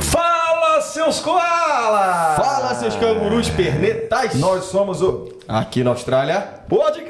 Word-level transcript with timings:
Fala, 0.00 0.80
seus 0.80 1.20
koalas! 1.20 2.36
Fala, 2.36 2.74
seus 2.76 2.96
cangurus 2.96 3.50
pernetais! 3.50 4.34
Nós 4.36 4.64
somos 4.64 5.02
o 5.02 5.28
Aqui 5.46 5.84
na 5.84 5.90
Austrália, 5.90 6.40
Podcast. 6.66 7.05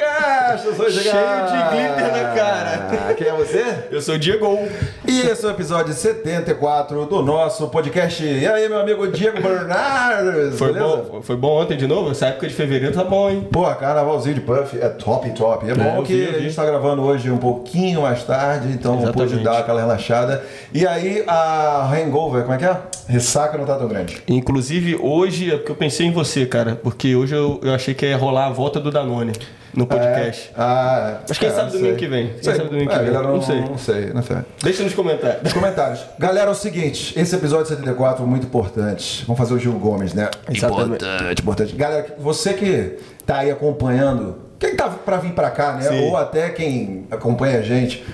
Cheio 0.56 1.46
de 1.46 1.76
glitter 1.76 2.12
na 2.12 2.34
cara. 2.34 3.14
Quem 3.14 3.28
é 3.28 3.32
você? 3.32 3.64
Eu 3.90 4.00
sou 4.00 4.16
o 4.16 4.18
Diego. 4.18 4.58
E 5.06 5.20
esse 5.20 5.44
é 5.44 5.48
o 5.48 5.50
episódio 5.52 5.94
74 5.94 7.06
do 7.06 7.22
nosso 7.22 7.68
podcast. 7.68 8.24
E 8.24 8.46
aí, 8.46 8.68
meu 8.68 8.80
amigo 8.80 9.06
Diego 9.08 9.40
Bernardes? 9.40 10.58
Foi 10.58 10.72
beleza? 10.72 10.96
bom, 10.96 11.22
foi 11.22 11.36
bom 11.36 11.62
ontem 11.62 11.76
de 11.76 11.86
novo? 11.86 12.10
Essa 12.10 12.26
época 12.26 12.48
de 12.48 12.54
fevereiro 12.54 12.92
tá 12.92 13.04
bom, 13.04 13.30
hein? 13.30 13.46
Pô, 13.52 13.64
carnavalzinho 13.74 14.34
de 14.34 14.40
Puff 14.40 14.78
é 14.80 14.88
top, 14.88 15.30
top. 15.30 15.70
É 15.70 15.74
bom 15.74 15.98
eu 15.98 16.02
que 16.02 16.14
vi, 16.14 16.36
a 16.36 16.40
gente 16.40 16.54
tá 16.54 16.64
gravando 16.64 17.02
hoje 17.02 17.30
um 17.30 17.38
pouquinho 17.38 18.02
mais 18.02 18.24
tarde, 18.24 18.68
então 18.72 18.94
Exatamente. 19.00 19.30
pôde 19.30 19.44
dar 19.44 19.58
aquela 19.58 19.80
relaxada. 19.80 20.42
E 20.74 20.86
aí, 20.86 21.22
a 21.26 21.88
hangover, 21.92 22.42
como 22.42 22.54
é 22.54 22.58
que 22.58 22.64
é? 22.64 22.76
Ressaca 23.08 23.56
não 23.56 23.64
tá 23.64 23.76
tão 23.76 23.86
grande. 23.86 24.20
Inclusive, 24.26 24.96
hoje 25.00 25.52
é 25.52 25.56
porque 25.56 25.70
eu 25.70 25.76
pensei 25.76 26.06
em 26.06 26.12
você, 26.12 26.44
cara. 26.46 26.74
Porque 26.74 27.14
hoje 27.14 27.34
eu, 27.34 27.60
eu 27.62 27.72
achei 27.72 27.94
que 27.94 28.04
ia 28.04 28.16
rolar 28.16 28.46
a 28.46 28.50
volta 28.50 28.80
do 28.80 28.90
Danone 28.90 29.32
no 29.74 29.86
podcast. 29.86 30.48
É. 30.48 30.52
Ah, 30.56 31.18
Mas 31.28 31.38
quem 31.38 31.48
é, 31.48 31.52
sabe 31.52 31.64
não 31.66 31.72
domingo 31.72 31.88
sei. 31.90 31.96
que 31.96 32.06
vem? 32.06 32.26
Quem 32.28 32.42
Sei. 32.42 32.54
sabe 32.54 32.68
domingo 32.70 32.90
É, 32.90 32.98
que 32.98 33.04
vem? 33.04 33.12
galera, 33.12 33.32
Não 33.32 33.42
sei. 33.42 33.60
Não 33.60 33.78
sei, 33.78 34.12
não 34.12 34.22
sei. 34.22 34.36
Deixa 34.62 34.82
nos 34.82 34.94
comentários. 34.94 35.42
Nos 35.42 35.52
comentários. 35.52 36.00
Galera, 36.18 36.48
é 36.48 36.52
o 36.52 36.54
seguinte, 36.54 37.18
esse 37.18 37.34
episódio 37.34 37.66
74 37.66 38.22
é 38.22 38.26
muito 38.26 38.46
importante. 38.46 39.24
Vamos 39.26 39.38
fazer 39.38 39.54
o 39.54 39.58
Gil 39.58 39.72
Gomes, 39.72 40.14
né? 40.14 40.30
Exatamente. 40.50 41.04
Importante, 41.04 41.42
importante. 41.42 41.74
Galera, 41.76 42.06
você 42.18 42.54
que 42.54 42.98
tá 43.24 43.38
aí 43.38 43.50
acompanhando, 43.50 44.36
quem 44.58 44.74
tá 44.74 44.88
pra 44.88 45.18
vir 45.18 45.32
pra 45.32 45.50
cá, 45.50 45.72
né? 45.74 45.82
Sim. 45.82 46.08
Ou 46.08 46.16
até 46.16 46.48
quem 46.50 47.06
acompanha 47.10 47.58
a 47.58 47.62
gente 47.62 48.04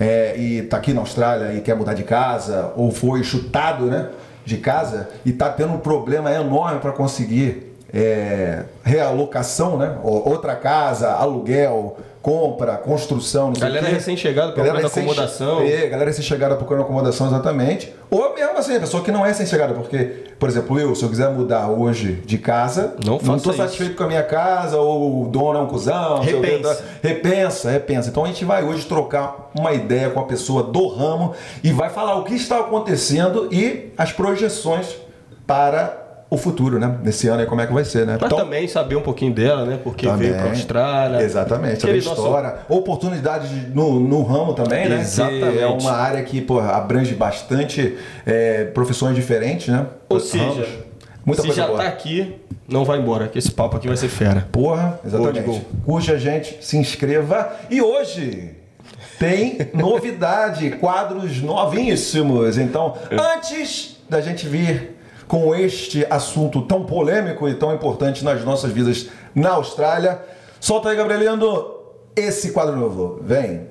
é, 0.00 0.36
e 0.36 0.62
tá 0.62 0.78
aqui 0.78 0.92
na 0.92 1.00
Austrália 1.00 1.52
e 1.54 1.60
quer 1.60 1.76
mudar 1.76 1.94
de 1.94 2.02
casa, 2.02 2.72
ou 2.76 2.90
foi 2.90 3.22
chutado, 3.22 3.86
né? 3.86 4.08
De 4.44 4.56
casa 4.56 5.08
e 5.24 5.32
tá 5.32 5.48
tendo 5.50 5.72
um 5.74 5.78
problema 5.78 6.28
enorme 6.32 6.80
para 6.80 6.90
conseguir 6.90 7.71
é, 7.94 8.62
realocação, 8.82 9.76
né? 9.76 9.96
Ou- 10.02 10.28
Outra 10.28 10.54
casa, 10.56 11.10
aluguel, 11.12 11.96
compra, 12.22 12.76
construção, 12.76 13.48
não 13.48 13.54
sei 13.56 13.64
Galera 13.68 13.88
recém-chegada 13.88 14.52
Galera 14.52 14.78
procurando 14.78 14.82
recém- 14.88 15.02
acomodação. 15.02 15.60
É, 15.62 15.88
galera 15.88 16.08
recém-chegada 16.10 16.54
procurando 16.54 16.84
acomodação, 16.84 17.26
exatamente. 17.26 17.92
Ou 18.08 18.32
mesmo 18.34 18.56
assim, 18.56 18.76
a 18.76 18.80
pessoa 18.80 19.02
que 19.02 19.10
não 19.10 19.24
é 19.26 19.28
recém-chegada, 19.28 19.74
porque, 19.74 20.24
por 20.38 20.48
exemplo, 20.48 20.78
eu, 20.78 20.94
se 20.94 21.02
eu 21.02 21.08
quiser 21.08 21.30
mudar 21.30 21.68
hoje 21.68 22.22
de 22.24 22.38
casa, 22.38 22.94
Não 23.04 23.16
estou 23.36 23.52
satisfeito 23.52 23.96
com 23.96 24.04
a 24.04 24.06
minha 24.06 24.22
casa, 24.22 24.76
ou 24.78 25.24
o 25.24 25.28
dono 25.28 25.58
é 25.58 25.62
um 25.62 25.66
cuzão, 25.66 26.22
sei 26.22 26.34
Repensa. 26.40 26.74
tá? 26.76 26.84
repensa, 27.02 27.70
repensa. 27.70 28.08
Então 28.08 28.24
a 28.24 28.28
gente 28.28 28.44
vai 28.44 28.62
hoje 28.62 28.86
trocar 28.86 29.50
uma 29.58 29.72
ideia 29.72 30.08
com 30.10 30.20
a 30.20 30.24
pessoa 30.24 30.62
do 30.62 30.86
ramo 30.86 31.34
e 31.62 31.72
vai 31.72 31.90
falar 31.90 32.14
o 32.16 32.22
que 32.24 32.34
está 32.34 32.60
acontecendo 32.60 33.48
e 33.50 33.92
as 33.98 34.12
projeções 34.12 34.96
para 35.44 36.01
o 36.34 36.36
futuro, 36.38 36.78
né? 36.78 36.96
Nesse 37.02 37.28
ano 37.28 37.40
aí, 37.40 37.46
como 37.46 37.60
é 37.60 37.66
que 37.66 37.72
vai 37.72 37.84
ser, 37.84 38.06
né? 38.06 38.16
Mas 38.20 38.30
também 38.32 38.66
saber 38.66 38.96
um 38.96 39.02
pouquinho 39.02 39.32
dela, 39.34 39.66
né? 39.66 39.78
Porque 39.82 40.08
veio 40.12 40.34
pra 40.34 40.48
Austrália. 40.50 41.20
Exatamente, 41.22 41.80
saber 41.82 42.02
nosso- 42.02 42.10
história. 42.22 42.54
Oportunidades 42.68 43.50
no, 43.74 44.00
no 44.00 44.22
ramo 44.22 44.54
também, 44.54 44.88
né? 44.88 45.00
Exatamente. 45.00 45.58
É 45.58 45.66
uma 45.66 45.92
área 45.92 46.22
que 46.22 46.40
pô, 46.40 46.58
abrange 46.58 47.14
bastante 47.14 47.96
é, 48.24 48.64
profissões 48.64 49.14
diferentes, 49.14 49.68
né? 49.68 49.86
Ou 50.08 50.16
Ramos. 50.16 50.30
seja, 50.30 50.66
muita 51.24 51.42
se 51.42 51.48
coisa 51.48 51.62
já 51.62 51.66
boa. 51.68 51.82
tá 51.82 51.88
aqui, 51.88 52.34
não 52.68 52.84
vai 52.84 52.98
embora, 52.98 53.28
que 53.28 53.38
esse 53.38 53.50
papo 53.50 53.76
aqui 53.76 53.86
vai 53.88 53.96
ser 53.96 54.08
fera. 54.08 54.48
Porra, 54.50 54.98
exatamente. 55.04 55.42
Gol. 55.44 55.60
Curte 55.84 56.12
a 56.12 56.16
gente, 56.16 56.58
se 56.64 56.76
inscreva. 56.78 57.52
E 57.68 57.82
hoje 57.82 58.52
tem 59.18 59.58
novidade, 59.74 60.70
quadros 60.72 61.42
novíssimos. 61.42 62.56
Então, 62.58 62.96
antes 63.10 63.98
da 64.08 64.20
gente 64.20 64.46
vir 64.48 64.96
com 65.32 65.54
este 65.54 66.06
assunto 66.10 66.60
tão 66.60 66.84
polêmico 66.84 67.48
e 67.48 67.54
tão 67.54 67.74
importante 67.74 68.22
nas 68.22 68.44
nossas 68.44 68.70
vidas 68.70 69.08
na 69.34 69.52
Austrália, 69.52 70.20
solta 70.60 70.90
aí, 70.90 70.96
Gabrielino, 70.96 71.70
esse 72.14 72.52
quadro 72.52 72.76
novo. 72.76 73.18
Vem. 73.22 73.68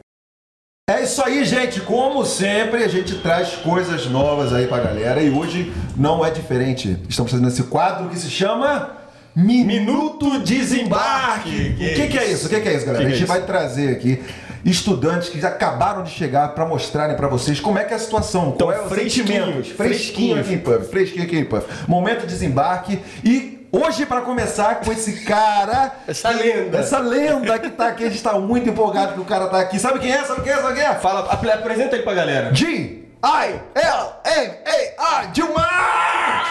É 0.89 1.03
isso 1.03 1.23
aí, 1.23 1.45
gente. 1.45 1.79
Como 1.81 2.25
sempre, 2.25 2.83
a 2.83 2.87
gente 2.87 3.19
traz 3.19 3.57
coisas 3.57 4.07
novas 4.07 4.51
aí 4.51 4.65
pra 4.65 4.79
galera 4.79 5.21
e 5.21 5.29
hoje 5.29 5.71
não 5.95 6.25
é 6.25 6.31
diferente. 6.31 6.97
Estamos 7.07 7.31
fazendo 7.31 7.49
esse 7.49 7.61
quadro 7.61 8.09
que 8.09 8.17
se 8.17 8.31
chama 8.31 8.97
Minuto 9.35 10.39
Desembarque. 10.39 11.75
Que 11.75 11.91
o 11.91 11.95
que, 11.95 12.07
que 12.07 12.17
é 12.17 12.31
isso? 12.31 12.47
O 12.47 12.49
que, 12.49 12.59
que 12.59 12.69
é 12.69 12.75
isso, 12.75 12.87
galera? 12.87 13.05
A 13.05 13.07
é 13.07 13.09
gente 13.11 13.19
isso? 13.19 13.31
vai 13.31 13.45
trazer 13.45 13.91
aqui 13.91 14.19
estudantes 14.65 15.29
que 15.29 15.39
já 15.39 15.47
acabaram 15.49 16.03
de 16.03 16.11
chegar 16.11 16.49
pra 16.49 16.65
mostrarem 16.65 17.15
pra 17.15 17.27
vocês 17.27 17.59
como 17.59 17.77
é 17.79 17.83
que 17.83 17.93
é 17.93 17.95
a 17.95 17.99
situação, 17.99 18.53
Então, 18.55 18.67
qual 18.67 18.77
é 18.77 18.81
o 18.81 18.89
sentimento. 18.89 19.63
Fresquinho 19.75 20.39
aqui 20.39 20.53
em 20.53 20.59
Puff, 20.59 20.85
fresquinho 20.89 21.23
aqui 21.23 21.37
em 21.37 21.45
Puff. 21.45 21.65
Momento 21.87 22.21
de 22.21 22.27
desembarque 22.27 22.99
e 23.23 23.67
hoje 23.71 24.05
pra 24.05 24.21
começar 24.21 24.81
com 24.81 24.91
esse 24.91 25.21
cara 25.23 25.91
Essa 26.07 26.29
lenda. 26.29 26.77
essa 26.79 26.99
lenda 26.99 27.57
que 27.57 27.69
tá 27.69 27.87
aqui, 27.87 28.03
a 28.05 28.09
gente 28.09 28.21
tá 28.21 28.33
muito 28.39 28.69
empolgado 28.69 29.13
que 29.13 29.19
o 29.21 29.25
cara 29.25 29.47
tá 29.47 29.59
aqui. 29.59 29.79
Sabe 29.79 29.99
quem 29.99 30.11
é? 30.11 30.23
Sabe 30.23 30.41
quem 30.41 30.51
é? 30.51 30.57
Sabe 30.57 30.73
quem 30.75 30.83
é? 30.83 30.93
Fala, 30.95 31.31
apre- 31.31 31.51
apresenta 31.51 31.95
aí 31.95 32.01
pra 32.01 32.13
galera. 32.13 32.53
G 32.53 32.65
I 32.67 33.01
L 33.23 34.09
M 34.25 34.51
A 34.97 35.21
R 35.21 35.27
Dilmar! 35.31 36.45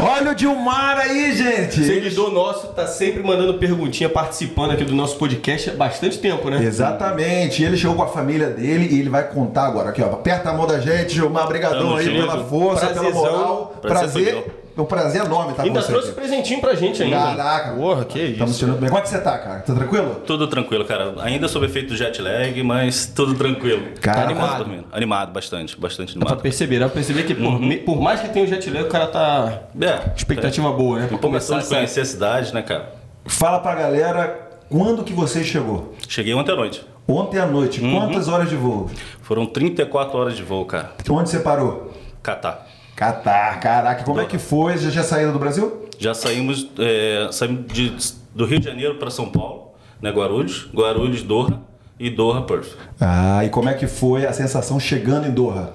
Olha 0.00 0.32
o 0.32 0.34
Dilmar 0.34 0.98
aí, 0.98 1.36
gente! 1.36 1.84
Seguidor 1.84 2.32
nosso 2.32 2.68
tá 2.68 2.86
sempre 2.86 3.22
mandando 3.22 3.54
perguntinha, 3.54 4.08
participando 4.08 4.72
aqui 4.72 4.84
do 4.84 4.94
nosso 4.94 5.16
podcast 5.16 5.70
há 5.70 5.74
bastante 5.74 6.18
tempo, 6.18 6.48
né? 6.50 6.62
Exatamente, 6.62 7.62
ele 7.62 7.76
chegou 7.76 7.94
com 7.96 8.02
a 8.02 8.08
família 8.08 8.48
dele 8.48 8.88
e 8.90 9.00
ele 9.00 9.08
vai 9.10 9.28
contar 9.28 9.66
agora. 9.66 9.90
Aqui, 9.90 10.02
ó, 10.02 10.06
aperta 10.06 10.50
a 10.50 10.52
mão 10.52 10.66
da 10.66 10.80
gente, 10.80 11.14
Gilmar, 11.14 11.46
brigadão 11.46 11.78
Tamo 11.80 11.96
aí 11.96 12.04
junto. 12.06 12.16
pela 12.16 12.44
força, 12.44 12.86
pela 12.86 13.00
Prazerzão. 13.00 13.22
moral. 13.22 13.74
Prazer 13.80 14.24
Prazer, 14.24 14.61
meu. 14.76 14.84
um 14.84 14.88
prazer 14.88 15.24
enorme 15.24 15.50
estar 15.52 15.62
Ainda 15.64 15.80
com 15.80 15.86
você 15.86 15.92
trouxe 15.92 16.08
aqui. 16.10 16.20
presentinho 16.20 16.60
pra 16.60 16.74
gente 16.74 17.02
ainda. 17.02 17.16
Caraca. 17.16 17.72
Porra, 17.74 18.04
que 18.04 18.18
isso. 18.18 18.32
Estamos 18.32 18.58
tirando 18.58 18.78
bem. 18.80 18.88
Como 18.88 18.98
é 18.98 19.02
que 19.02 19.08
você 19.08 19.18
tá, 19.20 19.38
cara? 19.38 19.60
Tá 19.60 19.74
tranquilo? 19.74 20.14
Tudo 20.26 20.46
tranquilo, 20.48 20.84
cara. 20.84 21.14
Ainda 21.22 21.48
sob 21.48 21.66
efeito 21.66 21.88
do 21.88 21.96
jet 21.96 22.20
lag, 22.20 22.62
mas 22.62 23.06
tudo 23.06 23.34
tranquilo. 23.34 23.88
Cara, 24.00 24.18
Tá 24.18 24.24
animado. 24.24 24.58
dormindo. 24.58 24.84
Animado, 24.92 25.32
bastante, 25.32 25.78
bastante 25.78 26.14
Dá 26.14 26.20
pra 26.20 26.28
animado. 26.30 26.42
perceber, 26.42 26.78
dá 26.78 26.86
pra 26.86 26.94
perceber 26.94 27.22
que 27.24 27.32
Uhum. 27.34 27.52
por, 27.52 27.60
me- 27.60 27.76
por 27.78 28.00
mais 28.00 28.20
que 28.20 28.28
tenha 28.28 28.44
o 28.44 28.48
jet 28.48 28.68
lag, 28.70 28.84
o 28.84 28.88
cara 28.88 29.06
tá. 29.06 29.62
É, 29.80 30.12
Expectativa 30.16 30.70
boa, 30.72 31.00
né? 31.00 31.06
Pra 31.06 31.18
começar 31.18 31.58
essa. 31.58 31.74
conhecer 31.74 32.00
a 32.00 32.04
cidade, 32.04 32.54
né, 32.54 32.62
cara? 32.62 32.92
Fala 33.26 33.60
pra 33.60 33.74
galera 33.74 34.48
quando 34.70 35.04
que 35.04 35.12
você 35.12 35.44
chegou. 35.44 35.94
Cheguei 36.08 36.34
ontem 36.34 36.52
à 36.52 36.56
noite. 36.56 36.84
Ontem 37.06 37.38
à 37.38 37.46
noite, 37.46 37.80
Uhum. 37.82 37.98
quantas 37.98 38.28
horas 38.28 38.48
de 38.48 38.54
voo? 38.56 38.88
Foram 39.22 39.44
34 39.44 40.16
horas 40.18 40.36
de 40.36 40.42
voo, 40.42 40.64
cara. 40.64 40.92
Onde 41.10 41.28
você 41.30 41.40
parou? 41.40 41.92
Catar. 42.22 42.66
Catar, 42.96 43.58
caraca, 43.60 44.04
como 44.04 44.20
é 44.20 44.26
que 44.26 44.38
foi? 44.38 44.76
Já 44.78 44.90
já 44.90 45.02
saíram 45.02 45.32
do 45.32 45.38
Brasil? 45.38 45.88
Já 45.98 46.14
saímos, 46.14 46.68
é, 46.78 47.28
saímos 47.32 47.72
de- 47.72 47.92
do 48.34 48.44
Rio 48.44 48.58
de 48.58 48.66
Janeiro 48.66 48.96
para 48.96 49.10
São 49.10 49.30
Paulo, 49.30 49.72
né, 50.00 50.10
Guarulhos, 50.10 50.68
Guarulhos, 50.74 51.22
Doha 51.22 51.60
e 51.98 52.10
Doha, 52.10 52.42
Perth. 52.42 52.76
Ah, 53.00 53.44
e 53.44 53.48
como 53.48 53.68
é 53.68 53.74
que 53.74 53.86
foi 53.86 54.26
a 54.26 54.32
sensação 54.32 54.78
chegando 54.78 55.26
em 55.26 55.30
Doha? 55.30 55.72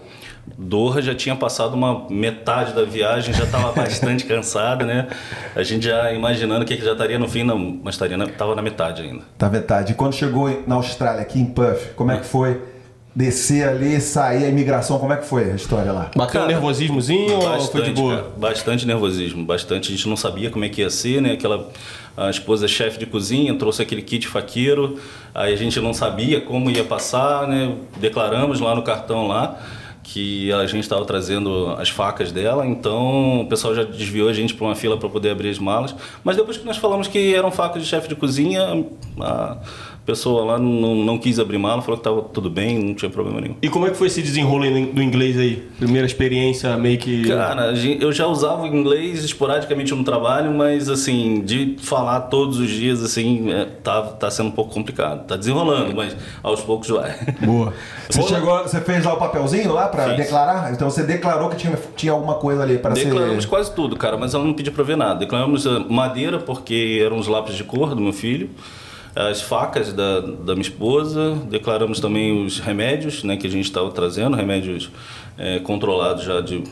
Doha 0.57 1.01
já 1.01 1.13
tinha 1.13 1.35
passado 1.35 1.73
uma 1.73 2.07
metade 2.09 2.73
da 2.73 2.83
viagem, 2.83 3.33
já 3.33 3.44
estava 3.44 3.72
bastante 3.73 4.23
cansada, 4.25 4.85
né? 4.85 5.07
A 5.56 5.61
gente 5.63 5.85
já 5.85 6.13
imaginando 6.13 6.63
que 6.66 6.77
já 6.77 6.94
estaria 6.94 7.19
no 7.19 7.27
fim, 7.27 7.44
não, 7.44 7.57
mas 7.83 7.95
estaria 7.95 8.16
na, 8.16 8.27
tava 8.27 8.56
na 8.56 8.61
metade 8.61 9.01
ainda. 9.01 9.23
Tá 9.38 9.50
metade. 9.50 9.91
E 9.91 9.95
quando 9.95 10.13
chegou 10.13 10.63
na 10.66 10.75
Austrália, 10.75 11.22
aqui 11.22 11.39
em 11.39 11.45
Puff, 11.47 11.94
como 11.95 12.11
é 12.11 12.17
que 12.17 12.25
foi 12.25 12.61
descer 13.17 13.67
ali, 13.67 14.00
sair 14.00 14.45
a 14.45 14.47
imigração? 14.47 15.00
Como 15.00 15.11
é 15.11 15.17
que 15.17 15.25
foi 15.25 15.51
a 15.51 15.55
história 15.55 15.91
lá? 15.91 16.11
Bateu 16.16 16.44
um 16.44 16.45
nervosismozinho 16.45 17.33
ou 17.33 17.41
foi 17.41 17.51
de 17.51 17.57
Bastante, 17.57 17.91
boa? 17.94 18.16
cara, 18.16 18.28
bastante 18.38 18.85
nervosismo, 18.85 19.44
bastante. 19.44 19.91
A 19.91 19.95
gente 19.95 20.07
não 20.07 20.16
sabia 20.16 20.51
como 20.51 20.63
é 20.63 20.69
que 20.69 20.81
ia 20.81 20.89
ser, 20.91 21.19
né? 21.19 21.31
Aquela 21.31 21.67
a 22.16 22.29
esposa 22.29 22.66
é 22.66 22.67
chefe 22.67 23.00
de 23.00 23.06
cozinha 23.07 23.56
trouxe 23.56 23.81
aquele 23.81 24.01
kit 24.01 24.27
faqueiro, 24.27 25.00
aí 25.33 25.53
a 25.53 25.56
gente 25.56 25.80
não 25.80 25.94
sabia 25.94 26.42
como 26.42 26.69
ia 26.69 26.83
passar, 26.83 27.47
né? 27.47 27.75
Declaramos 27.97 28.59
lá 28.59 28.75
no 28.75 28.83
cartão 28.83 29.27
lá 29.27 29.59
que 30.03 30.53
a 30.53 30.65
gente 30.65 30.83
estava 30.83 31.03
trazendo 31.03 31.75
as 31.77 31.89
facas 31.89 32.31
dela, 32.31 32.65
então 32.65 33.42
o 33.42 33.47
pessoal 33.47 33.75
já 33.75 33.83
desviou 33.83 34.30
a 34.30 34.33
gente 34.33 34.53
para 34.53 34.65
uma 34.65 34.75
fila 34.75 34.95
para 34.95 35.09
poder 35.09 35.31
abrir 35.31 35.50
as 35.50 35.59
malas. 35.59 35.94
Mas 36.24 36.38
depois 36.38 36.57
que 36.57 36.65
nós 36.65 36.77
falamos 36.77 37.07
que 37.07 37.36
eram 37.36 37.51
facas 37.51 37.81
de 37.81 37.88
chefe 37.89 38.07
de 38.07 38.15
cozinha, 38.15 38.86
a 39.19 39.57
pessoa 40.07 40.45
lá 40.45 40.57
não, 40.57 40.95
não 40.95 41.18
quis 41.18 41.38
abrir 41.38 41.57
mala, 41.57 41.81
falou 41.81 41.98
que 42.00 42.07
estava 42.07 42.21
tudo 42.30 42.50
bem, 42.50 42.80
não 42.81 42.94
tinha 42.94 43.12
problema 43.12 43.42
nenhum. 43.42 43.57
E 43.62 43.68
como 43.68 43.86
é 43.86 43.89
que 43.92 43.98
foi 43.98 44.07
esse 44.07 44.21
desenrolo 44.21 44.63
do 44.94 45.04
inglês 45.04 45.38
aí? 45.38 45.68
Primeira 45.77 46.07
experiência 46.07 46.77
meio 46.77 46.98
que. 46.98 47.27
Cara, 47.27 47.74
eu 48.00 48.12
já 48.13 48.25
usava 48.25 48.63
o 48.63 48.68
inglês 48.68 49.25
esporadicamente 49.25 49.94
no 49.94 50.06
trabalho, 50.06 50.51
mas 50.54 50.89
assim, 50.89 51.42
de 51.42 51.75
falar 51.80 52.21
todos 52.21 52.57
os 52.57 52.69
dias, 52.69 53.04
assim, 53.04 53.51
é, 53.51 53.65
tá, 53.65 54.01
tá 54.04 54.31
sendo 54.31 54.48
um 54.48 54.51
pouco 54.51 54.74
complicado. 54.74 55.27
Tá 55.27 55.36
desenrolando, 55.36 55.94
mas 55.94 56.15
aos 56.42 56.62
poucos 56.62 56.88
vai. 56.88 57.13
Boa. 57.42 57.74
Você 58.09 58.19
Boa. 58.19 58.30
chegou, 58.30 58.63
você 58.63 58.80
fez 58.80 59.04
lá 59.04 59.15
o 59.15 59.18
papelzinho 59.18 59.74
lá 59.74 59.89
pra 59.89 60.06
Fiz. 60.06 60.15
declarar? 60.15 60.71
Então 60.71 60.89
você 60.89 61.04
declarou 61.04 61.50
que 61.50 61.57
tinha, 61.57 61.77
tinha 61.98 62.13
alguma 62.13 62.36
coisa 62.36 62.63
ali 62.63 62.77
para 62.77 62.95
ser. 62.95 63.04
Declaramos 63.04 63.45
quase 63.45 63.75
tudo, 63.75 63.98
cara, 63.98 64.15
mas 64.15 64.33
ela 64.33 64.45
não 64.45 64.54
pediu 64.54 64.71
pra 64.71 64.81
ver 64.81 64.95
nada. 64.95 65.15
Declaramos 65.19 65.65
eh, 65.65 65.80
madeira, 65.89 66.39
porque 66.39 67.01
eram 67.06 67.18
os 67.18 67.27
lápis 67.27 67.56
de 67.56 67.65
cor 67.65 67.94
do 67.94 68.01
meu 68.01 68.13
filho. 68.13 68.50
As 69.30 69.42
facas 69.42 69.92
da, 69.94 70.19
da 70.22 70.54
minha 70.54 70.62
esposa, 70.62 71.36
declaramos 71.50 72.00
também 72.00 72.46
os 72.46 72.60
remédios 72.60 73.24
né, 73.24 73.36
que 73.38 73.48
a 73.48 73.50
gente 73.50 73.66
estava 73.66 73.90
trazendo, 73.92 74.36
remédios 74.38 74.90
é, 75.38 75.60
controlados 75.60 76.24
já 76.24 76.42
de 76.42 76.64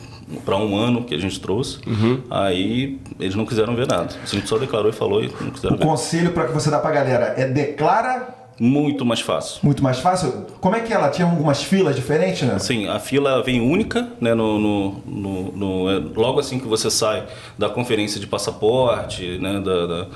para 0.44 0.56
um 0.56 0.76
ano 0.76 1.04
que 1.04 1.14
a 1.14 1.18
gente 1.18 1.38
trouxe. 1.40 1.78
Uhum. 1.86 2.20
Aí 2.30 2.98
eles 3.20 3.34
não 3.36 3.46
quiseram 3.46 3.74
ver 3.76 3.86
nada. 3.86 4.08
A 4.22 4.26
gente 4.26 4.48
só 4.48 4.58
declarou 4.58 4.90
e 4.90 4.92
falou 4.92 5.22
e 5.22 5.30
não 5.40 5.50
quiseram 5.50 5.76
O 5.76 5.78
ver. 5.78 5.84
conselho 5.84 6.32
para 6.32 6.46
que 6.46 6.52
você 6.52 6.70
dá 6.70 6.78
pra 6.80 6.90
galera 6.90 7.34
é 7.36 7.46
declara 7.46 8.34
Muito 8.58 9.04
mais 9.04 9.20
fácil. 9.20 9.60
muito 9.62 9.82
mais 9.84 9.98
fácil. 10.00 10.46
Como 10.60 10.74
é 10.74 10.80
que 10.80 10.92
ela 10.92 11.10
tinha 11.10 11.28
algumas 11.28 11.62
filas 11.62 11.94
diferentes, 11.94 12.42
né? 12.42 12.58
Sim, 12.58 12.88
a 12.88 12.98
fila 12.98 13.40
vem 13.42 13.60
única, 13.60 14.08
né? 14.20 14.34
No, 14.34 14.58
no, 14.58 14.90
no- 15.06 15.52
no- 15.52 15.90
é, 15.90 16.02
logo 16.16 16.40
assim 16.40 16.58
que 16.58 16.66
você 16.66 16.90
sai 16.90 17.24
da 17.56 17.68
conferência 17.68 18.18
de 18.18 18.26
passaporte, 18.26 19.38
né? 19.40 19.60
Da, 19.60 19.86
da, 19.86 20.06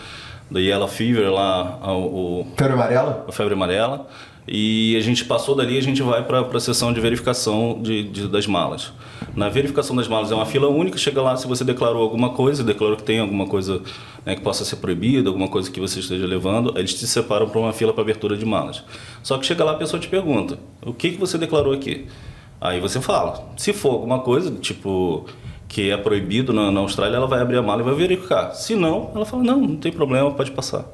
da 0.50 0.58
Yellow 0.60 0.88
Fever 0.88 1.30
lá, 1.32 1.78
o, 1.94 2.46
Febre 2.56 2.74
amarela? 2.74 3.24
a 3.28 3.32
febre 3.32 3.54
amarela. 3.54 4.06
E 4.52 4.96
a 4.96 5.00
gente 5.00 5.24
passou 5.26 5.54
dali, 5.54 5.78
a 5.78 5.82
gente 5.82 6.02
vai 6.02 6.24
para 6.24 6.40
a 6.40 6.60
sessão 6.60 6.92
de 6.92 7.00
verificação 7.00 7.78
de, 7.80 8.02
de- 8.04 8.26
das 8.26 8.48
malas. 8.48 8.92
Na 9.36 9.48
verificação 9.48 9.94
das 9.94 10.08
malas 10.08 10.32
é 10.32 10.34
uma 10.34 10.46
fila 10.46 10.66
única, 10.68 10.98
chega 10.98 11.22
lá, 11.22 11.36
se 11.36 11.46
você 11.46 11.62
declarou 11.62 12.02
alguma 12.02 12.30
coisa, 12.30 12.64
declarou 12.64 12.96
que 12.96 13.04
tem 13.04 13.20
alguma 13.20 13.46
coisa 13.46 13.80
né, 14.26 14.34
que 14.34 14.40
possa 14.40 14.64
ser 14.64 14.76
proibida, 14.76 15.28
alguma 15.28 15.46
coisa 15.46 15.70
que 15.70 15.78
você 15.78 16.00
esteja 16.00 16.26
levando, 16.26 16.76
eles 16.76 16.94
te 16.94 17.06
separam 17.06 17.48
para 17.48 17.60
uma 17.60 17.72
fila 17.72 17.92
para 17.92 18.02
abertura 18.02 18.36
de 18.36 18.44
malas. 18.44 18.82
Só 19.22 19.38
que 19.38 19.46
chega 19.46 19.62
lá, 19.62 19.72
a 19.72 19.76
pessoa 19.76 20.00
te 20.00 20.08
pergunta, 20.08 20.58
o 20.84 20.92
que, 20.92 21.10
que 21.10 21.18
você 21.18 21.38
declarou 21.38 21.72
aqui? 21.72 22.06
Aí 22.60 22.80
você 22.80 23.00
fala. 23.00 23.52
Se 23.56 23.72
for 23.72 23.92
alguma 23.92 24.18
coisa, 24.18 24.50
tipo, 24.56 25.26
que 25.70 25.88
é 25.88 25.96
proibido 25.96 26.52
na, 26.52 26.68
na 26.70 26.80
Austrália, 26.80 27.16
ela 27.16 27.28
vai 27.28 27.40
abrir 27.40 27.56
a 27.56 27.62
mala 27.62 27.80
e 27.80 27.84
vai 27.84 27.94
verificar. 27.94 28.52
Se 28.54 28.74
não, 28.74 29.12
ela 29.14 29.24
fala, 29.24 29.44
não, 29.44 29.60
não 29.60 29.76
tem 29.76 29.92
problema, 29.92 30.28
pode 30.32 30.50
passar. 30.50 30.84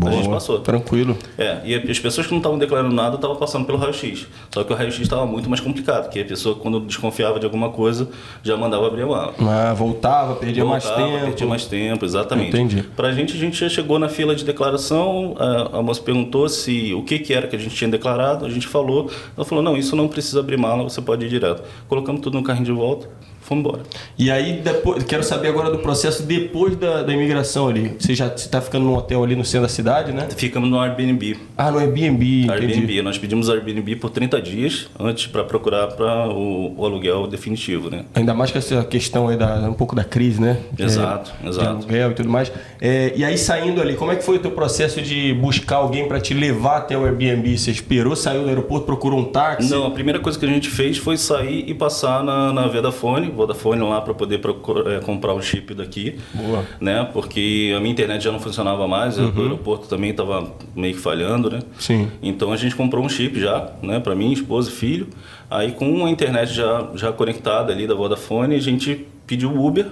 A 0.00 0.10
gente 0.10 0.28
passou. 0.28 0.60
Tranquilo. 0.60 1.18
É, 1.36 1.60
e 1.64 1.74
as 1.74 1.98
pessoas 1.98 2.26
que 2.26 2.32
não 2.32 2.38
estavam 2.38 2.56
declarando 2.56 2.94
nada 2.94 3.16
estavam 3.16 3.36
passando 3.36 3.66
pelo 3.66 3.76
raio-x. 3.76 4.26
Só 4.50 4.64
que 4.64 4.72
o 4.72 4.76
raio-x 4.76 5.00
estava 5.00 5.26
muito 5.26 5.50
mais 5.50 5.60
complicado, 5.60 6.04
porque 6.04 6.20
a 6.20 6.24
pessoa, 6.24 6.54
quando 6.54 6.80
desconfiava 6.80 7.38
de 7.38 7.44
alguma 7.44 7.68
coisa, 7.68 8.08
já 8.42 8.56
mandava 8.56 8.86
abrir 8.86 9.02
a 9.02 9.06
mala. 9.06 9.34
Ah, 9.40 9.74
voltava, 9.74 10.36
perdia 10.36 10.64
mais 10.64 10.84
Voltava, 10.84 11.10
tempo. 11.10 11.24
Perdia 11.26 11.46
mais 11.46 11.66
tempo, 11.66 12.04
exatamente. 12.04 12.48
Entendi. 12.48 12.82
Pra 12.96 13.12
gente, 13.12 13.36
a 13.36 13.38
gente 13.38 13.58
já 13.58 13.68
chegou 13.68 13.98
na 13.98 14.08
fila 14.08 14.34
de 14.34 14.44
declaração, 14.44 15.34
a, 15.38 15.78
a 15.78 15.82
moça 15.82 16.00
perguntou 16.00 16.48
se 16.48 16.94
o 16.94 17.02
que, 17.02 17.18
que 17.18 17.34
era 17.34 17.46
que 17.46 17.56
a 17.56 17.58
gente 17.58 17.74
tinha 17.74 17.90
declarado, 17.90 18.46
a 18.46 18.48
gente 18.48 18.68
falou, 18.68 19.10
ela 19.36 19.44
falou, 19.44 19.62
não, 19.62 19.76
isso 19.76 19.94
não 19.94 20.08
precisa 20.08 20.40
abrir 20.40 20.56
mala, 20.56 20.84
você 20.84 21.02
pode 21.02 21.26
ir 21.26 21.28
direto. 21.28 21.62
Colocamos 21.86 22.22
tudo 22.22 22.38
no 22.38 22.44
carrinho 22.44 22.64
de 22.64 22.72
volta, 22.72 23.10
fomos 23.52 23.60
embora. 23.60 23.82
E 24.18 24.30
aí, 24.30 24.60
depois, 24.62 25.04
quero 25.04 25.22
saber 25.22 25.48
agora 25.48 25.70
do 25.70 25.78
processo 25.78 26.22
depois 26.22 26.76
da, 26.76 27.02
da 27.02 27.12
imigração 27.12 27.68
ali. 27.68 27.94
Você 27.98 28.14
já 28.14 28.28
está 28.28 28.60
ficando 28.60 28.86
num 28.86 28.96
hotel 28.96 29.22
ali 29.22 29.36
no 29.36 29.44
centro 29.44 29.62
da 29.62 29.68
cidade, 29.68 30.12
né? 30.12 30.26
Ficamos 30.36 30.70
no 30.70 30.80
Airbnb. 30.80 31.36
Ah, 31.56 31.70
no 31.70 31.78
Airbnb, 31.78 32.44
entendi. 32.44 32.72
Airbnb. 32.72 33.02
Nós 33.02 33.18
pedimos 33.18 33.50
Airbnb 33.50 33.96
por 33.96 34.10
30 34.10 34.40
dias 34.40 34.88
antes 34.98 35.26
para 35.26 35.44
procurar 35.44 35.88
para 35.88 36.28
o, 36.28 36.74
o 36.76 36.86
aluguel 36.86 37.26
definitivo, 37.26 37.90
né? 37.90 38.04
Ainda 38.14 38.34
mais 38.34 38.50
com 38.50 38.58
essa 38.58 38.82
questão 38.84 39.28
aí 39.28 39.36
da 39.36 39.52
um 39.68 39.74
pouco 39.74 39.94
da 39.94 40.04
crise, 40.04 40.40
né? 40.40 40.58
Exato, 40.78 41.32
É, 41.44 41.48
exato. 41.48 41.68
Aluguel 41.68 42.10
e 42.10 42.14
tudo 42.14 42.28
mais. 42.28 42.50
É, 42.80 43.12
e 43.14 43.24
aí 43.24 43.36
saindo 43.36 43.80
ali, 43.80 43.94
como 43.94 44.10
é 44.10 44.16
que 44.16 44.24
foi 44.24 44.36
o 44.36 44.38
teu 44.38 44.50
processo 44.50 45.00
de 45.00 45.32
buscar 45.34 45.76
alguém 45.76 46.08
para 46.08 46.20
te 46.20 46.34
levar 46.34 46.78
até 46.78 46.96
o 46.96 47.04
Airbnb? 47.04 47.56
Você 47.56 47.70
esperou, 47.70 48.16
saiu 48.16 48.42
do 48.42 48.48
aeroporto, 48.48 48.86
procurou 48.86 49.18
um 49.18 49.24
táxi? 49.24 49.70
Não, 49.70 49.86
a 49.86 49.90
primeira 49.90 50.18
coisa 50.20 50.38
que 50.38 50.44
a 50.44 50.48
gente 50.48 50.68
fez 50.68 50.98
foi 50.98 51.16
sair 51.16 51.64
e 51.68 51.74
passar 51.74 52.22
na, 52.22 52.52
na 52.52 52.66
Vodafone, 52.66 53.28
Vodafone 53.46 53.80
lá 53.82 54.00
para 54.00 54.14
poder 54.14 54.38
procu- 54.38 54.88
é, 54.88 55.00
comprar 55.00 55.34
o 55.34 55.42
chip 55.42 55.74
daqui. 55.74 56.18
Boa. 56.34 56.64
Né? 56.80 57.08
Porque 57.12 57.72
a 57.76 57.80
minha 57.80 57.92
internet 57.92 58.22
já 58.24 58.32
não 58.32 58.40
funcionava 58.40 58.86
mais, 58.88 59.18
o 59.18 59.22
aeroporto 59.42 59.88
também 59.88 60.10
estava 60.10 60.52
meio 60.74 60.94
que 60.94 61.00
falhando, 61.00 61.50
né? 61.50 61.60
Sim. 61.78 62.08
Então 62.22 62.52
a 62.52 62.56
gente 62.56 62.74
comprou 62.74 63.04
um 63.04 63.08
chip 63.08 63.38
já, 63.40 63.70
né, 63.82 64.00
para 64.00 64.14
mim, 64.14 64.32
esposa 64.32 64.70
e 64.70 64.72
filho. 64.72 65.08
Aí 65.50 65.72
com 65.72 66.04
a 66.06 66.10
internet 66.10 66.52
já 66.52 66.88
já 66.94 67.12
conectada 67.12 67.72
ali 67.72 67.86
da 67.86 67.94
Vodafone, 67.94 68.54
a 68.54 68.60
gente 68.60 69.06
pediu 69.26 69.50
o 69.50 69.66
Uber, 69.66 69.86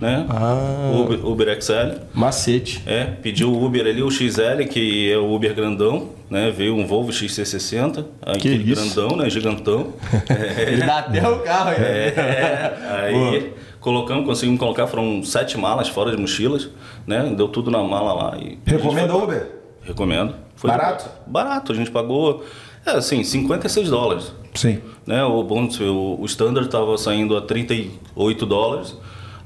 né? 0.00 0.26
Ah. 0.28 0.92
Uber, 0.94 1.26
Uber 1.26 1.62
XL. 1.62 2.00
Macete. 2.14 2.82
É, 2.86 3.04
pediu 3.04 3.52
o 3.52 3.64
Uber 3.64 3.86
ali, 3.86 4.02
o 4.02 4.10
XL, 4.10 4.64
que 4.70 5.12
é 5.12 5.18
o 5.18 5.32
Uber 5.32 5.54
grandão, 5.54 6.10
né? 6.30 6.50
Veio 6.50 6.74
um 6.74 6.86
Volvo 6.86 7.12
XC60, 7.12 8.04
aquele 8.22 8.72
isso? 8.72 8.82
grandão, 8.96 9.16
né? 9.16 9.28
Gigantão. 9.28 9.92
Ele 10.66 10.82
dá 10.82 10.98
até 11.00 11.28
o 11.28 11.40
carro, 11.40 11.70
É, 11.70 12.08
é. 12.16 12.78
aí 12.90 13.52
colocamos, 13.78 14.24
conseguimos 14.24 14.58
colocar, 14.58 14.86
foram 14.86 15.22
sete 15.22 15.58
malas 15.58 15.88
fora 15.88 16.10
de 16.10 16.16
mochilas, 16.16 16.70
né? 17.06 17.32
Deu 17.36 17.48
tudo 17.48 17.70
na 17.70 17.82
mala 17.82 18.12
lá. 18.12 18.38
E 18.38 18.58
Recomenda 18.64 19.14
Uber? 19.14 19.50
Recomendo. 19.82 20.34
Barato? 20.62 21.08
Barato, 21.26 21.72
a 21.72 21.74
gente 21.74 21.90
pagou, 21.90 22.44
é 22.84 22.90
assim, 22.92 23.24
56 23.24 23.88
dólares. 23.88 24.32
Sim. 24.54 24.78
Né? 25.06 25.24
O, 25.24 25.42
bom, 25.42 25.66
o, 25.66 26.20
o 26.20 26.26
standard 26.26 26.66
estava 26.66 26.96
saindo 26.98 27.36
a 27.36 27.40
38 27.40 28.46
dólares 28.46 28.94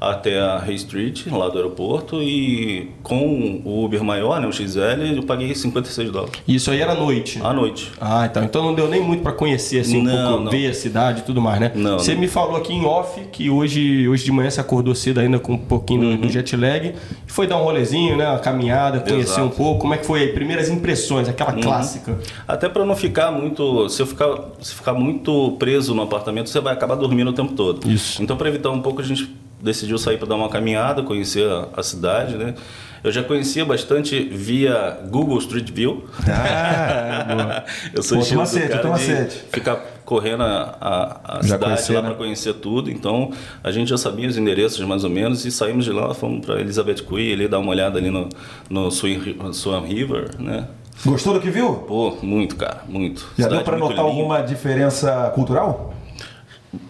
até 0.01 0.39
a 0.41 0.63
Hay 0.63 0.75
Street, 0.75 1.27
lá 1.31 1.49
do 1.49 1.57
aeroporto, 1.57 2.23
e 2.23 2.91
com 3.03 3.61
o 3.65 3.85
Uber 3.85 4.03
maior, 4.05 4.41
né, 4.41 4.47
o 4.47 4.53
XL, 4.53 4.81
eu 5.17 5.23
paguei 5.23 5.55
56 5.55 6.11
dólares. 6.11 6.35
Isso 6.47 6.71
aí 6.71 6.81
era 6.81 6.93
à 6.93 6.95
noite. 6.95 7.41
À 7.43 7.53
noite. 7.53 7.93
Ah, 8.01 8.27
então, 8.31 8.45
então 8.45 8.63
não 8.63 8.75
deu 8.75 8.89
nem 8.89 9.01
muito 9.03 9.23
para 9.23 9.33
conhecer 9.33 9.81
assim 9.81 10.01
um 10.01 10.03
Não, 10.05 10.29
pouco, 10.29 10.45
não. 10.45 10.51
ver 10.51 10.69
a 10.71 10.75
cidade 10.75 11.21
e 11.21 11.23
tudo 11.25 11.41
mais, 11.41 11.61
né? 11.61 11.73
Não, 11.75 11.99
Você 11.99 12.13
não. 12.15 12.21
me 12.21 12.29
falou 12.29 12.57
aqui 12.57 12.73
em 12.73 12.85
off 12.85 13.21
que 13.33 13.49
hoje, 13.51 14.09
hoje 14.09 14.25
de 14.25 14.33
manhã 14.33 14.51
você 14.51 14.61
acordou 14.61 14.95
cedo 14.95 15.21
ainda 15.21 15.39
com 15.39 15.53
um 15.55 15.59
pouquinho 15.59 16.01
do- 16.01 16.07
Uhum. 16.09 16.17
do 16.19 16.29
jet 16.29 16.57
lag 16.57 16.87
e 17.27 17.31
foi 17.33 17.47
dar 17.47 17.57
um 17.59 17.65
rolezinho, 17.65 18.17
né? 18.17 18.29
Uma 18.29 18.39
caminhada, 18.39 19.01
conhecer 19.01 19.23
Exato. 19.23 19.41
Uhum. 19.43 19.47
um 19.47 19.51
pouco. 19.51 19.81
Como 19.81 19.95
é 19.95 19.99
que 19.99 20.07
foi 20.07 20.21
aí? 20.23 20.29
Primeiras 20.33 20.69
impressões, 20.69 21.29
aquela 21.29 21.53
clássica. 21.53 22.19
Até 22.47 22.69
para 22.69 22.85
não 22.85 22.95
ficar 22.97 23.31
muito, 23.31 23.89
se 23.89 24.01
eu 24.03 24.07
ficar, 24.07 24.35
se 24.61 24.75
ficar 24.75 24.93
muito 24.95 25.53
preso 25.59 25.95
no 25.95 26.03
apartamento, 26.03 26.49
você 26.49 26.61
vai 26.61 26.73
acabar 26.73 26.95
dormindo 26.95 27.31
o 27.31 27.33
tempo 27.33 27.53
todo. 27.55 27.91
Isso. 27.91 28.23
Então 28.23 28.37
para 28.37 28.49
evitar 28.49 28.71
um 28.71 28.81
pouco 28.81 29.01
a 29.01 29.05
gente 29.05 29.29
decidiu 29.65 29.97
sair 29.99 30.19
para 30.19 30.29
dar 30.29 30.35
uma 30.37 30.49
caminhada, 30.49 31.03
conhecer 31.03 31.49
a, 31.51 31.69
a 31.77 31.83
cidade, 31.83 32.37
né? 32.37 32.55
Eu 33.03 33.13
já 33.13 33.23
conhecia 33.23 33.65
bastante 33.67 34.19
via 34.19 34.99
Google 35.11 35.39
Street 35.39 35.71
View. 35.71 36.05
Ah, 36.27 37.63
eu 37.93 38.03
sou 38.03 38.19
Outro 38.19 38.23
estilo 38.23 38.41
macete, 38.41 38.69
cara 38.69 38.83
de 39.29 39.35
ficar 39.53 39.77
correndo 40.07 40.43
a, 40.43 41.21
a, 41.23 41.43
cidade 41.43 41.65
conhecer, 41.65 41.95
lá 41.95 42.03
né? 42.03 42.09
para 42.09 42.17
conhecer 42.17 42.55
tudo. 42.55 42.91
Então 42.91 43.31
a 43.63 43.71
gente 43.71 43.89
já 43.89 43.99
sabia 43.99 44.27
os 44.27 44.39
endereços 44.39 44.81
mais 44.87 45.05
ou 45.05 45.11
menos 45.11 45.45
e 45.45 45.51
saímos 45.53 45.85
de 45.85 45.93
lá, 45.93 46.15
fomos 46.15 46.45
para 46.47 46.61
Elizabeth 46.61 47.03
Quay, 47.07 47.33
ali 47.35 47.47
dar 47.47 47.59
uma 47.59 47.71
olhada 47.71 47.99
ali 47.99 48.11
no, 48.11 48.29
no 48.71 48.89
Ri- 48.89 49.37
Swan 49.53 49.81
River, 49.83 50.41
né? 50.41 50.67
Gostou 51.05 51.35
do 51.35 51.41
que 51.41 51.51
viu? 51.51 51.75
Pô, 51.75 52.17
muito, 52.23 52.57
cara, 52.57 52.85
muito. 52.89 53.21
Já 53.37 53.45
Cidade 53.45 53.65
deu 53.65 53.73
muito 53.73 53.81
notar 53.91 53.97
limpa. 54.07 54.09
alguma 54.19 54.41
diferença 54.43 55.31
cultural? 55.35 55.93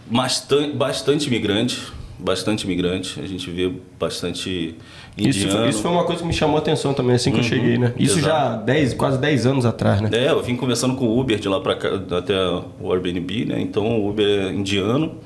Bastante, 0.07 0.77
bastante 0.77 1.27
imigrante, 1.27 1.81
bastante 2.25 2.65
imigrante. 2.65 3.21
A 3.21 3.27
gente 3.27 3.51
vê 3.51 3.71
bastante 4.01 4.75
Isso, 5.17 5.41
indiano. 5.41 5.59
foi- 5.61 5.69
isso 5.69 5.83
foi 5.83 5.91
uma 5.91 6.05
coisa 6.05 6.23
que 6.23 6.27
me 6.27 6.33
chamou 6.33 6.57
a 6.57 6.61
atenção 6.61 6.95
também 6.95 7.15
assim 7.17 7.31
que 7.31 7.39
eu 7.39 7.43
cheguei, 7.45 7.77
né? 7.79 7.93
Isso 7.99 8.19
exato. 8.19 8.35
já 8.35 8.57
10, 8.57 8.95
quase 8.95 9.19
10 9.19 9.47
anos 9.47 9.67
atrás, 9.67 10.01
né? 10.01 10.09
É, 10.13 10.31
eu 10.31 10.43
vim 10.43 10.57
conversando 10.57 10.95
com 10.97 11.05
o 11.07 11.21
Uber 11.21 11.39
de 11.39 11.49
lá 11.49 11.61
para 11.61 11.77
cá, 11.77 11.89
até 12.17 12.35
o 12.81 12.93
Airbnb, 12.93 13.45
né? 13.45 13.61
Então 13.61 13.85
o 14.01 14.09
Uber 14.09 14.27
é 14.27 14.53
indiano, 14.53 15.17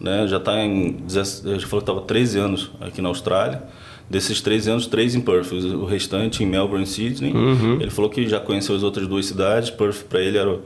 né? 0.00 0.26
Já 0.26 0.38
está 0.38 0.58
em. 0.64 0.92
17 1.06 1.60
Já 1.60 1.66
falou 1.66 1.82
que 1.84 1.90
estava 1.90 2.00
13 2.02 2.38
anos 2.38 2.70
aqui 2.80 3.00
na 3.00 3.08
Austrália. 3.08 3.62
Desses 4.10 4.40
13 4.40 4.68
anos, 4.72 4.86
três 4.88 5.14
em 5.14 5.20
Perth, 5.20 5.52
o 5.52 5.84
restante 5.84 6.42
em 6.42 6.46
Melbourne 6.46 6.82
e 6.82 6.86
Sydney. 6.88 7.32
Ele 7.80 7.90
falou 7.90 8.10
que 8.10 8.28
já 8.28 8.40
conheceu 8.40 8.74
as 8.74 8.82
outras 8.82 9.06
duas 9.06 9.26
cidades. 9.26 9.70
Perth 9.70 10.02
para 10.08 10.20
ele 10.20 10.36
era, 10.36 10.58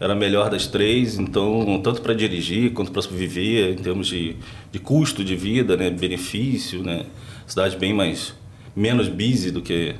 era 0.00 0.14
a 0.14 0.16
melhor 0.16 0.48
das 0.48 0.66
três, 0.66 1.18
então, 1.18 1.78
tanto 1.84 2.00
para 2.00 2.14
dirigir 2.14 2.72
quanto 2.72 2.90
para 2.90 3.02
viver, 3.10 3.72
em 3.72 3.76
termos 3.82 4.06
de, 4.08 4.34
de 4.72 4.78
custo 4.78 5.22
de 5.22 5.36
vida, 5.36 5.76
né? 5.76 5.90
benefício, 5.90 6.82
né? 6.82 7.02
Cidade 7.46 7.76
bem 7.76 7.92
mais. 7.92 8.32
menos 8.74 9.08
busy 9.08 9.50
do 9.50 9.60
que. 9.60 9.94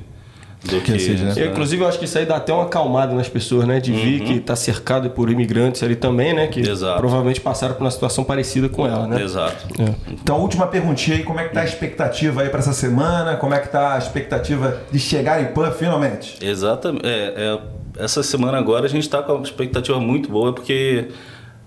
Do 0.63 0.79
que, 0.81 0.97
seja, 0.99 1.25
né? 1.25 1.33
Eu, 1.37 1.51
inclusive, 1.51 1.81
eu 1.83 1.87
acho 1.87 1.97
que 1.97 2.05
isso 2.05 2.17
aí 2.19 2.25
dá 2.25 2.35
até 2.35 2.53
uma 2.53 2.65
acalmada 2.65 3.15
nas 3.15 3.27
pessoas, 3.27 3.65
né? 3.67 3.79
De 3.79 3.91
ver 3.91 4.19
que 4.21 4.39
tá 4.39 4.55
cercado 4.55 5.09
por 5.09 5.29
imigrantes 5.31 5.81
ali 5.81 5.95
também, 5.95 6.33
né? 6.35 6.45
Que 6.47 6.61
Uhum. 6.61 6.71
Exato. 6.71 6.99
provavelmente 6.99 7.41
passaram 7.41 7.73
por 7.73 7.83
uma 7.83 7.89
situação 7.89 8.23
parecida 8.23 8.69
com 8.69 8.85
ela, 8.87 9.07
né? 9.07 9.21
Exato. 9.23 9.67
É. 9.81 9.95
Então, 10.11 10.39
última 10.39 10.67
perguntinha 10.67 11.17
aí, 11.17 11.23
como 11.23 11.39
é 11.39 11.47
que 11.47 11.53
tá 11.53 11.61
a 11.61 11.65
expectativa 11.65 12.43
aí 12.43 12.49
pra 12.49 12.59
essa 12.59 12.73
semana? 12.73 13.37
Como 13.37 13.53
é 13.55 13.59
que 13.59 13.69
tá 13.69 13.95
a 13.95 13.97
expectativa 13.97 14.81
de 14.91 14.99
chegar 14.99 15.41
em 15.41 15.47
Pan 15.47 15.71
finalmente? 15.71 16.37
Exatamente. 16.45 17.07
É, 17.07 17.33
é, 17.35 17.59
essa 18.01 18.23
semana 18.23 18.57
agora 18.57 18.85
a 18.85 18.89
gente 18.89 19.03
está 19.03 19.21
com 19.21 19.33
uma 19.33 19.43
expectativa 19.43 19.99
muito 19.99 20.29
boa, 20.29 20.51
porque 20.51 21.09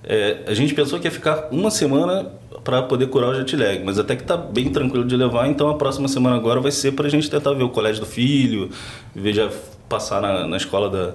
é, 0.02 0.38
a 0.46 0.52
gente 0.52 0.74
pensou 0.74 0.98
que 0.98 1.06
ia 1.06 1.10
ficar 1.10 1.48
uma 1.52 1.70
semana 1.70 2.26
para 2.64 2.82
poder 2.82 3.06
curar 3.06 3.30
o 3.30 3.34
jet 3.34 3.56
lag, 3.56 3.82
mas 3.84 3.98
até 3.98 4.16
que 4.16 4.24
tá 4.24 4.36
bem 4.36 4.70
tranquilo 4.70 5.04
de 5.04 5.16
levar, 5.16 5.48
então 5.48 5.68
a 5.68 5.74
próxima 5.74 6.08
semana 6.08 6.34
agora 6.36 6.60
vai 6.60 6.72
ser 6.72 6.92
para 6.92 7.06
a 7.06 7.10
gente 7.10 7.30
tentar 7.30 7.52
ver 7.52 7.62
o 7.62 7.68
colégio 7.68 8.00
do 8.00 8.06
filho, 8.06 8.68
ver 9.14 9.32
já 9.32 9.48
passar 9.88 10.20
na, 10.20 10.46
na 10.46 10.56
escola 10.56 10.90
da, 10.90 11.14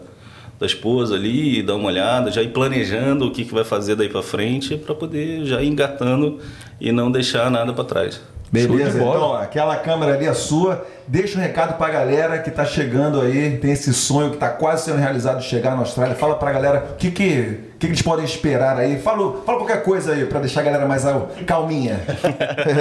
da 0.58 0.66
esposa 0.66 1.16
ali, 1.16 1.62
dar 1.62 1.76
uma 1.76 1.88
olhada, 1.88 2.32
já 2.32 2.42
ir 2.42 2.50
planejando 2.50 3.28
o 3.28 3.32
que, 3.32 3.44
que 3.44 3.54
vai 3.54 3.66
fazer 3.66 3.96
daí 3.96 4.08
para 4.08 4.22
frente, 4.24 4.78
para 4.78 4.96
poder 4.96 5.44
já 5.44 5.62
ir 5.62 5.68
engatando 5.68 6.40
e 6.80 6.92
não 6.92 7.12
deixar 7.12 7.52
nada 7.52 7.74
para 7.74 7.84
trás. 7.84 8.22
Beleza, 8.52 8.98
então 8.98 9.36
aquela 9.36 9.76
câmera 9.78 10.16
ali 10.16 10.26
é 10.26 10.34
sua. 10.34 10.86
Deixa 11.08 11.38
um 11.38 11.42
recado 11.42 11.78
pra 11.78 11.90
galera 11.90 12.40
que 12.40 12.50
tá 12.50 12.66
chegando 12.66 13.22
aí, 13.22 13.58
tem 13.58 13.72
esse 13.72 13.94
sonho 13.94 14.32
que 14.32 14.38
tá 14.38 14.50
quase 14.50 14.86
sendo 14.86 14.98
realizado 14.98 15.40
de 15.40 15.46
chegar 15.46 15.72
na 15.72 15.80
Austrália. 15.80 16.16
Fala 16.16 16.36
pra 16.36 16.52
galera 16.52 16.90
o 16.94 16.96
que, 16.96 17.12
que, 17.12 17.60
que, 17.80 17.86
eles 17.86 18.02
podem 18.02 18.26
esperar 18.26 18.78
aí. 18.78 19.00
Fala, 19.00 19.42
fala 19.46 19.60
qualquer 19.60 19.84
coisa 19.84 20.14
aí 20.14 20.26
pra 20.26 20.40
deixar 20.40 20.62
a 20.62 20.64
galera 20.64 20.88
mais 20.88 21.04
calminha. 21.46 22.00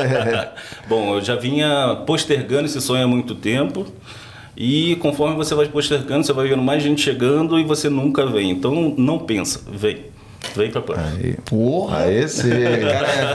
Bom, 0.89 1.17
eu 1.17 1.21
já 1.21 1.37
vinha 1.37 2.03
postergando 2.07 2.67
esse 2.67 2.81
sonho 2.81 3.05
há 3.05 3.09
muito 3.09 3.35
tempo. 3.35 3.87
E 4.57 4.97
conforme 4.97 5.37
você 5.37 5.55
vai 5.55 5.67
postergando, 5.67 6.25
você 6.27 6.33
vai 6.33 6.49
vendo 6.49 6.63
mais 6.63 6.83
gente 6.83 7.01
chegando 7.01 7.59
e 7.59 7.65
você 7.65 7.89
nunca 7.91 8.27
vem. 8.27 8.51
Então 8.51 8.95
não 8.97 9.19
pensa, 9.19 9.61
vem. 9.71 10.07
Vem 10.55 10.71
pra 10.71 10.81
cá. 10.83 10.95
Porra! 11.45 11.99
Aí 12.05 12.29
sim. 12.29 12.51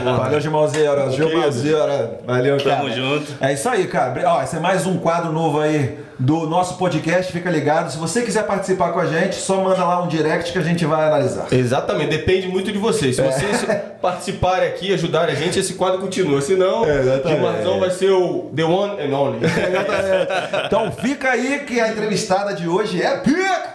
Valeu, 0.04 0.40
Gilmalzeira. 0.40 1.10
Gilmalzeira. 1.10 2.20
Valeu, 2.26 2.56
cara. 2.58 2.76
Tamo 2.76 2.90
junto. 2.92 3.32
É 3.40 3.52
isso 3.52 3.68
aí, 3.68 3.86
cara. 3.86 4.22
Ó, 4.26 4.42
esse 4.42 4.56
é 4.56 4.60
mais 4.60 4.86
um 4.86 4.98
quadro 4.98 5.32
novo 5.32 5.60
aí 5.60 5.98
do 6.18 6.46
nosso 6.46 6.76
podcast. 6.76 7.30
Fica 7.32 7.50
ligado. 7.50 7.90
Se 7.90 7.98
você 7.98 8.22
quiser 8.22 8.44
participar 8.46 8.92
com 8.92 9.00
a 9.00 9.06
gente, 9.06 9.36
só 9.36 9.62
manda 9.62 9.84
lá 9.84 10.02
um 10.02 10.08
direct 10.08 10.52
que 10.52 10.58
a 10.58 10.62
gente 10.62 10.84
vai 10.84 11.06
analisar. 11.06 11.46
Exatamente, 11.52 12.10
depende 12.10 12.48
muito 12.48 12.70
de 12.72 12.78
vocês. 12.78 13.16
Se 13.16 13.22
vocês 13.22 13.66
participarem 14.02 14.68
aqui, 14.68 14.92
ajudarem 14.92 15.34
a 15.34 15.38
gente, 15.38 15.58
esse 15.58 15.74
quadro 15.74 16.00
continua. 16.00 16.40
Senão, 16.40 16.84
É, 16.84 17.00
exatamente. 17.00 17.28
Gilmarzão 17.40 17.80
vai 17.80 17.90
ser 17.90 18.10
o 18.10 18.50
The 18.54 18.64
One 18.64 19.00
and 19.02 19.16
Only. 19.16 19.38
Então 20.66 20.90
fica 20.92 21.30
aí 21.30 21.60
que 21.60 21.80
a 21.80 21.88
entrevistada 21.88 22.54
de 22.54 22.68
hoje 22.68 23.00
é 23.02 23.16
Pica! 23.18 23.74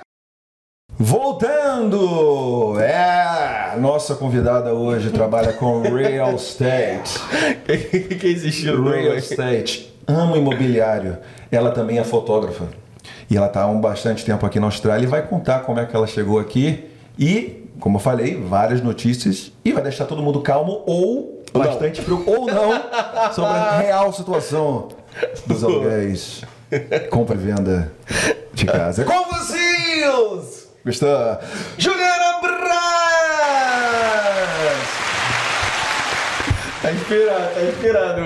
Voltando! 1.01 2.77
É, 2.77 3.77
nossa 3.79 4.15
convidada 4.15 4.73
hoje 4.73 5.11
trabalha 5.11 5.53
com 5.53 5.81
real 5.81 6.35
estate. 6.35 7.17
que 8.19 8.27
existiu 8.27 8.83
Real 8.83 9.15
estate. 9.15 9.93
Ama 10.05 10.37
imobiliário. 10.37 11.17
Ela 11.49 11.71
também 11.71 11.99
é 11.99 12.03
fotógrafa. 12.03 12.65
E 13.29 13.37
ela 13.37 13.47
está 13.47 13.61
há 13.61 13.67
um 13.67 13.79
bastante 13.79 14.25
tempo 14.25 14.45
aqui 14.45 14.59
na 14.59 14.65
Austrália 14.65 15.05
e 15.05 15.07
vai 15.07 15.25
contar 15.25 15.61
como 15.61 15.79
é 15.79 15.85
que 15.85 15.95
ela 15.95 16.05
chegou 16.05 16.37
aqui 16.37 16.89
e, 17.17 17.69
como 17.79 17.95
eu 17.95 18.01
falei, 18.01 18.35
várias 18.35 18.81
notícias 18.81 19.53
e 19.63 19.71
vai 19.71 19.81
deixar 19.81 20.03
todo 20.03 20.21
mundo 20.21 20.41
calmo 20.41 20.83
ou 20.85 21.45
bastante 21.53 22.01
preocupado 22.01 22.41
ou 22.41 22.45
não 22.45 23.31
sobre 23.31 23.51
a 23.51 23.79
real 23.79 24.11
situação 24.11 24.89
dos 25.47 25.63
aluguéis, 25.63 26.43
compra 27.09 27.35
e 27.35 27.39
venda 27.39 27.89
de 28.53 28.65
casa. 28.65 29.05
Com 29.05 29.25
vocês! 29.27 30.58
Gostou? 30.89 31.37
Juliana 31.77 32.39
Braz! 32.41 32.59
Tá 36.81 36.91
inspirado, 36.91 37.53
tá 37.53 37.61
inspirado. 37.61 38.21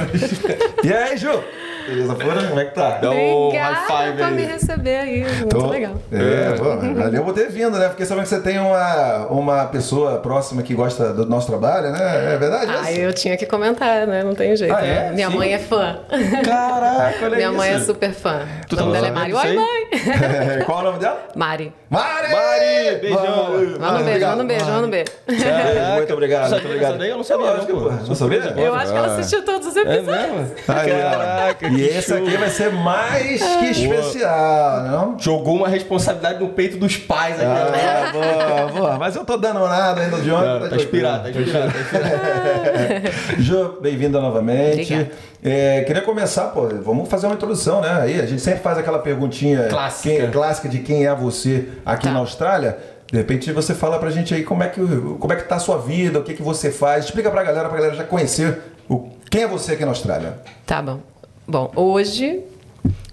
E 0.82 0.94
aí, 0.94 1.18
Ju? 1.18 1.44
Beleza, 1.86 2.16
fora? 2.16 2.48
Como 2.48 2.60
é 2.62 2.66
que 2.66 2.76
tá? 2.76 2.92
Dá 3.02 3.12
um 3.12 3.50
high 3.52 3.86
five 3.86 4.18
por 4.18 4.32
me 4.32 4.42
aí. 4.44 4.48
receber 4.54 4.96
aí. 5.00 5.26
Muito 5.40 5.48
Tô- 5.50 5.68
legal. 5.70 5.96
É, 6.14 6.56
pô, 6.58 6.78
valeu 6.96 7.26
por 7.26 7.34
ter 7.34 7.50
vindo, 7.50 7.78
né? 7.78 7.90
Porque 7.90 8.06
sabendo 8.06 8.24
que 8.24 8.30
você 8.30 8.40
tem 8.40 8.58
uma, 8.58 9.26
uma 9.28 9.66
pessoa 9.66 10.20
próxima 10.20 10.64
que 10.64 10.74
gosta 10.74 11.12
do 11.12 11.26
nosso 11.26 11.48
trabalho, 11.48 11.92
né? 11.92 12.36
É 12.36 12.38
verdade? 12.38 12.72
Ah, 12.74 12.90
isso? 12.90 13.02
eu 13.02 13.12
tinha 13.12 13.36
que 13.36 13.46
comentar, 13.46 14.08
né? 14.08 14.24
Não 14.24 14.34
tem 14.34 14.56
jeito. 14.56 14.74
Ah, 14.74 14.80
é? 14.82 15.10
né? 15.10 15.12
Minha 15.12 15.30
Sim. 15.30 15.36
mãe 15.36 15.54
é 15.54 15.60
fã. 15.60 16.00
Caraca, 16.46 17.26
olha 17.26 17.36
Minha 17.36 17.50
isso. 17.50 17.58
mãe 17.58 17.70
é 17.74 17.80
super 17.82 18.14
fã. 18.14 18.48
Tu 18.70 18.78
o 18.78 18.80
nome 18.80 18.94
tá 18.94 19.02
dela 19.02 19.08
é 19.08 19.12
Mari. 19.12 19.34
Oi, 19.34 19.42
aí? 19.42 19.56
mãe! 19.58 20.64
Qual 20.66 20.80
o 20.80 20.84
nome 20.84 21.00
dela? 21.00 21.22
Mari. 21.36 21.74
Mari! 21.94 22.32
Mari, 22.34 22.98
beijão. 23.02 23.78
Manda 23.80 24.00
um 24.00 24.04
beijo, 24.04 24.26
manda 24.28 24.44
um 24.44 24.48
beijo, 24.48 24.66
manda 24.66 24.88
um 24.88 24.90
beijo. 24.90 25.12
Caraca. 25.44 25.96
Muito 25.96 26.14
obrigado, 26.14 26.50
muito 26.50 26.66
obrigado. 26.66 26.98
daí? 26.98 27.10
Eu 27.10 27.18
não 27.18 27.24
sabia, 27.24 27.46
Lógico, 27.46 27.72
não, 27.74 27.82
pô. 27.84 27.90
Não 28.08 28.16
sabia? 28.16 28.38
Eu 28.58 28.74
acho 28.76 28.92
que 28.92 28.98
ela 28.98 29.08
assistiu 29.16 29.46
todos 29.46 29.68
os 29.68 29.78
É 29.78 29.82
episódios. 29.82 30.08
mesmo? 30.32 30.56
Aí, 30.68 30.92
ó. 30.92 31.10
Caraca, 31.12 31.68
E 31.68 31.82
esse 31.88 32.08
show. 32.10 32.18
aqui 32.18 32.38
vai 32.38 32.50
ser 32.50 32.72
mais 32.72 33.42
que 33.44 33.66
especial, 33.72 34.82
não? 34.84 35.20
Jogou 35.20 35.56
uma 35.58 35.68
responsabilidade 35.68 36.40
no 36.40 36.50
peito 36.50 36.78
dos 36.78 36.98
pais 36.98 37.36
aqui. 37.36 37.46
Ah, 37.46 38.10
boa, 38.12 38.68
boa. 38.72 38.98
Mas 38.98 39.16
eu 39.16 39.24
tô 39.24 39.38
dando 39.38 39.60
nada 39.60 40.02
ainda 40.02 40.18
de 40.18 40.32
ontem. 40.32 40.60
Não, 40.62 40.70
tá 40.70 40.76
inspirado, 40.76 41.24
tá 41.24 41.30
inspirado, 41.30 41.72
tá 41.72 41.80
inspirado. 41.80 43.42
Ju, 43.42 43.78
bem-vinda 43.82 44.20
novamente. 44.20 45.10
É, 45.46 45.82
queria 45.82 46.02
começar, 46.02 46.46
pô, 46.48 46.70
vamos 46.82 47.10
fazer 47.10 47.26
uma 47.28 47.36
introdução, 47.36 47.82
né? 47.82 48.00
Aí 48.02 48.22
a 48.22 48.26
gente 48.26 48.42
sempre 48.42 48.62
faz 48.62 48.78
aquela 48.78 49.00
perguntinha 49.00 49.68
Clássica. 49.68 50.16
quem- 50.16 50.32
clássica 50.32 50.70
de 50.70 50.80
quem 50.80 51.06
é 51.06 51.14
você 51.14 51.68
aqui 51.86 52.06
Tá. 52.06 52.12
na 52.12 52.20
Austrália. 52.20 52.78
De 53.12 53.18
repente 53.18 53.52
você 53.52 53.74
fala 53.76 54.00
pra 54.00 54.10
gente 54.10 54.34
aí 54.34 54.44
como 54.44 54.64
é 54.64 54.70
que, 54.70 54.80
como 55.20 55.32
é 55.32 55.36
que 55.36 55.44
tá 55.44 55.56
a 55.56 55.60
sua 55.60 55.78
vida, 55.78 56.20
o 56.20 56.24
que, 56.24 56.34
que 56.34 56.42
você 56.42 56.72
faz. 56.72 57.06
Explica 57.06 57.30
pra 57.30 57.44
galera, 57.44 57.68
pra 57.70 57.78
galera 57.78 57.96
já 57.96 58.04
conhecer 58.04 58.60
o, 58.90 59.10
quem 59.30 59.44
é 59.44 59.48
você 59.48 59.74
aqui 59.74 59.84
na 59.84 59.92
Austrália. 59.92 60.40
Tá 60.66 60.82
bom. 60.82 61.00
Bom, 61.48 61.72
hoje, 61.76 62.42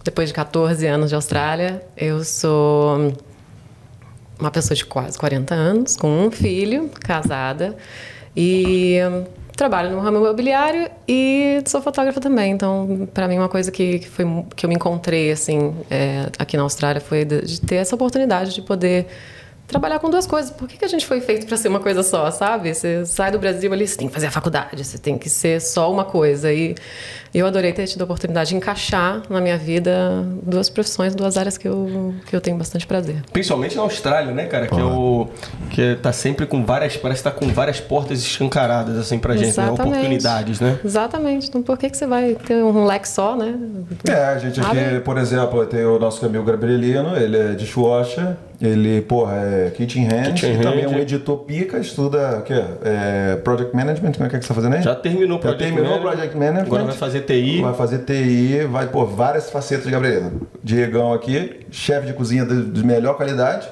depois 0.04 0.28
de 0.28 0.34
14 0.34 0.86
anos 0.86 1.08
de 1.10 1.14
Austrália, 1.14 1.82
eu 1.96 2.24
sou 2.24 3.12
uma 4.38 4.50
pessoa 4.50 4.74
de 4.74 4.84
quase 4.86 5.18
40 5.18 5.54
anos, 5.54 5.96
com 5.96 6.08
um 6.26 6.30
filho, 6.30 6.88
casada, 7.00 7.76
e 8.34 8.96
trabalho 9.61 9.90
no 9.90 10.00
ramo 10.00 10.17
imobiliário 10.17 10.90
e 11.07 11.62
sou 11.67 11.83
fotógrafa 11.83 12.19
também. 12.19 12.50
Então, 12.50 13.07
para 13.12 13.29
mim, 13.29 13.37
uma 13.37 13.49
coisa 13.49 13.71
que, 13.71 13.99
que, 13.99 14.09
foi, 14.09 14.25
que 14.57 14.64
eu 14.64 14.69
me 14.71 14.75
encontrei 14.75 15.31
assim 15.31 15.75
é, 15.90 16.31
aqui 16.38 16.57
na 16.57 16.62
Austrália 16.62 16.99
foi 16.99 17.26
de, 17.26 17.43
de 17.43 17.61
ter 17.61 17.75
essa 17.75 17.95
oportunidade 17.95 18.55
de 18.55 18.62
poder 18.62 19.07
trabalhar 19.70 19.98
com 19.98 20.10
duas 20.10 20.26
coisas. 20.26 20.50
Por 20.50 20.68
que, 20.68 20.76
que 20.76 20.84
a 20.84 20.88
gente 20.88 21.06
foi 21.06 21.20
feito 21.20 21.46
para 21.46 21.56
ser 21.56 21.68
uma 21.68 21.80
coisa 21.80 22.02
só, 22.02 22.30
sabe? 22.30 22.74
Você 22.74 23.06
sai 23.06 23.30
do 23.30 23.38
Brasil 23.38 23.72
ali, 23.72 23.86
você 23.86 23.96
tem 23.96 24.08
que 24.08 24.14
fazer 24.14 24.26
a 24.26 24.30
faculdade, 24.30 24.84
você 24.84 24.98
tem 24.98 25.16
que 25.16 25.30
ser 25.30 25.60
só 25.60 25.90
uma 25.90 26.04
coisa. 26.04 26.52
E 26.52 26.74
eu 27.32 27.46
adorei 27.46 27.72
ter 27.72 27.86
tido 27.86 28.02
a 28.02 28.04
oportunidade 28.04 28.50
de 28.50 28.56
encaixar 28.56 29.22
na 29.30 29.40
minha 29.40 29.56
vida 29.56 30.24
duas 30.42 30.68
profissões, 30.68 31.14
duas 31.14 31.36
áreas 31.36 31.56
que 31.56 31.68
eu, 31.68 32.14
que 32.26 32.34
eu 32.34 32.40
tenho 32.40 32.56
bastante 32.56 32.86
prazer. 32.86 33.22
Principalmente 33.32 33.76
na 33.76 33.82
Austrália, 33.82 34.32
né, 34.32 34.46
cara? 34.46 34.66
Que 34.66 34.78
é 34.78 34.84
o. 34.84 35.28
Que 35.70 35.94
tá 35.96 36.12
sempre 36.12 36.44
com 36.46 36.64
várias. 36.64 36.96
Parece 36.96 37.22
que 37.22 37.30
tá 37.30 37.30
com 37.30 37.46
várias 37.48 37.80
portas 37.80 38.18
escancaradas, 38.18 38.96
assim, 38.98 39.18
pra 39.18 39.34
gente, 39.34 39.56
né? 39.56 39.64
Exatamente. 39.64 39.88
Oportunidades, 39.88 40.60
né? 40.60 40.78
Exatamente. 40.84 41.48
Então, 41.48 41.62
por 41.62 41.78
que, 41.78 41.88
que 41.88 41.96
você 41.96 42.06
vai 42.06 42.34
ter 42.34 42.64
um 42.64 42.84
leque 42.84 43.08
só, 43.08 43.36
né? 43.36 43.54
É, 44.08 44.24
a 44.24 44.38
gente 44.38 44.60
aqui, 44.60 44.78
Abre. 44.78 45.00
por 45.00 45.16
exemplo, 45.16 45.64
tem 45.66 45.84
o 45.84 45.98
nosso 45.98 46.20
Camilo 46.20 46.44
Gabrielino, 46.44 47.16
ele 47.16 47.36
é 47.36 47.52
dishwasher, 47.54 48.36
ele, 48.61 49.00
porra, 49.02 49.37
é 49.37 49.71
kitchen 49.71 50.07
hand, 50.07 50.35
Kitchen 50.35 50.55
e 50.55 50.62
também 50.62 50.85
é 50.85 50.88
um 50.88 50.99
editor 50.99 51.38
pica, 51.38 51.79
estuda 51.79 52.38
o 52.38 52.43
quê? 52.43 52.62
É, 52.85 53.37
project 53.37 53.75
management, 53.75 54.12
como 54.12 54.26
é 54.26 54.29
que 54.29 54.37
você 54.43 54.49
tá 54.49 54.55
fazendo 54.55 54.75
aí? 54.75 54.83
Já 54.83 54.95
terminou 54.95 55.38
o 55.38 55.43
Já 55.43 55.49
Project 55.49 55.64
terminou 55.75 55.99
o. 55.99 56.00
Project 56.02 56.37
Management. 56.37 56.67
Agora 56.67 56.85
vai 56.85 56.95
fazer 56.95 57.21
TI. 57.23 57.62
Vai 57.62 57.75
fazer 57.75 57.99
TI, 58.00 58.67
vai 58.71 58.87
pôr 58.88 59.07
várias 59.07 59.50
facetas 59.50 59.87
de 59.87 59.90
Gabrielino. 59.90 60.43
Diegão 60.62 61.12
aqui, 61.12 61.61
chefe 61.71 62.09
de 62.09 62.12
cozinha 62.12 62.45
de, 62.45 62.64
de 62.71 62.85
melhor 62.85 63.14
qualidade. 63.17 63.67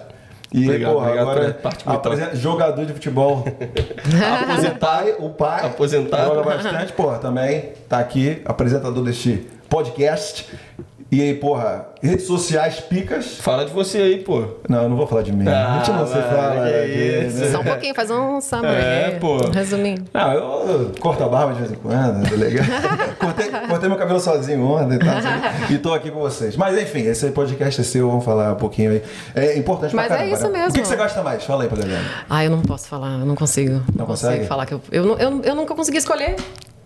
E, 0.51 0.65
Obrigado, 0.65 0.93
porra, 0.95 1.07
obrigado 1.09 1.29
agora 1.31 1.59
apresenta- 1.85 2.37
jogador 2.37 2.87
de 2.87 2.93
futebol. 2.95 3.45
o 4.75 4.79
pai, 4.79 5.15
o 5.19 5.29
pai 5.29 5.67
Aposentado. 5.67 6.35
joga 6.35 6.43
bastante, 6.43 6.93
porra, 6.95 7.19
também 7.19 7.73
tá 7.87 7.99
aqui, 7.99 8.41
apresentador 8.47 9.05
deste 9.05 9.47
podcast. 9.69 10.47
E 11.11 11.23
aí, 11.23 11.33
porra, 11.35 11.87
redes 12.03 12.27
sociais 12.27 12.81
picas. 12.81 13.39
Fala 13.39 13.65
de 13.65 13.73
você 13.73 13.97
aí, 13.97 14.19
pô. 14.19 14.45
Não, 14.69 14.83
eu 14.83 14.89
não 14.91 14.97
vou 14.99 15.07
falar 15.07 15.23
de 15.23 15.33
mim. 15.33 15.49
Ah, 15.49 15.77
a 15.77 15.79
gente 15.79 15.91
não 15.97 16.07
se 16.07 16.13
mano, 16.15 16.27
fala. 16.29 16.67
aqui, 16.67 17.27
isso. 17.27 17.39
né? 17.39 17.51
Só 17.51 17.61
um 17.61 17.65
pouquinho, 17.65 17.95
faz 17.95 18.11
um 18.11 18.41
summary. 18.43 18.77
É, 18.77 19.05
aí, 19.07 19.19
pô. 19.19 19.37
Um 19.47 19.51
resuminho. 19.51 20.05
Não, 20.13 20.33
eu, 20.35 20.41
eu 20.69 20.93
corto 21.01 21.25
a 21.25 21.29
barba 21.31 21.55
de 21.55 21.61
vez 21.61 21.73
em 21.73 21.77
quando, 21.77 22.29
tá 22.29 22.37
legal? 22.37 22.67
cortei, 23.19 23.51
cortei 23.51 23.89
meu 23.89 23.97
cabelo 23.97 24.21
sozinho 24.21 24.63
ontem, 24.67 24.99
tá? 24.99 25.19
E 25.71 25.79
tô 25.79 25.95
aqui 25.95 26.11
com 26.11 26.21
vocês. 26.21 26.57
Mas 26.59 26.79
enfim, 26.79 27.01
esse 27.07 27.31
podcast 27.31 27.81
é 27.81 27.85
seu, 27.85 28.07
vamos 28.11 28.25
falar 28.27 28.53
um 28.53 28.57
pouquinho 28.57 28.91
aí. 28.91 29.03
É 29.35 29.57
importante 29.57 29.97
Mas 29.97 30.09
pra 30.09 30.17
é 30.17 30.19
caramba, 30.19 30.37
isso 30.37 30.49
né? 30.49 30.59
mesmo. 30.59 30.71
O 30.71 30.75
que, 30.75 30.81
que 30.83 30.89
você 30.89 30.97
gosta 30.97 31.23
mais? 31.23 31.43
Fala 31.43 31.63
aí 31.63 31.69
pra 31.71 31.79
galera. 31.79 32.05
Ah, 32.29 32.45
eu 32.45 32.51
não 32.51 32.61
posso 32.61 32.87
falar, 32.87 33.13
eu 33.19 33.25
não 33.25 33.35
consigo. 33.35 33.81
Não 33.97 34.05
consegue? 34.05 34.33
consigo 34.35 34.47
falar 34.49 34.67
que 34.67 34.75
eu, 34.75 34.81
eu, 34.93 35.07
não- 35.07 35.19
eu, 35.19 35.41
eu 35.43 35.55
nunca 35.55 35.75
consegui 35.75 35.97
escolher. 35.97 36.37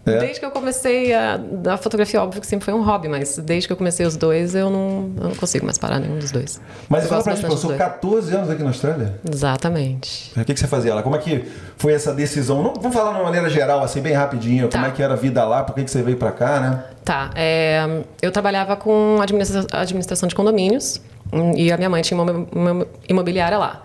É? 0.05 0.19
Desde 0.19 0.41
que 0.41 0.45
eu 0.47 0.51
comecei 0.51 1.15
a, 1.15 1.39
a 1.73 1.77
fotografia, 1.77 2.21
óbvio 2.21 2.41
que 2.41 2.47
sempre 2.47 2.65
foi 2.65 2.75
um 2.75 2.83
hobby, 2.83 3.07
mas 3.09 3.39
desde 3.39 3.69
que 3.69 3.73
eu 3.73 3.77
comecei 3.77 4.05
os 4.05 4.17
dois, 4.17 4.53
eu 4.53 4.69
não, 4.69 5.13
eu 5.17 5.29
não 5.29 5.35
consigo 5.37 5.65
mais 5.65 5.79
parar 5.79 6.01
nenhum 6.01 6.19
dos 6.19 6.33
dois. 6.33 6.61
Mas 6.89 7.05
eu 7.05 7.09
fala 7.09 7.19
gosto 7.23 7.25
pra 7.25 7.35
gente, 7.35 7.43
bastante 7.43 7.43
passou 7.43 7.71
dos 7.71 7.79
dois. 7.79 7.93
14 7.93 8.35
anos 8.37 8.51
aqui 8.51 8.63
na 8.65 8.71
Austrália? 8.71 9.15
Exatamente. 9.33 10.33
O 10.37 10.45
que, 10.45 10.55
que 10.55 10.59
você 10.61 10.67
fazia 10.67 10.93
lá? 10.95 11.03
Como 11.05 11.15
é 11.15 11.19
que 11.21 11.45
foi 11.77 11.93
essa 11.93 12.13
decisão? 12.13 12.63
Não, 12.65 12.75
vamos 12.75 12.93
falar 12.95 13.11
de 13.13 13.19
uma 13.19 13.25
maneira 13.25 13.49
geral, 13.49 13.83
assim, 13.85 14.01
bem 14.01 14.13
rapidinho. 14.13 14.69
Como 14.69 14.83
Tá. 14.85 14.89
é 14.91 14.93
que 14.93 15.03
era 15.03 15.13
a 15.13 15.17
vida 15.17 15.45
lá? 15.45 15.63
Por 15.63 15.75
que, 15.75 15.85
que 15.85 15.91
você 15.91 16.03
veio 16.03 16.17
pra 16.17 16.33
cá, 16.33 16.59
né? 16.59 16.85
Tá, 17.05 17.31
é, 17.37 18.03
eu 18.21 18.33
trabalhava 18.33 18.75
com 18.77 19.19
administra- 19.21 19.67
administração 19.73 20.29
de 20.29 20.35
condomínios 20.35 21.01
hum, 21.33 21.53
e 21.57 21.71
a 21.71 21.77
minha 21.77 21.89
mãe 21.91 22.03
tinha 22.03 22.21
uma 22.21 22.87
imobiliária 23.09 23.57
lá. 23.59 23.83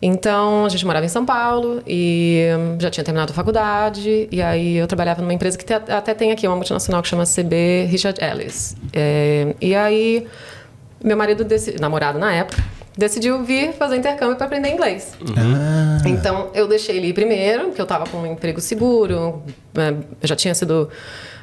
Então, 0.00 0.66
a 0.66 0.68
gente 0.68 0.84
morava 0.84 1.06
em 1.06 1.08
São 1.08 1.24
Paulo 1.24 1.82
e 1.86 2.44
hum, 2.58 2.76
já 2.78 2.90
tinha 2.90 3.02
terminado 3.02 3.32
a 3.32 3.34
faculdade. 3.34 4.28
E 4.30 4.42
aí 4.42 4.76
eu 4.76 4.86
trabalhava 4.86 5.22
numa 5.22 5.32
empresa 5.32 5.56
que 5.56 5.64
te- 5.64 5.72
até 5.72 6.12
tem 6.14 6.32
aqui, 6.32 6.46
uma 6.46 6.56
multinacional 6.56 7.00
que 7.02 7.08
chama 7.08 7.24
CB 7.24 7.86
Richard 7.88 8.22
Ellis. 8.22 8.76
É, 8.92 9.54
e 9.60 9.74
aí, 9.74 10.26
meu 11.02 11.16
marido, 11.16 11.46
namorado 11.80 12.18
na 12.18 12.32
época, 12.32 12.62
decidiu 12.96 13.42
vir 13.42 13.72
fazer 13.72 13.96
intercâmbio 13.96 14.36
para 14.36 14.46
aprender 14.46 14.68
inglês. 14.70 15.14
Então, 16.06 16.50
eu 16.54 16.68
deixei 16.68 16.96
ele 16.98 17.08
ir 17.08 17.12
primeiro, 17.14 17.66
porque 17.68 17.80
eu 17.80 17.84
estava 17.84 18.06
com 18.06 18.18
um 18.18 18.26
emprego 18.26 18.60
seguro, 18.60 19.42
é, 19.76 19.94
já 20.26 20.36
tinha 20.36 20.54
sido 20.54 20.88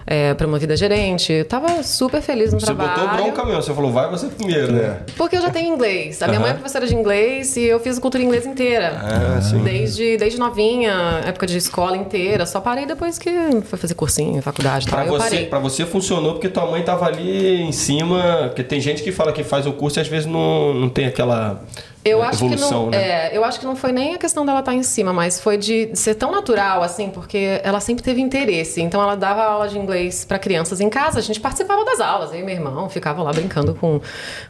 é, 0.05 0.33
promovida 0.33 0.74
a 0.74 0.77
gerente. 0.77 1.31
Eu 1.31 1.45
tava 1.45 1.81
super 1.83 2.22
feliz 2.22 2.53
no 2.53 2.60
Você 2.60 2.65
trabalho. 2.65 2.91
botou 3.01 3.17
bronca 3.17 3.45
mesmo, 3.45 3.62
você 3.62 3.74
falou, 3.74 3.91
vai 3.91 4.10
você 4.10 4.27
primeiro, 4.27 4.72
né? 4.72 5.00
Porque 5.17 5.38
eu 5.38 5.41
já 5.41 5.50
tenho 5.50 5.74
inglês. 5.74 6.22
A 6.22 6.27
minha 6.27 6.39
mãe 6.39 6.51
é 6.51 6.53
professora 6.53 6.86
de 6.88 6.95
inglês 6.95 7.55
e 7.55 7.63
eu 7.63 7.79
fiz 7.79 8.00
cultura 8.00 8.24
inglesa 8.24 8.48
inteira. 8.50 9.00
Ah, 9.01 9.41
sim. 9.41 9.63
Desde, 9.63 10.17
desde 10.17 10.39
novinha, 10.39 11.22
época 11.25 11.48
de 11.48 11.57
escola 11.57 11.95
inteira. 11.98 12.45
Só 12.45 12.60
parei 12.60 12.86
depois 12.86 13.17
que 13.17 13.29
foi 13.63 13.79
fazer 13.79 13.93
cursinho, 13.95 14.41
faculdade 14.41 14.88
e 14.88 14.89
tal. 14.89 15.00
Pra 15.00 15.10
você, 15.10 15.24
parei. 15.24 15.45
pra 15.45 15.60
você 15.60 15.86
funcionou 15.86 16.33
porque 16.33 16.50
tua 16.50 16.65
mãe 16.69 16.83
tava 16.83 17.05
ali 17.05 17.62
em 17.62 17.72
cima. 17.72 18.48
Porque 18.48 18.63
tem 18.63 18.79
gente 18.81 19.03
que 19.03 19.12
fala 19.12 19.31
que 19.31 19.43
faz 19.43 19.65
o 19.65 19.74
curso 19.74 20.00
e 20.00 20.01
às 20.01 20.07
vezes 20.07 20.25
não, 20.25 20.74
não 20.74 20.89
tem 20.89 21.05
aquela 21.05 21.62
Eu 22.05 22.22
é, 22.24 22.27
acho 22.27 22.39
que 22.39 22.45
evolução, 22.45 22.83
não, 22.83 22.89
né? 22.89 23.29
é, 23.31 23.38
eu 23.38 23.45
acho 23.45 23.60
que 23.60 23.65
não 23.65 23.75
foi 23.75 23.91
nem 23.93 24.13
a 24.15 24.17
questão 24.17 24.45
dela 24.45 24.60
estar 24.60 24.74
em 24.74 24.83
cima, 24.83 25.13
mas 25.13 25.39
foi 25.39 25.57
de 25.57 25.89
ser 25.95 26.15
tão 26.15 26.31
natural 26.31 26.83
assim, 26.83 27.10
porque 27.10 27.62
ela 27.63 27.79
sempre 27.79 28.03
teve 28.03 28.19
interesse. 28.19 28.81
Então 28.81 29.01
ela 29.01 29.15
dava 29.15 29.43
aula 29.43 29.69
de 29.69 29.77
inglês 29.77 30.25
para 30.25 30.38
crianças 30.38 30.81
em 30.81 30.89
casa, 30.89 31.19
a 31.19 31.22
gente 31.22 31.39
participava 31.39 31.86
das 31.86 32.01
aulas, 32.01 32.31
e 32.33 32.38
meu 32.43 32.50
irmão 32.55 32.89
ficava 32.89 33.24
lá 33.24 33.31
brincando 33.31 33.74
com, 33.75 34.01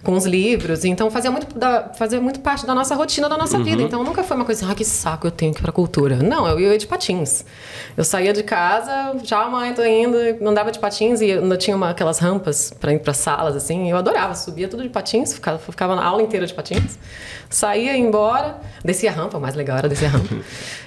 com 0.04 0.14
os 0.14 0.26
livros, 0.26 0.84
então 0.84 1.12
fazia 1.12 1.30
muito 1.30 1.58
da, 1.58 1.92
fazia 1.96 2.20
muito 2.20 2.40
parte 2.40 2.66
da 2.66 2.74
nossa 2.74 2.96
rotina, 2.96 3.30
da 3.30 3.38
nossa 3.38 3.58
Uhum. 3.58 3.64
vida. 3.64 3.84
Então 3.84 4.04
nunca 4.04 4.24
foi 4.24 4.36
uma 4.36 4.46
coisa 4.46 4.64
assim, 4.64 4.72
ah, 4.72 4.76
que 4.76 4.84
saco, 4.86 5.28
eu 5.28 5.32
tenho 5.32 5.54
que 5.54 5.60
ir 5.60 5.64
pra 5.64 5.72
cultura. 5.72 6.16
Não, 6.18 6.48
eu 6.48 6.60
ia 6.60 6.78
de 6.78 6.88
patins. 6.88 7.46
Eu 7.96 8.04
saía 8.04 8.34
de 8.34 8.42
casa, 8.42 9.16
tchau 9.22 9.52
mãe, 9.52 9.74
tô 9.74 9.84
indo, 9.84 10.18
andava 10.48 10.72
de 10.72 10.80
patins 10.80 11.22
e 11.22 11.30
eu 11.30 11.58
tinha 11.58 11.76
uma, 11.76 11.92
aquelas 11.92 12.18
rampas 12.18 12.74
para 12.80 12.94
ir 12.94 13.00
para 13.00 13.14
salas 13.14 13.56
assim, 13.56 13.92
eu 13.92 13.98
adorava, 13.98 14.34
subia 14.34 14.68
tudo 14.68 14.82
de 14.82 14.90
patins, 14.90 15.34
ficava, 15.34 15.60
ficava 15.60 15.96
na 15.96 16.04
aula 16.04 16.24
inteira 16.24 16.48
de 16.48 16.54
patins. 16.54 16.98
Saía, 17.50 17.92
ia 17.94 17.98
embora, 17.98 18.58
descia 18.84 19.12
a 19.12 19.14
rampa, 19.14 19.38
o 19.38 19.42
mais 19.42 19.54
legal 19.56 19.78
era 19.78 19.88
descer 19.90 20.06
a 20.06 20.10
rampa. 20.10 20.36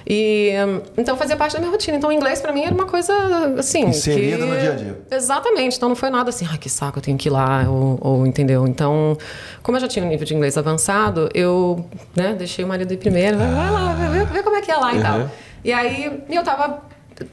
E 0.09 0.53
hum, 0.65 0.81
então 0.97 1.17
fazia 1.17 1.35
parte 1.35 1.51
da 1.53 1.59
minha 1.59 1.69
rotina. 1.69 1.97
Então 1.97 2.09
o 2.09 2.13
inglês 2.13 2.39
pra 2.39 2.53
mim 2.53 2.63
era 2.63 2.73
uma 2.73 2.85
coisa 2.85 3.13
assim. 3.59 3.87
Inserida 3.87 4.37
que- 4.37 4.43
no 4.45 4.57
dia 4.57 4.71
a 4.71 4.75
dia. 4.75 4.97
Exatamente. 5.11 5.75
Então 5.75 5.89
não 5.89 5.97
foi 5.97 6.09
nada 6.09 6.29
assim, 6.29 6.47
ai 6.49 6.57
que 6.57 6.69
saco, 6.69 6.99
eu 6.99 7.01
tenho 7.03 7.17
que 7.17 7.27
ir 7.27 7.31
lá, 7.31 7.65
ou, 7.67 7.97
ou, 8.01 8.25
entendeu? 8.25 8.65
Então, 8.65 9.17
como 9.61 9.75
eu 9.75 9.81
já 9.81 9.87
tinha 9.89 10.05
um 10.05 10.07
nível 10.07 10.25
de 10.25 10.33
inglês 10.33 10.57
avançado, 10.57 11.29
eu 11.33 11.85
né, 12.15 12.33
deixei 12.37 12.63
o 12.63 12.67
marido 12.69 12.93
ir 12.93 12.97
primeiro, 12.97 13.37
vai 13.37 13.47
lá, 13.47 13.93
vê, 13.95 14.23
vê 14.23 14.43
como 14.43 14.55
é 14.55 14.61
que 14.61 14.71
é 14.71 14.75
lá 14.77 14.95
e 14.95 15.01
tal. 15.01 15.29
E 15.65 15.73
aí 15.73 16.23
eu 16.29 16.43
tava 16.43 16.83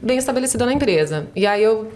bem 0.01 0.17
estabelecida 0.17 0.65
na 0.65 0.73
empresa. 0.73 1.27
E 1.33 1.47
aí 1.47 1.63
eu 1.63 1.89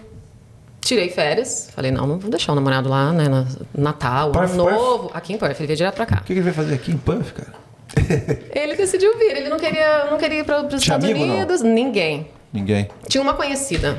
tirei 0.80 1.08
férias, 1.10 1.70
falei, 1.74 1.90
não, 1.90 2.06
não 2.06 2.18
vou 2.18 2.30
deixar 2.30 2.52
o 2.52 2.54
namorado 2.54 2.88
lá, 2.88 3.12
né, 3.12 3.28
na, 3.28 3.46
Natal, 3.76 4.32
Perth, 4.32 4.52
ano 4.52 4.70
novo, 4.70 5.10
aqui 5.14 5.32
em 5.34 5.38
Perth, 5.38 5.58
ele 5.60 5.66
veio 5.66 5.76
direto 5.76 5.94
pra 5.96 6.06
cá. 6.06 6.18
O 6.20 6.24
que 6.24 6.32
ele 6.32 6.40
vai 6.42 6.52
fazer 6.52 6.74
aqui 6.74 6.90
em 6.92 6.96
Puff, 6.96 7.32
cara? 7.32 7.60
Ele 8.54 8.76
decidiu 8.76 9.18
vir, 9.18 9.36
ele 9.36 9.48
não 9.48 9.58
queria, 9.58 10.04
não 10.08 10.16
queria 10.16 10.38
ir 10.40 10.44
para 10.44 10.64
os 10.64 10.74
Estados 10.80 11.04
amigo, 11.04 11.26
não? 11.26 11.34
Unidos, 11.34 11.60
ninguém. 11.60 12.28
Ninguém. 12.52 12.88
Tinha 13.08 13.20
uma 13.20 13.34
conhecida, 13.34 13.98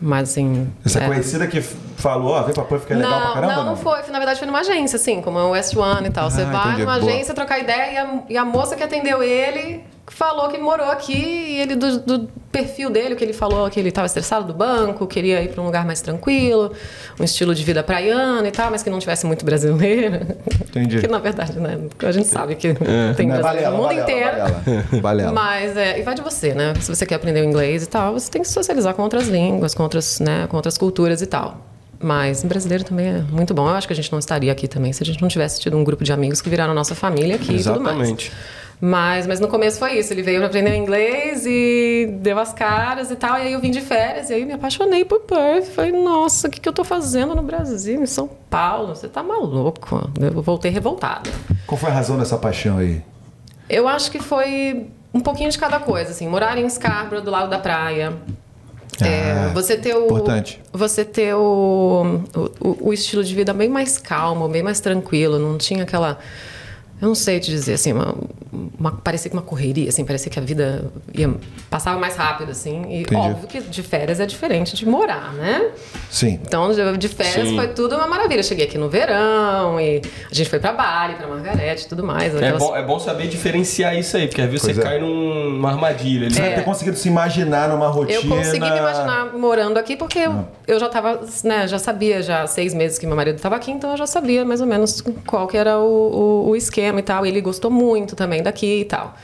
mas 0.00 0.30
assim. 0.30 0.70
Essa 0.84 1.00
é. 1.02 1.06
conhecida 1.08 1.44
que 1.48 1.60
falou, 1.60 2.32
ó, 2.34 2.42
vem 2.44 2.54
pra 2.54 2.62
Puff 2.62 2.86
que 2.86 2.92
é 2.92 2.96
legal 2.96 3.10
pra 3.10 3.26
Não, 3.26 3.34
caramba? 3.34 3.54
não, 3.56 3.64
não 3.66 3.76
foi. 3.76 3.98
Na 4.08 4.18
verdade, 4.18 4.38
foi 4.38 4.46
numa 4.46 4.60
agência, 4.60 4.94
assim, 4.96 5.20
como 5.20 5.36
a 5.38 5.48
West 5.50 5.74
One 5.76 6.06
e 6.06 6.10
tal. 6.12 6.30
Você 6.30 6.42
Ah, 6.42 6.44
vai 6.44 6.66
entendi. 6.68 6.82
numa 6.84 6.98
Boa. 7.00 7.10
agência 7.12 7.34
trocar 7.34 7.58
ideia 7.58 7.92
e 7.92 7.96
a, 7.96 8.22
e 8.30 8.36
a 8.38 8.44
moça 8.44 8.76
que 8.76 8.82
atendeu 8.84 9.20
ele 9.20 9.82
falou 10.06 10.48
que 10.48 10.58
morou 10.58 10.86
aqui 10.86 11.14
e 11.14 11.60
ele, 11.60 11.76
do, 11.76 11.98
do 12.00 12.28
perfil 12.52 12.90
dele, 12.90 13.14
que 13.16 13.24
ele 13.24 13.32
falou 13.32 13.68
que 13.70 13.80
ele 13.80 13.88
estava 13.88 14.06
estressado 14.06 14.46
do 14.46 14.54
banco, 14.54 15.06
queria 15.06 15.42
ir 15.42 15.48
para 15.48 15.62
um 15.62 15.66
lugar 15.66 15.84
mais 15.84 16.00
tranquilo, 16.00 16.72
um 17.18 17.24
estilo 17.24 17.54
de 17.54 17.64
vida 17.64 17.82
praiano 17.82 18.46
e 18.46 18.50
tal, 18.50 18.70
mas 18.70 18.82
que 18.82 18.90
não 18.90 18.98
tivesse 18.98 19.26
muito 19.26 19.44
brasileiro. 19.44 20.26
Entendi. 20.68 21.00
que 21.00 21.08
na 21.08 21.18
verdade, 21.18 21.58
né? 21.58 21.78
A 22.02 22.12
gente 22.12 22.28
sabe 22.28 22.54
que 22.54 22.74
tem 23.16 23.26
Não, 23.26 23.36
brasileiro 23.36 23.42
balela, 23.42 23.70
no 23.70 23.76
mundo 23.76 23.88
balela, 23.88 24.02
inteiro. 24.02 24.36
balela. 24.36 24.84
Balela. 25.04 25.32
Mas 25.32 25.76
é, 25.76 25.98
e 25.98 26.02
vai 26.02 26.14
de 26.14 26.22
você, 26.22 26.54
né? 26.54 26.74
Se 26.80 26.94
você 26.94 27.04
quer 27.06 27.16
aprender 27.16 27.40
o 27.40 27.44
inglês 27.44 27.82
e 27.82 27.86
tal, 27.86 28.12
você 28.12 28.30
tem 28.30 28.42
que 28.42 28.48
socializar 28.48 28.94
com 28.94 29.02
outras 29.02 29.28
línguas, 29.28 29.74
com 29.74 29.82
outras, 29.82 30.20
né, 30.20 30.46
com 30.48 30.56
outras 30.56 30.78
culturas 30.78 31.22
e 31.22 31.26
tal. 31.26 31.60
Mas 32.00 32.44
brasileiro 32.44 32.84
também 32.84 33.06
é 33.06 33.18
muito 33.30 33.54
bom. 33.54 33.68
Eu 33.68 33.74
acho 33.74 33.86
que 33.86 33.92
a 33.92 33.96
gente 33.96 34.12
não 34.12 34.18
estaria 34.18 34.52
aqui 34.52 34.68
também 34.68 34.92
se 34.92 35.02
a 35.02 35.06
gente 35.06 35.22
não 35.22 35.28
tivesse 35.28 35.60
tido 35.60 35.76
um 35.76 35.84
grupo 35.84 36.04
de 36.04 36.12
amigos 36.12 36.42
que 36.42 36.50
viraram 36.50 36.74
nossa 36.74 36.94
família 36.94 37.36
aqui 37.36 37.54
e 37.54 37.62
tudo 37.62 37.80
mais. 37.80 37.96
Exatamente. 37.96 38.32
Mas, 38.80 39.26
mas 39.26 39.40
no 39.40 39.48
começo 39.48 39.78
foi 39.78 39.98
isso. 39.98 40.12
Ele 40.12 40.22
veio 40.22 40.38
pra 40.38 40.48
aprender 40.48 40.74
inglês 40.74 41.44
e 41.46 42.18
deu 42.20 42.38
as 42.38 42.52
caras 42.52 43.10
e 43.10 43.16
tal. 43.16 43.38
E 43.38 43.42
aí 43.42 43.52
eu 43.52 43.60
vim 43.60 43.70
de 43.70 43.80
férias 43.80 44.28
e 44.30 44.34
aí 44.34 44.44
me 44.44 44.52
apaixonei 44.52 45.04
por 45.04 45.20
Perth. 45.20 45.66
Falei, 45.74 45.92
nossa, 45.92 46.48
o 46.48 46.50
que, 46.50 46.60
que 46.60 46.68
eu 46.68 46.72
tô 46.72 46.84
fazendo 46.84 47.34
no 47.34 47.42
Brasil, 47.42 48.02
em 48.02 48.06
São 48.06 48.28
Paulo? 48.50 48.94
Você 48.94 49.08
tá 49.08 49.22
maluco? 49.22 50.10
Eu 50.20 50.42
voltei 50.42 50.70
revoltada. 50.70 51.30
Qual 51.66 51.78
foi 51.78 51.90
a 51.90 51.92
razão 51.94 52.18
dessa 52.18 52.36
paixão 52.36 52.78
aí? 52.78 53.00
Eu 53.68 53.88
acho 53.88 54.10
que 54.10 54.18
foi 54.20 54.86
um 55.14 55.20
pouquinho 55.20 55.48
de 55.50 55.58
cada 55.58 55.78
coisa, 55.78 56.10
assim. 56.10 56.28
Morar 56.28 56.58
em 56.58 56.68
Scarborough, 56.68 57.22
do 57.22 57.30
lado 57.30 57.48
da 57.48 57.58
praia. 57.58 58.12
É, 59.00 59.32
Ah, 59.32 59.50
você 59.54 59.76
ter 59.76 59.94
o. 59.96 60.04
importante. 60.04 60.60
Você 60.72 61.04
ter 61.04 61.34
o, 61.34 62.20
o, 62.60 62.88
o 62.88 62.92
estilo 62.92 63.24
de 63.24 63.34
vida 63.34 63.52
bem 63.52 63.68
mais 63.68 63.98
calmo, 63.98 64.48
bem 64.48 64.62
mais 64.62 64.78
tranquilo. 64.80 65.38
Não 65.38 65.56
tinha 65.56 65.84
aquela. 65.84 66.18
Eu 67.00 67.08
não 67.08 67.14
sei 67.14 67.40
te 67.40 67.50
dizer, 67.50 67.74
assim, 67.74 67.92
uma, 67.92 68.14
uma- 68.78 68.92
parecia 68.92 69.30
que 69.30 69.36
uma 69.36 69.42
correria, 69.42 69.88
assim, 69.88 70.04
parecia 70.04 70.30
que 70.30 70.38
a 70.38 70.42
vida 70.42 70.90
ia, 71.14 71.32
passava 71.70 71.98
mais 71.98 72.16
rápido, 72.16 72.50
assim. 72.50 72.82
E 72.88 73.00
Entendi. 73.02 73.20
óbvio 73.20 73.48
que 73.48 73.60
de 73.60 73.82
férias 73.82 74.20
é 74.20 74.26
diferente 74.26 74.74
de 74.76 74.86
morar, 74.86 75.32
né? 75.34 75.70
Sim. 76.10 76.38
Então, 76.42 76.72
de- 76.72 76.96
de 76.98 77.08
férias 77.08 77.48
Sim. 77.48 77.56
foi 77.56 77.68
tudo 77.68 77.94
uma 77.96 78.06
maravilha. 78.06 78.40
Eu 78.40 78.44
cheguei 78.44 78.66
aqui 78.66 78.78
no 78.78 78.88
verão 78.88 79.80
e 79.80 80.00
a 80.30 80.34
gente 80.34 80.48
foi 80.50 80.58
pra 80.58 80.72
Bali, 80.72 81.14
pra 81.14 81.26
Margarete 81.26 81.84
e 81.84 81.88
tudo 81.88 82.04
mais. 82.04 82.34
É 82.34 82.38
aquelas- 82.38 82.62
bom, 82.62 82.76
é 82.76 82.82
bom 82.82 82.98
saber 82.98 83.26
diferenciar 83.28 83.96
isso 83.96 84.16
aí, 84.16 84.26
porque 84.26 84.40
às 84.42 84.48
vezes 84.50 84.62
Pois 84.64 84.76
você 84.76 84.80
é. 84.82 84.84
cai 84.84 85.00
num- 85.00 85.50
numa 85.50 85.70
armadilha. 85.70 86.26
Ele 86.26 86.34
Ter 86.54 86.64
conseguido 86.64 86.96
se 86.96 87.08
imaginar 87.08 87.68
numa 87.68 87.88
rotina. 87.88 88.18
Eu 88.18 88.28
consegui 88.28 88.70
me 88.70 88.78
imaginar 88.78 89.32
morando 89.36 89.78
aqui 89.78 89.96
porque 89.96 90.18
eu, 90.20 90.30
Ah. 90.32 90.44
eu 90.66 90.78
já 90.78 90.88
tava, 90.88 91.20
né, 91.42 91.66
já 91.66 91.78
sabia 91.78 92.22
já 92.22 92.42
há 92.42 92.46
seis 92.46 92.72
meses 92.74 92.98
que 92.98 93.06
meu 93.06 93.16
marido 93.16 93.36
estava 93.36 93.56
aqui, 93.56 93.70
então 93.70 93.90
eu 93.90 93.96
já 93.96 94.06
sabia 94.06 94.44
mais 94.44 94.60
ou 94.60 94.66
menos 94.66 95.02
qual 95.26 95.46
que 95.46 95.56
era 95.56 95.78
o, 95.78 96.44
o, 96.46 96.48
o 96.50 96.56
esquema 96.56 97.00
e 97.00 97.02
tal. 97.02 97.24
E 97.26 97.28
ele 97.28 97.40
gostou 97.40 97.70
muito 97.70 98.14
também 98.14 98.42
daqui 98.44 98.80
e 98.80 98.84
tal. 98.84 99.14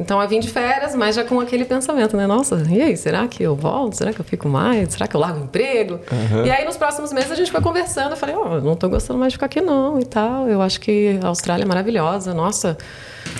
Então 0.00 0.22
eu 0.22 0.28
vim 0.28 0.38
de 0.38 0.48
férias, 0.48 0.94
mas 0.94 1.16
já 1.16 1.24
com 1.24 1.40
aquele 1.40 1.64
pensamento, 1.64 2.16
né? 2.16 2.26
Nossa, 2.26 2.62
e 2.70 2.80
aí, 2.80 2.96
será 2.96 3.26
que 3.26 3.42
eu 3.42 3.56
volto? 3.56 3.94
Será 3.94 4.12
que 4.12 4.20
eu 4.20 4.24
fico 4.24 4.48
mais? 4.48 4.92
Será 4.92 5.08
que 5.08 5.16
eu 5.16 5.20
largo 5.20 5.40
o 5.40 5.44
emprego? 5.44 5.98
E 6.44 6.50
aí 6.50 6.64
nos 6.64 6.76
próximos 6.76 7.12
meses 7.12 7.32
a 7.32 7.34
gente 7.34 7.50
foi 7.50 7.60
conversando. 7.60 8.12
Eu 8.12 8.16
falei, 8.16 8.36
ó, 8.36 8.54
eu 8.54 8.62
não 8.62 8.76
tô 8.76 8.88
gostando 8.88 9.18
mais 9.18 9.32
de 9.32 9.36
ficar 9.36 9.46
aqui 9.46 9.60
não 9.60 9.98
e 9.98 10.04
tal. 10.04 10.48
Eu 10.48 10.62
acho 10.62 10.80
que 10.80 11.18
a 11.20 11.26
Austrália 11.26 11.64
é 11.64 11.66
maravilhosa. 11.66 12.32
Nossa, 12.32 12.78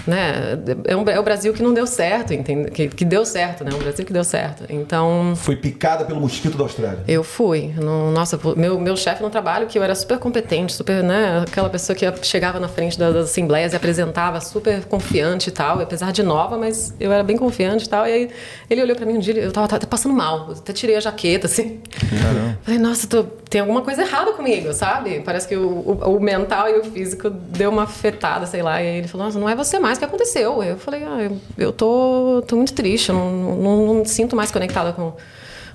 né? 0.06 0.58
É, 0.86 0.96
um- 0.96 1.08
é 1.08 1.18
o 1.18 1.22
Brasil 1.22 1.52
que 1.52 1.62
não 1.62 1.72
deu 1.74 1.86
certo, 1.86 2.32
entende? 2.34 2.70
Que, 2.70 2.88
que 2.88 3.04
deu 3.04 3.24
certo, 3.24 3.64
né? 3.64 3.70
O 3.74 3.78
Brasil 3.78 4.04
que 4.04 4.12
deu 4.12 4.24
certo. 4.24 4.64
Então 4.68 5.34
Foi 5.36 5.56
picada 5.56 6.04
pelo 6.04 6.20
mosquito 6.20 6.56
da 6.56 6.64
Austrália. 6.64 7.00
eu 7.06 7.22
fui. 7.24 7.72
No- 7.76 8.10
nossa, 8.10 8.38
meu, 8.56 8.78
meu 8.80 8.96
chefe 8.96 9.22
no 9.22 9.30
trabalho, 9.30 9.66
que 9.66 9.78
eu 9.78 9.82
era 9.82 9.94
super 9.94 10.18
competente, 10.18 10.72
super, 10.72 11.02
né? 11.02 11.44
Aquela 11.46 11.68
pessoa 11.70 11.96
que 11.96 12.04
chegava 12.24 12.58
na 12.60 12.68
frente 12.68 12.98
das, 12.98 13.12
das 13.14 13.24
assembleias 13.26 13.72
e 13.72 13.76
apresentava 13.76 14.40
super 14.40 14.84
confiante 14.84 15.48
e 15.48 15.52
tal, 15.52 15.80
apesar 15.80 16.12
de 16.12 16.22
nova, 16.22 16.56
mas 16.56 16.94
eu 16.98 17.12
era 17.12 17.22
bem 17.22 17.36
confiante 17.36 17.84
e 17.86 17.88
tal. 17.88 18.06
E 18.06 18.12
aí 18.12 18.30
ele 18.70 18.82
olhou 18.82 18.96
pra 18.96 19.06
mim 19.06 19.14
um 19.14 19.20
dia, 19.20 19.34
eu 19.34 19.52
tava, 19.52 19.68
tava 19.68 19.86
passando 19.86 20.14
mal, 20.14 20.46
eu 20.48 20.52
até 20.54 20.72
tirei 20.72 20.96
a 20.96 21.00
jaqueta, 21.00 21.46
assim. 21.46 21.80
Falei, 22.62 22.78
nossa, 22.80 23.06
tô- 23.06 23.24
tem 23.48 23.60
alguma 23.60 23.82
coisa 23.82 24.02
errada 24.02 24.32
comigo, 24.32 24.72
sabe? 24.72 25.20
Parece 25.20 25.48
que 25.48 25.56
o, 25.56 25.66
o- 25.68 26.16
o 26.16 26.20
mental 26.20 26.68
e 26.68 26.78
o 26.78 26.84
físico 26.84 27.30
deu 27.30 27.70
uma 27.70 27.84
afetada, 27.84 28.46
sei 28.46 28.62
lá. 28.62 28.82
E 28.82 28.86
aí 28.88 28.96
ele 28.98 29.08
falou, 29.08 29.26
nossa, 29.26 29.38
não 29.38 29.48
é 29.48 29.54
você 29.56 29.77
mais, 29.80 29.96
o 29.96 30.00
que 30.00 30.04
aconteceu? 30.04 30.62
Eu 30.62 30.78
falei, 30.78 31.04
ah, 31.04 31.22
eu, 31.22 31.36
eu 31.56 31.72
tô, 31.72 32.42
tô 32.46 32.56
muito 32.56 32.72
triste, 32.72 33.10
eu 33.10 33.14
não, 33.14 33.30
não, 33.56 33.86
não 33.86 33.94
me 33.94 34.06
sinto 34.06 34.34
mais 34.36 34.50
conectada 34.50 34.92
com 34.92 35.12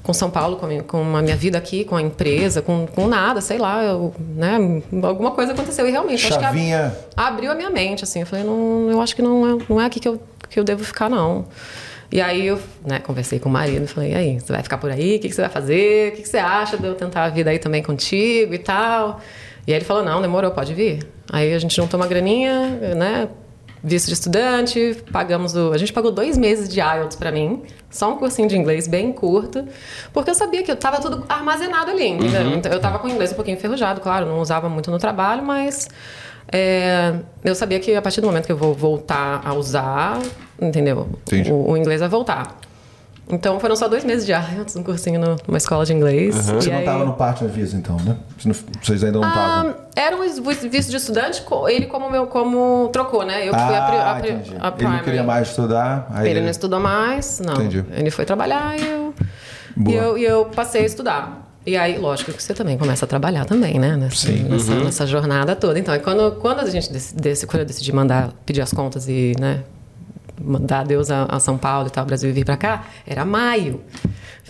com 0.04 0.14
São 0.14 0.30
Paulo, 0.30 0.58
com 0.58 0.66
a, 0.66 0.68
minha, 0.68 0.84
com 0.84 1.16
a 1.16 1.22
minha 1.22 1.36
vida 1.36 1.58
aqui, 1.58 1.86
com 1.86 1.96
a 1.96 2.02
empresa, 2.02 2.62
com, 2.62 2.86
com 2.86 3.08
nada, 3.08 3.40
sei 3.40 3.58
lá, 3.58 3.82
eu, 3.82 4.14
né? 4.20 4.82
Alguma 5.02 5.32
coisa 5.32 5.54
aconteceu 5.54 5.88
e 5.88 5.92
realmente 5.92 6.28
acho 6.28 6.38
que 6.38 6.46
abriu 7.16 7.50
a 7.50 7.56
minha 7.56 7.70
mente, 7.70 8.04
assim. 8.04 8.20
Eu 8.20 8.26
falei, 8.26 8.44
não, 8.44 8.90
eu 8.92 9.02
acho 9.02 9.16
que 9.16 9.22
não 9.22 9.48
é, 9.48 9.66
não 9.70 9.82
é 9.82 9.86
aqui 9.86 10.02
que 10.02 10.08
eu, 10.08 10.22
que 10.50 10.60
eu 10.60 10.64
devo 10.66 10.84
ficar, 10.84 11.10
não. 11.10 11.46
E 12.12 12.22
aí 12.22 12.46
eu 12.46 12.60
né, 12.86 13.00
conversei 13.00 13.40
com 13.40 13.48
o 13.48 13.52
marido 13.52 13.86
e 13.86 13.88
falei, 13.88 14.12
e 14.12 14.16
aí, 14.16 14.40
você 14.40 14.52
vai 14.52 14.62
ficar 14.62 14.78
por 14.78 14.92
aí? 14.92 15.16
O 15.16 15.20
que, 15.22 15.30
que 15.30 15.34
você 15.34 15.42
vai 15.42 15.50
fazer? 15.50 16.12
O 16.12 16.16
que, 16.18 16.22
que 16.22 16.30
você 16.30 16.38
acha 16.38 16.78
de 16.78 16.86
eu 16.86 16.96
tentar 16.96 17.24
a 17.24 17.30
vida 17.30 17.50
aí 17.50 17.58
também 17.58 17.82
contigo 17.82 18.54
e 18.54 18.60
tal? 18.60 19.22
E 19.66 19.72
aí 19.72 19.78
ele 19.80 19.86
falou, 19.86 20.04
não, 20.04 20.22
demorou, 20.22 20.52
pode 20.52 20.74
vir. 20.74 21.08
Aí 21.32 21.54
a 21.54 21.60
gente 21.60 21.74
juntou 21.74 21.98
uma 21.98 22.06
graninha, 22.06 22.70
né? 22.96 23.30
Visto 23.86 24.08
de 24.08 24.14
estudante, 24.14 25.04
pagamos 25.12 25.56
o. 25.56 25.74
A 25.74 25.78
gente 25.78 25.92
pagou 25.92 26.10
dois 26.10 26.38
meses 26.38 26.70
de 26.70 26.80
IELTS 26.80 27.18
pra 27.18 27.34
mim, 27.34 27.64
só 27.90 28.14
um 28.14 28.16
cursinho 28.16 28.48
de 28.48 28.58
inglês 28.58 28.88
bem 28.88 29.12
curto, 29.12 29.66
porque 30.14 30.30
eu 30.30 30.36
sabia 30.36 30.64
que 30.64 30.72
eu 30.72 30.76
tava 30.78 31.02
tudo 31.02 31.26
armazenado 31.28 31.92
ali, 31.92 32.08
entendeu? 32.08 32.48
Então, 32.56 32.72
eu 32.72 32.80
tava 32.80 32.98
com 33.00 33.08
o 33.08 33.12
inglês 33.12 33.34
um 33.34 33.36
pouquinho 33.36 33.58
enferrujado, 33.58 34.00
claro, 34.00 34.26
não 34.26 34.40
usava 34.40 34.70
muito 34.70 34.90
no 34.90 34.98
trabalho, 34.98 35.44
mas 35.44 35.90
é, 36.50 37.14
eu 37.44 37.54
sabia 37.56 37.78
que 37.80 37.94
a 37.94 38.02
partir 38.02 38.22
do 38.22 38.28
momento 38.28 38.46
que 38.46 38.54
eu 38.54 38.58
vou 38.58 38.74
voltar 38.74 39.42
a 39.44 39.54
usar, 39.54 40.18
entendeu? 40.62 41.10
O, 41.52 41.72
o 41.72 41.78
inglês 41.78 42.00
vai 42.00 42.08
voltar. 42.08 42.58
Então 43.30 43.58
foram 43.60 43.76
só 43.76 43.88
dois 43.88 44.04
meses 44.04 44.26
de 44.26 44.34
IELTS, 44.34 44.76
um 44.76 44.84
cursinho 44.84 45.20
no- 45.20 45.38
numa 45.48 45.58
escola 45.58 45.86
de 45.86 45.94
inglês. 45.94 46.36
Você 46.36 46.68
E 46.68 46.72
não 46.72 46.78
aí- 46.80 46.84
estava 46.86 47.06
no 47.06 47.14
Partner 47.14 47.50
Visa, 47.50 47.78
então, 47.78 47.96
né? 47.98 48.18
Você 48.38 48.48
não- 48.50 48.56
Vocês 48.82 49.04
ainda 49.04 49.20
não 49.20 49.28
estavam. 49.28 49.70
Ah, 49.72 49.76
era 49.96 50.16
um 50.18 50.22
visto 50.70 50.90
de 50.90 50.98
estudante, 50.98 51.44
ele 51.70 51.86
como 51.86 52.12
meu 52.12 52.28
como 52.28 52.90
trocou, 52.92 53.26
né? 53.26 53.48
Eu 53.48 53.54
que 53.54 53.60
fui 53.60 53.76
a, 53.76 53.82
pri- 53.82 53.96
a, 53.98 54.14
Ah, 54.16 54.20
entendi. 54.20 54.50
a 54.50 54.54
Ele 54.54 54.60
não 54.62 54.72
primary. 54.74 55.04
queria 55.04 55.24
mais 55.24 55.48
estudar. 55.50 56.08
Aí 56.14 56.30
Ele 56.30 56.42
não 56.42 56.50
estudou 56.50 56.80
mais, 56.80 57.40
não. 57.40 57.54
Entendi. 57.54 57.84
Ele 57.94 58.12
foi 58.12 58.26
trabalhar 58.26 58.78
e 58.78 58.86
eu, 58.86 59.14
e 59.88 59.94
eu, 59.94 60.18
e 60.18 60.24
eu 60.26 60.46
passei 60.46 60.82
a 60.82 60.86
estudar. 60.86 61.50
E 61.66 61.78
aí, 61.78 61.98
lógico 61.98 62.34
que 62.34 62.44
você 62.44 62.54
também 62.54 62.78
começa 62.78 63.06
a 63.06 63.08
trabalhar 63.08 63.46
também, 63.46 63.80
né? 63.80 63.96
Nessa, 63.96 64.30
nessa, 64.30 64.76
nessa 64.76 65.08
jornada 65.08 65.56
toda. 65.56 65.80
Então, 65.80 65.96
e 65.96 66.00
quando, 66.00 66.34
quando 66.42 66.60
a 66.60 66.70
gente 66.70 66.92
dec- 66.92 67.14
dec- 67.16 67.46
quando 67.46 67.62
eu 67.62 67.66
decidi 67.66 67.94
mandar 67.94 68.32
pedir 68.46 68.60
as 68.62 68.74
contas 68.74 69.08
e, 69.08 69.32
né, 69.40 69.62
mandar 70.42 70.82
adeus 70.82 71.10
a, 71.12 71.26
a 71.26 71.40
São 71.40 71.58
Paulo 71.58 71.88
e 71.88 71.90
tal, 71.90 72.06
Brasil 72.06 72.30
e 72.30 72.34
vir 72.34 72.46
pra 72.46 72.58
cá, 72.58 72.84
era 73.06 73.26
maio. 73.26 73.82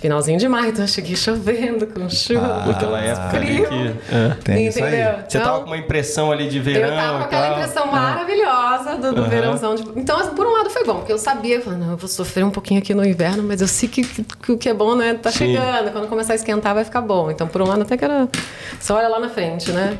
Finalzinho 0.04 0.38
de 0.38 0.50
maio, 0.50 0.68
então 0.72 0.84
eu 0.84 0.88
cheguei 0.90 1.16
chovendo, 1.16 1.88
com 1.88 2.10
chuva. 2.10 2.66
Naquela 2.68 3.00
época 3.00 3.38
ali 3.38 3.66
frio. 3.66 3.68
que. 3.70 4.14
é. 4.14 4.36
Tem 4.44 4.68
isso 4.68 4.84
aí. 4.84 4.94
Entendeu? 4.96 5.14
Você 5.30 5.38
Então, 5.38 5.42
tava 5.50 5.60
com 5.62 5.68
uma 5.68 5.78
impressão 5.78 6.30
ali 6.30 6.50
de 6.50 6.60
verão. 6.60 6.90
eu 6.90 6.94
tava 6.96 7.18
com 7.20 7.24
aquela 7.24 7.42
tal. 7.48 7.52
impressão 7.58 7.88
maravilhosa 7.90 8.96
do, 8.98 9.14
do 9.16 9.22
Aham. 9.22 9.30
verãozão. 9.30 9.76
de- 9.76 9.84
Então, 9.96 10.20
assim, 10.20 10.32
por 10.36 10.46
um 10.46 10.52
lado 10.52 10.70
foi 10.70 10.84
bom, 10.84 10.96
porque 10.96 11.14
eu 11.14 11.18
sabia, 11.18 11.56
eu 11.56 11.62
falei, 11.62 11.80
não, 11.80 11.92
eu 11.92 11.96
vou 11.98 12.10
sofrer 12.10 12.44
um 12.44 12.50
pouquinho 12.50 12.82
aqui 12.82 12.94
no 12.94 13.06
inverno, 13.06 13.44
mas 13.44 13.62
eu 13.62 13.68
sei 13.70 13.88
que, 13.88 14.04
que- 14.04 14.24
que 14.24 14.52
o 14.52 14.58
que 14.58 14.68
é 14.68 14.74
bom, 14.74 14.94
né, 14.94 15.14
tá 15.14 15.32
Sim. 15.32 15.38
chegando. 15.54 15.90
Quando 15.94 16.10
começar 16.10 16.34
a 16.34 16.36
esquentar, 16.36 16.76
vai 16.76 16.84
ficar 16.84 17.00
bom. 17.00 17.32
Então, 17.32 17.48
por 17.48 17.62
um 17.62 17.68
lado, 17.70 17.84
até 17.84 17.96
que 17.96 18.04
era. 18.04 18.28
Você 18.78 18.92
olha 18.92 19.08
lá 19.08 19.22
na 19.22 19.30
frente, 19.30 19.72
né? 19.72 19.98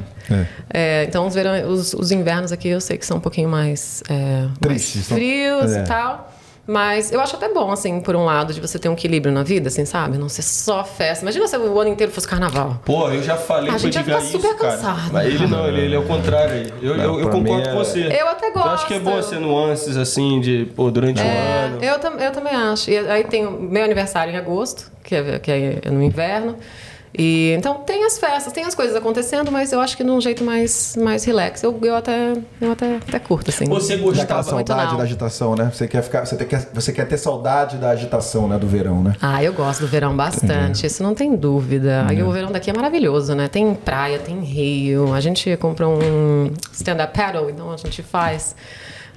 É, 0.70 1.06
então, 1.08 1.26
os, 1.28 1.34
verão, 1.34 1.70
os, 1.70 1.94
os 1.94 2.12
invernos 2.12 2.52
aqui 2.52 2.68
eu 2.68 2.82
sei 2.82 2.98
que 2.98 3.06
são 3.06 3.18
um 3.18 3.22
pouquinho 3.22 3.48
mais, 3.48 4.04
é, 4.10 4.42
mais 4.42 4.58
Tristes, 4.60 5.06
são- 5.06 5.16
frios 5.18 5.72
é. 5.74 5.80
e 5.80 5.84
tal. 5.84 6.33
Mas 6.66 7.12
eu 7.12 7.20
acho 7.20 7.36
até 7.36 7.50
bom, 7.50 7.70
assim, 7.72 8.00
por 8.00 8.16
um 8.16 8.24
lado, 8.24 8.54
de 8.54 8.62
você 8.62 8.80
ter 8.80 8.88
um 8.88 8.94
equilíbrio 8.94 9.34
na 9.34 9.44
vida, 9.44 9.68
assim, 9.68 9.84
sabe? 9.84 10.18
Não 10.18 10.30
ser 10.30 10.44
só 10.44 10.82
festa. 10.86 11.24
Imagina 11.26 11.46
se 11.46 11.58
o 11.58 11.80
ano 11.80 11.90
inteiro 11.90 12.10
fosse 12.12 12.26
carnaval. 12.26 12.80
Pô, 12.86 13.10
eu 13.10 13.22
já 13.22 13.36
falei 13.36 13.70
A 13.70 13.74
pro 13.74 13.80
gente 13.80 14.00
ficar 14.02 14.20
isso, 14.20 14.32
super 14.32 14.56
cara. 14.56 14.72
cansado. 14.78 15.12
Mas 15.12 15.28
ele 15.28 15.46
não, 15.48 15.68
ele, 15.68 15.82
ele 15.82 15.96
é 15.96 16.00
o 16.00 16.06
contrário. 16.06 16.74
Eu, 16.82 16.96
Não, 16.96 17.04
eu, 17.04 17.20
eu 17.20 17.30
pra 17.30 17.32
concordo 17.38 17.68
é- 17.68 17.72
com 17.74 17.78
você. 17.78 18.08
Eu 18.08 18.28
até 18.30 18.48
Eu 18.48 18.64
acho 18.64 18.88
que 18.88 18.94
é 18.94 19.00
bom 19.00 19.12
gosto. 19.12 19.30
ser 19.32 19.40
nuances, 19.42 19.98
assim, 19.98 20.40
de, 20.40 20.66
pô, 20.74 20.90
durante 20.90 21.20
o 21.22 21.26
É, 21.26 21.66
ano. 21.66 21.84
eu, 21.84 22.00
tam- 22.00 22.18
eu 22.18 22.32
também 22.32 22.56
acho. 22.56 22.90
E 22.90 22.98
aí 22.98 23.26
tem 23.26 23.46
o 23.46 23.52
meu 23.52 23.84
aniversário 23.84 24.32
em 24.34 24.38
agosto, 24.38 24.90
que 25.04 25.16
é, 25.16 25.40
que 25.40 25.52
é 25.52 25.82
no 25.92 26.02
inverno. 26.02 26.56
E, 27.18 27.54
então 27.58 27.76
tem 27.76 28.04
as 28.06 28.18
festas, 28.18 28.52
tem 28.52 28.66
as 28.66 28.74
coisas 28.74 28.96
acontecendo, 28.96 29.52
mas 29.52 29.72
eu 29.72 29.80
acho 29.80 29.96
que 29.96 30.04
num 30.04 30.20
jeito 30.20 30.44
mais, 30.44 30.96
mais 30.98 31.24
relax. 31.24 31.62
Eu, 31.62 31.78
eu, 31.84 31.96
até, 31.96 32.34
eu 32.60 32.72
até, 32.72 32.96
até 32.96 33.20
curto, 33.20 33.50
assim. 33.50 33.66
Você 33.66 33.98
gostava. 33.98 34.42
muito 34.52 34.68
saudade 34.68 34.98
da 34.98 35.04
agitação, 35.04 35.56
né? 35.56 35.72
Você 35.74 35.88
quer, 35.88 36.02
ficar, 36.02 36.26
você, 36.26 36.36
quer, 36.38 36.70
você 36.74 36.92
quer 36.92 37.08
ter 37.08 37.18
saudade 37.18 37.78
da 37.78 37.92
agitação, 37.92 38.48
né? 38.48 38.58
Do 38.58 38.68
verão, 38.68 39.04
né? 39.04 39.16
Ah, 39.22 39.44
eu 39.44 39.54
gosto 39.54 39.82
do 39.82 39.88
verão 39.88 40.16
bastante, 40.16 40.88
isso 40.88 41.04
não 41.04 41.14
tem 41.14 41.36
dúvida. 41.36 42.06
Aí 42.08 42.24
o 42.24 42.32
verão 42.32 42.52
daqui 42.52 42.70
é 42.70 42.74
maravilhoso, 42.74 43.36
né? 43.36 43.48
Tem 43.48 43.74
praia, 43.76 44.18
tem 44.18 44.40
rio. 44.40 45.14
A 45.14 45.20
gente 45.20 45.56
comprou 45.58 46.00
um 46.02 46.52
stand-up 46.72 47.14
paddle, 47.14 47.50
então 47.50 47.72
a 47.72 47.78
gente 47.78 48.02
faz 48.02 48.56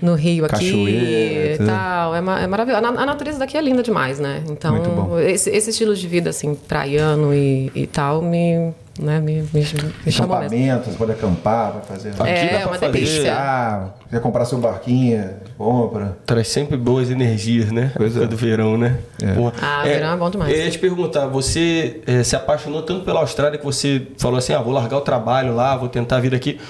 no 0.00 0.14
rio 0.14 0.44
aqui 0.44 0.54
Cachoeira, 0.70 1.62
e 1.62 1.66
tal. 1.66 2.14
É, 2.14 2.20
ma- 2.20 2.40
é 2.40 2.46
maravilhoso. 2.46 2.84
A, 2.84 2.88
a 2.88 3.06
natureza 3.06 3.38
daqui 3.38 3.56
é 3.56 3.60
linda 3.62 3.82
demais, 3.82 4.18
né? 4.18 4.42
Muito 4.46 4.52
Então, 4.52 4.78
bom. 4.78 5.18
esse, 5.18 5.50
esse 5.50 5.70
estilo 5.70 5.94
de 5.94 6.06
vida, 6.06 6.30
assim, 6.30 6.54
praiano 6.54 7.32
e, 7.34 7.70
e 7.74 7.86
tal, 7.86 8.20
me, 8.20 8.72
né, 9.00 9.20
me, 9.20 9.42
me, 9.42 9.48
me 9.54 9.64
chamou 9.64 9.88
mesmo. 10.04 10.54
Acampamento, 10.54 10.90
você 10.90 10.96
pode 10.96 11.12
acampar, 11.12 11.72
vai 11.72 11.82
fazer. 11.82 12.08
Aqui 12.10 12.18
dá 12.18 12.28
É, 12.28 12.48
pra 12.58 12.58
uma 12.68 12.78
fazer. 12.78 12.92
delícia. 12.92 13.88
Quer 14.10 14.20
comprar 14.20 14.44
seu 14.44 14.58
barquinho, 14.58 15.30
compra. 15.56 16.16
Traz 16.26 16.48
sempre 16.48 16.76
boas 16.76 17.10
energias, 17.10 17.72
né? 17.72 17.90
Época 17.98 18.22
é. 18.22 18.26
do 18.26 18.36
verão, 18.36 18.76
né? 18.78 18.98
É. 19.22 19.32
Porra. 19.32 19.52
Ah, 19.60 19.82
verão 19.82 20.12
é 20.12 20.16
bom 20.16 20.30
demais. 20.30 20.52
Eu 20.52 20.64
ia 20.64 20.70
te 20.70 20.78
perguntar, 20.78 21.26
você 21.26 22.00
eh, 22.06 22.22
se 22.22 22.36
apaixonou 22.36 22.82
tanto 22.82 23.04
pela 23.04 23.20
Austrália 23.20 23.58
que 23.58 23.64
você 23.64 24.06
falou 24.18 24.38
assim, 24.38 24.52
ah, 24.52 24.60
vou 24.60 24.72
largar 24.72 24.98
o 24.98 25.00
trabalho 25.00 25.54
lá, 25.54 25.76
vou 25.76 25.88
tentar 25.88 26.20
vir 26.20 26.34
aqui. 26.34 26.60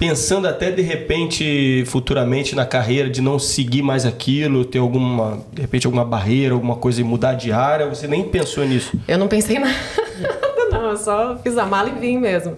Pensando 0.00 0.48
até 0.48 0.70
de 0.70 0.80
repente, 0.80 1.84
futuramente 1.84 2.56
na 2.56 2.64
carreira, 2.64 3.10
de 3.10 3.20
não 3.20 3.38
seguir 3.38 3.82
mais 3.82 4.06
aquilo, 4.06 4.64
ter 4.64 4.78
alguma, 4.78 5.40
de 5.52 5.60
repente, 5.60 5.86
alguma 5.86 6.06
barreira, 6.06 6.54
alguma 6.54 6.76
coisa 6.76 7.02
e 7.02 7.04
mudar 7.04 7.34
de 7.34 7.52
área, 7.52 7.86
você 7.86 8.08
nem 8.08 8.26
pensou 8.26 8.64
nisso. 8.64 8.98
Eu 9.06 9.18
não 9.18 9.28
pensei 9.28 9.58
nada, 9.60 9.74
não. 10.72 10.88
Eu 10.88 10.96
só 10.96 11.38
fiz 11.42 11.58
a 11.58 11.66
mala 11.66 11.90
e 11.90 12.00
vim 12.00 12.16
mesmo. 12.16 12.56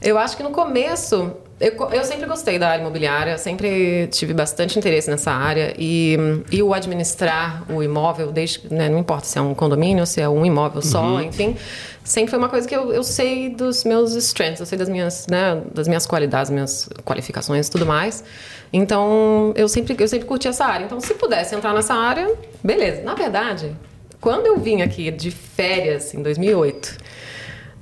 Eu 0.00 0.16
acho 0.16 0.38
que 0.38 0.42
no 0.42 0.52
começo, 0.52 1.36
eu, 1.60 1.74
eu 1.92 2.04
sempre 2.04 2.26
gostei 2.26 2.58
da 2.58 2.70
área 2.70 2.80
imobiliária, 2.80 3.36
sempre 3.36 4.06
tive 4.06 4.32
bastante 4.32 4.78
interesse 4.78 5.10
nessa 5.10 5.30
área. 5.30 5.74
E, 5.78 6.16
e 6.50 6.62
o 6.62 6.72
administrar 6.72 7.70
o 7.70 7.82
imóvel, 7.82 8.32
desde, 8.32 8.72
né, 8.72 8.88
não 8.88 8.98
importa 8.98 9.26
se 9.26 9.38
é 9.38 9.42
um 9.42 9.54
condomínio, 9.54 10.06
se 10.06 10.22
é 10.22 10.28
um 10.28 10.46
imóvel 10.46 10.80
só, 10.80 11.20
enfim, 11.20 11.54
sempre 12.02 12.30
foi 12.30 12.38
uma 12.38 12.48
coisa 12.48 12.66
que 12.66 12.74
eu, 12.74 12.94
eu 12.94 13.02
sei 13.02 13.50
dos 13.50 13.84
meus 13.84 14.14
strengths, 14.14 14.60
eu 14.60 14.66
sei 14.66 14.78
das 14.78 14.88
minhas, 14.88 15.26
né, 15.26 15.60
das 15.74 15.86
minhas 15.86 16.06
qualidades, 16.06 16.50
minhas 16.50 16.88
qualificações 17.04 17.68
e 17.68 17.70
tudo 17.70 17.84
mais. 17.84 18.24
Então, 18.72 19.52
eu 19.54 19.68
sempre, 19.68 19.94
eu 19.98 20.08
sempre 20.08 20.26
curti 20.26 20.48
essa 20.48 20.64
área. 20.64 20.86
Então, 20.86 20.98
se 20.98 21.12
pudesse 21.12 21.54
entrar 21.54 21.74
nessa 21.74 21.92
área, 21.92 22.26
beleza. 22.64 23.02
Na 23.02 23.14
verdade, 23.14 23.76
quando 24.18 24.46
eu 24.46 24.58
vim 24.58 24.80
aqui 24.80 25.10
de 25.10 25.30
férias 25.30 26.14
em 26.14 26.22
2008, 26.22 27.09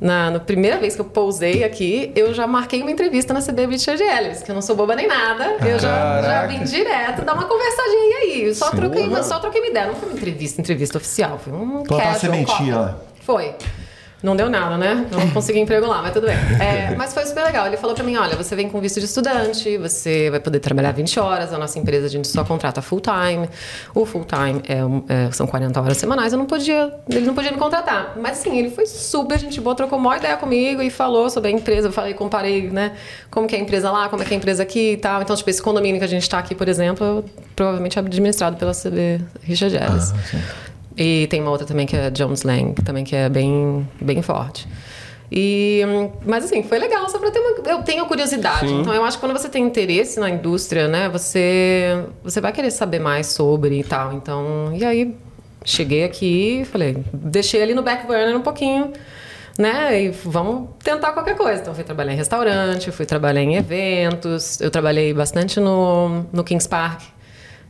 na, 0.01 0.31
na 0.31 0.41
primeira 0.41 0.79
vez 0.79 0.95
que 0.95 1.01
eu 1.01 1.05
pousei 1.05 1.65
aqui, 1.65 2.13
eu 2.15 2.33
já 2.33 2.47
marquei 2.47 2.81
uma 2.83 2.91
entrevista 2.91 3.35
na 3.35 3.41
CB 3.43 3.67
Richard 3.67 4.01
Ellis, 4.03 4.43
que 4.43 4.51
eu 4.51 4.55
não 4.55 4.63
sou 4.63 4.77
boba 4.77 4.95
nem 4.95 5.09
nada. 5.09 5.57
Eu 5.67 5.79
já, 5.79 6.23
já 6.23 6.47
vim 6.47 6.63
direto 6.63 7.25
dar 7.25 7.35
uma 7.35 7.45
conversadinha 7.45 8.19
aí. 8.19 8.55
Só 8.55 8.71
Sim. 8.71 8.77
troquei, 8.77 9.09
Porra. 9.09 9.23
só 9.25 9.39
troquei 9.41 9.61
uma 9.61 9.71
ideia. 9.71 9.87
Não 9.89 9.95
foi 9.95 10.09
uma 10.11 10.17
entrevista, 10.17 10.61
entrevista 10.61 10.99
oficial. 10.99 11.39
Foi 11.39 11.53
um 11.53 11.83
Plantar 11.83 12.13
casual 12.15 12.33
sementinha 12.33 12.77
lá. 12.79 12.99
Foi. 13.23 13.55
Não 14.21 14.35
deu 14.35 14.51
nada, 14.51 14.77
né? 14.77 15.07
Não 15.13 15.31
consegui 15.31 15.61
emprego 15.61 15.87
lá, 15.87 16.03
mas 16.03 16.13
tudo 16.13 16.27
bem. 16.27 16.37
É, 16.61 16.95
mas 16.97 17.15
foi 17.15 17.25
super 17.25 17.45
legal. 17.45 17.67
Ele 17.67 17.77
falou 17.77 17.95
pra 17.95 18.03
mim: 18.05 18.17
olha, 18.17 18.35
você 18.37 18.57
vem 18.57 18.69
com 18.69 18.81
visto 18.81 18.99
de 18.99 19.07
estudante, 19.07 19.79
você 19.79 20.29
vai 20.29 20.41
poder 20.41 20.59
trabalhar 20.59 20.91
20 20.93 21.21
horas. 21.21 21.53
A 21.53 21.59
nossa 21.59 21.79
empresa 21.79 22.07
a 22.07 22.09
gente 22.09 22.27
só 22.27 22.43
contrata 22.45 22.83
full 22.83 23.01
time. 23.01 23.49
O 23.95 24.05
full 24.05 24.25
time 24.25 24.61
é, 24.69 25.27
é- 25.27 25.31
são 25.31 25.47
40 25.47 25.81
horas 25.81 25.97
semanais. 25.99 26.33
Eu 26.33 26.39
não 26.39 26.47
podia, 26.47 26.93
ele 27.09 27.27
não 27.27 27.35
podia 27.35 27.53
me 27.53 27.59
contratar. 27.59 28.15
Mas 28.21 28.39
sim, 28.39 28.59
ele 28.59 28.71
foi 28.71 28.87
super 28.87 29.39
gente 29.39 29.61
boa, 29.61 29.77
trocou 29.77 29.99
uma 29.99 30.17
ideia 30.17 30.37
comigo 30.37 30.83
e 30.83 30.91
falou 30.91 31.31
sobre 31.31 31.51
a 31.51 31.53
empresa. 31.53 31.89
Eu 31.89 31.93
falei, 31.93 32.13
comparei, 32.15 32.71
né? 32.71 32.97
Como 33.31 33.47
que 33.47 33.55
é 33.55 33.59
a 33.59 33.63
empresa 33.63 33.91
lá, 33.91 34.09
como 34.09 34.23
é 34.23 34.27
que 34.27 34.35
é 34.35 34.37
a 34.37 34.39
empresa 34.39 34.63
aqui 34.65 34.93
e 34.93 34.97
tal. 34.97 35.23
Então, 35.23 35.37
tipo, 35.37 35.49
esse 35.49 35.63
condomínio 35.63 35.99
que 36.01 36.05
a 36.05 36.09
gente 36.09 36.29
tá 36.29 36.39
aqui, 36.39 36.55
por 36.57 36.69
exemplo, 36.69 37.25
provavelmente 37.55 37.97
é 37.99 38.03
administrado 38.03 38.57
pela 38.57 38.73
CB 38.75 39.21
Richard 39.45 39.77
Ellis. 39.77 40.13
E 40.99 41.29
tem 41.29 41.41
uma 41.41 41.53
outra 41.53 41.65
também 41.65 41.87
que 41.87 41.97
é 41.97 42.11
Jones 42.11 42.43
Lang, 42.43 42.75
também 42.83 43.05
que 43.05 43.15
é 43.15 43.29
bem, 43.29 43.89
bem 44.01 44.21
forte. 44.21 44.67
E, 45.31 45.83
mas 46.27 46.45
assim, 46.47 46.63
foi 46.65 46.79
legal, 46.79 47.09
só 47.09 47.19
pra 47.21 47.31
ter 47.31 47.39
uma. 47.39 47.71
Eu 47.71 47.83
tenho 47.85 48.05
curiosidade. 48.07 48.67
Sim. 48.67 48.81
Então 48.81 48.93
eu 48.93 49.05
acho 49.05 49.17
que 49.17 49.25
quando 49.25 49.39
você 49.39 49.49
tem 49.49 49.63
interesse 49.63 50.19
na 50.19 50.29
indústria, 50.29 50.89
né, 50.89 51.09
você, 51.09 52.05
você 52.25 52.41
vai 52.41 52.53
querer 52.53 52.73
saber 52.73 52.99
mais 52.99 53.29
sobre 53.29 53.79
e 53.79 53.85
tal. 53.85 54.13
Então, 54.13 54.73
e 54.75 54.85
aí 54.85 55.17
cheguei 55.65 56.03
aqui 56.03 56.63
e 56.63 56.65
falei, 56.65 56.97
deixei 57.13 57.63
ali 57.63 57.75
no 57.75 57.83
back 57.83 58.05
burner 58.05 58.37
um 58.37 58.41
pouquinho, 58.41 58.93
né? 59.57 60.03
E 60.03 60.09
vamos 60.09 60.71
tentar 60.83 61.13
qualquer 61.13 61.37
coisa. 61.37 61.61
Então 61.61 61.75
fui 61.75 61.85
trabalhar 61.85 62.13
em 62.13 62.17
restaurante, 62.17 62.91
fui 62.91 63.07
trabalhar 63.07 63.43
em 63.43 63.55
eventos, 63.55 64.61
eu 64.61 64.71
trabalhei 64.71 65.15
bastante 65.15 65.61
no, 65.61 66.25
no 66.33 66.43
Kings 66.43 66.69
Park 66.69 67.03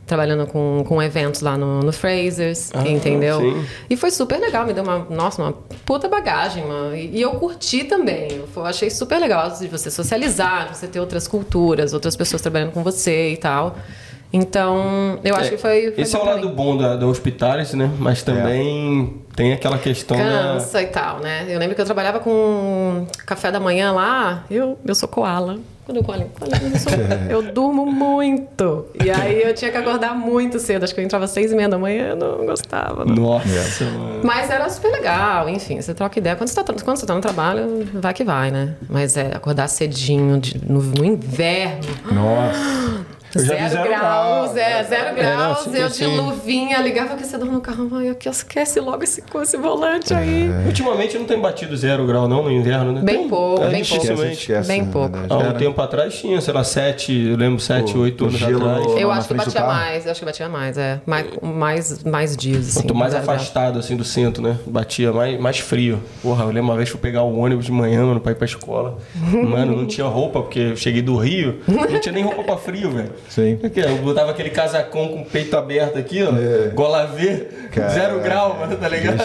trabalhando 0.09 0.45
com, 0.47 0.83
com 0.85 1.01
eventos 1.01 1.39
lá 1.39 1.57
no, 1.57 1.79
no 1.79 1.93
Frasers, 1.93 2.71
Ah, 2.73 2.85
entendeu? 2.85 3.39
sim. 3.39 3.65
E 3.89 3.95
foi 3.95 4.11
super 4.11 4.37
legal, 4.39 4.65
me 4.65 4.73
deu 4.73 4.83
uma, 4.83 4.99
nossa, 5.09 5.41
uma 5.41 5.53
puta 5.85 6.09
bagagem, 6.09 6.65
mano. 6.67 6.93
E, 6.95 7.17
e 7.17 7.21
eu 7.21 7.31
curti 7.35 7.85
também. 7.85 8.41
Eu 8.53 8.65
achei 8.65 8.89
super 8.89 9.19
legal 9.19 9.49
de 9.51 9.67
você 9.69 9.89
socializar, 9.89 10.69
de 10.71 10.77
você 10.77 10.87
ter 10.87 10.99
outras 10.99 11.27
culturas, 11.27 11.93
outras 11.93 12.15
pessoas 12.17 12.41
trabalhando 12.41 12.71
com 12.71 12.83
você 12.83 13.31
e 13.31 13.37
tal. 13.37 13.77
Então, 14.31 15.19
eu 15.23 15.35
acho 15.35 15.47
É, 15.47 15.49
que 15.51 15.57
foi. 15.57 15.91
foi 15.91 16.03
Esse 16.03 16.15
é 16.15 16.19
o 16.19 16.25
lado 16.25 16.49
mim. 16.49 16.53
bom 16.55 16.77
da, 16.77 16.95
da 16.95 17.07
hospitality, 17.07 17.75
né? 17.75 17.89
Mas 17.97 18.21
também 18.21 19.21
tem 19.35 19.53
aquela 19.53 19.77
questão 19.79 20.15
da... 20.17 20.23
Cansa 20.23 20.81
e 20.83 20.87
tal, 20.87 21.19
né? 21.19 21.45
Eu 21.49 21.57
lembro 21.57 21.73
que 21.75 21.81
eu 21.81 21.85
trabalhava 21.85 22.19
com 22.19 23.07
café 23.25 23.51
da 23.51 23.59
manhã 23.59 23.91
lá, 23.91 24.43
eu, 24.51 24.77
eu 24.85 24.93
sou 24.93 25.09
koala. 25.09 25.57
Quando 25.89 25.97
eu 25.97 26.03
colho, 26.03 26.29
eu, 26.39 26.79
sou- 26.79 26.93
eu 27.47 27.51
durmo 27.51 27.83
muito. 27.83 28.85
E 29.03 29.09
aí 29.09 29.41
eu 29.41 29.55
tinha 29.55 29.71
que 29.71 29.77
acordar 29.77 30.13
muito 30.15 30.59
cedo. 30.59 30.83
Acho 30.83 30.93
que 30.93 31.01
eu 31.01 31.03
entrava 31.03 31.25
às 31.25 31.31
seis 31.31 31.51
e 31.51 31.55
meia 31.55 31.67
da 31.67 31.79
manhã, 31.79 32.09
eu 32.09 32.15
não 32.15 32.45
gostava. 32.45 33.03
não. 33.05 33.15
Nossa, 33.15 33.85
mano. 33.85 34.21
Mas 34.23 34.51
era 34.51 34.69
super 34.69 34.91
legal, 34.91 35.49
enfim, 35.49 35.81
você 35.81 35.91
troca 35.95 36.19
ideia. 36.19 36.35
Quando 36.35 36.47
você 36.49 36.63
tá, 36.63 36.73
quando 36.83 36.97
você 36.97 37.05
tá 37.07 37.15
no 37.15 37.21
trabalho, 37.21 37.87
vai 37.95 38.13
que 38.13 38.23
vai, 38.23 38.51
né? 38.51 38.75
Mas 38.87 39.17
é 39.17 39.31
acordar 39.35 39.67
cedinho 39.67 40.39
de- 40.39 40.61
no, 40.63 40.79
no 40.79 41.03
inverno. 41.03 41.87
Nossa. 42.11 43.05
Eu 43.35 43.45
já 43.45 43.53
vi 43.55 43.59
Zero, 43.59 43.69
zero 43.71 43.89
graus, 43.89 44.53
grau. 44.53 44.57
é, 44.57 44.83
zero 44.83 45.03
É, 45.05 45.09
não, 45.09 45.37
graus. 45.37 45.59
sim, 45.59 45.75
eu 45.75 45.87
de 45.87 45.93
sim. 45.95 46.17
luvinha, 46.17 46.77
ligava 46.81 47.11
o 47.11 47.13
aquecedor 47.13 47.47
no 47.51 47.61
carro. 47.61 47.87
Ai, 47.93 48.09
aqui, 48.09 48.27
esquece 48.27 48.79
logo 48.79 49.03
esse, 49.03 49.23
esse 49.43 49.57
volante 49.57 50.13
aí. 50.13 50.49
Ultimamente 50.65 51.17
não 51.17 51.25
tem 51.25 51.39
batido 51.39 51.75
zero 51.77 52.05
grau 52.07 52.27
não 52.27 52.43
no 52.43 52.51
inverno, 52.51 52.91
né? 52.91 53.01
Bem 53.01 53.19
Tem. 53.19 53.29
pouco, 53.29 53.63
É, 53.63 53.69
bem 53.69 53.83
pouco. 53.85 54.01
dificilmente. 54.03 54.39
Esquece, 54.39 54.67
Bem 54.67 54.81
na 54.83 54.91
pouco. 54.91 55.17
Há 55.29 55.37
um 55.37 55.53
tempo 55.53 55.79
atrás 55.81 56.15
tinha, 56.19 56.41
sei 56.41 56.53
lá, 56.53 56.63
sete, 56.63 57.13
eu 57.13 57.37
lembro, 57.37 57.59
sete, 57.59 57.95
O- 57.95 58.01
oito 58.01 58.23
anos 58.25 58.37
gelo 58.39 58.67
atrás. 58.67 58.97
Eu 58.99 59.11
acho 59.11 59.27
que 59.27 59.33
batia 59.35 59.61
mais, 59.63 60.05
eu 60.05 60.11
acho 60.11 60.19
que 60.19 60.25
batia 60.25 60.49
mais, 60.49 60.77
é. 60.77 60.99
Mais, 61.05 61.25
mais, 61.41 62.03
mais 62.03 62.35
dias, 62.37 62.69
assim. 62.69 62.81
Quanto 62.81 62.95
mais 62.95 63.11
zero 63.11 63.23
graus. 63.25 63.39
afastado, 63.41 63.77
assim, 63.79 63.95
do 63.95 64.03
centro, 64.03 64.41
né? 64.41 64.57
Batia 64.65 65.11
mais, 65.13 65.39
mais 65.39 65.59
frio. 65.59 65.99
Porra, 66.23 66.43
eu 66.45 66.47
lembro 66.47 66.63
uma 66.63 66.75
vez 66.75 66.89
que 66.89 66.95
eu 66.95 66.99
pegar 66.99 67.21
o 67.23 67.37
ônibus 67.37 67.65
de 67.65 67.71
manhã, 67.71 68.03
mano, 68.05 68.19
pra 68.19 68.31
ir 68.31 68.35
pra 68.35 68.45
escola. 68.45 68.97
Mano, 69.15 69.75
não 69.75 69.85
tinha 69.85 70.07
roupa, 70.07 70.41
porque 70.41 70.59
eu 70.59 70.75
cheguei 70.75 71.01
do 71.03 71.15
Rio, 71.17 71.59
não 71.67 71.99
tinha 71.99 72.11
nem 72.13 72.23
roupa 72.23 72.43
pra 72.43 72.57
frio, 72.57 72.89
velho. 72.91 73.11
Sim. 73.27 73.59
O 73.63 73.69
quê? 73.69 73.81
Eu 73.81 73.97
botava 73.97 74.31
aquele 74.31 74.49
casacão 74.49 75.07
com 75.09 75.21
o 75.21 75.25
peito 75.25 75.55
aberto 75.57 75.97
aqui, 75.97 76.23
ó. 76.23 76.29
Gola 76.73 77.05
V, 77.07 77.47
Cara. 77.73 77.89
zero 77.89 78.19
grau, 78.19 78.57
mano, 78.59 78.75
tá 78.81 78.87
ligado? 78.87 79.21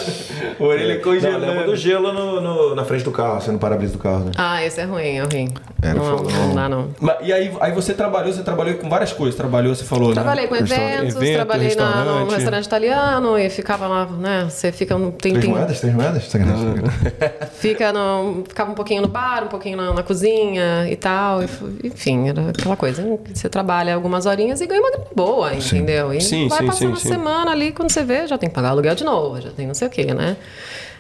Orelha 0.59 0.79
Não, 0.79 0.89
lembra 0.89 1.03
congelando. 1.03 1.65
do 1.65 1.77
gelo 1.77 2.13
no, 2.13 2.41
no- 2.41 2.75
na 2.75 2.85
frente 2.85 3.05
do 3.05 3.11
carro, 3.11 3.37
assim, 3.39 3.53
no 3.53 3.59
para-brisa 3.59 3.93
do 3.93 3.99
carro, 3.99 4.25
né? 4.27 4.31
Ah, 4.37 4.65
esse 4.65 4.81
é 4.81 4.85
ruim, 4.85 5.17
é 5.17 5.23
ruim. 5.23 5.49
É, 5.85 5.95
não 5.95 6.05
não, 6.05 6.17
falou, 6.19 6.33
não 6.33 6.47
não. 6.49 6.55
dá, 6.55 6.69
não. 6.69 6.89
Mas, 7.01 7.17
e 7.23 7.33
aí, 7.33 7.53
aí 7.61 7.73
você 7.73 7.95
trabalhou, 7.95 8.33
você 8.33 8.43
trabalhou 8.43 8.75
com 8.77 8.89
várias 8.89 9.13
coisas. 9.13 9.35
Trabalhou, 9.35 9.75
você 9.75 9.85
falou, 9.85 10.13
Trabalhei 10.13 10.45
né? 10.45 10.49
com 10.49 10.57
eventos, 10.57 11.17
evento, 11.17 11.35
trabalhei 11.35 11.75
na, 11.75 11.85
no 11.85 11.95
restaurante. 11.95 12.31
restaurante 12.35 12.65
italiano 12.67 13.39
e 13.39 13.51
ficava 13.51 13.87
lá, 13.87 14.07
né? 14.07 14.47
Você 14.49 14.73
fica 14.73 14.97
um 14.97 15.11
tem, 15.11 15.33
Três 15.33 15.45
tem- 15.45 15.55
moedas? 15.55 15.81
Três 15.81 15.95
moedas? 15.95 16.25
Fica 17.55 17.93
no, 17.93 18.45
ficava 18.49 18.71
um 18.71 18.75
pouquinho 18.75 19.03
no 19.03 19.09
bar, 19.09 19.45
um 19.45 19.49
pouquinho 19.49 19.77
na, 19.77 19.93
na 19.93 20.03
cozinha 20.03 20.89
e 20.91 20.97
tal. 20.97 21.43
e 21.43 21.49
enfim, 21.85 22.29
era 22.29 22.51
aquela 22.51 22.77
coisa. 22.77 23.05
Você 23.33 23.49
trabalha 23.49 23.95
algumas 23.95 24.27
horinhas 24.27 24.61
e 24.61 24.67
ganha 24.67 24.81
uma 24.81 24.91
grana 24.91 25.07
boa, 25.15 25.55
entendeu? 25.55 26.13
E 26.13 26.21
Sim, 26.21 26.49
vai 26.49 26.61
sim, 26.61 26.67
passando 26.67 26.87
sim, 26.89 26.93
a 26.93 26.97
sim. 26.97 27.09
semana 27.09 27.51
ali, 27.53 27.73
quando 27.73 27.91
você 27.91 28.03
vê, 28.05 28.27
já 28.27 28.37
tem 28.39 28.49
que 28.49 28.55
pagar 28.55 28.71
aluguel 28.71 28.95
de 28.95 29.05
novo, 29.05 29.41
já 29.41 29.51
tem 29.51 29.67
não 29.67 29.75
sei 29.75 29.89
o 29.89 29.91
quê, 29.91 30.13
né? 30.15 30.37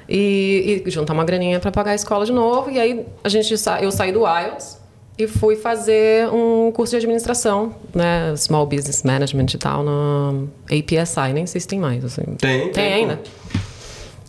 E, 0.08 0.82
e 0.86 0.90
juntar 0.90 1.12
uma 1.14 1.24
graninha 1.24 1.58
para 1.60 1.70
pagar 1.70 1.92
a 1.92 1.94
escola 1.94 2.26
de 2.26 2.32
novo. 2.32 2.70
E 2.70 2.78
aí 2.78 3.06
a 3.22 3.28
gente 3.28 3.56
sa- 3.56 3.80
eu 3.80 3.90
saí 3.90 4.12
do 4.12 4.20
IELTS 4.26 4.78
e 5.16 5.26
fui 5.26 5.56
fazer 5.56 6.28
um 6.28 6.70
curso 6.72 6.90
de 6.90 6.96
administração, 6.96 7.74
né? 7.94 8.34
Small 8.36 8.66
Business 8.66 9.02
Management 9.02 9.46
e 9.54 9.58
tal, 9.58 9.82
no 9.82 10.48
APSI, 10.66 11.32
nem 11.32 11.46
sei 11.46 11.60
se 11.60 11.68
tem 11.68 11.78
mais. 11.78 12.04
Assim. 12.04 12.22
Tem, 12.38 12.60
tem, 12.62 12.70
Tem 12.72 12.92
ainda. 12.94 13.20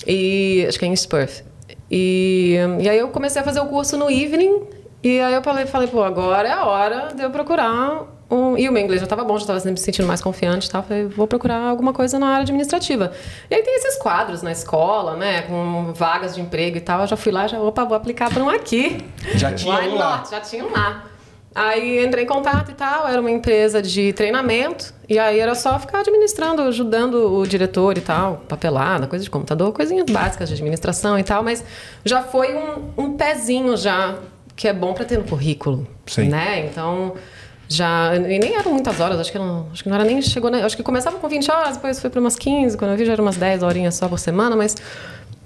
E 0.07 0.65
acho 0.67 0.77
que 0.77 0.85
é 0.85 0.87
em 0.87 0.93
Spurf. 0.93 1.41
E, 1.89 2.55
e 2.81 2.89
aí 2.89 2.97
eu 2.97 3.07
comecei 3.09 3.41
a 3.41 3.45
fazer 3.45 3.59
o 3.59 3.65
curso 3.65 3.97
no 3.97 4.09
evening. 4.09 4.61
E 5.03 5.19
aí 5.19 5.33
eu 5.33 5.41
falei, 5.43 5.65
falei, 5.65 5.87
pô, 5.87 6.03
agora 6.03 6.47
é 6.47 6.51
a 6.51 6.65
hora 6.65 7.13
de 7.15 7.21
eu 7.21 7.29
procurar 7.29 8.03
um. 8.35 8.57
E 8.57 8.67
o 8.67 8.71
meu 8.71 8.83
inglês 8.83 9.01
já 9.01 9.05
estava 9.05 9.23
bom, 9.23 9.37
já 9.37 9.53
estava 9.53 9.71
me 9.71 9.77
sentindo 9.77 10.07
mais 10.07 10.21
confiante 10.21 10.67
e 10.67 10.71
tal. 10.71 10.83
Falei, 10.83 11.05
vou 11.05 11.27
procurar 11.27 11.69
alguma 11.69 11.93
coisa 11.93 12.19
na 12.19 12.27
área 12.27 12.41
administrativa. 12.41 13.11
E 13.49 13.55
aí 13.55 13.63
tem 13.63 13.75
esses 13.75 13.97
quadros 13.97 14.41
na 14.41 14.51
escola, 14.51 15.15
né? 15.15 15.43
Com 15.43 15.93
vagas 15.93 16.35
de 16.35 16.41
emprego 16.41 16.77
e 16.77 16.81
tal. 16.81 17.01
Eu 17.01 17.07
já 17.07 17.17
fui 17.17 17.31
lá, 17.31 17.47
já, 17.47 17.59
opa, 17.59 17.85
vou 17.85 17.95
aplicar 17.95 18.29
para 18.33 18.43
um 18.43 18.49
aqui. 18.49 18.97
Já 19.35 19.53
tinha 19.53 19.73
um 19.73 19.95
lá. 19.95 20.23
Já 20.29 20.39
tinha 20.41 20.65
um 20.65 20.71
lá. 20.71 21.05
Aí 21.55 22.05
entrei 22.05 22.25
em 22.25 22.27
contato 22.27 22.69
e 22.69 22.73
tal, 22.73 23.07
era 23.07 23.21
uma 23.21 23.31
empresa 23.31 23.81
de 23.81 24.11
treinamento, 24.11 24.93
e 25.07 25.17
aí 25.17 25.39
era 25.39 25.55
só 25.55 25.79
ficar 25.79 25.99
administrando, 25.99 26.61
ajudando 26.63 27.33
o 27.33 27.47
diretor 27.47 27.97
e 27.97 28.01
tal, 28.01 28.43
papelada, 28.45 29.07
coisa 29.07 29.23
de 29.23 29.29
computador, 29.29 29.71
coisinhas 29.71 30.05
básicas 30.11 30.49
de 30.49 30.55
administração 30.55 31.17
e 31.17 31.23
tal, 31.23 31.41
mas 31.41 31.63
já 32.03 32.21
foi 32.21 32.53
um, 32.53 32.91
um 32.97 33.13
pezinho 33.15 33.77
já, 33.77 34.15
que 34.53 34.67
é 34.67 34.73
bom 34.73 34.93
para 34.93 35.05
ter 35.05 35.17
no 35.17 35.23
currículo, 35.23 35.87
Sim. 36.05 36.27
né? 36.27 36.65
Então, 36.65 37.15
já, 37.67 38.15
e 38.15 38.39
nem 38.39 38.55
eram 38.55 38.71
muitas 38.71 38.99
horas, 38.99 39.19
acho 39.19 39.31
que 39.31 39.39
não, 39.39 39.67
acho 39.71 39.83
que 39.83 39.89
não 39.89 39.95
era 39.95 40.05
nem, 40.05 40.21
chegou, 40.21 40.51
né? 40.51 40.63
acho 40.63 40.77
que 40.77 40.83
começava 40.83 41.17
com 41.17 41.27
20 41.27 41.51
horas, 41.51 41.75
depois 41.75 41.99
foi 41.99 42.09
para 42.09 42.19
umas 42.19 42.35
15, 42.35 42.77
quando 42.77 42.91
eu 42.91 42.97
vi 42.97 43.05
já 43.05 43.13
eram 43.13 43.23
umas 43.23 43.37
10 43.37 43.63
horinhas 43.63 43.95
só 43.95 44.07
por 44.07 44.19
semana, 44.19 44.55
mas 44.55 44.75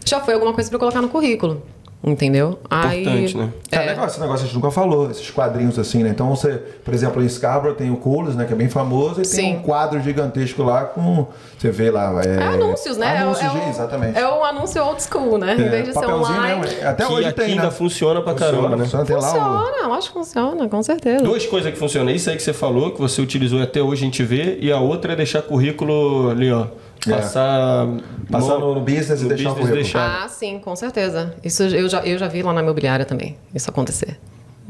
já 0.05 0.19
foi 0.19 0.33
alguma 0.33 0.53
coisa 0.53 0.69
para 0.69 0.79
colocar 0.79 1.01
no 1.01 1.09
currículo, 1.09 1.63
entendeu? 2.03 2.59
Importante, 2.65 3.37
né? 3.37 3.49
É, 3.71 3.79
legal, 3.79 4.05
esse 4.07 4.19
negócio 4.19 4.43
a 4.43 4.45
gente 4.47 4.55
nunca 4.55 4.71
falou, 4.71 5.11
esses 5.11 5.29
quadrinhos 5.29 5.77
assim, 5.77 6.01
né? 6.03 6.09
Então 6.09 6.29
você, 6.33 6.53
por 6.83 6.93
exemplo, 6.93 7.21
em 7.23 7.27
Scarborough 7.29 7.75
tem 7.75 7.91
o 7.91 7.97
Coolers, 7.97 8.35
né? 8.35 8.45
Que 8.45 8.53
é 8.53 8.55
bem 8.55 8.69
famoso, 8.69 9.13
e 9.21 9.23
tem 9.23 9.25
Sim. 9.25 9.55
um 9.57 9.61
quadro 9.61 9.99
gigantesco 10.01 10.63
lá 10.63 10.85
com. 10.85 11.27
Você 11.57 11.69
vê 11.71 11.91
lá. 11.91 12.21
É, 12.23 12.35
É 12.37 12.43
anúncios, 12.43 12.97
né? 12.97 13.17
É 13.17 13.19
o- 13.19 13.23
Anúncios, 13.29 13.45
é 13.45 13.57
o, 13.65 13.69
exatamente. 13.69 14.17
É 14.17 14.27
o 14.27 14.43
anúncio 14.43 14.83
old 14.83 15.03
school, 15.03 15.37
né? 15.37 15.53
em 15.53 15.69
vez 15.69 15.85
de 15.87 15.93
ser 15.93 15.99
papelzinho 15.99 16.37
online. 16.37 16.61
mesmo. 16.61 16.87
Até 16.87 17.05
Que 17.05 17.11
hoje 17.13 17.27
aqui 17.27 17.41
tem, 17.41 17.51
ainda 17.51 17.63
né? 17.63 17.71
funciona 17.71 18.21
pra 18.21 18.33
caramba, 18.33 18.69
né? 18.77 18.83
Funciona, 18.85 19.05
tem 19.05 19.15
lá 19.17 19.21
o... 19.21 19.31
Funciona, 19.31 19.77
eu 19.83 19.93
acho 19.93 20.07
que 20.07 20.13
funciona, 20.13 20.69
com 20.69 20.81
certeza. 20.83 21.23
Duas 21.23 21.45
coisas 21.45 21.71
que 21.73 21.77
funcionam. 21.77 22.11
Isso 22.13 22.29
aí 22.29 22.37
que 22.37 22.43
você 22.43 22.53
falou, 22.53 22.91
que 22.91 22.99
você 23.01 23.21
utilizou 23.21 23.59
e 23.59 23.63
até 23.63 23.81
hoje 23.81 24.03
a 24.03 24.05
gente 24.05 24.23
vê. 24.23 24.57
E 24.61 24.71
a 24.71 24.79
outra 24.79 25.13
é 25.13 25.15
deixar 25.17 25.41
currículo 25.41 26.29
ali, 26.29 26.49
ó. 26.51 26.67
É. 27.07 27.11
Passar... 27.11 27.87
Passar 28.31 28.57
no- 28.59 28.75
no 28.75 28.81
business 28.81 29.21
e 29.21 29.23
no 29.23 29.29
deixar 29.29 29.49
o 29.51 29.53
currículo. 29.53 29.75
deixar. 29.75 30.23
Ah, 30.23 30.27
sim, 30.29 30.59
com 30.59 30.75
certeza. 30.75 31.33
Isso 31.43 31.63
eu 31.63 31.87
já, 31.89 32.01
eu 32.01 32.17
já 32.17 32.27
vi 32.27 32.41
lá 32.43 32.53
na 32.53 32.61
imobiliária 32.61 33.05
também, 33.05 33.37
isso 33.55 33.69
acontecer. 33.69 34.19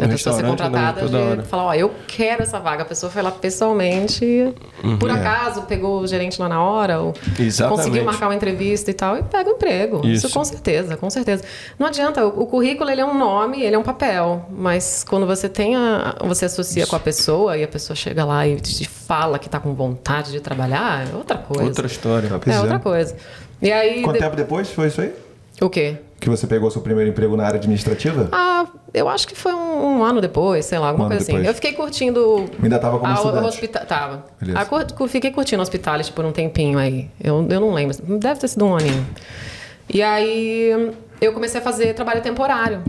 A 0.05 0.07
pessoa 0.07 0.35
ser 0.35 0.41
restaurante 0.43 0.57
contratada 0.71 1.35
de 1.41 1.47
falar, 1.49 1.63
ó, 1.65 1.73
eu 1.73 1.91
quero 2.07 2.41
essa 2.41 2.59
vaga. 2.59 2.83
A 2.83 2.85
pessoa 2.85 3.12
foi 3.12 3.21
lá 3.21 3.31
pessoalmente, 3.31 4.53
por 4.99 5.09
acaso, 5.09 5.63
pegou 5.63 5.99
o 6.01 6.07
gerente 6.07 6.39
lá 6.41 6.47
na 6.47 6.62
hora, 6.63 6.99
ou 6.99 7.07
Uhum. 7.09 7.13
Exatamente. 7.45 7.77
conseguiu 7.77 8.03
marcar 8.05 8.27
uma 8.27 8.35
entrevista 8.35 8.89
e 8.91 8.93
tal, 8.93 9.17
e 9.17 9.23
pega 9.23 9.49
o 9.49 9.53
emprego. 9.53 9.97
Isso. 10.07 10.27
Isso. 10.27 10.33
com 10.38 10.43
certeza, 10.45 10.95
com 10.97 11.09
certeza. 11.09 11.43
Não 11.77 11.88
adianta, 11.88 12.25
o, 12.25 12.43
o 12.43 12.45
currículo 12.47 12.89
ele 12.89 13.01
é 13.01 13.05
um 13.05 13.17
nome, 13.17 13.62
ele 13.62 13.75
é 13.75 13.79
um 13.79 13.83
papel, 13.83 14.45
mas 14.51 15.03
quando 15.03 15.25
você 15.25 15.49
tem 15.49 15.75
a, 15.75 16.15
você 16.23 16.45
associa 16.45 16.85
com 16.88 16.95
a 16.95 16.99
pessoa 16.99 17.57
e 17.57 17.63
a 17.63 17.67
pessoa 17.67 17.95
chega 17.95 18.23
lá 18.23 18.47
e 18.47 18.59
te 18.59 18.88
fala 18.88 19.38
que 19.39 19.49
tá 19.49 19.59
com 19.59 19.73
vontade 19.73 20.31
de 20.31 20.39
trabalhar, 20.39 21.07
é 21.12 21.15
outra 21.15 21.38
coisa. 21.38 21.63
Outra 21.63 21.88
história. 21.88 22.27
É 22.45 22.49
é. 22.51 22.59
outra 22.62 22.79
coisa. 22.79 23.15
E 23.62 23.71
aí. 23.71 24.01
Quanto 24.01 24.15
de- 24.17 24.23
tempo 24.23 24.35
depois 24.35 24.69
foi 24.69 24.88
isso 24.88 25.01
aí? 25.01 25.13
O 25.62 25.69
quê? 25.69 25.97
Que 26.19 26.29
você 26.29 26.45
pegou 26.45 26.69
seu 26.69 26.82
primeiro 26.82 27.10
emprego 27.10 27.38
na 27.38 27.45
área 27.45 27.58
administrativa? 27.58 28.27
Ah, 28.32 28.65
eu 28.93 29.08
acho 29.08 29.27
que 29.27 29.36
foi 29.36 29.53
um, 29.53 29.99
um 29.99 30.03
ano 30.03 30.19
depois, 30.19 30.65
sei 30.65 30.77
lá, 30.77 30.88
alguma 30.89 31.05
Um 31.05 31.10
coisa 31.10 31.23
assim. 31.23 31.32
depois. 31.32 31.47
Eu 31.47 31.53
fiquei 31.55 31.73
curtindo. 31.73 32.45
Ainda 32.62 32.77
tava 32.77 32.99
como 32.99 33.12
a- 33.12 33.15
estudante. 33.15 33.45
hospita- 33.47 33.86
Tava. 33.86 34.25
A 34.55 34.65
cur- 34.65 34.91
cu- 34.93 35.08
fiquei 35.08 35.32
curtindo 35.32 35.62
hospitality 35.62 36.12
por 36.12 36.25
um 36.25 36.32
tempinho 36.32 36.77
aí. 36.77 37.10
Eu, 37.23 37.47
eu 37.49 37.60
não 37.62 37.73
lembro. 37.73 37.95
Deve 38.19 38.39
ter 38.39 38.47
sido 38.49 38.65
um 38.65 38.75
aninho. 38.75 39.05
E 39.91 40.01
aí 40.01 40.91
eu 41.21 41.32
comecei 41.34 41.60
a 41.62 41.63
fazer 41.63 41.93
trabalho 41.93 42.21
temporário. 42.21 42.84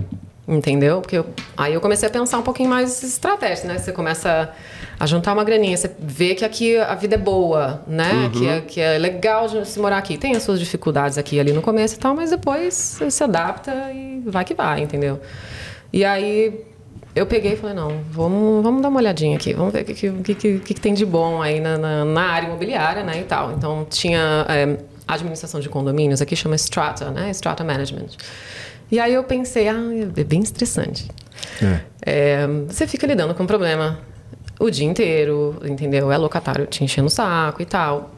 Entendeu? 0.49 1.01
Porque 1.01 1.17
eu- 1.19 1.27
aí 1.57 1.73
eu 1.75 1.81
comecei 1.81 2.09
a 2.09 2.11
pensar 2.11 2.37
um 2.39 2.43
pouquinho 2.43 2.69
mais 2.69 3.01
estratégia, 3.05 3.69
né? 3.69 3.79
Você 3.79 3.93
começa 3.93 4.29
a 4.29 4.49
juntar 5.07 5.33
uma 5.33 5.45
graninha, 5.45 5.77
você 5.77 5.91
vê 5.99 6.35
que 6.35 6.45
aqui 6.45 6.77
a 6.77 6.95
vida 6.95 7.15
é 7.15 7.19
boa, 7.19 7.83
né? 7.87 8.31
Que, 8.33 8.47
é, 8.47 8.61
que 8.61 8.81
é 8.81 8.99
legal 8.99 9.49
de 9.49 9.67
se 9.67 9.79
morar 9.81 9.99
aqui. 9.99 10.19
Tem 10.19 10.37
as 10.37 10.43
suas 10.43 10.59
dificuldades 10.59 11.17
aqui 11.17 11.41
ali 11.41 11.53
no 11.53 11.63
começo 11.63 11.97
e 11.97 11.99
tal, 11.99 12.15
mas 12.15 12.31
depois 12.31 12.75
você 12.75 13.11
se 13.11 13.25
adapta 13.25 13.73
e 13.93 14.23
vai 14.27 14.45
que 14.45 14.55
vai, 14.55 14.83
entendeu? 14.83 15.21
E 15.93 16.05
aí 16.05 16.65
eu 17.15 17.27
peguei 17.27 17.55
e 17.55 17.57
falei, 17.57 17.75
não, 17.75 18.03
vamos, 18.11 18.63
vamos 18.63 18.83
dar 18.83 18.89
uma 18.89 19.01
olhadinha 19.01 19.37
aqui, 19.37 19.53
vamos 19.53 19.73
ver 19.73 19.83
o 19.83 19.85
que, 19.85 19.95
que, 19.95 20.11
que, 20.11 20.35
que, 20.35 20.59
que 20.59 20.81
tem 20.81 20.95
de 20.95 21.05
bom 21.05 21.43
aí 21.43 21.61
na, 21.61 21.77
na, 21.77 22.05
na 22.05 22.23
área 22.23 22.47
imobiliária, 22.47 23.03
né, 23.03 23.21
e 23.21 23.25
tal. 23.25 23.53
Então, 23.53 23.87
tinha 23.89 24.47
é, 24.49 24.77
administração 25.09 25.61
de 25.61 25.69
condomínios, 25.69 26.21
aqui 26.21 26.37
chama 26.37 26.55
Strata, 26.57 27.11
né, 27.11 27.31
Strata 27.31 27.65
Management. 27.65 28.11
E 28.91 29.01
aí 29.01 29.15
eu 29.15 29.25
pensei, 29.25 29.69
ah, 29.69 29.81
é 30.17 30.25
bem 30.25 30.41
estressante. 30.41 31.09
É. 31.63 31.81
É, 32.05 32.47
você 32.69 32.87
fica 32.87 33.07
lidando 33.07 33.35
com 33.35 33.43
um 33.43 33.47
problema 33.47 33.99
o 34.61 34.71
dia 34.71 34.87
inteiro, 34.87 35.57
entendeu? 35.65 36.13
É 36.13 36.17
locatário 36.17 36.67
te 36.67 36.85
enchendo 36.85 37.09
o 37.09 37.11
saco 37.11 37.61
e 37.61 37.65
tal. 37.67 38.11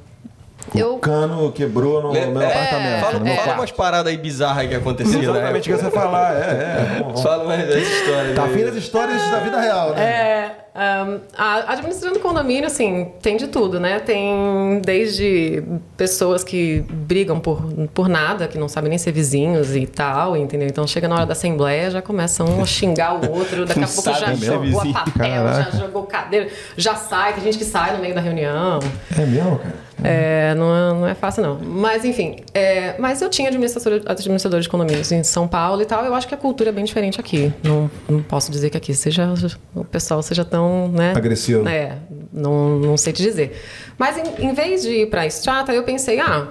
O 0.74 0.98
cano 0.98 1.50
quebrou 1.50 2.00
no 2.02 2.14
É, 2.16 2.24
meu 2.26 2.40
é, 2.40 2.46
apartamento. 2.46 3.00
Fala, 3.00 3.18
no 3.18 3.24
meu 3.24 3.36
fala 3.36 3.54
umas 3.54 3.70
paradas 3.72 4.12
aí 4.12 4.16
bizarras 4.16 4.58
aí 4.58 4.68
que 4.68 4.74
aconteciam 4.76 5.20
na 5.32 5.38
Exatamente 5.40 5.72
o 5.72 5.76
que 5.76 5.82
você 5.82 5.90
falar, 5.90 6.34
é, 6.36 6.38
é. 6.38 6.86
Vamos- 7.00 7.02
vamos- 7.06 7.22
Fala 7.22 7.44
mais 7.44 7.66
dessa 7.66 7.80
história. 7.80 8.34
Tá 8.34 8.44
afim 8.44 8.64
das 8.64 8.74
histórias 8.76 9.30
da 9.30 9.38
vida 9.40 9.60
real, 9.60 9.90
né? 9.94 10.02
É, 10.04 10.61
um, 10.74 11.20
a- 11.36 11.72
administrando 11.72 12.18
condomínio, 12.20 12.66
assim, 12.66 13.08
tem 13.20 13.36
de 13.36 13.46
tudo, 13.46 13.78
né? 13.78 14.00
Tem 14.00 14.80
desde 14.84 15.62
pessoas 15.96 16.42
que 16.42 16.84
brigam 16.90 17.38
por, 17.40 17.62
por 17.92 18.08
nada, 18.08 18.48
que 18.48 18.56
não 18.58 18.68
sabem 18.68 18.88
nem 18.88 18.98
ser 18.98 19.12
vizinhos 19.12 19.76
e 19.76 19.86
tal, 19.86 20.36
entendeu? 20.36 20.66
Então 20.68 20.86
chega 20.86 21.06
na 21.08 21.16
hora 21.16 21.26
da 21.26 21.32
assembleia, 21.32 21.90
já 21.90 22.00
começa 22.02 22.42
um 22.42 22.62
a 22.62 22.66
xingar 22.66 23.14
o 23.14 23.30
outro, 23.30 23.66
daqui 23.66 23.84
a 23.84 23.86
pouco 23.88 24.12
já 24.14 24.34
jogou 24.34 24.80
a 24.80 24.92
papel, 24.92 25.46
já 25.48 25.70
jogou 25.72 26.02
cadeira, 26.04 26.48
já 26.76 26.94
sai, 26.94 27.34
tem 27.34 27.44
gente 27.44 27.58
que 27.58 27.64
sai 27.64 27.94
no 27.94 27.98
meio 28.00 28.14
da 28.14 28.20
reunião. 28.20 28.78
É 29.18 29.26
mesmo, 29.26 29.58
cara? 29.58 29.92
É, 30.04 30.52
não, 30.56 30.74
é, 30.74 30.94
não 30.94 31.06
é 31.06 31.14
fácil, 31.14 31.44
não. 31.44 31.58
Mas, 31.62 32.04
enfim. 32.04 32.38
é, 32.52 32.96
mas 32.98 33.22
eu 33.22 33.30
tinha 33.30 33.46
administrador, 33.48 34.02
administrador 34.06 34.58
de 34.60 34.68
condomínios 34.68 35.12
em 35.12 35.22
São 35.22 35.46
Paulo 35.46 35.80
e 35.80 35.84
tal. 35.84 36.04
Eu 36.04 36.12
acho 36.12 36.26
que 36.26 36.34
a 36.34 36.36
cultura 36.36 36.70
é 36.70 36.72
bem 36.72 36.84
diferente 36.84 37.20
aqui. 37.20 37.52
Não, 37.62 37.88
não 38.08 38.20
posso 38.20 38.50
dizer 38.50 38.70
que 38.70 38.76
aqui 38.76 38.92
seja 38.94 39.32
o 39.74 39.84
pessoal 39.84 40.20
seja 40.20 40.44
tão. 40.44 40.61
Né, 40.88 41.12
Agressivo. 41.16 41.68
É, 41.68 41.98
não, 42.32 42.78
não 42.78 42.96
sei 42.96 43.12
te 43.12 43.22
dizer. 43.22 43.60
Mas 43.98 44.16
em, 44.16 44.46
em 44.46 44.54
vez 44.54 44.82
de 44.82 44.90
ir 44.90 45.10
para 45.10 45.22
a 45.22 45.26
Strata, 45.26 45.72
eu 45.72 45.82
pensei: 45.82 46.20
ah, 46.20 46.48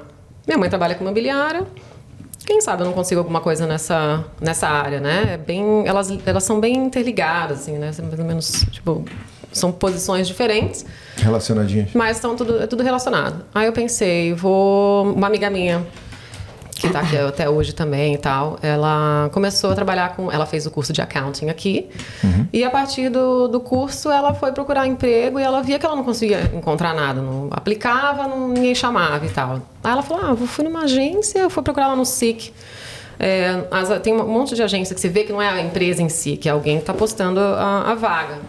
minha 0.47 0.57
mãe 0.57 0.69
trabalha 0.69 0.95
com 0.95 1.03
imobiliária. 1.03 1.65
Quem 2.45 2.59
sabe 2.59 2.81
eu 2.81 2.87
não 2.87 2.93
consigo 2.93 3.19
alguma 3.19 3.39
coisa 3.39 3.67
nessa, 3.67 4.25
nessa 4.41 4.67
área, 4.67 4.99
né? 4.99 5.33
É 5.33 5.37
Bem, 5.37 5.87
elas, 5.87 6.11
elas 6.25 6.43
são 6.43 6.59
bem 6.59 6.75
interligadas, 6.75 7.61
assim, 7.61 7.77
né? 7.77 7.91
Mais 7.99 8.19
ou 8.19 8.25
menos, 8.25 8.65
tipo, 8.71 9.05
são 9.51 9.71
posições 9.71 10.27
diferentes. 10.27 10.85
Relacionadinhas. 11.17 11.89
Mas 11.93 12.17
estão 12.17 12.35
tudo, 12.35 12.61
é 12.61 12.67
tudo 12.67 12.83
relacionado. 12.83 13.45
Aí 13.53 13.67
eu 13.67 13.73
pensei, 13.73 14.33
vou. 14.33 15.13
Uma 15.13 15.27
amiga 15.27 15.49
minha, 15.49 15.85
que 16.81 16.89
tá 16.89 16.99
aqui 17.01 17.17
até 17.17 17.49
hoje 17.49 17.73
também 17.73 18.13
e 18.13 18.17
tal, 18.17 18.57
ela 18.61 19.29
começou 19.31 19.71
a 19.71 19.75
trabalhar 19.75 20.15
com. 20.15 20.31
Ela 20.31 20.45
fez 20.45 20.65
o 20.65 20.71
curso 20.71 20.91
de 20.91 21.01
accounting 21.01 21.49
aqui. 21.49 21.89
E 22.51 22.63
a 22.63 22.69
partir 22.69 23.09
do, 23.09 23.47
do 23.47 23.59
curso, 23.59 24.09
ela 24.11 24.33
foi 24.33 24.51
procurar 24.51 24.87
emprego 24.87 25.39
e 25.39 25.43
ela 25.43 25.61
via 25.61 25.77
que 25.79 25.85
ela 25.85 25.95
não 25.95 26.03
conseguia 26.03 26.51
encontrar 26.53 26.93
nada. 26.93 27.21
Não 27.21 27.47
aplicava, 27.51 28.27
não, 28.27 28.47
ninguém 28.49 28.73
chamava 28.75 29.25
e 29.25 29.29
tal. 29.29 29.61
Aí 29.83 29.91
ela 29.91 30.01
falou: 30.01 30.23
ah, 30.25 30.29
eu 30.31 30.37
fui 30.47 30.65
numa 30.65 30.81
agência, 30.83 31.39
eu 31.39 31.49
fui 31.49 31.63
procurar 31.63 31.87
lá 31.87 31.95
no 31.95 32.05
SIC. 32.05 32.51
É, 33.19 33.63
as- 33.69 33.99
tem 34.01 34.13
um 34.13 34.27
monte 34.27 34.55
de 34.55 34.63
agência 34.63 34.95
que 34.95 35.01
você 35.01 35.07
vê 35.09 35.23
que 35.23 35.31
não 35.31 35.41
é 35.41 35.47
a 35.49 35.61
empresa 35.61 36.01
em 36.01 36.09
si, 36.09 36.35
que 36.37 36.49
é 36.49 36.51
alguém 36.51 36.77
que 36.77 36.83
está 36.83 36.93
postando 36.93 37.39
a, 37.39 37.91
a 37.91 37.95
vaga. 37.95 38.39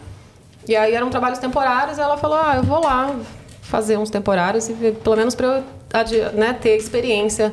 E 0.66 0.74
aí 0.74 0.94
eram 0.94 1.10
trabalhos 1.10 1.38
temporários, 1.38 1.98
ela 1.98 2.16
falou: 2.16 2.38
"Ah, 2.38 2.54
eu 2.56 2.62
vou 2.62 2.80
lá 2.82 3.14
fazer 3.60 3.98
uns 3.98 4.10
temporários 4.10 4.68
e 4.68 4.72
pelo 5.02 5.16
menos 5.16 5.34
para 5.34 5.46
eu 5.46 6.32
né, 6.32 6.52
ter 6.54 6.76
experiência 6.76 7.52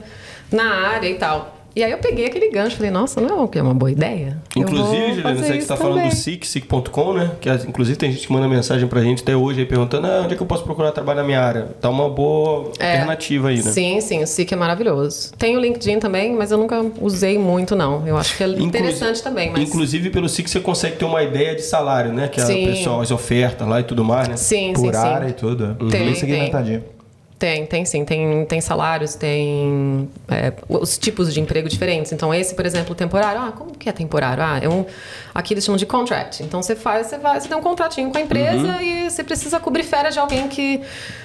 na 0.51 0.87
área 0.89 1.07
e 1.09 1.15
tal". 1.15 1.55
E 1.75 1.83
aí 1.83 1.91
eu 1.91 1.99
peguei 1.99 2.25
aquele 2.25 2.49
gancho, 2.49 2.75
falei: 2.77 2.91
"Nossa, 2.91 3.21
não 3.21 3.29
é 3.29 3.33
uma- 3.33 3.49
é 3.55 3.61
uma 3.61 3.73
boa 3.75 3.91
ideia?". 3.91 4.37
Inclusive, 4.57 5.13
Juliana, 5.13 5.35
você 5.35 5.51
que 5.53 5.59
está 5.59 5.77
falando 5.77 6.09
do 6.09 6.15
SIC, 6.15 6.45
SIC.com, 6.45 7.13
né? 7.13 7.31
Que 7.39 7.47
inclusive 7.49 7.95
tem 7.95 8.11
gente 8.11 8.25
que 8.25 8.33
manda 8.33 8.47
mensagem 8.49 8.87
pra 8.87 9.01
gente 9.01 9.21
até 9.21 9.35
hoje 9.35 9.59
aí 9.61 9.65
perguntando 9.67 10.07
ah, 10.07 10.21
onde 10.25 10.33
é 10.33 10.35
que 10.35 10.41
eu 10.41 10.47
posso 10.47 10.63
procurar 10.63 10.91
trabalho 10.91 11.19
na 11.19 11.25
minha 11.25 11.39
área. 11.39 11.67
Tá 11.79 11.87
uma 11.89 12.09
boa 12.09 12.71
É. 12.79 12.93
alternativa 12.93 13.49
aí, 13.49 13.57
né? 13.57 13.71
Sim, 13.71 14.01
sim, 14.01 14.21
o 14.23 14.27
SIC 14.27 14.51
é 14.51 14.55
maravilhoso. 14.57 15.31
Tem 15.37 15.55
o 15.55 15.59
LinkedIn 15.59 15.99
também, 15.99 16.33
mas 16.35 16.51
eu 16.51 16.57
nunca 16.57 16.83
usei 16.99 17.37
muito, 17.37 17.75
não. 17.75 18.05
Eu 18.05 18.17
acho 18.17 18.35
que 18.35 18.43
é 18.43 18.47
interessante 18.47 19.21
também, 19.21 19.51
mas... 19.51 19.61
Inclusive 19.61 20.09
pelo 20.09 20.27
SIC 20.27 20.49
você 20.49 20.59
consegue 20.59 20.95
ter 20.97 21.05
uma 21.05 21.21
ideia 21.21 21.55
de 21.55 21.61
salário, 21.61 22.11
né? 22.11 22.27
Que 22.27 22.41
é 22.41 22.45
Sim. 22.45 22.63
o 22.63 22.67
pessoal, 22.71 22.99
as 22.99 23.11
ofertas 23.11 23.65
lá 23.67 23.79
e 23.79 23.83
tudo 23.83 24.03
mais, 24.03 24.27
né? 24.27 24.35
Sim, 24.37 24.73
Por 24.73 24.87
sim, 24.87 24.91
sim. 24.91 24.97
área 25.07 25.29
e 25.29 25.33
tudo. 25.33 25.77
é. 25.79 25.89
Tem, 25.91 26.15
segmentadinho. 26.15 26.81
Tem, 26.81 26.89
tem 27.39 27.85
sim. 27.85 28.03
Tem, 28.03 28.45
tem 28.45 28.59
salários, 28.59 29.15
tem 29.15 30.09
é, 30.27 30.53
os 30.67 30.97
tipos 30.97 31.33
de 31.33 31.39
emprego 31.39 31.69
diferentes. 31.69 32.11
Então, 32.11 32.33
esse, 32.33 32.53
por 32.53 32.65
exemplo, 32.65 32.93
temporário. 32.93 33.41
Ah, 33.41 33.51
como 33.51 33.71
que 33.71 33.87
é 33.87 33.91
temporário? 33.91 34.43
Ah, 34.43 34.59
é 34.61 34.67
um. 34.67 34.85
Aqui 35.33 35.53
eles 35.53 35.63
chamam 35.63 35.77
de 35.77 35.85
contract. 35.85 36.43
Então 36.43 36.61
você 36.61 36.75
faz, 36.75 37.07
você 37.07 37.17
vai, 37.17 37.39
você 37.39 37.47
tem 37.47 37.57
um 37.57 37.61
contratinho 37.61 38.11
com 38.11 38.17
a 38.17 38.21
empresa 38.21 38.81
e 38.81 39.09
você 39.09 39.23
precisa 39.23 39.59
cobrir 39.59 39.83
férias 39.83 40.13
de 40.13 40.19
alguém 40.19 40.49
que, 40.49 40.81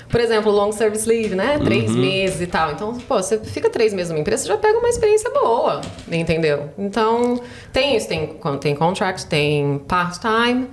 por 0.08 0.20
exemplo, 0.20 0.52
long 0.52 0.70
service 0.70 1.08
leave, 1.08 1.34
né? 1.34 1.58
Três 1.58 1.90
meses 1.90 2.40
e 2.40 2.46
tal. 2.46 2.70
Então, 2.70 2.94
pô, 3.00 3.16
você 3.16 3.38
fica 3.38 3.68
três 3.68 3.92
meses 3.92 4.10
numa 4.10 4.20
empresa, 4.20 4.44
você 4.44 4.48
já 4.48 4.56
pega 4.56 4.78
uma 4.78 4.88
experiência 4.88 5.30
boa, 5.30 5.80
entendeu? 6.10 6.70
Então, 6.78 7.40
tem 7.72 7.96
isso, 7.96 8.06
tem, 8.06 8.38
tem 8.60 8.74
contract, 8.74 9.26
tem 9.26 9.78
part-time. 9.88 10.68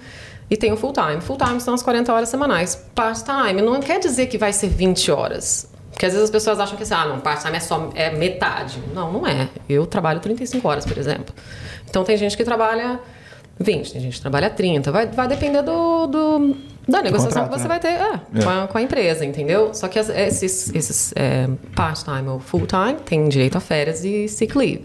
E 0.52 0.58
tem 0.58 0.72
o 0.74 0.76
full 0.78 0.92
time. 0.92 1.22
Full 1.22 1.38
time 1.38 1.62
são 1.62 1.74
as 1.74 1.82
40 1.82 2.12
horas 2.14 2.28
semanais. 2.28 2.76
Part 2.94 3.24
time 3.24 3.62
não 3.62 3.80
quer 3.80 4.00
dizer 4.00 4.26
que 4.28 4.38
vai 4.38 4.52
ser 4.52 4.68
20 4.68 5.10
horas. 5.10 5.70
Porque 5.92 6.06
às 6.06 6.12
vezes 6.12 6.26
as 6.26 6.30
pessoas 6.30 6.60
acham 6.60 6.76
que 6.76 6.84
assim, 6.84 6.94
ah, 6.94 7.06
não, 7.06 7.20
part 7.22 7.42
time 7.42 7.56
é 7.56 7.60
só 7.62 7.90
é 7.96 8.12
metade. 8.12 8.78
Não, 8.94 9.14
não 9.14 9.26
é. 9.26 9.48
Eu 9.70 9.86
trabalho 9.88 10.20
35 10.20 10.68
horas, 10.68 10.86
por 10.86 10.98
exemplo. 10.98 11.34
Então 11.90 12.04
tem 12.04 12.18
gente 12.18 12.36
que 12.36 12.44
trabalha 12.44 13.00
20, 13.60 13.94
tem 13.94 14.02
gente 14.02 14.16
que 14.16 14.22
trabalha 14.22 14.50
30. 14.50 14.92
Vai, 14.92 15.08
vai 15.08 15.28
depender 15.28 15.62
do, 15.62 16.08
do- 16.08 16.58
da 16.88 17.02
negociação 17.02 17.44
contrato, 17.44 17.52
que 17.52 17.58
você 17.60 17.64
né? 17.64 17.68
vai 17.68 17.80
ter 17.80 17.88
é, 18.40 18.44
Com, 18.44 18.50
a, 18.50 18.68
com 18.68 18.78
a 18.78 18.82
empresa, 18.82 19.24
entendeu? 19.24 19.74
Só 19.74 19.88
que 19.88 20.00
as- 20.00 20.10
esses, 20.10 20.74
esses 20.76 21.14
é, 21.16 21.48
part-time 21.76 22.28
ou 22.28 22.40
full-time 22.40 22.96
têm 23.06 23.30
direito 23.30 23.58
a 23.58 23.62
férias 23.62 24.04
e 24.04 24.28
sick 24.28 24.58
leave. 24.58 24.84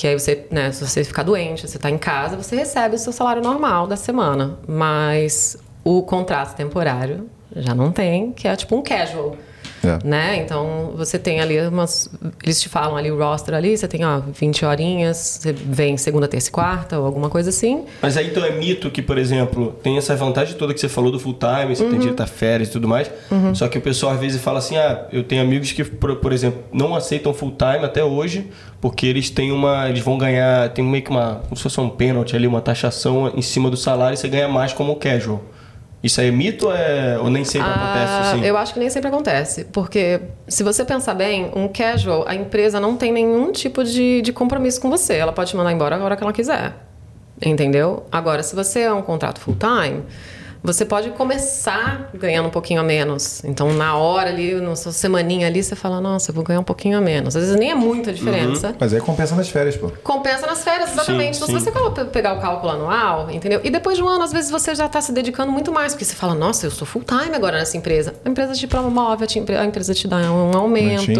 Que 0.00 0.06
aí 0.06 0.18
você, 0.18 0.46
né, 0.50 0.72
se 0.72 0.82
você 0.82 1.04
ficar 1.04 1.22
doente, 1.22 1.68
você 1.68 1.76
está 1.76 1.90
em 1.90 1.98
casa, 1.98 2.34
você 2.34 2.56
recebe 2.56 2.94
o 2.94 2.98
seu 2.98 3.12
salário 3.12 3.42
normal 3.42 3.86
da 3.86 3.96
semana. 3.96 4.58
Mas 4.66 5.58
o 5.84 6.02
contrato 6.02 6.56
temporário 6.56 7.28
já 7.54 7.74
não 7.74 7.92
tem, 7.92 8.32
que 8.32 8.48
é 8.48 8.56
tipo 8.56 8.74
um 8.74 8.82
casual. 8.82 9.36
É. 9.84 9.98
Né? 10.04 10.36
Então 10.38 10.92
você 10.96 11.18
tem 11.18 11.40
ali 11.40 11.58
umas. 11.60 12.08
Eles 12.42 12.60
te 12.60 12.68
falam 12.68 12.96
ali 12.96 13.10
o 13.10 13.18
roster 13.18 13.54
ali, 13.54 13.76
você 13.76 13.88
tem 13.88 14.04
ó, 14.04 14.20
20 14.20 14.64
horinhas, 14.64 15.16
você 15.16 15.52
vem 15.52 15.96
segunda, 15.96 16.28
terça 16.28 16.48
e 16.48 16.52
quarta, 16.52 16.98
ou 16.98 17.06
alguma 17.06 17.30
coisa 17.30 17.50
assim. 17.50 17.84
Mas 18.02 18.16
aí 18.16 18.28
então 18.28 18.44
é 18.44 18.50
mito 18.50 18.90
que, 18.90 19.02
por 19.02 19.18
exemplo, 19.18 19.74
tem 19.82 19.96
essa 19.96 20.14
vantagem 20.14 20.56
toda 20.56 20.74
que 20.74 20.80
você 20.80 20.88
falou 20.88 21.10
do 21.10 21.18
full 21.18 21.34
time, 21.34 21.74
você 21.74 21.84
tem 21.84 21.98
direito 21.98 22.22
a 22.22 22.26
férias 22.26 22.68
e 22.68 22.72
tudo 22.72 22.86
mais. 22.86 23.10
Só 23.54 23.68
que 23.68 23.78
o 23.78 23.80
pessoal 23.80 24.12
às 24.12 24.20
vezes 24.20 24.40
fala 24.40 24.58
assim: 24.58 24.76
ah, 24.76 25.06
eu 25.12 25.22
tenho 25.22 25.42
amigos 25.42 25.72
que, 25.72 25.84
por, 25.84 26.16
por 26.16 26.32
exemplo, 26.32 26.62
não 26.72 26.94
aceitam 26.94 27.32
full 27.32 27.52
time 27.52 27.84
até 27.84 28.04
hoje, 28.04 28.50
porque 28.80 29.06
eles 29.06 29.30
têm 29.30 29.52
uma. 29.52 29.88
Eles 29.88 30.02
vão 30.02 30.18
ganhar. 30.18 30.68
Tem 30.70 30.84
meio 30.84 31.02
que 31.02 31.10
uma. 31.10 31.40
Como 31.44 31.56
se 31.56 31.62
fosse 31.62 31.80
um 31.80 31.88
pênalti 31.88 32.36
ali, 32.36 32.46
uma 32.46 32.60
taxação 32.60 33.32
em 33.34 33.42
cima 33.42 33.70
do 33.70 33.76
salário 33.76 34.14
e 34.14 34.16
você 34.16 34.28
ganha 34.28 34.48
mais 34.48 34.72
como 34.72 34.94
casual. 34.96 35.42
Isso 36.02 36.20
aí 36.20 36.28
é 36.28 36.30
mito 36.30 36.66
ou, 36.66 36.74
é, 36.74 37.18
ou 37.18 37.28
nem 37.28 37.44
sempre 37.44 37.68
acontece 37.68 38.12
Ah, 38.12 38.20
assim? 38.32 38.44
Eu 38.44 38.56
acho 38.56 38.72
que 38.72 38.78
nem 38.80 38.88
sempre 38.88 39.08
acontece. 39.08 39.64
Porque 39.64 40.20
se 40.48 40.62
você 40.62 40.84
pensar 40.84 41.14
bem, 41.14 41.50
um 41.54 41.68
casual, 41.68 42.24
a 42.26 42.34
empresa 42.34 42.80
não 42.80 42.96
tem 42.96 43.12
nenhum 43.12 43.52
tipo 43.52 43.84
de, 43.84 44.22
de 44.22 44.32
compromisso 44.32 44.80
com 44.80 44.88
você. 44.88 45.14
Ela 45.16 45.32
pode 45.32 45.50
te 45.50 45.56
mandar 45.56 45.72
embora 45.72 45.96
a 45.96 46.02
hora 46.02 46.16
que 46.16 46.22
ela 46.22 46.32
quiser. 46.32 46.72
Entendeu? 47.44 48.04
Agora, 48.10 48.42
se 48.42 48.54
você 48.56 48.80
é 48.80 48.92
um 48.92 49.02
contrato 49.02 49.40
full 49.40 49.56
time, 49.56 50.02
você 50.62 50.84
pode 50.84 51.10
começar 51.10 52.10
ganhando 52.14 52.46
um 52.46 52.50
pouquinho 52.50 52.80
a 52.80 52.84
menos. 52.84 53.42
Então, 53.44 53.72
na 53.72 53.96
hora 53.96 54.28
ali, 54.30 54.54
na 54.54 54.76
sua 54.76 54.92
semaninha 54.92 55.46
ali, 55.46 55.62
você 55.62 55.74
fala, 55.74 56.00
nossa, 56.00 56.30
eu 56.30 56.34
vou 56.34 56.44
ganhar 56.44 56.60
um 56.60 56.64
pouquinho 56.64 56.98
a 56.98 57.00
menos. 57.00 57.34
Às 57.36 57.42
vezes 57.44 57.58
nem 57.58 57.70
é 57.70 57.74
muita 57.74 58.12
diferença. 58.12 58.74
Mas 58.78 58.92
aí 58.92 59.00
compensa 59.00 59.34
nas 59.34 59.48
férias, 59.48 59.76
pô. 59.76 59.90
Compensa 60.02 60.46
nas 60.46 60.62
férias, 60.62 60.92
exatamente. 60.92 61.36
Sim, 61.36 61.44
então, 61.44 61.58
se 61.60 61.64
sim. 61.64 61.70
você 61.70 61.70
colo- 61.72 61.90
pegar 62.06 62.34
o 62.34 62.40
cálculo 62.40 62.72
anual, 62.72 63.30
entendeu? 63.30 63.60
E 63.64 63.70
depois 63.70 63.96
de 63.96 64.02
um 64.02 64.08
ano, 64.08 64.22
às 64.24 64.32
vezes 64.32 64.50
você 64.50 64.74
já 64.74 64.86
está 64.86 65.00
se 65.00 65.12
dedicando 65.12 65.50
muito 65.52 65.72
mais, 65.72 65.92
porque 65.92 66.04
você 66.04 66.14
fala, 66.14 66.34
nossa, 66.34 66.66
eu 66.66 66.70
sou 66.70 66.86
full 66.86 67.02
time 67.02 67.34
agora 67.34 67.58
nessa 67.58 67.76
empresa. 67.76 68.14
A 68.24 68.28
empresa 68.28 68.52
te 68.54 68.66
promove, 68.66 69.24
a 69.24 69.26
te- 69.26 69.40
a 69.52 69.64
empresa 69.64 69.94
te 69.94 70.06
dá 70.06 70.16
um 70.32 70.56
aumento, 70.56 71.10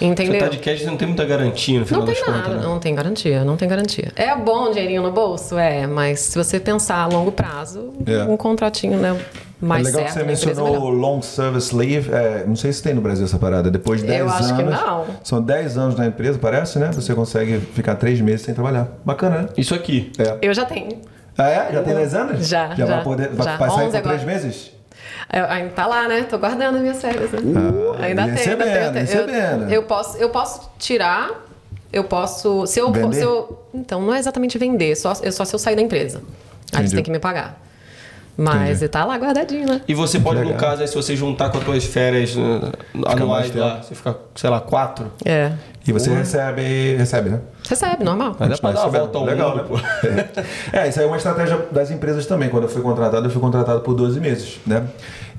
entendeu? 0.00 0.38
Você 0.38 0.44
tá 0.44 0.48
de 0.48 0.58
cash, 0.58 0.80
você 0.80 0.86
não 0.86 0.96
tem 0.96 1.08
muita 1.08 1.24
garantia 1.24 1.80
no 1.80 1.86
final 1.86 2.00
Não 2.00 2.06
tem 2.12 2.14
das 2.22 2.26
nada, 2.26 2.42
contas, 2.42 2.60
né? 2.60 2.66
não 2.66 2.78
tem 2.78 2.94
garantia, 2.94 3.44
não 3.44 3.56
tem 3.56 3.68
garantia. 3.68 4.12
É 4.16 4.34
bom 4.36 4.70
dinheirinho 4.70 5.02
no 5.02 5.10
bolso? 5.12 5.58
É, 5.58 5.86
mas 5.86 6.20
se 6.20 6.36
você 6.38 6.60
pensar 6.60 6.98
a 7.02 7.06
longo 7.06 7.32
prazo, 7.32 7.92
É. 8.06 8.22
um 8.24 8.36
contratinho, 8.76 8.98
né, 8.98 9.18
mais 9.60 9.86
é 9.86 9.90
legal 9.90 10.02
certo 10.02 10.26
que 10.26 10.36
você 10.36 10.46
mencionou 10.48 10.82
o 10.82 10.88
long 10.90 11.22
service 11.22 11.74
leave. 11.74 12.12
É, 12.12 12.44
não 12.46 12.56
sei 12.56 12.72
se 12.72 12.82
tem 12.82 12.92
no 12.94 13.00
Brasil 13.00 13.24
essa 13.24 13.38
parada. 13.38 13.70
Depois 13.70 14.00
de 14.02 14.06
10 14.06 14.20
Eu 14.20 14.28
anos. 14.28 14.40
acho 14.50 14.56
que 14.56 14.62
não. 14.62 15.06
São 15.24 15.42
10 15.42 15.78
anos 15.78 15.96
na 15.96 16.06
empresa, 16.06 16.38
parece, 16.38 16.78
né? 16.78 16.90
Você 16.92 17.14
consegue 17.14 17.58
ficar 17.60 17.94
3 17.96 18.20
meses 18.20 18.42
sem 18.42 18.54
trabalhar. 18.54 18.88
Bacana, 19.04 19.42
né? 19.42 19.48
Isso 19.56 19.74
aqui. 19.74 20.12
É. 20.18 20.36
Eu 20.42 20.52
já 20.52 20.64
tenho. 20.66 21.00
Ah, 21.38 21.48
é? 21.48 21.72
Já 21.72 21.82
tem 21.82 21.94
10 21.94 22.14
anos? 22.14 22.46
Já, 22.46 22.74
Já, 22.74 22.86
vai 22.86 22.96
já, 22.96 23.02
poder. 23.02 23.28
Vai, 23.30 23.46
já. 23.46 23.56
vai 23.56 23.70
sair 23.70 23.86
11 23.86 23.96
por 23.96 24.02
3 24.02 24.04
agora. 24.04 24.26
meses? 24.26 24.70
Eu, 25.32 25.44
ainda 25.46 25.70
tá 25.70 25.86
lá, 25.86 26.06
né? 26.06 26.22
Tô 26.22 26.38
guardando 26.38 26.76
as 26.76 26.80
minhas 26.82 27.00
férias. 27.00 27.30
Né? 27.32 27.38
Ah, 27.98 28.04
ainda 28.04 28.22
tem, 28.22 28.30
ainda 28.30 28.32
recebendo, 28.32 28.58
tem, 28.64 28.76
ainda 28.76 28.92
tem. 28.92 29.00
recebendo. 29.02 29.62
Eu, 29.64 29.70
eu 29.70 29.82
posso, 29.84 30.16
eu 30.18 30.30
posso 30.30 30.70
tirar, 30.78 31.30
eu 31.92 32.04
posso. 32.04 32.66
Se 32.66 32.78
eu, 32.78 32.92
se 33.12 33.20
eu 33.22 33.58
Então, 33.74 34.02
não 34.02 34.14
é 34.14 34.18
exatamente 34.18 34.56
vender, 34.58 34.94
só, 34.96 35.12
é 35.22 35.30
só 35.30 35.44
se 35.44 35.54
eu 35.54 35.58
sair 35.58 35.76
da 35.76 35.82
empresa. 35.82 36.18
Aí 36.18 36.80
Entendi. 36.80 36.90
você 36.90 36.94
tem 36.96 37.04
que 37.04 37.10
me 37.10 37.18
pagar. 37.18 37.65
Mas 38.36 38.78
Entendi. 38.78 38.88
tá 38.88 39.04
lá 39.04 39.16
guardadinho, 39.16 39.66
né? 39.66 39.80
E 39.88 39.94
você 39.94 40.20
pode, 40.20 40.42
no 40.42 40.54
caso, 40.54 40.82
aí, 40.82 40.88
se 40.88 40.94
você 40.94 41.16
juntar 41.16 41.48
com 41.50 41.58
as 41.58 41.64
tuas 41.64 41.84
férias 41.84 42.36
eh, 42.36 42.72
anuais 43.06 43.54
lá, 43.54 43.82
você 43.82 43.94
fica, 43.94 44.16
sei 44.34 44.50
lá, 44.50 44.60
quatro. 44.60 45.10
É. 45.24 45.52
E 45.88 45.92
você 45.92 46.12
recebe, 46.12 46.96
recebe, 46.96 47.30
né? 47.30 47.40
Recebe, 47.68 48.04
normal. 48.04 48.36
Mas 48.38 48.48
dá 48.50 48.58
pra 48.58 48.72
dar 48.72 48.80
uma 48.82 48.98
volta 48.98 49.18
ao 49.18 49.24
Legal, 49.24 49.56
mundo, 49.56 49.62
né? 49.62 50.22
pô. 50.34 50.76
É, 50.76 50.88
isso 50.88 50.98
aí 50.98 51.04
é 51.04 51.08
uma 51.08 51.16
estratégia 51.16 51.64
das 51.70 51.90
empresas 51.90 52.26
também. 52.26 52.48
Quando 52.48 52.64
eu 52.64 52.68
fui 52.68 52.82
contratado, 52.82 53.26
eu 53.26 53.30
fui 53.30 53.40
contratado 53.40 53.80
por 53.80 53.94
12 53.94 54.20
meses, 54.20 54.58
né? 54.66 54.84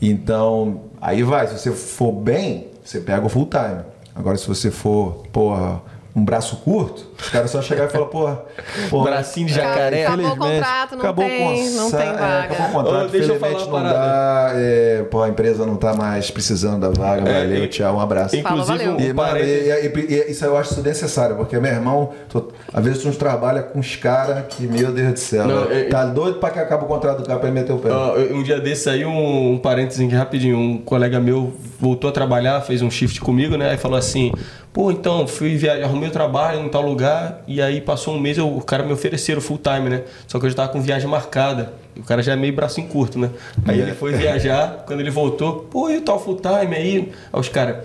Então, 0.02 0.82
aí 1.02 1.22
vai. 1.22 1.48
Se 1.48 1.60
você 1.60 1.72
for 1.72 2.14
bem, 2.14 2.68
você 2.84 3.00
pega 3.02 3.26
o 3.26 3.30
full 3.30 3.48
time. 3.48 3.82
Agora, 4.16 4.38
se 4.38 4.48
você 4.48 4.72
for, 4.72 5.24
porra, 5.32 5.82
um 6.18 6.26
braço 6.26 6.56
curto, 6.58 7.06
os 7.22 7.30
caras 7.30 7.52
só 7.52 7.62
chegar 7.62 7.86
e 7.86 7.90
falar, 7.90 8.08
porra, 8.08 8.42
porra 8.90 9.12
Bracinho 9.12 9.46
de 9.46 9.54
jacaré. 9.54 10.08
Acabou 10.08 10.26
o 10.26 10.28
infelizmente, 10.30 10.56
contrato, 10.56 10.92
não 10.94 11.00
acabou 11.00 11.26
o 11.26 11.28
tem- 11.28 11.70
não 11.76 11.92
tem 11.92 12.00
é, 12.00 12.14
vaga. 12.14 12.40
acabou 12.44 12.66
o 12.66 12.72
contrato, 12.72 13.06
Ô, 13.06 13.08
deixa 13.10 13.32
eu 13.32 13.36
infelizmente 13.36 13.66
falar 13.70 13.84
não 13.84 13.90
dá. 13.92 14.52
É, 14.56 15.06
pô, 15.12 15.22
a 15.22 15.30
empresa 15.30 15.64
não 15.66 15.76
tá 15.76 15.94
mais 15.94 16.32
precisando 16.32 16.80
da 16.82 16.90
vaga, 16.90 17.22
valeu, 17.32 17.64
e- 17.66 17.68
tchau, 17.68 17.96
um 17.96 18.00
abraço. 18.00 18.42
Fala, 18.42 18.62
Inclusive, 18.62 18.90
um 18.90 19.00
E, 19.00 19.14
mano, 19.14 19.38
e- 19.38 19.44
e- 19.44 20.06
e- 20.28 20.32
isso 20.32 20.44
eu 20.44 20.58
acho 20.58 20.72
isso 20.72 20.82
necessário, 20.82 21.36
porque 21.36 21.60
meu 21.60 21.72
irmão, 21.72 22.10
tô- 22.30 22.48
às 22.74 22.84
vezes 22.84 23.04
tu 23.04 23.08
nos 23.10 23.18
trabalha 23.18 23.62
com 23.62 23.78
uns 23.78 23.96
caras 23.96 24.46
que, 24.50 24.64
meu 24.66 24.92
Deus 24.92 25.14
do 25.14 25.20
céu, 25.20 25.46
Não, 25.46 25.66
né? 25.66 25.82
é- 25.82 25.84
tá 25.90 26.04
doido 26.04 26.40
pra 26.40 26.50
que 26.50 26.58
acabe 26.58 26.84
o 26.84 26.88
contrato 26.88 27.20
do 27.20 27.28
cara 27.28 27.38
pra 27.40 27.48
ele 27.50 27.60
meter 27.60 27.74
o 27.74 27.78
pé. 27.78 27.92
Ó, 27.92 28.16
eu- 28.16 28.36
um 28.38 28.42
dia 28.42 28.60
desse 28.60 28.90
aí, 28.90 29.06
um, 29.06 29.52
um 29.54 29.58
parênteses 29.60 30.04
aqui 30.04 30.16
rapidinho. 30.16 30.58
Um 30.58 30.78
colega 30.80 31.20
meu 31.20 31.54
voltou 31.80 32.10
a 32.10 32.14
trabalhar, 32.14 32.60
fez 32.62 32.82
um 32.82 32.90
shift 32.90 33.22
comigo, 33.22 33.56
né? 33.56 33.70
Aí 33.70 33.78
falou 33.78 34.00
assim: 34.00 34.32
pô, 34.78 34.92
então, 34.92 35.28
fui 35.28 35.56
viajar, 35.58 35.86
arrumei 35.86 36.08
o 36.08 36.12
trabalho 36.12 36.60
em 36.64 36.70
tal 36.70 36.84
lugar. 36.84 37.42
E 37.48 37.60
aí 37.60 37.82
passou 37.82 38.14
um 38.14 38.20
mês, 38.20 38.38
eu, 38.38 38.48
o 38.48 38.62
cara 38.62 38.84
me 38.84 38.94
ofereceram 38.94 39.42
full 39.42 39.58
time, 39.58 39.90
né? 39.90 40.04
Só 40.28 40.40
que 40.40 40.46
eu 40.46 40.50
já 40.52 40.56
tava 40.56 40.70
com 40.70 40.80
viagem 40.80 41.10
marcada. 41.10 41.74
E 41.96 42.00
o 42.00 42.04
cara 42.04 42.22
já 42.22 42.34
é 42.34 42.36
meio 42.36 42.54
bracinho 42.54 42.88
curto, 42.88 43.18
né? 43.18 43.32
Aí 43.66 43.80
É. 43.80 43.84
ele 43.84 43.94
foi 43.94 44.14
viajar, 44.14 44.84
quando 44.86 45.00
ele 45.00 45.10
voltou, 45.10 45.68
pô, 45.72 45.90
e 45.90 45.98
o 45.98 46.02
tal 46.02 46.20
full 46.24 46.36
time 46.38 46.76
aí? 46.76 47.12
Aí 47.34 47.40
os 47.40 47.50
caras, 47.50 47.78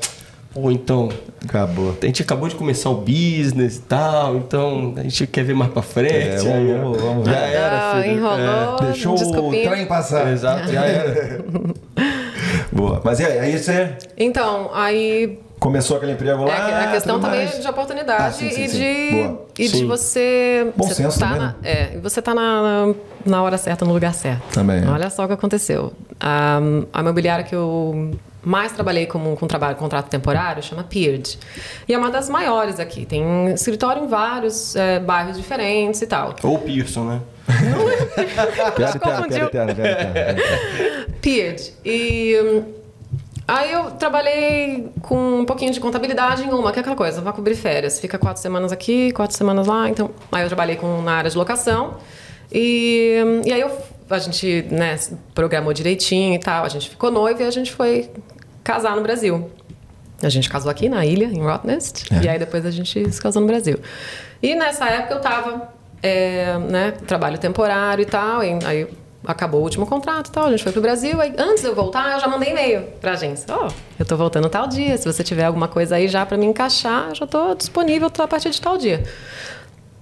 pô, 0.52 0.70
então. 0.70 1.08
Acabou. 1.42 1.96
A 2.00 2.04
gente 2.06 2.20
acabou 2.22 2.46
de 2.48 2.54
começar 2.56 2.90
o 2.90 2.96
business 2.96 3.76
e 3.78 3.82
tal, 3.82 4.36
então 4.36 4.92
a 4.98 5.02
gente 5.02 5.26
quer 5.28 5.44
ver 5.44 5.54
mais 5.54 5.72
pra 5.72 5.80
frente. 5.80 6.12
É, 6.14 6.36
vamos- 6.36 6.46
Aí, 6.52 6.72
vamos- 6.74 7.00
vamos 7.02 7.26
já 7.26 7.36
era, 7.38 7.90
Ah, 7.92 8.02
filho. 8.02 8.16
enrolou. 8.18 8.76
Deixou 8.82 9.14
desculpinha. 9.14 9.66
o 9.66 9.72
trem 9.72 9.86
passar. 9.86 10.28
É, 10.28 10.32
exato, 10.32 10.70
já 10.70 10.84
era. 10.84 11.42
Boa. 12.70 13.00
Mas 13.02 13.18
e 13.20 13.24
aí? 13.24 13.38
Aí 13.38 13.58
você 13.58 13.92
Então, 14.16 14.70
aí 14.74 15.38
começou 15.62 15.96
aquele 15.96 16.12
emprego 16.12 16.42
É 16.42 16.46
lá. 16.46 16.66
que- 16.66 16.72
a 16.72 16.90
questão 16.90 17.20
também 17.20 17.44
mais. 17.44 17.56
é 17.56 17.60
de 17.60 17.68
oportunidade 17.68 18.22
Ah, 18.24 18.32
sim, 18.32 18.50
sim, 18.50 18.64
e, 18.64 18.68
sim. 18.68 18.78
de, 18.78 19.10
Boa. 19.16 19.46
e 19.58 19.68
de 19.68 19.84
você. 19.84 20.72
Bom 20.76 20.88
você 20.88 20.94
senso 20.94 21.20
tá 21.20 21.26
também, 21.26 21.40
na, 21.40 21.46
né? 21.48 21.54
É, 21.62 21.98
você 22.02 22.20
tá 22.20 22.34
na, 22.34 22.94
na 23.24 23.42
hora 23.42 23.56
certa, 23.56 23.84
no 23.84 23.92
lugar 23.92 24.12
certo. 24.12 24.42
Também, 24.52 24.82
é. 24.84 24.88
Olha 24.88 25.08
só 25.08 25.24
o 25.24 25.26
que 25.28 25.34
aconteceu. 25.34 25.92
A, 26.18 26.58
a 26.92 27.00
imobiliária 27.00 27.44
que 27.44 27.54
eu 27.54 28.10
mais 28.44 28.72
trabalhei 28.72 29.06
com, 29.06 29.36
com 29.36 29.46
trabalho 29.46 29.76
contrato 29.76 30.08
temporário 30.08 30.60
chama 30.64 30.82
Peard. 30.82 31.38
E 31.88 31.94
é 31.94 31.98
uma 31.98 32.10
das 32.10 32.28
maiores 32.28 32.80
aqui. 32.80 33.06
Tem 33.06 33.52
escritório 33.52 34.02
em 34.02 34.08
vários 34.08 34.74
é, 34.74 34.98
bairros 34.98 35.36
diferentes 35.36 36.02
e 36.02 36.06
tal. 36.08 36.34
Ou 36.42 36.58
Pearson, 36.58 37.04
né? 37.04 37.20
Piada 38.76 38.96
eterna, 38.96 39.48
piada 39.48 39.72
eterna. 39.72 40.42
Peard. 41.20 41.72
E 41.84 42.36
hum, 42.42 42.81
aí 43.46 43.72
eu 43.72 43.90
trabalhei 43.92 44.90
com 45.00 45.40
um 45.40 45.44
pouquinho 45.44 45.72
de 45.72 45.80
contabilidade 45.80 46.44
em 46.44 46.52
uma, 46.52 46.72
que 46.72 46.78
é 46.78 46.80
aquela 46.80 46.96
coisa, 46.96 47.20
vai 47.20 47.32
cobrir 47.32 47.54
férias. 47.54 48.00
Fica 48.00 48.18
quatro 48.18 48.40
semanas 48.40 48.72
aqui, 48.72 49.12
quatro 49.12 49.36
semanas 49.36 49.66
lá. 49.66 49.88
Então, 49.88 50.10
aí 50.30 50.42
eu 50.42 50.48
trabalhei 50.48 50.76
com, 50.76 51.02
na 51.02 51.12
área 51.12 51.30
de 51.30 51.36
locação. 51.36 51.96
E, 52.50 53.42
e 53.44 53.52
aí 53.52 53.60
eu, 53.60 53.70
a 54.08 54.18
gente 54.18 54.66
né, 54.70 54.98
programou 55.34 55.72
direitinho 55.72 56.34
e 56.34 56.38
tal. 56.38 56.64
A 56.64 56.68
gente 56.68 56.90
ficou 56.90 57.10
noivo 57.10 57.42
e 57.42 57.46
a 57.46 57.50
gente 57.50 57.72
foi 57.72 58.10
casar 58.62 58.94
no 58.94 59.02
Brasil. 59.02 59.50
A 60.22 60.28
gente 60.28 60.48
casou 60.48 60.70
aqui 60.70 60.88
na 60.88 61.04
ilha, 61.04 61.24
em 61.24 61.42
Rottnest. 61.42 62.04
E 62.22 62.28
aí 62.28 62.38
depois 62.38 62.64
a 62.64 62.70
gente 62.70 63.10
se 63.10 63.20
casou 63.20 63.42
no 63.42 63.48
Brasil. 63.48 63.80
E 64.40 64.54
nessa 64.54 64.88
época 64.88 65.14
eu 65.14 65.20
tava, 65.20 65.68
é, 66.02 66.58
né, 66.58 66.92
trabalho 67.06 67.38
temporário 67.38 68.02
e 68.02 68.06
tal. 68.06 68.44
E 68.44 68.58
aí 68.64 68.88
acabou 69.24 69.60
o 69.60 69.64
último 69.64 69.86
contrato 69.86 70.30
tal. 70.30 70.46
A 70.46 70.50
gente 70.50 70.62
foi 70.62 70.72
pro 70.72 70.80
Brasil. 70.80 71.20
Aí 71.20 71.34
antes 71.38 71.62
de 71.62 71.68
eu 71.68 71.74
voltar, 71.74 72.12
eu 72.12 72.20
já 72.20 72.28
mandei 72.28 72.50
e-mail 72.50 72.82
pra 73.00 73.12
agência. 73.12 73.46
Ó, 73.54 73.68
eu 73.98 74.04
tô 74.04 74.16
voltando 74.16 74.48
tal 74.48 74.66
dia. 74.66 74.96
Se 74.96 75.04
você 75.04 75.22
tiver 75.22 75.44
alguma 75.44 75.68
coisa 75.68 75.96
aí 75.96 76.08
já 76.08 76.24
pra 76.26 76.36
me 76.36 76.46
encaixar, 76.46 77.10
eu 77.10 77.14
já 77.14 77.26
tô 77.26 77.54
disponível 77.54 78.10
a 78.18 78.28
partir 78.28 78.50
de 78.50 78.60
tal 78.60 78.76
dia. 78.76 79.04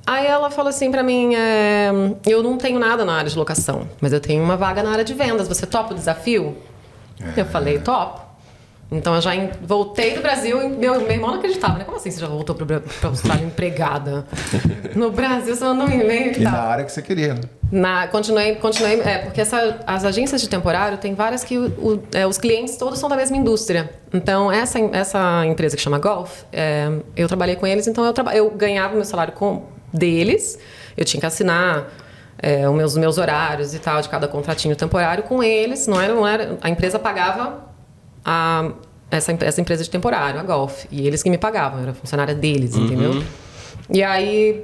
Aí 0.06 0.26
ela 0.26 0.50
falou 0.50 0.70
assim 0.70 0.90
pra 0.90 1.02
mim: 1.02 1.34
é, 1.34 1.90
eu 2.26 2.42
não 2.42 2.56
tenho 2.56 2.78
nada 2.78 3.04
na 3.04 3.14
área 3.14 3.30
de 3.30 3.38
locação, 3.38 3.88
mas 4.00 4.12
eu 4.12 4.20
tenho 4.20 4.42
uma 4.42 4.56
vaga 4.56 4.82
na 4.82 4.90
área 4.90 5.04
de 5.04 5.14
vendas. 5.14 5.46
Você 5.46 5.66
topa 5.66 5.92
o 5.92 5.96
desafio? 5.96 6.56
Eu 7.36 7.44
falei: 7.44 7.78
topo. 7.78 8.29
Então 8.92 9.14
eu 9.14 9.20
já 9.20 9.36
em- 9.36 9.50
voltei 9.62 10.14
do 10.14 10.20
Brasil 10.20 10.60
e 10.60 10.68
meu, 10.68 11.00
meu 11.00 11.10
irmão 11.12 11.30
não 11.30 11.38
acreditava, 11.38 11.78
né? 11.78 11.84
Como 11.84 11.96
assim 11.96 12.10
você 12.10 12.18
já 12.20 12.26
voltou 12.26 12.56
Bra- 12.56 12.80
pra 13.00 13.08
Austrália 13.10 13.44
empregada? 13.44 14.26
No 14.96 15.12
Brasil 15.12 15.54
você 15.54 15.64
mandou 15.64 15.86
um 15.86 15.90
e-mail 15.90 16.32
e 16.32 16.40
E 16.40 16.42
tal. 16.42 16.52
na 16.52 16.58
área 16.62 16.84
que 16.84 16.90
você 16.90 17.00
queria, 17.00 17.34
né? 17.34 17.40
Na, 17.70 18.08
continuei, 18.08 18.56
continuei, 18.56 19.00
é, 19.02 19.18
porque 19.18 19.40
essa, 19.40 19.78
as 19.86 20.04
agências 20.04 20.40
de 20.40 20.48
temporário 20.48 20.98
tem 20.98 21.14
várias 21.14 21.44
que 21.44 21.56
o- 21.56 21.66
o- 21.78 22.02
é, 22.12 22.26
os 22.26 22.36
clientes 22.36 22.76
todos 22.76 22.98
são 22.98 23.08
da 23.08 23.14
mesma 23.14 23.36
indústria. 23.36 23.90
Então, 24.12 24.50
essa, 24.50 24.80
essa 24.92 25.46
empresa 25.46 25.76
que 25.76 25.82
chama 25.82 26.00
Golf, 26.00 26.42
é, 26.52 26.90
eu 27.14 27.28
trabalhei 27.28 27.54
com 27.54 27.64
eles, 27.68 27.86
então 27.86 28.04
eu, 28.04 28.12
traba, 28.12 28.34
eu 28.34 28.50
ganhava 28.50 28.94
meu 28.96 29.04
salário 29.04 29.32
com 29.34 29.66
deles, 29.92 30.58
eu 30.96 31.04
tinha 31.04 31.20
que 31.20 31.26
assinar 31.26 31.86
é, 32.42 32.68
os 32.68 32.74
meus, 32.74 32.96
meus 32.96 33.18
horários 33.18 33.72
e 33.72 33.78
tal, 33.78 34.00
de 34.02 34.08
cada 34.08 34.26
contratinho 34.26 34.74
temporário 34.74 35.22
com 35.22 35.40
eles, 35.42 35.86
não 35.86 36.00
era, 36.00 36.12
não 36.12 36.26
era 36.26 36.58
a 36.60 36.68
empresa 36.68 36.98
pagava 36.98 37.69
a, 38.24 38.72
essa, 39.10 39.32
essa 39.40 39.60
empresa 39.60 39.82
de 39.82 39.90
temporário, 39.90 40.38
a 40.38 40.42
Golf, 40.42 40.84
e 40.90 41.06
eles 41.06 41.22
que 41.22 41.30
me 41.30 41.38
pagavam, 41.38 41.78
eu 41.78 41.84
era 41.84 41.94
funcionária 41.94 42.34
deles, 42.34 42.76
entendeu? 42.76 43.22
E 43.88 44.02
aí 44.02 44.62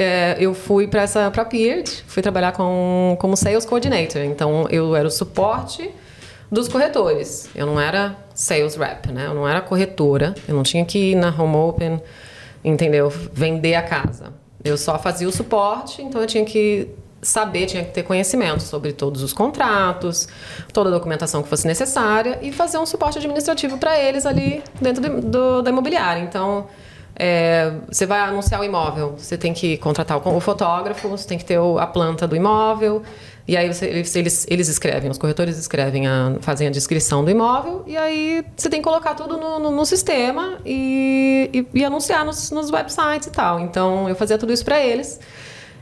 é, 0.00 0.34
eu 0.40 0.54
fui 0.54 0.86
para 0.86 1.02
essa 1.02 1.30
para 1.30 1.44
Peard, 1.44 2.04
fui 2.06 2.22
trabalhar 2.22 2.52
com, 2.52 3.16
como 3.20 3.36
sales 3.36 3.66
coordinator. 3.66 4.22
Então 4.22 4.66
eu 4.70 4.96
era 4.96 5.06
o 5.06 5.10
suporte 5.10 5.90
dos 6.50 6.68
corretores. 6.68 7.50
Eu 7.54 7.66
não 7.66 7.78
era 7.78 8.16
sales 8.34 8.76
rep, 8.76 9.12
né? 9.12 9.26
Eu 9.26 9.34
não 9.34 9.46
era 9.46 9.60
corretora. 9.60 10.34
Eu 10.48 10.54
não 10.54 10.62
tinha 10.62 10.86
que 10.86 11.12
ir 11.12 11.14
na 11.14 11.28
home 11.28 11.56
open, 11.56 12.02
entendeu? 12.64 13.10
Vender 13.10 13.74
a 13.74 13.82
casa. 13.82 14.32
Eu 14.64 14.78
só 14.78 14.98
fazia 14.98 15.28
o 15.28 15.32
suporte, 15.32 16.02
então 16.02 16.20
eu 16.20 16.26
tinha 16.26 16.44
que 16.44 16.88
saber, 17.22 17.66
tinha 17.66 17.84
que 17.84 17.92
ter 17.92 18.02
conhecimento 18.02 18.62
sobre 18.62 18.92
todos 18.92 19.22
os 19.22 19.32
contratos, 19.32 20.26
toda 20.72 20.88
a 20.88 20.92
documentação 20.92 21.42
que 21.42 21.48
fosse 21.48 21.66
necessária 21.66 22.38
e 22.42 22.50
fazer 22.52 22.78
um 22.78 22.86
suporte 22.86 23.18
administrativo 23.18 23.76
para 23.78 23.98
eles 23.98 24.24
ali 24.26 24.62
dentro 24.80 25.02
do, 25.02 25.20
do- 25.20 25.62
da 25.62 25.70
imobiliária. 25.70 26.20
Então, 26.20 26.66
é, 27.14 27.72
você 27.90 28.06
vai 28.06 28.20
anunciar 28.20 28.60
o 28.60 28.64
imóvel, 28.64 29.14
você 29.18 29.36
tem 29.36 29.52
que 29.52 29.76
contratar 29.76 30.16
o, 30.16 30.36
o 30.36 30.40
fotógrafo, 30.40 31.08
você 31.08 31.28
tem 31.28 31.36
que 31.36 31.44
ter 31.44 31.58
o- 31.58 31.78
a 31.78 31.86
planta 31.86 32.26
do 32.26 32.34
imóvel, 32.34 33.02
e 33.46 33.56
aí 33.56 33.66
eles, 33.82 34.46
eles 34.48 34.68
escrevem, 34.68 35.10
os 35.10 35.18
corretores 35.18 35.58
escrevem, 35.58 36.06
a, 36.06 36.36
fazem 36.40 36.68
a 36.68 36.70
descrição 36.70 37.22
do 37.24 37.30
imóvel, 37.30 37.82
e 37.86 37.96
aí 37.96 38.42
você 38.56 38.70
tem 38.70 38.80
que 38.80 38.84
colocar 38.88 39.14
tudo 39.14 39.36
no, 39.36 39.58
no- 39.58 39.70
no 39.70 39.84
sistema 39.84 40.58
e, 40.64 41.50
e- 41.52 41.80
e 41.80 41.84
anunciar 41.84 42.24
nos, 42.24 42.50
nos 42.50 42.70
websites 42.70 43.26
e 43.26 43.30
tal. 43.30 43.60
Então, 43.60 44.08
eu 44.08 44.14
fazia 44.14 44.38
tudo 44.38 44.52
isso 44.52 44.64
para 44.64 44.80
eles. 44.80 45.20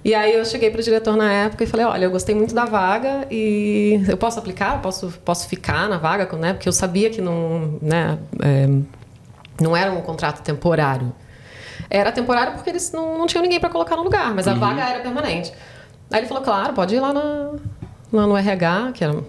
E 0.08 0.14
aí 0.14 0.34
eu 0.34 0.42
cheguei 0.42 0.70
para 0.70 0.80
o 0.80 0.82
diretor 0.82 1.18
na 1.18 1.30
época 1.30 1.64
e 1.64 1.66
falei, 1.66 1.84
olha, 1.84 2.04
eu 2.06 2.10
gostei 2.10 2.34
muito 2.34 2.54
da 2.54 2.64
vaga 2.64 3.26
e 3.30 4.02
eu 4.08 4.16
posso 4.16 4.38
aplicar, 4.38 4.80
posso, 4.80 5.12
posso 5.22 5.46
ficar 5.46 5.86
na 5.86 5.98
vaga, 5.98 6.34
né? 6.34 6.54
Porque 6.54 6.66
eu 6.66 6.72
sabia 6.72 7.10
que 7.10 7.20
não, 7.20 7.78
né, 7.82 8.16
é, 8.42 8.66
não 9.60 9.76
era 9.76 9.92
um 9.92 10.00
contrato 10.00 10.40
temporário. 10.40 11.12
Era 11.90 12.10
temporário 12.10 12.54
porque 12.54 12.70
eles 12.70 12.90
não, 12.90 13.18
não 13.18 13.26
tinham 13.26 13.42
ninguém 13.42 13.60
para 13.60 13.68
colocar 13.68 13.96
no 13.96 14.02
lugar, 14.02 14.34
mas 14.34 14.48
a 14.48 14.54
vaga 14.54 14.82
era 14.82 15.00
permanente. 15.00 15.52
Aí 16.10 16.20
ele 16.20 16.26
falou, 16.26 16.42
claro, 16.42 16.72
pode 16.72 16.94
ir 16.94 17.00
lá, 17.00 17.12
na, 17.12 17.50
lá 18.10 18.26
no 18.26 18.34
RH, 18.34 18.92
que 18.94 19.04
era 19.04 19.12
uma 19.12 19.26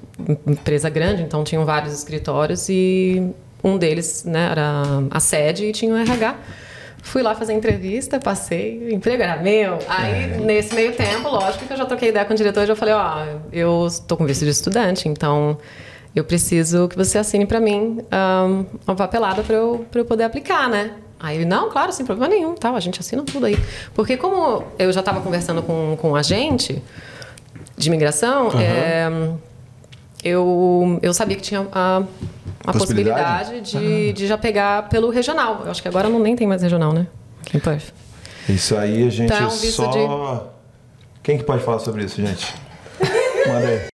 empresa 0.47 0.89
grande, 0.89 1.23
então 1.23 1.43
tinham 1.43 1.65
vários 1.65 1.91
escritórios 1.91 2.69
e 2.69 3.33
um 3.61 3.77
deles 3.77 4.23
né, 4.23 4.47
era 4.51 4.83
a 5.11 5.19
sede 5.19 5.65
e 5.65 5.71
tinha 5.73 5.93
o 5.93 5.97
RH. 5.97 6.35
Fui 7.01 7.21
lá 7.23 7.33
fazer 7.33 7.53
entrevista, 7.53 8.19
passei, 8.19 8.79
o 8.79 8.93
emprego 8.93 9.23
era 9.23 9.37
meu. 9.37 9.79
Aí, 9.87 10.37
nesse 10.41 10.75
meio 10.75 10.93
tempo, 10.93 11.29
lógico 11.29 11.65
que 11.65 11.73
eu 11.73 11.77
já 11.77 11.85
troquei 11.85 12.09
ideia 12.09 12.25
com 12.25 12.33
o 12.33 12.35
diretor 12.35 12.63
e 12.63 12.67
já 12.67 12.75
falei, 12.75 12.93
ó, 12.93 13.25
eu 13.51 13.87
estou 13.87 14.17
com 14.17 14.25
visto 14.25 14.43
de 14.43 14.51
estudante, 14.51 15.07
então 15.07 15.57
eu 16.15 16.23
preciso 16.23 16.87
que 16.87 16.95
você 16.95 17.17
assine 17.17 17.45
para 17.45 17.59
mim 17.59 17.99
ahn, 18.11 18.65
uma 18.85 18.95
papelada 18.95 19.43
para 19.43 19.55
eu, 19.55 19.85
pra 19.89 20.01
eu 20.01 20.05
poder 20.05 20.23
aplicar, 20.23 20.69
né? 20.69 20.91
Aí 21.19 21.37
ele, 21.37 21.45
não, 21.45 21.69
claro, 21.69 21.91
sem 21.91 22.05
problema 22.05 22.33
nenhum, 22.33 22.55
tal, 22.55 22.75
a 22.75 22.79
gente 22.79 22.99
assina 22.99 23.23
tudo 23.23 23.45
aí. 23.45 23.57
Porque 23.93 24.15
como 24.15 24.63
eu 24.77 24.91
já 24.91 25.01
estava 25.01 25.19
conversando 25.19 25.61
com, 25.61 25.97
com 25.99 26.11
um 26.11 26.15
agente 26.15 26.81
de 27.77 27.87
imigração, 27.89 28.49
é, 28.59 29.09
eu, 30.23 30.99
eu 31.01 31.13
sabia 31.13 31.35
que 31.35 31.41
tinha 31.41 31.67
a, 31.71 32.03
a 32.69 32.73
Possibilidade? 32.73 33.49
possibilidade 33.49 33.71
de, 33.71 34.13
de 34.13 34.27
já 34.27 34.37
pegar 34.37 34.89
pelo 34.89 35.09
regional. 35.09 35.61
Eu 35.65 35.71
acho 35.71 35.81
que 35.81 35.87
agora 35.87 36.09
não 36.09 36.19
nem 36.19 36.35
tem 36.35 36.47
mais 36.47 36.61
regional, 36.61 36.93
né? 36.93 37.07
Aqui 37.45 37.57
em 37.57 37.59
Perth. 37.59 37.93
Isso 38.47 38.75
aí 38.75 39.07
a 39.07 39.09
gente 39.09 39.33
visto 39.61 39.71
só. 39.83 40.53
Quem 41.21 41.37
que 41.37 41.43
pode 41.43 41.63
falar 41.63 41.79
sobre 41.79 42.03
isso, 42.03 42.21
gente? 42.21 42.53
Manda 43.47 43.67
aí. 43.67 43.98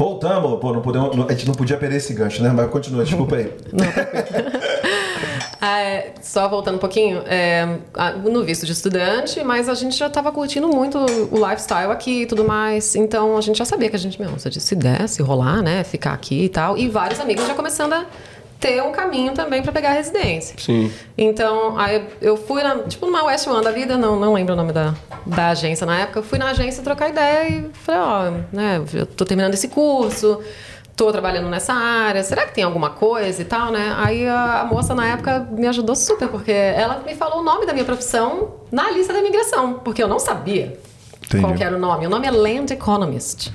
Voltamos, 0.00 0.58
pô, 0.58 0.72
não 0.72 0.80
podemos, 0.80 1.10
a 1.28 1.32
gente 1.32 1.46
não 1.46 1.54
podia 1.54 1.76
perder 1.76 1.96
esse 1.96 2.14
gancho, 2.14 2.42
né? 2.42 2.48
Mas 2.48 2.70
continua, 2.70 3.04
desculpa 3.04 3.36
aí. 3.36 3.52
Ah, 5.62 5.82
é, 5.82 6.14
só 6.22 6.48
voltando 6.48 6.76
um 6.76 6.78
pouquinho, 6.78 7.22
é, 7.26 7.66
no 8.24 8.42
visto 8.42 8.64
de 8.64 8.72
estudante, 8.72 9.44
mas 9.44 9.68
a 9.68 9.74
gente 9.74 9.94
já 9.94 10.06
estava 10.06 10.32
curtindo 10.32 10.66
muito 10.68 10.98
o 10.98 11.46
lifestyle 11.46 11.92
aqui 11.92 12.22
e 12.22 12.26
tudo 12.26 12.44
mais. 12.44 12.94
Então 12.96 13.36
a 13.36 13.42
gente 13.42 13.58
já 13.58 13.66
sabia 13.66 13.90
que 13.90 13.96
a 13.96 13.98
gente, 13.98 14.18
meu, 14.18 14.38
se 14.38 14.58
se 14.58 14.74
der, 14.74 15.06
se 15.06 15.20
rolar, 15.22 15.60
né, 15.60 15.84
ficar 15.84 16.14
aqui 16.14 16.44
e 16.44 16.48
tal. 16.48 16.78
E 16.78 16.88
vários 16.88 17.20
amigos 17.20 17.46
já 17.46 17.52
começando 17.52 17.92
a 17.92 18.06
ter 18.60 18.82
um 18.82 18.92
caminho 18.92 19.32
também 19.32 19.62
para 19.62 19.72
pegar 19.72 19.90
a 19.90 19.92
residência. 19.94 20.54
Sim. 20.58 20.92
Então, 21.16 21.78
aí 21.78 22.06
eu 22.20 22.36
fui, 22.36 22.62
na, 22.62 22.80
tipo, 22.80 23.06
numa 23.06 23.24
West 23.24 23.46
One 23.46 23.64
da 23.64 23.72
vida, 23.72 23.96
não, 23.96 24.20
não 24.20 24.34
lembro 24.34 24.52
o 24.52 24.56
nome 24.56 24.70
da, 24.70 24.94
da 25.24 25.48
agência 25.48 25.86
na 25.86 26.00
época. 26.00 26.18
Eu 26.18 26.22
fui 26.22 26.38
na 26.38 26.50
agência 26.50 26.82
trocar 26.82 27.08
ideia 27.08 27.48
e 27.48 27.70
falei, 27.72 28.00
ó, 28.00 28.30
né, 28.52 28.84
eu 28.92 29.06
tô 29.06 29.24
terminando 29.24 29.54
esse 29.54 29.68
curso, 29.68 30.40
tô 30.94 31.10
trabalhando 31.10 31.48
nessa 31.48 31.72
área, 31.72 32.22
será 32.22 32.44
que 32.44 32.54
tem 32.54 32.62
alguma 32.62 32.90
coisa 32.90 33.40
e 33.40 33.44
tal, 33.46 33.72
né? 33.72 33.94
Aí 33.96 34.28
a, 34.28 34.60
a 34.60 34.64
moça 34.66 34.94
na 34.94 35.06
época 35.06 35.48
me 35.50 35.66
ajudou 35.66 35.96
super, 35.96 36.28
porque 36.28 36.52
ela 36.52 37.02
me 37.06 37.14
falou 37.14 37.40
o 37.40 37.42
nome 37.42 37.64
da 37.64 37.72
minha 37.72 37.86
profissão 37.86 38.56
na 38.70 38.90
lista 38.90 39.14
da 39.14 39.20
imigração, 39.20 39.80
porque 39.82 40.02
eu 40.02 40.08
não 40.08 40.18
sabia 40.18 40.78
Entendi. 41.24 41.42
qual 41.42 41.54
que 41.54 41.64
era 41.64 41.74
o 41.74 41.78
nome. 41.78 42.06
O 42.06 42.10
nome 42.10 42.26
é 42.26 42.30
Land 42.30 42.74
Economist. 42.74 43.50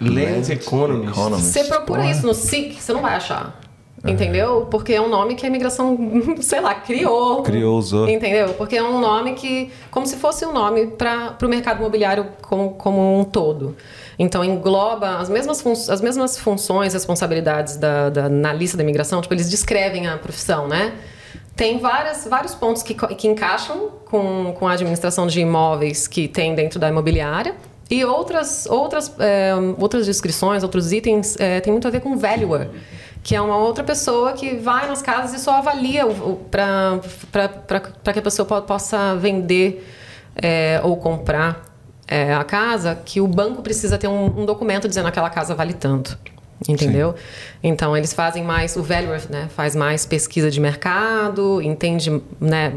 Land. 0.00 0.52
Economist. 0.52 1.42
Você 1.42 1.62
procura 1.64 2.04
isso 2.10 2.26
no 2.26 2.34
SIC, 2.34 2.80
você 2.80 2.92
não 2.92 3.00
vai 3.00 3.14
achar. 3.14 3.61
Entendeu? 4.04 4.66
Porque 4.68 4.92
é 4.92 5.00
um 5.00 5.08
nome 5.08 5.36
que 5.36 5.46
a 5.46 5.48
imigração, 5.48 5.96
sei 6.40 6.60
lá, 6.60 6.74
criou. 6.74 7.42
Criou, 7.42 7.78
usou. 7.78 8.08
Entendeu? 8.08 8.54
Porque 8.54 8.76
é 8.76 8.82
um 8.82 9.00
nome 9.00 9.34
que, 9.34 9.70
como 9.92 10.06
se 10.06 10.16
fosse 10.16 10.44
um 10.44 10.52
nome 10.52 10.88
para 10.88 11.36
o 11.40 11.48
mercado 11.48 11.78
imobiliário 11.78 12.26
como, 12.42 12.70
como 12.70 13.20
um 13.20 13.22
todo. 13.22 13.76
Então 14.18 14.44
engloba 14.44 15.18
as 15.18 15.28
mesmas, 15.28 15.88
as 15.88 16.00
mesmas 16.00 16.36
funções, 16.36 16.94
responsabilidades 16.94 17.76
da, 17.76 18.10
da, 18.10 18.28
na 18.28 18.52
lista 18.52 18.76
da 18.76 18.82
imigração, 18.82 19.20
tipo, 19.20 19.32
eles 19.34 19.48
descrevem 19.48 20.08
a 20.08 20.18
profissão, 20.18 20.66
né? 20.66 20.92
Tem 21.54 21.78
várias, 21.78 22.26
vários 22.26 22.54
pontos 22.54 22.82
que, 22.82 22.94
que 22.94 23.28
encaixam 23.28 23.90
com, 24.06 24.54
com 24.58 24.66
a 24.66 24.72
administração 24.72 25.26
de 25.26 25.40
imóveis 25.40 26.08
que 26.08 26.26
tem 26.26 26.54
dentro 26.54 26.80
da 26.80 26.88
imobiliária. 26.88 27.54
E 27.90 28.04
outras, 28.06 28.64
outras, 28.66 29.14
é, 29.18 29.52
outras 29.78 30.06
descrições, 30.06 30.62
outros 30.62 30.92
itens, 30.92 31.36
é, 31.38 31.60
tem 31.60 31.70
muito 31.70 31.86
a 31.86 31.90
ver 31.90 32.00
com 32.00 32.16
valuer, 32.16 32.70
que 33.22 33.34
é 33.34 33.40
uma 33.40 33.56
outra 33.56 33.84
pessoa 33.84 34.32
que 34.32 34.56
vai 34.56 34.88
nas 34.88 35.00
casas 35.00 35.40
e 35.40 35.42
só 35.42 35.58
avalia 35.58 36.04
para 36.50 38.12
que 38.12 38.18
a 38.18 38.22
pessoa 38.22 38.62
possa 38.62 39.14
vender 39.16 39.86
é, 40.34 40.80
ou 40.82 40.96
comprar 40.96 41.62
é, 42.08 42.34
a 42.34 42.44
casa, 42.44 42.98
que 43.04 43.20
o 43.20 43.28
banco 43.28 43.62
precisa 43.62 43.96
ter 43.96 44.08
um, 44.08 44.40
um 44.40 44.44
documento 44.44 44.88
dizendo 44.88 45.04
que 45.04 45.10
aquela 45.10 45.30
casa 45.30 45.54
vale 45.54 45.72
tanto 45.72 46.18
entendeu? 46.68 47.12
Sim. 47.12 47.18
Então 47.62 47.96
eles 47.96 48.12
fazem 48.12 48.42
mais 48.42 48.76
o 48.76 48.82
valuer, 48.82 49.22
né? 49.30 49.48
Faz 49.54 49.74
mais 49.74 50.06
pesquisa 50.06 50.50
de 50.50 50.60
mercado, 50.60 51.60
entende, 51.62 52.22
né? 52.40 52.74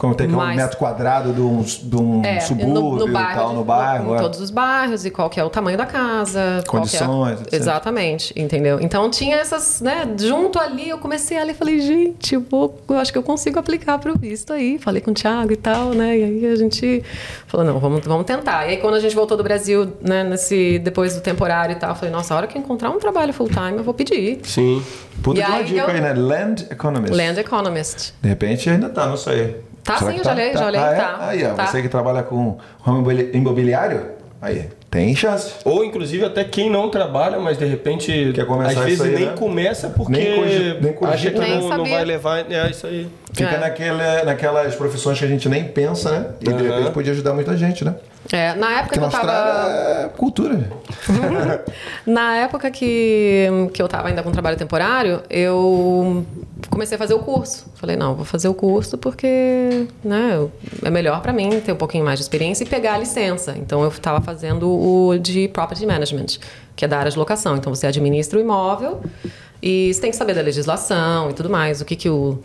Como 0.00 0.14
tem 0.14 0.28
que 0.28 0.34
mais... 0.34 0.58
um 0.58 0.62
metro 0.62 0.78
quadrado 0.78 1.30
de 1.30 1.42
um, 1.42 1.60
de 1.60 1.96
um 1.96 2.24
é, 2.24 2.40
subúrbio 2.40 2.72
no, 2.72 3.06
no 3.06 3.12
bairro, 3.12 3.38
tal, 3.38 3.52
no 3.52 3.62
bairro. 3.62 4.14
Em 4.14 4.16
é. 4.16 4.18
todos 4.18 4.40
os 4.40 4.48
bairros, 4.48 5.04
e 5.04 5.10
qual 5.10 5.28
que 5.28 5.38
é 5.38 5.44
o 5.44 5.50
tamanho 5.50 5.76
da 5.76 5.84
casa. 5.84 6.64
Condições. 6.66 7.38
É... 7.52 7.56
Exatamente, 7.56 8.32
entendeu? 8.34 8.78
Então 8.80 9.10
tinha 9.10 9.36
essas, 9.36 9.82
né? 9.82 10.10
Junto 10.18 10.58
ali, 10.58 10.88
eu 10.88 10.96
comecei 10.96 11.36
ali 11.36 11.50
e 11.50 11.54
falei, 11.54 11.80
gente, 11.80 12.34
eu, 12.34 12.40
vou, 12.40 12.80
eu 12.88 12.96
acho 12.96 13.12
que 13.12 13.18
eu 13.18 13.22
consigo 13.22 13.58
aplicar 13.58 13.98
para 13.98 14.10
o 14.10 14.18
visto 14.18 14.54
aí. 14.54 14.78
Falei 14.78 15.02
com 15.02 15.10
o 15.10 15.14
Thiago 15.14 15.52
e 15.52 15.56
tal, 15.56 15.90
né? 15.90 16.16
E 16.16 16.24
aí 16.24 16.46
a 16.46 16.56
gente 16.56 17.04
falou, 17.46 17.66
não, 17.66 17.78
vamos, 17.78 18.00
vamos 18.02 18.24
tentar. 18.24 18.68
E 18.68 18.70
aí 18.70 18.76
quando 18.78 18.94
a 18.94 19.00
gente 19.00 19.14
voltou 19.14 19.36
do 19.36 19.42
Brasil, 19.42 19.92
né, 20.00 20.24
nesse, 20.24 20.78
depois 20.78 21.14
do 21.14 21.20
temporário 21.20 21.74
e 21.74 21.78
tal, 21.78 21.90
eu 21.90 21.96
falei, 21.96 22.10
nossa, 22.10 22.32
a 22.32 22.38
hora 22.38 22.46
que 22.46 22.56
eu 22.56 22.62
encontrar 22.62 22.88
um 22.88 22.98
trabalho 22.98 23.34
full 23.34 23.50
time, 23.50 23.76
eu 23.76 23.84
vou 23.84 23.92
pedir. 23.92 24.40
Sim. 24.44 24.82
Puta 25.22 25.42
de 25.42 25.46
uma 25.46 25.62
dica 25.62 25.80
eu... 25.80 25.86
aí, 25.88 26.00
né? 26.00 26.14
Land 26.14 26.68
Economist. 26.70 27.14
Land 27.14 27.38
Economist. 27.38 28.14
De 28.22 28.28
repente 28.30 28.70
ainda 28.70 28.88
tá, 28.88 29.06
não 29.06 29.18
sei. 29.18 29.68
Tá 29.90 29.98
Será 29.98 30.10
sim, 30.12 30.18
eu 30.18 30.24
já 30.24 30.32
olhei, 30.32 30.50
tá? 30.52 30.58
já 30.60 30.66
olhei, 30.66 30.80
ah, 30.80 30.90
é? 30.92 30.94
tá. 30.94 31.16
Aí, 31.20 31.44
ó, 31.44 31.54
tá. 31.54 31.66
você 31.66 31.82
que 31.82 31.88
trabalha 31.88 32.22
com 32.22 32.58
ramo 32.80 33.10
imobiliário, 33.10 34.02
aí, 34.40 34.68
tem 34.88 35.14
chance. 35.16 35.54
Ou, 35.64 35.84
inclusive, 35.84 36.24
até 36.24 36.44
quem 36.44 36.70
não 36.70 36.88
trabalha, 36.88 37.40
mas 37.40 37.58
de 37.58 37.64
repente, 37.64 38.30
Quer 38.32 38.46
começar 38.46 38.80
às 38.80 38.86
vezes 38.86 39.00
aí, 39.00 39.14
nem 39.14 39.26
né? 39.26 39.34
começa 39.36 39.88
porque 39.90 40.12
nem 40.12 40.36
cogi, 40.36 40.76
nem 40.80 41.12
acha 41.12 41.30
que 41.30 41.38
nem 41.40 41.60
não, 41.60 41.68
não, 41.78 41.84
vai 41.86 42.04
levar. 42.04 42.50
É 42.50 42.70
isso 42.70 42.86
aí. 42.86 43.08
Fica 43.32 43.50
É. 43.50 43.58
naquele, 43.58 44.22
naquelas 44.24 44.74
profissões 44.76 45.18
que 45.18 45.24
a 45.24 45.28
gente 45.28 45.48
nem 45.48 45.64
pensa, 45.64 46.10
né? 46.12 46.26
E 46.40 46.44
de 46.44 46.50
Aham. 46.52 46.62
repente 46.62 46.90
podia 46.92 47.12
ajudar 47.12 47.32
muita 47.34 47.56
gente, 47.56 47.84
né? 47.84 47.94
É, 48.32 48.54
na 48.54 48.80
época 48.80 48.98
Porque 48.98 48.98
que 48.98 49.04
eu 49.04 49.10
tava. 49.10 49.32
É 49.32 50.08
cultura. 50.16 50.70
Na 52.06 52.36
época 52.36 52.70
que, 52.70 53.46
que 53.72 53.80
eu 53.80 53.86
estava 53.86 54.08
ainda 54.08 54.22
com 54.22 54.30
trabalho 54.30 54.56
temporário, 54.56 55.22
eu 55.30 56.24
comecei 56.68 56.96
a 56.96 56.98
fazer 56.98 57.14
o 57.14 57.20
curso. 57.20 57.66
Falei, 57.74 57.96
não, 57.96 58.14
vou 58.14 58.24
fazer 58.24 58.48
o 58.48 58.54
curso 58.54 58.98
porque 58.98 59.86
né, 60.04 60.48
é 60.82 60.90
melhor 60.90 61.22
para 61.22 61.32
mim 61.32 61.60
ter 61.60 61.72
um 61.72 61.76
pouquinho 61.76 62.04
mais 62.04 62.18
de 62.18 62.22
experiência 62.22 62.62
e 62.64 62.66
pegar 62.66 62.94
a 62.94 62.98
licença. 62.98 63.54
Então 63.56 63.82
eu 63.82 63.88
estava 63.88 64.20
fazendo 64.20 64.68
o 64.68 65.18
de 65.18 65.48
Property 65.48 65.86
Management, 65.86 66.38
que 66.76 66.84
é 66.84 66.88
da 66.88 66.98
área 66.98 67.10
de 67.10 67.18
locação. 67.18 67.56
Então 67.56 67.74
você 67.74 67.86
administra 67.86 68.38
o 68.38 68.42
imóvel 68.42 69.00
e 69.62 69.92
você 69.92 70.00
tem 70.00 70.10
que 70.10 70.16
saber 70.16 70.34
da 70.34 70.40
legislação 70.42 71.30
e 71.30 71.34
tudo 71.34 71.50
mais. 71.50 71.80
O 71.80 71.84
que, 71.84 71.96
que 71.96 72.08
o. 72.08 72.38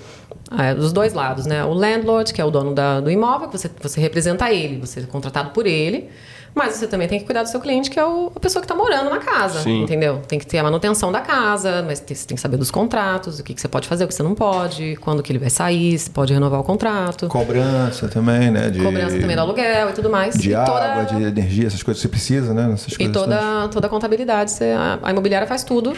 É, 0.59 0.75
dos 0.75 0.93
dois 0.93 1.13
lados, 1.13 1.45
né? 1.47 1.63
O 1.65 1.73
landlord, 1.73 2.31
que 2.33 2.39
é 2.39 2.45
o 2.45 2.51
dono 2.51 2.73
da- 2.73 2.99
do 3.01 3.09
imóvel, 3.09 3.47
que 3.49 3.57
você, 3.57 3.69
você 3.81 3.99
representa 3.99 4.51
ele, 4.51 4.79
você 4.79 4.99
é 4.99 5.03
contratado 5.03 5.49
por 5.49 5.65
ele. 5.65 6.07
Mas 6.53 6.75
você 6.75 6.87
também 6.87 7.05
tem 7.05 7.19
que 7.19 7.25
cuidar 7.25 7.43
do 7.43 7.49
seu 7.49 7.59
cliente, 7.59 7.89
que 7.89 7.99
é 7.99 8.05
o- 8.05 8.31
a 8.33 8.39
pessoa 8.39 8.61
que 8.61 8.65
está 8.65 8.73
morando 8.75 9.09
na 9.09 9.17
casa, 9.17 9.59
Sim. 9.61 9.81
entendeu? 9.83 10.21
Tem 10.25 10.39
que 10.39 10.45
ter 10.47 10.57
a 10.59 10.63
manutenção 10.63 11.11
da 11.11 11.19
casa, 11.19 11.83
mas 11.85 11.99
tem- 11.99 12.15
você 12.15 12.25
tem 12.25 12.35
que 12.35 12.41
saber 12.41 12.55
dos 12.55 12.71
contratos, 12.71 13.39
o 13.39 13.43
que, 13.43 13.53
que 13.53 13.59
você 13.59 13.67
pode 13.67 13.89
fazer, 13.89 14.05
o 14.05 14.07
que 14.07 14.13
você 14.13 14.23
não 14.23 14.33
pode, 14.35 14.95
quando 15.01 15.21
que 15.21 15.31
ele 15.33 15.39
vai 15.39 15.49
sair, 15.49 15.97
se 15.99 16.09
pode 16.09 16.31
renovar 16.33 16.61
o 16.61 16.63
contrato, 16.63 17.27
Cobrança 17.27 18.07
também, 18.07 18.51
né? 18.51 18.69
De, 18.69 18.79
cobrança 18.81 19.19
também 19.19 19.35
do 19.35 19.41
aluguel 19.41 19.89
e 19.89 19.93
tudo 19.93 20.09
mais. 20.09 20.35
De 20.35 20.51
e 20.51 20.55
água, 20.55 21.05
toda, 21.05 21.19
de 21.19 21.23
energia, 21.25 21.67
essas 21.67 21.83
coisas 21.83 22.01
que 22.01 22.07
você 22.07 22.11
precisa, 22.11 22.53
né? 22.53 22.71
Essas 22.71 22.93
E 22.97 23.09
toda, 23.09 23.67
toda 23.67 23.87
a 23.87 23.89
contabilidade, 23.89 24.51
você- 24.51 24.71
a, 24.77 24.99
a 25.03 25.11
imobiliária 25.11 25.47
faz 25.47 25.63
tudo 25.65 25.91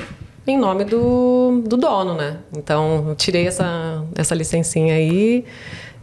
em 0.51 0.57
nome 0.57 0.83
do, 0.85 1.61
do 1.65 1.77
dono, 1.77 2.15
né? 2.15 2.37
Então, 2.55 3.05
eu 3.09 3.15
tirei 3.15 3.47
essa, 3.47 4.03
essa 4.15 4.33
licencinha 4.35 4.95
aí. 4.95 5.45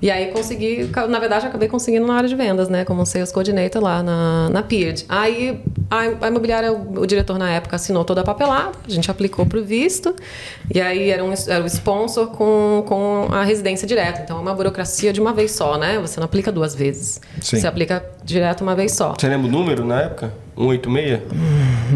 E 0.03 0.11
aí 0.11 0.27
consegui, 0.33 0.91
na 1.09 1.19
verdade, 1.19 1.47
acabei 1.47 1.67
conseguindo 1.67 2.07
na 2.07 2.15
área 2.15 2.29
de 2.29 2.35
vendas, 2.35 2.69
né? 2.69 2.85
Como 2.85 3.07
sales 3.07 3.33
coordinator 3.33 3.83
lá 3.83 4.03
na, 4.03 4.51
na 4.51 4.63
PIRD. 4.63 5.07
Aí 5.09 5.63
a, 5.91 6.27
a 6.27 6.29
imobiliária, 6.29 6.73
o, 6.73 7.01
o 7.01 7.07
diretor 7.07 7.39
na 7.39 7.51
época 7.51 7.77
assinou 7.77 8.05
toda 8.05 8.21
a 8.21 8.25
papelada, 8.25 8.73
a 8.87 8.91
gente 8.91 9.11
aplicou 9.11 9.47
para 9.47 9.59
o 9.59 9.65
visto. 9.65 10.15
E 10.75 10.79
aí 10.79 11.09
era, 11.09 11.25
um, 11.25 11.33
era 11.49 11.65
o 11.65 11.67
sponsor 11.67 12.27
com, 12.27 12.85
com 12.87 13.29
a 13.31 13.45
residência 13.45 13.89
direta. 13.89 14.21
Então 14.23 14.37
é 14.37 14.41
uma 14.41 14.55
burocracia 14.55 15.11
de 15.11 15.23
uma 15.23 15.33
vez 15.33 15.53
só, 15.53 15.79
né? 15.79 15.99
Você 16.01 16.21
não 16.21 16.27
aplica 16.27 16.53
duas 16.53 16.75
vezes. 16.75 17.19
Sim. 17.41 17.59
Você 17.59 17.67
aplica 17.67 18.05
direto 18.23 18.61
uma 18.61 18.75
vez 18.75 18.93
só. 18.93 19.15
Você 19.19 19.27
lembra 19.27 19.49
o 19.49 19.51
número 19.51 19.87
na 19.87 20.03
época? 20.03 20.35
186? 20.55 21.21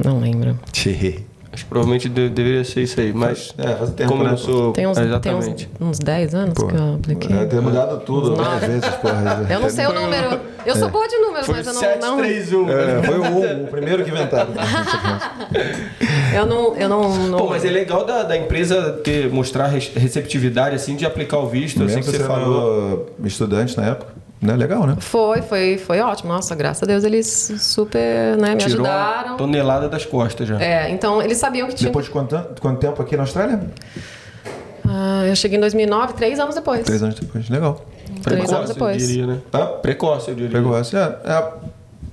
Não 0.03 0.18
lembro. 0.18 0.59
Tchê. 0.72 1.28
Acho 1.59 1.65
que 1.65 1.71
provavelmente 1.71 2.09
de- 2.09 2.29
deveria 2.29 2.63
ser 2.63 2.83
isso 2.83 3.01
aí, 3.01 3.13
mas 3.13 3.53
É, 3.59 3.75
faz 3.75 3.91
tempo, 3.91 4.11
como 4.11 4.23
eu 4.23 4.27
né? 4.27 4.31
não 4.31 4.39
sou. 4.39 4.73
Tem 4.73 4.87
uns, 4.87 4.97
tem 4.97 5.07
uns, 5.07 5.09
exatamente. 5.09 5.69
uns 5.81 5.99
10 5.99 6.35
anos 6.37 6.55
que 6.55 6.63
eu 6.77 6.95
apliquei. 6.95 7.37
É, 7.37 7.47
tem 7.47 7.61
mudado 7.61 7.99
tudo 8.05 8.37
várias 8.37 8.61
vezes, 8.71 8.89
porra. 8.97 9.45
Eu 9.51 9.59
não 9.61 9.69
sei 9.69 9.87
o 9.87 9.93
número. 9.93 10.39
Eu 10.65 10.77
sou 10.77 10.89
boa 10.89 11.09
de 11.09 11.17
números, 11.19 11.47
Foi 11.47 11.57
mas 11.57 11.67
eu 11.67 11.73
não, 11.75 11.81
731. 11.81 12.69
É, 12.71 13.03
foi 13.03 13.19
o, 13.19 13.65
o 13.65 13.67
primeiro 13.67 14.05
que 14.05 14.11
inventaram. 14.11 14.51
eu 16.35 16.47
não. 16.47 16.77
Eu 16.77 16.89
não, 16.89 17.27
não 17.29 17.39
Pô, 17.39 17.49
mas 17.49 17.65
é 17.65 17.71
legal 17.71 18.05
da, 18.05 18.23
da 18.23 18.37
empresa 18.37 18.93
ter, 19.03 19.29
mostrar 19.29 19.67
receptividade, 19.67 20.77
assim, 20.77 20.95
de 20.95 21.05
aplicar 21.05 21.39
o 21.39 21.49
visto. 21.49 21.83
Eu 21.83 21.89
sei 21.89 21.97
Mesmo 21.97 22.13
que 22.13 22.19
você 22.19 22.25
falou. 22.25 23.07
estudante 23.25 23.77
na 23.77 23.87
época. 23.87 24.18
Né? 24.41 24.55
Legal, 24.55 24.86
né? 24.86 24.97
Foi, 25.01 25.43
foi, 25.43 25.78
foi 25.78 26.01
ótimo. 26.01 26.32
Nossa, 26.32 26.55
graças 26.55 26.82
a 26.82 26.86
Deus 26.86 27.03
eles 27.03 27.53
super 27.59 28.36
né, 28.36 28.51
me 28.51 28.57
Tirou 28.59 28.86
ajudaram. 28.86 29.36
tonelada 29.36 29.89
das 29.89 30.05
costas 30.07 30.47
já. 30.47 30.61
É, 30.61 30.91
então 30.91 31.20
eles 31.20 31.39
sabiam 31.39 31.66
que 31.66 31.74
tinha. 31.74 31.89
Depois 31.89 32.05
de 32.07 32.11
quanto, 32.12 32.39
quanto 32.61 32.78
tempo 32.78 33.03
aqui 33.03 33.16
na 33.16 33.24
Austrália? 33.24 33.61
Ah, 34.89 35.24
eu 35.26 35.34
cheguei 35.36 35.59
em 35.59 35.61
2009, 35.61 36.14
três 36.14 36.39
anos 36.39 36.55
depois. 36.55 36.82
Três 36.84 37.03
anos 37.03 37.16
depois. 37.18 37.49
Legal. 37.49 37.84
Três 38.22 38.53
anos 38.53 38.70
depois. 38.70 39.03
Eu 39.03 39.09
diria, 39.09 39.26
né? 39.26 39.39
Hã? 39.53 39.66
Precoce, 39.82 40.28
eu 40.30 40.34
diria. 40.34 40.51
Pegou 40.51 40.78
essa. 40.78 41.20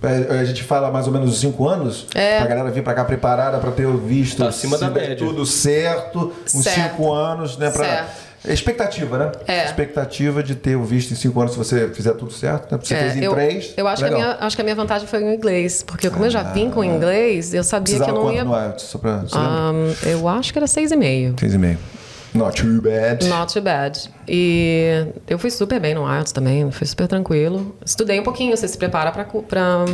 É, 0.04 0.36
é, 0.36 0.40
a 0.40 0.44
gente 0.44 0.64
fala 0.64 0.92
mais 0.92 1.08
ou 1.08 1.14
menos 1.14 1.30
uns 1.30 1.40
cinco 1.40 1.68
anos. 1.70 2.08
É. 2.14 2.40
Pra 2.40 2.48
galera 2.48 2.72
vir 2.72 2.84
pra 2.84 2.94
cá 2.94 3.06
preparada 3.06 3.60
pra 3.60 3.72
ter 3.72 3.86
o 3.86 3.98
visto. 3.98 4.40
Tá 4.40 4.50
acima 4.50 4.78
se 4.78 4.84
da 4.84 4.90
média. 4.90 5.16
Tudo 5.16 5.46
certo. 5.46 6.34
Uns 6.44 6.64
Certo. 6.64 6.76
cinco 6.92 7.14
anos, 7.14 7.58
né? 7.58 7.70
Pra... 7.70 7.86
Certo. 7.86 8.25
Expectativa, 8.54 9.18
né? 9.18 9.32
É. 9.48 9.66
Expectativa 9.66 10.42
de 10.44 10.56
ter 10.56 10.76
o 10.76 10.84
visto 10.84 11.12
em 11.12 11.16
cinco 11.16 11.40
anos 11.40 11.54
se 11.54 11.58
você 11.58 11.88
fizer 11.90 12.14
tudo 12.14 12.32
certo. 12.32 12.72
Né? 12.72 12.80
Você 12.82 12.94
É, 12.94 12.98
fez 13.00 13.16
em 13.18 13.24
eu, 13.24 13.34
três. 13.34 13.74
eu 13.76 13.88
acho 13.88 14.04
que, 14.04 14.10
a 14.10 14.14
minha, 14.14 14.38
acho 14.40 14.56
que 14.56 14.62
a 14.62 14.66
minha 14.66 14.76
vantagem 14.76 15.08
foi 15.08 15.24
o 15.24 15.34
inglês. 15.34 15.84
Porque 15.84 16.10
como 16.10 16.26
eu 16.26 16.30
já 16.30 16.44
vim 16.44 16.70
com 16.70 16.84
inglês, 16.84 17.54
eu 17.54 17.64
sabia 17.64 17.96
que 18.00 18.10
eu 18.10 18.14
não 18.14 18.22
quanto 18.24 18.36
ia. 18.36 18.44
no 18.44 18.54
IELTS? 18.56 18.84
Só 18.84 18.98
pra... 18.98 19.12
Lembra? 19.18 19.30
Ah, 19.34 19.72
eu 20.08 20.28
acho 20.28 20.52
que 20.54 20.60
era 20.60 20.68
seis 20.68 20.92
e 20.92 20.96
meio. 20.96 21.36
Seis 21.40 21.54
e 21.54 21.58
meio. 21.58 21.78
Not 22.36 22.62
too 22.62 22.82
bad. 22.82 23.26
Not 23.28 23.54
too 23.54 23.62
bad. 23.62 24.10
E 24.28 25.06
eu 25.28 25.40
fui 25.40 25.50
super 25.50 25.80
bem 25.80 25.94
no 25.96 26.02
IELTS 26.08 26.32
também, 26.32 26.70
fui 26.72 26.86
super 26.86 27.08
tranquilo. 27.08 27.76
Estudei 27.86 28.20
um 28.20 28.24
pouquinho, 28.24 28.56
você 28.56 28.68
se 28.68 28.78
prepara 28.78 29.12
pra, 29.12 29.24
pra, 29.24 29.42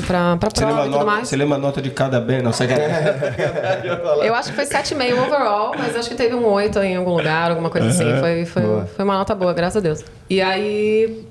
pra, 0.07 0.37
pra 0.37 0.49
Você 0.49 0.61
prova 0.65 0.79
e 0.81 0.83
tudo 0.85 0.91
nota, 0.91 1.05
mais. 1.05 1.27
você 1.27 1.35
lembra 1.35 1.55
a 1.55 1.59
nota 1.59 1.81
de 1.81 1.89
cada 1.91 2.19
bem? 2.19 2.41
Não, 2.41 2.51
você 2.51 2.65
Eu 4.23 4.33
acho 4.35 4.49
que 4.49 4.55
foi 4.55 4.65
7,5 4.65 5.25
overall, 5.27 5.73
mas 5.77 5.95
acho 5.95 6.09
que 6.09 6.15
teve 6.15 6.35
um 6.35 6.45
8 6.45 6.79
em 6.79 6.95
algum 6.95 7.11
lugar, 7.15 7.49
alguma 7.51 7.69
coisa 7.69 7.87
assim. 7.89 8.19
Foi, 8.19 8.45
foi, 8.45 8.61
Boa. 8.63 8.85
foi 8.95 9.05
uma 9.05 9.17
nota 9.17 9.35
boa, 9.35 9.53
graças 9.53 9.77
a 9.77 9.79
Deus. 9.79 10.03
E 10.29 10.41
aí. 10.41 11.25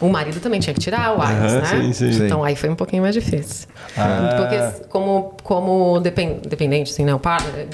O 0.00 0.08
marido 0.08 0.38
também 0.38 0.60
tinha 0.60 0.72
que 0.72 0.78
tirar 0.78 1.18
o 1.18 1.20
IELTS, 1.20 1.52
né? 1.54 1.64
sim, 1.64 1.92
sim. 1.92 2.12
Sim. 2.12 2.26
Então 2.26 2.44
aí 2.44 2.54
foi 2.54 2.68
um 2.70 2.76
pouquinho 2.76 3.02
mais 3.02 3.12
difícil. 3.12 3.66
Ah. 3.98 4.36
Porque 4.38 4.86
como, 4.88 5.34
como 5.42 5.98
depen- 5.98 6.40
dependente, 6.46 6.92
assim, 6.92 7.04
né? 7.04 7.12
O 7.12 7.18
partner, 7.18 7.66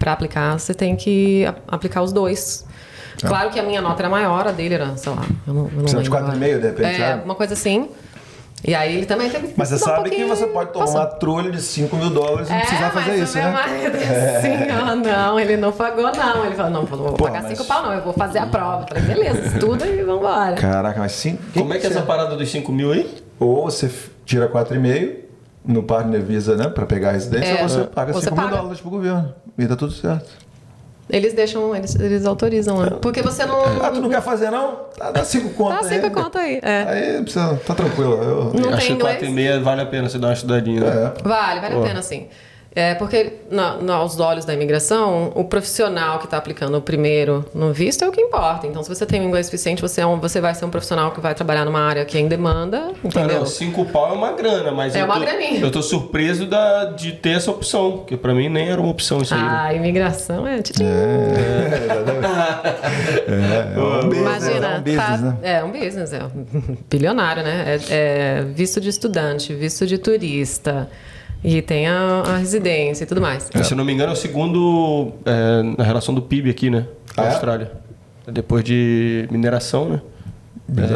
para 0.00 0.12
aplicar, 0.12 0.58
você 0.58 0.74
tem 0.74 0.96
que 0.96 1.44
aplicar 1.68 2.02
os 2.02 2.12
dois. 2.12 2.66
Claro 3.22 3.50
que 3.50 3.60
a 3.60 3.62
minha 3.62 3.82
nota 3.82 4.00
era 4.02 4.08
maior, 4.08 4.48
a 4.48 4.50
dele 4.50 4.74
era, 4.74 4.96
sei 4.96 5.12
lá, 5.12 5.22
eu 5.46 5.52
não, 5.54 5.64
eu 5.66 5.70
não 5.72 5.82
Precisa 5.82 6.02
de 6.02 6.08
lembro 6.10 6.26
4,5 6.32 6.34
agora. 6.36 6.58
de 6.58 6.66
repente, 6.68 7.02
É, 7.02 7.14
uma 7.22 7.34
coisa 7.34 7.52
assim. 7.52 7.88
E 8.62 8.74
aí 8.74 8.94
ele 8.96 9.06
também 9.06 9.30
teve 9.30 9.48
que 9.48 9.54
Mas 9.56 9.68
você 9.68 9.76
estudar 9.76 9.92
um 9.94 9.96
sabe 10.04 10.10
que 10.10 10.24
você 10.24 10.46
pode 10.46 10.70
tomar 10.72 10.84
passou. 10.84 11.00
uma 11.00 11.06
trolha 11.06 11.50
de 11.50 11.62
5 11.62 11.96
mil 11.96 12.10
dólares 12.10 12.48
e 12.48 12.52
não 12.52 12.58
É, 12.58 12.60
precisar 12.60 12.90
fazer 12.90 13.10
mas 13.12 13.20
isso, 13.22 13.38
né? 13.38 13.50
marido 13.50 13.96
é 14.02 14.36
assim, 14.36 14.50
ó, 14.70 14.94
não, 14.96 15.40
ele 15.40 15.56
não 15.56 15.72
pagou, 15.72 16.04
não. 16.12 16.44
Ele 16.44 16.54
falou, 16.54 16.70
não, 16.70 16.82
não 16.82 16.86
vou 16.86 17.12
Pô, 17.14 17.24
pagar 17.24 17.42
mas- 17.42 17.52
cinco 17.56 17.64
pau, 17.66 17.82
não, 17.82 17.92
eu 17.94 18.02
vou 18.02 18.12
fazer 18.12 18.38
a 18.38 18.46
prova. 18.46 18.82
Eu 18.84 18.88
falei, 18.88 19.02
beleza, 19.14 19.54
estuda 19.54 19.86
e 19.86 20.02
vambora. 20.02 20.56
Caraca, 20.56 20.98
mas 20.98 21.12
sim. 21.12 21.38
Como 21.54 21.72
é 21.72 21.78
que 21.78 21.86
é 21.86 21.90
essa 21.90 22.02
parada 22.02 22.36
dos 22.36 22.50
5 22.50 22.70
mil 22.72 22.92
aí? 22.92 23.10
Ou 23.38 23.62
você 23.70 23.90
tira 24.26 24.46
4,5 24.46 25.16
no 25.64 25.82
partner 25.82 26.22
Visa, 26.22 26.56
né? 26.56 26.68
Pra 26.68 26.86
pegar 26.86 27.10
a 27.10 27.12
residência, 27.12 27.52
É. 27.52 27.62
você 27.62 27.84
paga 27.84 28.12
Você 28.12 28.26
5 28.26 28.36
mil 28.36 28.44
paga. 28.44 28.56
dólares 28.58 28.80
pro 28.80 28.90
governo. 28.90 29.34
E 29.58 29.66
dá 29.66 29.76
tudo 29.76 29.92
certo. 29.92 30.28
Eles 31.12 31.32
deixam, 31.34 31.74
eles, 31.74 31.94
eles 31.96 32.24
autorizam 32.24 32.76
lá. 32.78 32.90
Porque 32.92 33.20
você 33.20 33.44
não. 33.44 33.60
Ah, 33.82 33.90
tu 33.90 34.00
não 34.00 34.08
quer 34.08 34.22
fazer, 34.22 34.48
não? 34.50 34.76
Tá, 34.96 35.10
dá 35.10 35.24
cinco 35.24 35.50
contas 35.50 35.80
Tá 35.80 35.88
cinco 35.88 36.10
conto 36.12 36.38
aí. 36.38 36.60
É. 36.62 36.82
Aí 37.16 37.22
precisa, 37.22 37.60
tá 37.66 37.74
tranquilo. 37.74 38.12
Eu, 38.22 38.44
Não 38.54 38.72
Acho 38.74 38.86
tem 38.86 38.96
que 38.96 39.02
4 39.02 39.26
e 39.26 39.30
meia 39.30 39.58
vale 39.60 39.80
a 39.80 39.86
pena 39.86 40.08
você 40.08 40.18
dar 40.20 40.28
uma 40.28 40.34
estudadinha. 40.34 40.80
né? 40.80 41.12
é. 41.18 41.28
Vale, 41.28 41.60
vale 41.60 41.74
a 41.74 41.80
pena 41.82 42.00
sim. 42.00 42.28
É 42.72 42.94
porque, 42.94 43.32
na, 43.50 43.78
na- 43.78 43.94
aos 43.96 44.20
olhos 44.20 44.44
da 44.44 44.54
imigração, 44.54 45.32
o 45.34 45.42
profissional 45.42 46.20
que 46.20 46.26
está 46.26 46.36
aplicando 46.36 46.76
o 46.78 46.80
primeiro 46.80 47.44
no 47.52 47.72
visto 47.72 48.04
é 48.04 48.08
o 48.08 48.12
que 48.12 48.20
importa. 48.20 48.64
Então, 48.68 48.80
se 48.80 48.88
você 48.88 49.04
tem 49.04 49.20
um 49.20 49.24
inglês 49.24 49.46
suficiente, 49.46 49.82
você, 49.82 50.02
é 50.02 50.06
um, 50.06 50.20
você 50.20 50.40
vai 50.40 50.54
ser 50.54 50.64
um 50.66 50.70
profissional 50.70 51.10
que 51.10 51.20
vai 51.20 51.34
trabalhar 51.34 51.64
numa 51.64 51.80
área 51.80 52.04
que 52.04 52.16
é 52.16 52.20
em 52.20 52.28
demanda, 52.28 52.92
Ah, 52.94 52.98
entendeu? 53.02 53.40
não, 53.40 53.46
cinco 53.46 53.84
pau 53.86 54.10
é 54.10 54.12
uma 54.12 54.32
grana, 54.34 54.70
mas 54.70 54.94
É 54.94 55.00
eu 55.00 55.06
uma 55.06 55.14
tô, 55.14 55.20
graninha. 55.20 55.58
eu 55.60 55.70
tô 55.72 55.82
surpreso 55.82 56.46
da, 56.46 56.84
de 56.84 57.10
ter 57.12 57.30
essa 57.30 57.50
opção, 57.50 57.98
porque 57.98 58.16
pra 58.16 58.32
mim 58.32 58.48
nem 58.48 58.68
era 58.68 58.80
uma 58.80 58.90
opção 58.90 59.20
isso 59.20 59.34
aí. 59.34 59.42
né? 59.42 59.48
A 59.50 59.74
imigração 59.74 60.46
é... 60.46 60.62
tchim. 60.62 60.84
É, 60.84 62.50
é 63.76 63.78
um 64.04 64.08
business, 64.08 64.20
Imagina, 64.20 64.66
é 64.66 64.78
um 64.78 64.82
business, 64.82 65.04
tá- 65.04 65.16
né? 65.18 65.36
é 65.42 65.64
um 65.64 65.70
business, 65.72 66.12
é 66.12 66.22
um 66.24 66.30
bilionário, 66.90 67.42
né? 67.42 67.78
É, 67.90 68.38
é 68.38 68.42
visto 68.44 68.80
de 68.80 68.88
estudante, 68.88 69.54
visto 69.54 69.86
de 69.86 69.98
turista 69.98 70.88
e 71.42 71.62
tem 71.62 71.86
a, 71.86 72.22
a 72.26 72.36
residência 72.36 73.04
e 73.04 73.06
tudo 73.06 73.20
mais. 73.20 73.48
Se 73.62 73.72
eu 73.72 73.76
não 73.76 73.84
me 73.84 73.92
engano, 73.92 74.10
é 74.10 74.12
o 74.12 74.16
segundo 74.16 75.12
é, 75.24 75.62
na 75.78 75.84
relação 75.84 76.14
do 76.14 76.22
PIB 76.22 76.50
aqui, 76.50 76.70
né? 76.70 76.86
Na 77.16 77.22
Ah, 77.24 77.26
é? 77.26 77.30
Austrália. 77.30 77.72
Depois 78.30 78.62
de 78.62 79.26
mineração, 79.30 79.88
né? 79.88 80.00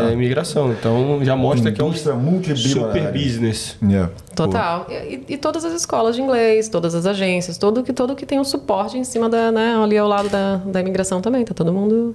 É 0.08 0.12
imigração. 0.12 0.70
Então 0.72 1.18
já 1.24 1.34
mostra 1.34 1.72
que 1.72 1.80
é 1.80 1.84
um 1.84 1.92
super 1.92 3.10
business. 3.12 3.76
Yeah. 3.82 4.12
Total. 4.36 4.86
E, 4.88 5.24
e 5.30 5.36
todas 5.36 5.64
as 5.64 5.72
escolas 5.72 6.14
de 6.14 6.22
inglês, 6.22 6.68
todas 6.68 6.94
as 6.94 7.06
agências, 7.06 7.58
todo 7.58 7.82
que 7.82 7.92
todo 7.92 8.14
que 8.14 8.24
tem 8.24 8.38
um 8.38 8.44
suporte 8.44 8.96
em 8.96 9.02
cima 9.02 9.28
da, 9.28 9.50
né, 9.50 9.74
ali 9.82 9.98
ao 9.98 10.06
lado 10.06 10.28
da, 10.28 10.56
da 10.58 10.80
imigração 10.80 11.20
também. 11.20 11.44
Tá 11.44 11.54
todo 11.54 11.72
mundo 11.72 12.14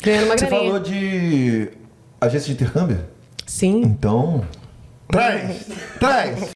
ganhando 0.00 0.26
uma 0.26 0.38
Você 0.38 0.46
graninha. 0.46 0.70
falou 0.70 0.80
de 0.80 1.68
agência 2.20 2.46
de 2.46 2.52
intercâmbio? 2.62 2.98
Sim. 3.44 3.82
Então. 3.82 4.44
Traz! 5.08 5.66
Traz! 5.98 6.55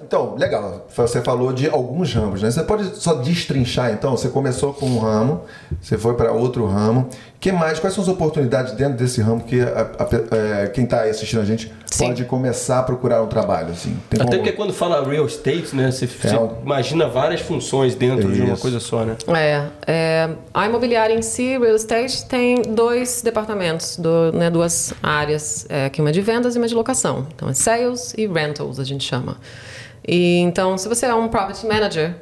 então, 0.11 0.35
legal, 0.35 0.85
você 0.93 1.21
falou 1.21 1.53
de 1.53 1.69
alguns 1.69 2.13
ramos, 2.13 2.41
né? 2.41 2.51
Você 2.51 2.61
pode 2.63 2.97
só 2.97 3.13
destrinchar 3.13 3.93
então, 3.93 4.11
você 4.17 4.27
começou 4.27 4.73
com 4.73 4.85
um 4.85 4.99
ramo, 4.99 5.43
você 5.81 5.97
foi 5.97 6.15
para 6.15 6.33
outro 6.33 6.65
ramo, 6.67 7.07
que 7.39 7.49
mais, 7.49 7.79
quais 7.79 7.95
são 7.95 8.03
as 8.03 8.09
oportunidades 8.09 8.73
dentro 8.73 8.97
desse 8.97 9.21
ramo 9.21 9.41
que 9.41 9.61
a- 9.61 9.89
a- 9.97 10.35
é, 10.63 10.67
quem 10.67 10.83
está 10.83 11.03
assistindo 11.03 11.39
a 11.39 11.45
gente 11.45 11.71
Sim. 11.85 12.07
pode 12.07 12.25
começar 12.25 12.79
a 12.79 12.83
procurar 12.83 13.23
um 13.23 13.27
trabalho, 13.27 13.69
assim? 13.71 13.97
Tem 14.09 14.19
Até 14.19 14.25
como- 14.31 14.37
porque 14.39 14.51
quando 14.51 14.73
fala 14.73 15.01
real 15.09 15.25
estate, 15.25 15.73
né, 15.73 15.89
você, 15.89 16.05
você 16.05 16.35
um- 16.35 16.57
imagina 16.61 17.07
várias 17.07 17.39
funções 17.39 17.95
dentro 17.95 18.33
de 18.33 18.41
uma 18.41 18.53
Isso. 18.55 18.61
coisa 18.61 18.81
só, 18.81 19.05
né? 19.05 19.15
É, 19.29 19.63
é, 19.87 20.29
a 20.53 20.65
imobiliária 20.67 21.13
em 21.13 21.21
si, 21.21 21.57
real 21.57 21.73
estate, 21.77 22.25
tem 22.25 22.61
dois 22.63 23.21
departamentos, 23.21 23.95
do- 23.95 24.33
né, 24.33 24.49
duas 24.49 24.93
áreas, 25.01 25.65
é, 25.69 25.89
que 25.89 26.01
uma 26.01 26.09
é 26.09 26.13
de 26.13 26.19
vendas 26.19 26.53
e 26.55 26.57
uma 26.57 26.67
de 26.67 26.75
locação. 26.75 27.25
Então 27.33 27.47
é 27.47 27.53
sales 27.53 28.13
e 28.17 28.27
rentals, 28.27 28.77
a 28.77 28.83
gente 28.83 29.05
chama. 29.05 29.37
E 30.07 30.37
então, 30.39 30.77
se 30.77 30.87
você 30.87 31.05
é 31.05 31.13
um 31.13 31.27
property 31.27 31.65
manager, 31.65 32.15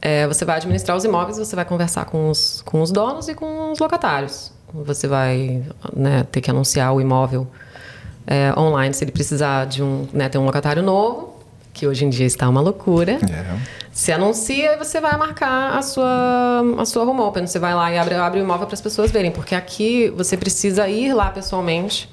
é, 0.00 0.26
você 0.26 0.44
vai 0.44 0.56
administrar 0.56 0.96
os 0.96 1.04
imóveis, 1.04 1.38
você 1.38 1.56
vai 1.56 1.64
conversar 1.64 2.04
com 2.04 2.28
os, 2.28 2.62
com 2.62 2.82
os 2.82 2.90
donos 2.90 3.28
e 3.28 3.34
com 3.34 3.72
os 3.72 3.78
locatários. 3.78 4.52
Você 4.72 5.06
vai 5.06 5.62
né, 5.94 6.26
ter 6.30 6.40
que 6.40 6.50
anunciar 6.50 6.92
o 6.92 7.00
imóvel 7.00 7.46
é, 8.26 8.52
online 8.58 8.92
se 8.92 9.04
ele 9.04 9.12
precisar 9.12 9.66
de 9.66 9.82
um, 9.82 10.06
né, 10.12 10.28
ter 10.28 10.38
um 10.38 10.44
locatário 10.44 10.82
novo, 10.82 11.34
que 11.72 11.86
hoje 11.86 12.04
em 12.04 12.10
dia 12.10 12.26
está 12.26 12.48
uma 12.48 12.60
loucura. 12.60 13.12
É. 13.12 13.58
Se 13.90 14.12
anuncia 14.12 14.74
e 14.74 14.76
você 14.76 15.00
vai 15.00 15.16
marcar 15.16 15.76
a 15.78 15.82
sua, 15.82 16.62
a 16.78 16.84
sua 16.84 17.04
home 17.04 17.20
open. 17.20 17.46
Você 17.46 17.58
vai 17.58 17.74
lá 17.74 17.92
e 17.92 17.98
abre, 17.98 18.14
abre 18.14 18.40
o 18.40 18.42
imóvel 18.42 18.66
para 18.66 18.74
as 18.74 18.80
pessoas 18.80 19.10
verem. 19.10 19.30
Porque 19.30 19.54
aqui 19.54 20.12
você 20.16 20.36
precisa 20.36 20.88
ir 20.88 21.12
lá 21.14 21.30
pessoalmente, 21.30 22.08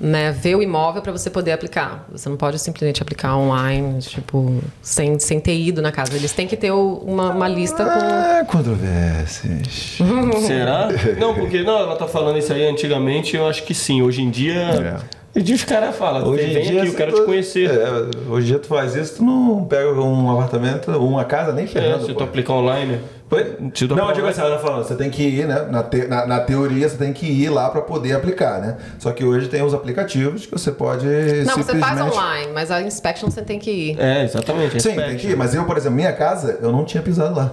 né? 0.00 0.32
Ver 0.32 0.56
o 0.56 0.62
imóvel 0.62 1.02
para 1.02 1.12
você 1.12 1.28
poder 1.28 1.52
aplicar. 1.52 2.06
Você 2.10 2.28
não 2.28 2.36
pode 2.36 2.58
simplesmente 2.58 3.02
aplicar 3.02 3.36
online, 3.36 3.98
tipo, 4.00 4.58
sem, 4.80 5.18
sem 5.18 5.38
ter 5.38 5.54
ido 5.58 5.82
na 5.82 5.92
casa. 5.92 6.16
Eles 6.16 6.32
têm 6.32 6.46
que 6.46 6.56
ter 6.56 6.70
o- 6.70 7.02
uma, 7.06 7.30
uma 7.30 7.46
lista 7.48 7.84
com. 7.84 7.90
Ah, 7.90 8.44
controvérsias. 8.46 9.98
Será? 10.46 10.88
Não, 11.18 11.34
porque 11.34 11.62
não, 11.62 11.78
ela 11.78 11.96
tá 11.96 12.06
falando 12.06 12.38
isso 12.38 12.52
aí 12.52 12.66
antigamente, 12.66 13.36
eu 13.36 13.46
acho 13.46 13.62
que 13.64 13.74
sim. 13.74 14.02
Hoje 14.02 14.22
em 14.22 14.30
dia. 14.30 14.54
É. 14.54 15.20
Hoje 15.32 15.42
em 15.42 15.42
dia 15.44 15.54
os 15.54 15.64
caras 15.64 15.94
falam, 15.94 16.32
vem 16.32 16.56
aqui, 16.56 16.74
eu 16.76 16.92
quero 16.94 17.12
tu- 17.12 17.20
te 17.20 17.24
conhecer. 17.26 17.70
É, 17.70 17.88
hoje 18.28 18.46
em 18.46 18.50
dia 18.50 18.58
tu 18.58 18.66
faz 18.66 18.96
isso, 18.96 19.16
tu 19.18 19.24
não 19.24 19.64
pega 19.64 19.92
um 19.92 20.28
apartamento, 20.32 20.90
uma 20.90 21.24
casa 21.24 21.52
nem 21.52 21.64
É, 21.64 21.68
ferrando. 21.68 22.00
se 22.06 22.12
pô. 22.12 22.18
tu 22.18 22.24
aplicar 22.24 22.54
online. 22.54 22.98
Oi? 23.32 23.56
Não, 23.96 24.08
eu 24.08 24.14
digo 24.14 24.26
assim, 24.26 24.40
ela 24.40 24.56
tá 24.56 24.58
falando, 24.58 24.84
você 24.84 24.96
tem 24.96 25.08
que 25.08 25.22
ir, 25.22 25.46
né? 25.46 25.66
Na, 25.70 25.82
te- 25.84 26.08
na, 26.08 26.26
na 26.26 26.40
teoria, 26.40 26.88
você 26.88 26.96
tem 26.96 27.12
que 27.12 27.26
ir 27.26 27.48
lá 27.48 27.70
para 27.70 27.80
poder 27.80 28.12
aplicar, 28.14 28.60
né? 28.60 28.76
Só 28.98 29.12
que 29.12 29.24
hoje 29.24 29.48
tem 29.48 29.62
os 29.62 29.72
aplicativos 29.72 30.46
que 30.46 30.52
você 30.52 30.72
pode 30.72 31.06
Não, 31.06 31.54
você 31.54 31.62
simplesmente... 31.62 31.80
faz 31.80 32.00
online, 32.00 32.52
mas 32.52 32.70
a 32.72 32.82
inspection 32.82 33.30
você 33.30 33.42
tem 33.42 33.58
que 33.60 33.70
ir. 33.70 34.00
É, 34.00 34.24
exatamente. 34.24 34.82
Sim, 34.82 34.96
tem 34.96 35.16
que 35.16 35.28
ir. 35.28 35.36
Mas 35.36 35.54
eu, 35.54 35.64
por 35.64 35.76
exemplo, 35.76 35.96
minha 35.96 36.12
casa, 36.12 36.58
eu 36.60 36.72
não 36.72 36.84
tinha 36.84 37.02
pisado 37.02 37.36
lá. 37.36 37.52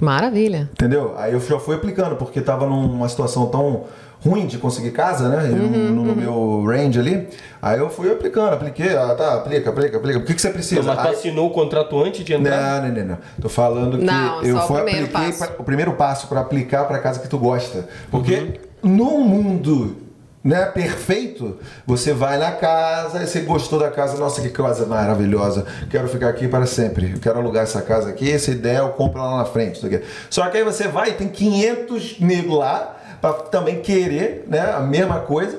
Maravilha. 0.00 0.70
Entendeu? 0.72 1.14
Aí 1.18 1.32
eu 1.32 1.40
já 1.40 1.58
fui 1.58 1.74
aplicando, 1.74 2.16
porque 2.16 2.40
tava 2.40 2.66
numa 2.66 3.08
situação 3.08 3.46
tão 3.48 3.84
ruim 4.24 4.46
de 4.46 4.58
conseguir 4.58 4.90
casa, 4.90 5.28
né? 5.28 5.44
Uhum, 5.50 5.90
no, 5.92 6.04
no 6.04 6.16
meu 6.16 6.64
range 6.66 6.98
ali. 6.98 7.28
Aí 7.62 7.78
eu 7.78 7.88
fui 7.88 8.10
aplicando, 8.10 8.52
apliquei, 8.54 8.96
ah, 8.96 9.14
tá, 9.16 9.34
aplica, 9.34 9.70
aplica, 9.70 9.96
aplica. 9.96 10.18
O 10.18 10.24
que, 10.24 10.34
que 10.34 10.40
você 10.40 10.50
precisa? 10.50 10.82
Mas 10.82 10.98
tu 11.00 11.06
Aí- 11.08 11.14
assinou 11.14 11.46
o 11.48 11.50
contrato 11.50 11.98
antes 12.02 12.24
de 12.24 12.34
entrar? 12.34 12.82
Não, 12.82 12.88
não, 12.88 12.94
não, 12.96 13.04
não. 13.06 13.18
Tô 13.40 13.48
falando 13.48 13.98
que 13.98 14.04
Não, 14.04 14.42
eu 14.42 14.58
fui 14.62 14.82
primeiro 14.82 15.06
apliquei 15.06 15.26
passo. 15.32 15.38
pra- 15.38 15.56
o 15.58 15.64
primeiro 15.64 15.92
passo 15.92 16.26
para 16.26 16.40
aplicar 16.40 16.84
para 16.86 16.98
casa 16.98 17.20
que 17.20 17.28
tu 17.28 17.38
gosta. 17.38 17.88
Porque 18.10 18.58
Uhum. 18.82 18.90
no 18.96 19.18
mundo 19.20 19.96
né, 20.44 20.64
perfeito, 20.66 21.58
você 21.86 22.12
vai 22.14 22.38
na 22.38 22.52
casa, 22.52 23.22
e 23.22 23.26
você 23.26 23.40
gostou 23.40 23.78
da 23.78 23.90
casa, 23.90 24.16
nossa, 24.16 24.40
que 24.40 24.48
casa 24.48 24.86
maravilhosa. 24.86 25.66
Quero 25.90 26.08
ficar 26.08 26.28
aqui 26.28 26.46
para 26.48 26.64
sempre. 26.64 27.12
Eu 27.14 27.18
quero 27.20 27.38
alugar 27.38 27.64
essa 27.64 27.82
casa 27.82 28.08
aqui, 28.08 28.38
se 28.38 28.54
der, 28.54 28.78
eu 28.78 28.88
compro 28.90 29.20
lá 29.20 29.38
na 29.38 29.44
frente. 29.44 29.80
Só 30.30 30.48
que 30.48 30.56
aí 30.56 30.64
você 30.64 30.88
vai 30.88 31.10
e 31.10 31.12
tem 31.14 31.28
500 31.28 32.20
negros 32.20 32.56
lá 32.56 32.96
para 33.20 33.32
também 33.34 33.80
querer 33.80 34.44
né, 34.46 34.60
a 34.60 34.80
mesma 34.80 35.20
coisa. 35.20 35.58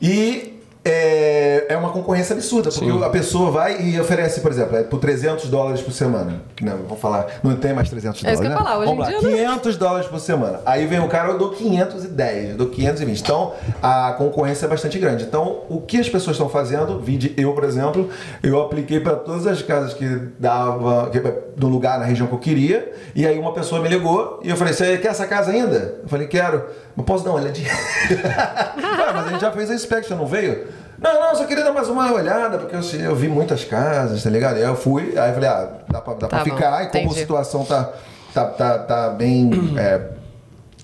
E 0.00 0.49
é, 0.82 1.66
é 1.68 1.76
uma 1.76 1.90
concorrência 1.90 2.34
absurda, 2.34 2.70
porque 2.70 2.90
a 3.04 3.10
pessoa 3.10 3.50
vai 3.50 3.80
e 3.82 4.00
oferece, 4.00 4.40
por 4.40 4.50
exemplo, 4.50 4.76
é 4.78 4.82
por 4.82 4.98
300 4.98 5.48
dólares 5.48 5.82
por 5.82 5.92
semana. 5.92 6.40
Não, 6.60 6.76
vamos 6.78 6.98
falar, 7.00 7.26
não 7.42 7.54
tem 7.56 7.74
mais 7.74 7.90
300 7.90 8.24
É 8.24 8.32
isso 8.32 8.40
dólares. 8.40 8.40
que 8.40 8.46
eu 8.46 8.50
né? 8.50 8.56
falar, 8.56 8.78
hoje 8.78 8.86
vamos 8.88 9.08
em 9.08 9.12
lá, 9.12 9.18
dia 9.20 9.30
não- 9.30 9.36
500 9.54 9.76
dólares 9.76 10.06
por 10.08 10.18
semana. 10.20 10.60
Aí 10.64 10.86
vem 10.86 10.98
o 11.00 11.08
cara, 11.08 11.28
eu 11.32 11.38
dou 11.38 11.50
510, 11.50 12.50
eu 12.50 12.56
dou 12.56 12.68
520. 12.68 13.20
Então, 13.20 13.52
a 13.82 14.12
concorrência 14.16 14.64
é 14.66 14.68
bastante 14.68 14.98
grande. 14.98 15.24
Então, 15.24 15.60
o 15.68 15.80
que 15.82 15.98
as 15.98 16.08
pessoas 16.08 16.36
estão 16.36 16.48
fazendo, 16.48 16.98
vide 16.98 17.34
eu, 17.36 17.52
por 17.52 17.64
exemplo, 17.64 18.08
eu 18.42 18.60
apliquei 18.60 19.00
para 19.00 19.16
todas 19.16 19.46
as 19.46 19.60
casas 19.62 19.92
que 19.92 20.06
dava 20.38 21.10
que, 21.10 21.20
do 21.56 21.68
lugar 21.68 21.98
na 21.98 22.06
região 22.06 22.26
que 22.26 22.32
eu 22.34 22.38
queria, 22.38 22.90
e 23.14 23.26
aí 23.26 23.38
uma 23.38 23.52
pessoa 23.52 23.80
me 23.82 23.88
ligou 23.88 24.40
e 24.42 24.48
eu 24.48 24.56
falei: 24.56 24.72
"Você 24.72 24.96
quer 24.98 25.08
essa 25.08 25.26
casa 25.26 25.50
ainda?" 25.50 25.96
Eu 26.02 26.08
falei: 26.08 26.26
"Quero". 26.26 26.64
Mas 26.96 27.06
posso 27.06 27.24
dar 27.24 27.30
uma 27.30 27.40
olhadinha? 27.40 27.70
Ué, 28.10 29.12
mas 29.14 29.26
a 29.26 29.30
gente 29.30 29.40
já 29.40 29.50
fez 29.52 29.70
a 29.70 29.74
inspection, 29.74 30.16
não 30.16 30.26
veio? 30.26 30.66
Não, 30.98 31.18
não, 31.18 31.34
só 31.34 31.44
queria 31.44 31.64
dar 31.64 31.72
mais 31.72 31.88
uma 31.88 32.12
olhada, 32.12 32.58
porque 32.58 32.76
eu, 32.76 33.00
eu 33.00 33.16
vi 33.16 33.26
muitas 33.28 33.64
casas, 33.64 34.22
tá 34.22 34.28
ligado? 34.28 34.56
Aí 34.56 34.62
eu 34.62 34.76
fui, 34.76 35.18
aí 35.18 35.30
eu 35.30 35.34
falei, 35.34 35.48
ah, 35.48 35.68
dá 35.88 36.00
pra, 36.00 36.14
dá 36.14 36.28
pra 36.28 36.38
Tá 36.38 36.44
bom, 36.44 36.44
ficar, 36.44 36.84
e 36.84 36.88
como 36.88 37.10
a 37.10 37.14
situação 37.14 37.64
tá, 37.64 37.90
tá, 38.34 38.44
tá, 38.44 38.78
tá 38.80 39.08
bem 39.10 39.50
é, 39.78 40.00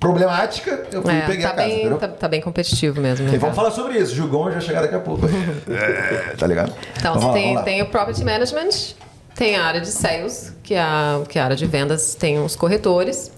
problemática, 0.00 0.84
eu 0.90 1.02
fui 1.02 1.12
É, 1.14 1.20
peguei 1.26 1.42
tá, 1.42 1.50
a 1.50 1.54
casa, 1.54 1.68
bem, 1.68 1.80
entendeu? 1.80 1.98
tá, 1.98 2.08
tá 2.08 2.28
bem 2.28 2.40
competitivo 2.40 2.98
mesmo. 3.00 3.28
E 3.28 3.32
né, 3.32 3.38
vamos 3.38 3.54
falar 3.56 3.70
sobre 3.70 3.98
isso, 3.98 4.12
o 4.12 4.16
Jugão 4.16 4.50
já 4.50 4.60
chegar 4.60 4.80
daqui 4.82 4.94
a 4.94 5.00
pouco. 5.00 5.26
É, 5.68 6.34
tá 6.36 6.46
ligado? 6.46 6.72
Então, 6.96 7.14
Vamos 7.14 7.32
você 7.34 7.54
lá, 7.54 7.62
tem, 7.62 7.74
tem 7.74 7.82
o 7.82 7.86
Property 7.86 8.24
Management, 8.24 8.94
tem 9.34 9.56
a 9.56 9.64
área 9.64 9.82
de 9.82 9.88
Sales, 9.88 10.54
que 10.62 10.74
é 10.74 10.80
a, 10.80 11.20
que 11.28 11.38
é 11.38 11.42
a 11.42 11.44
área 11.44 11.56
de 11.56 11.66
vendas, 11.66 12.14
tem 12.14 12.42
os 12.42 12.56
corretores, 12.56 13.30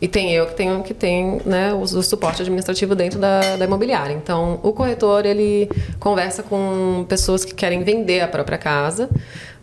e 0.00 0.06
tem 0.06 0.32
eu 0.32 0.46
que 0.46 0.54
tenho 0.54 0.82
que 0.82 0.92
tem 0.94 1.40
né, 1.46 1.72
o, 1.72 1.80
o 1.80 2.02
suporte 2.02 2.42
administrativo 2.42 2.94
dentro 2.94 3.18
da, 3.18 3.56
da 3.56 3.64
imobiliária. 3.64 4.12
Então, 4.12 4.60
o 4.62 4.72
corretor, 4.72 5.24
ele 5.24 5.70
conversa 5.98 6.42
com 6.42 7.04
pessoas 7.08 7.44
que 7.44 7.54
querem 7.54 7.82
vender 7.82 8.20
a 8.20 8.28
própria 8.28 8.58
casa 8.58 9.08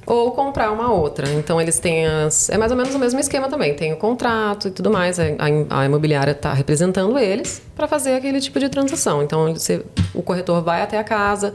ou 0.05 0.31
comprar 0.31 0.71
uma 0.71 0.91
outra. 0.91 1.29
Então, 1.29 1.61
eles 1.61 1.79
têm 1.79 2.05
as... 2.05 2.49
É 2.49 2.57
mais 2.57 2.71
ou 2.71 2.77
menos 2.77 2.93
o 2.93 2.99
mesmo 2.99 3.19
esquema 3.19 3.47
também. 3.47 3.73
Tem 3.73 3.93
o 3.93 3.95
contrato 3.97 4.67
e 4.67 4.71
tudo 4.71 4.89
mais. 4.91 5.17
A, 5.19 5.23
a- 5.69 5.81
a 5.81 5.85
imobiliária 5.85 6.31
está 6.31 6.51
representando 6.51 7.17
eles 7.17 7.61
para 7.75 7.87
fazer 7.87 8.15
aquele 8.15 8.41
tipo 8.41 8.59
de 8.59 8.67
transação. 8.67 9.23
Então, 9.23 9.53
você- 9.53 9.81
o 10.13 10.21
corretor 10.21 10.61
vai 10.61 10.81
até 10.81 10.97
a 10.97 11.03
casa, 11.05 11.53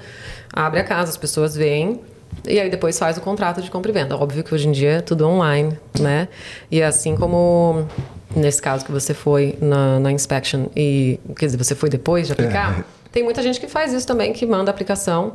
abre 0.53 0.81
a 0.81 0.85
casa, 0.85 1.11
as 1.11 1.17
pessoas 1.17 1.55
veem 1.57 2.01
E 2.47 2.59
aí 2.61 2.71
depois 2.71 2.99
faz 2.99 3.17
o 3.19 3.21
contrato 3.21 3.61
de 3.61 3.71
compra 3.71 3.91
e 3.91 3.95
venda. 3.95 4.17
Óbvio 4.17 4.45
que 4.45 4.55
hoje 4.55 4.69
em 4.69 4.73
dia 4.73 4.91
é 4.93 5.01
tudo 5.01 5.27
online, 5.27 5.77
né? 5.99 6.29
E 6.71 6.83
assim 6.83 7.17
como 7.17 7.87
nesse 8.35 8.61
caso 8.61 8.85
que 8.85 8.93
você 8.93 9.15
foi 9.15 9.57
na, 9.61 9.99
na 9.99 10.13
inspection 10.13 10.67
e 10.77 11.19
quer 11.37 11.47
dizer, 11.47 11.59
você 11.59 11.75
foi 11.75 11.89
depois 11.89 12.27
de 12.27 12.33
aplicar, 12.33 12.85
tem 13.11 13.23
muita 13.23 13.43
gente 13.43 13.59
que 13.59 13.67
faz 13.67 13.93
isso 13.93 14.07
também, 14.07 14.33
que 14.33 14.47
manda 14.47 14.71
a 14.71 14.73
aplicação 14.73 15.35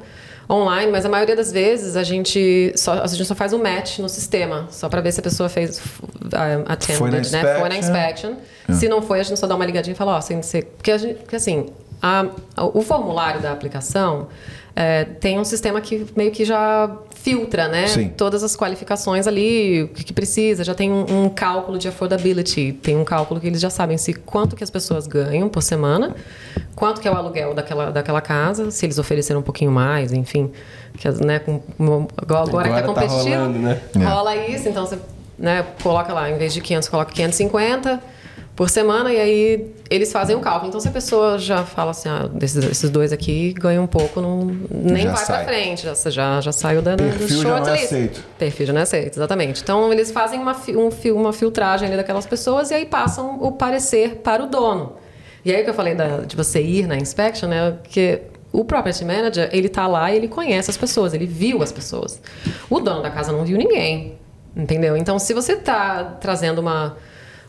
online, 0.50 0.92
mas 0.92 1.06
a 1.06 1.10
maioria 1.10 1.36
das 1.36 1.52
vezes 1.52 1.96
a 1.96 2.04
gente 2.04 2.74
só, 2.76 3.02
a 3.02 3.08
gente 3.08 3.26
só 3.26 3.34
faz 3.36 3.54
um 3.54 3.62
match 3.62 4.00
no 4.00 4.10
sistema, 4.10 4.68
só 4.70 4.90
para 4.90 5.02
ver 5.02 5.12
se 5.12 5.20
a 5.20 5.24
pessoa 5.24 5.50
fez 5.50 5.82
attended, 6.68 6.98
Foi 6.98 7.10
na 7.10 7.18
né? 7.18 7.60
Foi 7.60 7.70
na 7.70 7.78
inspection. 7.78 8.32
inspection. 8.32 8.76
Se 8.80 8.88
não 8.88 9.02
foi, 9.02 9.20
a 9.20 9.24
gente 9.24 9.40
só 9.40 9.48
dá 9.48 9.56
uma 9.56 9.66
ligadinha 9.66 9.94
e 9.94 9.98
fala, 9.98 10.18
ó, 10.18 10.22
sem 10.22 10.42
ser. 10.42 10.66
Porque, 10.78 10.92
a 10.92 10.98
gente, 10.98 11.16
porque 11.20 11.36
assim, 11.36 11.68
a- 12.04 12.28
o 12.58 12.82
formulário 12.82 13.42
da 13.42 13.52
aplicação 13.52 14.28
é, 14.76 15.04
tem 15.06 15.40
um 15.40 15.44
sistema 15.46 15.80
que 15.80 16.06
meio 16.16 16.32
que 16.32 16.44
já 16.44 16.90
filtra, 17.16 17.68
né? 17.68 17.88
Sim. 17.88 18.10
Todas 18.10 18.44
as 18.44 18.56
qualificações 18.58 19.28
ali, 19.28 19.84
o 19.84 19.88
que, 19.90 20.04
que 20.04 20.12
precisa, 20.12 20.64
já 20.64 20.74
tem 20.76 20.92
um, 20.92 21.26
um 21.26 21.30
cálculo 21.30 21.78
de 21.78 21.88
affordability, 21.88 22.74
tem 22.82 22.98
um 22.98 23.06
cálculo 23.06 23.40
que 23.40 23.48
eles 23.48 23.62
já 23.62 23.70
sabem 23.70 23.98
se 23.98 24.14
quanto 24.14 24.56
que 24.56 24.64
as 24.64 24.70
pessoas 24.72 25.06
ganham 25.08 25.48
por 25.48 25.62
semana, 25.62 26.16
quanto 26.76 27.00
que 27.00 27.08
é 27.08 27.12
o 27.12 27.16
aluguel 27.16 27.54
daquela, 27.54 27.92
daquela 27.92 28.20
casa, 28.20 28.72
se 28.72 28.86
eles 28.86 28.98
ofereceram 28.98 29.40
um 29.40 29.44
pouquinho 29.44 29.72
mais, 29.72 30.12
enfim. 30.12 30.52
Que, 30.98 31.08
né, 31.24 31.40
com, 31.40 31.62
agora, 32.18 32.42
agora 32.50 32.68
que 32.70 32.74
tá 32.74 32.80
Agora 32.80 32.82
tá 32.82 32.88
competitivo, 32.88 33.36
rolando, 33.36 33.60
né? 33.60 33.80
rola 33.96 34.36
isso, 34.36 34.68
então 34.68 34.86
você 34.86 34.98
né, 35.38 35.66
coloca 35.82 36.12
lá, 36.14 36.30
em 36.30 36.38
vez 36.38 36.54
de 36.54 36.60
500, 36.62 36.90
coloca 36.90 37.12
550 37.14 38.02
por 38.56 38.70
semana 38.70 39.12
e 39.12 39.20
aí 39.20 39.74
eles 39.90 40.12
fazem 40.12 40.36
um 40.36 40.40
cálculo. 40.40 40.68
Então, 40.70 40.80
se 40.80 40.88
a 40.88 40.92
pessoa 40.92 41.40
já 41.40 41.64
fala 41.64 41.92
assim, 41.92 42.08
ah, 42.10 42.30
desses, 42.32 42.64
esses 42.64 42.90
dois 42.90 43.12
aqui 43.12 43.52
ganham 43.54 43.84
um 43.84 43.88
pouco, 43.88 44.22
não, 44.22 44.46
nem 44.70 45.04
Já 45.04 45.14
vai 45.14 45.26
sai. 45.26 45.44
pra 45.44 45.54
frente, 45.54 45.84
já, 45.84 46.10
já, 46.12 46.42
já 46.42 46.52
saiu 46.52 46.82
da, 46.82 46.96
do 46.96 47.04
Perfil 47.04 47.42
já 47.42 47.60
não 47.60 47.68
é 47.68 47.74
aceito. 47.84 48.24
Perfil 48.38 48.66
já 48.68 48.74
não 48.74 48.80
é 48.80 48.84
aceito, 48.84 49.18
exatamente. 49.18 49.62
Então, 49.64 49.92
eles 49.92 50.12
fazem 50.12 50.40
uma, 50.40 50.56
um, 50.70 51.12
uma 51.16 51.34
filtragem 51.34 51.88
ali 51.88 51.98
daquelas 51.98 52.26
pessoas 52.28 52.70
e 52.70 52.76
aí 52.76 52.86
passam 52.86 53.40
o 53.42 53.52
parecer 53.54 54.18
para 54.18 54.44
o 54.44 54.48
dono. 54.48 54.94
E 55.44 55.54
aí 55.54 55.64
que 55.64 55.70
eu 55.70 55.74
falei 55.74 55.96
da- 55.96 56.18
de 56.20 56.36
você 56.36 56.62
ir 56.62 56.88
na 56.88 56.96
inspection, 56.96 57.50
né? 57.50 57.76
Que 57.84 58.22
o 58.52 58.64
property 58.64 59.04
manager, 59.04 59.50
ele 59.52 59.68
tá 59.68 59.88
lá 59.88 60.12
e 60.12 60.16
ele 60.16 60.28
conhece 60.28 60.70
as 60.70 60.78
pessoas, 60.78 61.14
ele 61.16 61.26
viu 61.26 61.64
as 61.64 61.72
pessoas. 61.72 62.22
O 62.70 62.80
dono 62.80 63.02
da 63.02 63.10
casa 63.10 63.32
não 63.32 63.44
viu 63.44 63.58
ninguém, 63.58 64.14
entendeu? 64.56 64.96
Então, 64.96 65.18
se 65.18 65.34
você 65.34 65.56
tá 65.56 66.04
trazendo 66.22 66.62
uma, 66.62 66.96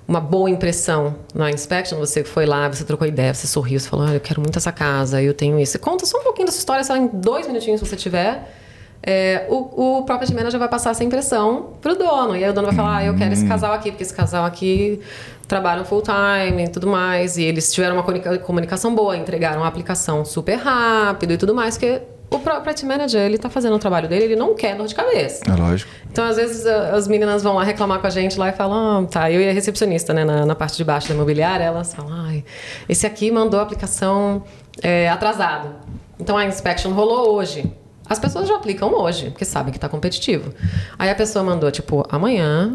uma 0.06 0.20
boa 0.20 0.50
impressão 0.50 1.16
na 1.34 1.50
inspection, 1.50 1.98
você 1.98 2.22
foi 2.22 2.44
lá, 2.44 2.68
você 2.68 2.84
trocou 2.84 3.06
ideia, 3.06 3.32
você 3.32 3.46
sorriu, 3.46 3.80
você 3.80 3.88
falou, 3.88 4.06
ah, 4.06 4.14
eu 4.14 4.20
quero 4.20 4.40
muito 4.40 4.58
essa 4.58 4.70
casa, 4.70 5.22
eu 5.22 5.32
tenho 5.32 5.58
isso. 5.58 5.78
Conta 5.78 6.04
só 6.04 6.18
um 6.18 6.22
pouquinho 6.22 6.46
dessa 6.46 6.58
história, 6.58 6.84
só 6.84 6.94
em 6.96 7.06
dois 7.06 7.46
minutinhos 7.46 7.80
se 7.80 7.86
você 7.86 7.96
tiver. 7.96 8.54
É, 9.06 9.46
o, 9.50 9.98
o 9.98 10.02
property 10.04 10.34
manager 10.34 10.58
vai 10.58 10.68
passar 10.68 10.90
essa 10.90 11.04
impressão 11.04 11.74
pro 11.80 11.94
dono. 11.94 12.36
E 12.36 12.42
aí 12.44 12.50
o 12.50 12.54
dono 12.54 12.68
vai 12.68 12.76
falar, 12.76 12.96
ah, 12.98 13.04
eu 13.04 13.14
quero 13.14 13.32
esse 13.32 13.46
casal 13.46 13.72
aqui, 13.72 13.90
porque 13.90 14.02
esse 14.02 14.14
casal 14.14 14.44
aqui 14.44 15.00
trabalham 15.46 15.84
full 15.84 16.02
time 16.02 16.64
e 16.64 16.68
tudo 16.68 16.86
mais. 16.86 17.36
E 17.36 17.42
eles 17.42 17.72
tiveram 17.72 17.96
uma 17.96 18.02
comunica- 18.02 18.38
comunicação 18.38 18.94
boa, 18.94 19.16
entregaram 19.16 19.62
a 19.62 19.66
aplicação 19.68 20.24
super 20.24 20.56
rápido 20.56 21.32
e 21.34 21.36
tudo 21.36 21.54
mais, 21.54 21.76
porque 21.76 22.00
o 22.30 22.38
property 22.38 22.84
manager, 22.84 23.20
ele 23.20 23.38
tá 23.38 23.48
fazendo 23.48 23.76
o 23.76 23.78
trabalho 23.78 24.08
dele, 24.08 24.24
ele 24.24 24.36
não 24.36 24.54
quer 24.54 24.76
dor 24.76 24.86
de 24.86 24.94
cabeça. 24.94 25.42
É 25.46 25.54
lógico. 25.54 25.90
Então, 26.10 26.24
às 26.24 26.36
vezes, 26.36 26.66
as 26.66 27.06
meninas 27.06 27.42
vão 27.42 27.54
lá 27.54 27.64
reclamar 27.64 28.00
com 28.00 28.06
a 28.06 28.10
gente 28.10 28.38
lá 28.38 28.48
e 28.48 28.52
falam, 28.52 29.04
ah, 29.04 29.06
tá, 29.06 29.30
eu 29.30 29.40
e 29.40 29.48
a 29.48 29.52
recepcionista, 29.52 30.12
né, 30.12 30.24
na, 30.24 30.44
na 30.44 30.54
parte 30.54 30.76
de 30.76 30.84
baixo 30.84 31.08
da 31.08 31.14
imobiliária, 31.14 31.64
elas 31.64 31.94
falam, 31.94 32.12
ai, 32.26 32.44
esse 32.88 33.06
aqui 33.06 33.30
mandou 33.30 33.60
a 33.60 33.62
aplicação 33.62 34.44
é, 34.82 35.08
atrasado. 35.08 35.74
Então, 36.18 36.36
a 36.36 36.44
inspection 36.44 36.92
rolou 36.92 37.34
hoje. 37.34 37.70
As 38.08 38.18
pessoas 38.18 38.48
já 38.48 38.56
aplicam 38.56 38.92
hoje, 38.92 39.30
porque 39.30 39.44
sabem 39.44 39.72
que 39.72 39.78
tá 39.78 39.88
competitivo. 39.88 40.52
Aí 40.98 41.08
a 41.08 41.14
pessoa 41.14 41.44
mandou, 41.44 41.70
tipo, 41.70 42.04
amanhã, 42.10 42.74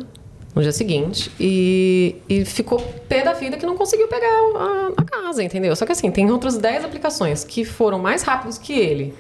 no 0.56 0.62
dia 0.62 0.72
seguinte, 0.72 1.32
e, 1.40 2.16
e 2.28 2.44
ficou 2.46 2.80
pé 3.08 3.24
da 3.24 3.34
vida 3.34 3.56
que 3.56 3.66
não 3.66 3.78
conseguiu 3.78 4.08
pegar 4.08 4.28
a, 4.28 4.92
a 4.98 5.04
casa, 5.04 5.44
entendeu? 5.44 5.76
Só 5.76 5.86
que 5.86 5.92
assim, 5.92 6.10
tem 6.10 6.32
outras 6.32 6.58
10 6.58 6.84
aplicações 6.84 7.44
que 7.44 7.64
foram 7.64 8.00
mais 8.00 8.24
rápidos 8.24 8.58
que 8.58 8.74
ele. 8.74 9.14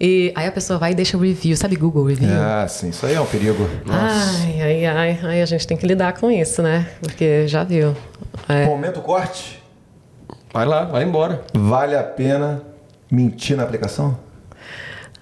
E 0.00 0.32
aí 0.34 0.46
a 0.46 0.52
pessoa 0.52 0.78
vai 0.78 0.92
e 0.92 0.94
deixa 0.94 1.16
o 1.16 1.20
review, 1.20 1.56
sabe 1.56 1.76
Google 1.76 2.04
Review? 2.06 2.28
Ah, 2.32 2.66
sim, 2.68 2.88
isso 2.88 3.06
aí 3.06 3.14
é 3.14 3.20
um 3.20 3.26
perigo. 3.26 3.68
Ai, 3.88 4.60
ai, 4.60 4.86
ai, 4.86 5.20
ai, 5.22 5.42
a 5.42 5.46
gente 5.46 5.66
tem 5.66 5.76
que 5.76 5.86
lidar 5.86 6.12
com 6.14 6.30
isso, 6.30 6.60
né? 6.62 6.88
Porque 7.00 7.46
já 7.46 7.62
viu. 7.62 7.94
É. 8.48 8.64
Momento 8.66 9.00
corte. 9.00 9.62
Vai 10.52 10.66
lá, 10.66 10.84
vai 10.84 11.04
embora. 11.04 11.42
Vale 11.54 11.96
a 11.96 12.02
pena 12.02 12.62
mentir 13.10 13.56
na 13.56 13.62
aplicação? 13.62 14.18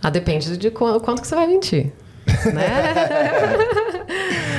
Ah, 0.02 0.08
depende 0.10 0.56
de 0.56 0.70
qu- 0.70 0.98
quanto 1.00 1.20
que 1.20 1.28
você 1.28 1.34
vai 1.34 1.46
mentir. 1.46 1.92
Né? 2.54 2.68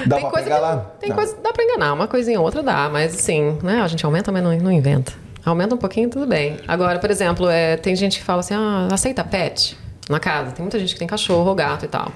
Dá 0.06 0.16
tem 0.18 0.22
pra 0.26 0.32
coisa 0.32 0.44
pegar 0.44 0.56
que, 0.58 0.62
lá? 0.62 0.78
Tem 1.00 1.10
Não. 1.10 1.16
coisa 1.16 1.36
dá 1.42 1.54
pra 1.54 1.64
enganar, 1.64 1.94
uma 1.94 2.08
coisinha 2.08 2.38
ou 2.40 2.46
outra 2.46 2.62
dá, 2.62 2.90
mas 2.92 3.14
assim, 3.16 3.58
né? 3.64 3.82
A 3.82 3.88
gente 3.88 4.06
aumenta, 4.06 4.32
mas 4.32 4.44
não, 4.44 4.56
não 4.58 4.72
inventa. 4.72 5.14
Aumenta 5.46 5.74
um 5.76 5.78
pouquinho, 5.78 6.10
tudo 6.10 6.28
bem. 6.28 6.58
Agora, 6.68 7.00
por 7.00 7.10
exemplo, 7.10 7.50
é, 7.50 7.78
tem 7.78 7.96
gente 7.96 8.20
que 8.20 8.24
fala 8.26 8.42
assim: 8.42 8.54
ah, 8.56 8.88
aceita 8.92 9.24
pet 9.24 9.78
na 10.12 10.20
casa. 10.20 10.52
Tem 10.52 10.62
muita 10.64 10.78
gente 10.78 10.94
que 10.94 11.00
tem 11.00 11.08
cachorro, 11.08 11.56
gato 11.56 11.86
e 11.86 11.88
tal. 11.88 12.12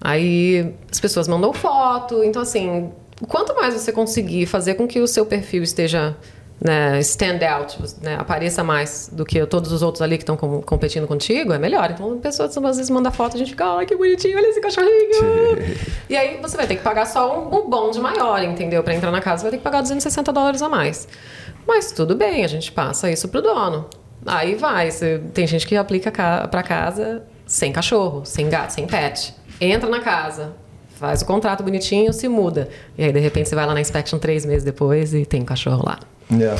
Aí 0.00 0.74
as 0.90 1.00
pessoas 1.00 1.26
mandam 1.28 1.52
foto. 1.52 2.22
Então, 2.22 2.42
assim, 2.42 2.90
quanto 3.28 3.54
mais 3.54 3.74
você 3.74 3.92
conseguir 3.92 4.46
fazer 4.46 4.74
com 4.74 4.86
que 4.86 5.00
o 5.00 5.06
seu 5.06 5.24
perfil 5.26 5.62
esteja 5.62 6.16
né, 6.60 6.98
stand 7.00 7.38
out, 7.48 7.78
né, 8.02 8.16
apareça 8.18 8.64
mais 8.64 9.08
do 9.12 9.24
que 9.24 9.44
todos 9.46 9.70
os 9.70 9.80
outros 9.80 10.02
ali 10.02 10.16
que 10.16 10.22
estão 10.22 10.36
com- 10.36 10.60
competindo 10.60 11.06
contigo, 11.06 11.52
é 11.52 11.58
melhor. 11.58 11.90
Então, 11.90 12.14
a 12.14 12.16
pessoa 12.16 12.48
às 12.48 12.54
vezes 12.76 12.90
manda 12.90 13.10
foto, 13.10 13.36
a 13.36 13.38
gente 13.38 13.50
fica, 13.50 13.64
ai, 13.76 13.86
que 13.86 13.94
bonitinho, 13.96 14.36
olha 14.36 14.48
esse 14.48 14.60
cachorrinho. 14.60 15.58
e 16.10 16.16
aí 16.16 16.40
você 16.42 16.56
vai 16.56 16.66
ter 16.66 16.76
que 16.76 16.82
pagar 16.82 17.06
só 17.06 17.38
um, 17.40 17.58
um 17.58 17.70
bonde 17.70 18.00
maior, 18.00 18.42
entendeu? 18.42 18.82
Para 18.82 18.94
entrar 18.94 19.12
na 19.12 19.20
casa, 19.20 19.38
você 19.38 19.42
vai 19.44 19.50
ter 19.52 19.58
que 19.58 19.62
pagar 19.62 19.82
260 19.82 20.32
dólares 20.32 20.60
a 20.60 20.68
mais. 20.68 21.06
Mas 21.66 21.92
tudo 21.92 22.16
bem, 22.16 22.44
a 22.44 22.48
gente 22.48 22.72
passa 22.72 23.10
isso 23.10 23.28
pro 23.28 23.40
dono. 23.40 23.86
Aí 24.26 24.54
vai, 24.54 24.90
você- 24.90 25.20
tem 25.32 25.46
gente 25.46 25.66
que 25.66 25.76
aplica 25.76 26.10
ca- 26.10 26.48
pra 26.48 26.62
casa 26.62 27.22
sem 27.46 27.72
cachorro, 27.72 28.24
sem 28.24 28.48
gato, 28.48 28.70
sem 28.72 28.86
pet. 28.86 29.34
Entra 29.60 29.88
na 29.88 30.00
casa, 30.00 30.52
faz 30.98 31.22
o 31.22 31.24
contrato 31.26 31.62
bonitinho, 31.62 32.12
se 32.12 32.28
muda. 32.28 32.68
E 32.96 33.04
aí, 33.04 33.12
de 33.12 33.18
repente, 33.20 33.48
você 33.48 33.54
vai 33.54 33.66
lá 33.66 33.74
na 33.74 33.80
inspection 33.80 34.18
três 34.18 34.44
meses 34.44 34.64
depois 34.64 35.14
e 35.14 35.24
tem 35.24 35.42
um 35.42 35.44
cachorro 35.44 35.82
lá. 35.84 35.98
É. 36.30 36.54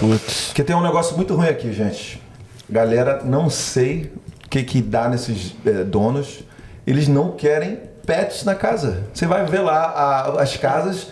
Porque 0.46 0.64
tem 0.64 0.74
um 0.74 0.82
negócio 0.82 1.14
muito 1.16 1.34
ruim 1.34 1.48
aqui, 1.48 1.72
gente. 1.72 2.20
Galera, 2.70 3.22
não 3.24 3.50
sei 3.50 4.11
o 4.44 4.48
que 4.48 4.62
que 4.62 4.80
dá 4.80 5.09
nesses 5.09 5.54
eh, 5.66 5.84
donos. 5.84 6.40
Eles 6.86 7.06
não 7.06 7.32
querem 7.32 7.78
pets 8.06 8.44
na 8.44 8.54
casa. 8.54 9.04
Você 9.12 9.26
vai 9.26 9.44
ver 9.44 9.61
lá 9.61 9.84
a- 9.84 10.42
as 10.42 10.56
casas. 10.56 11.09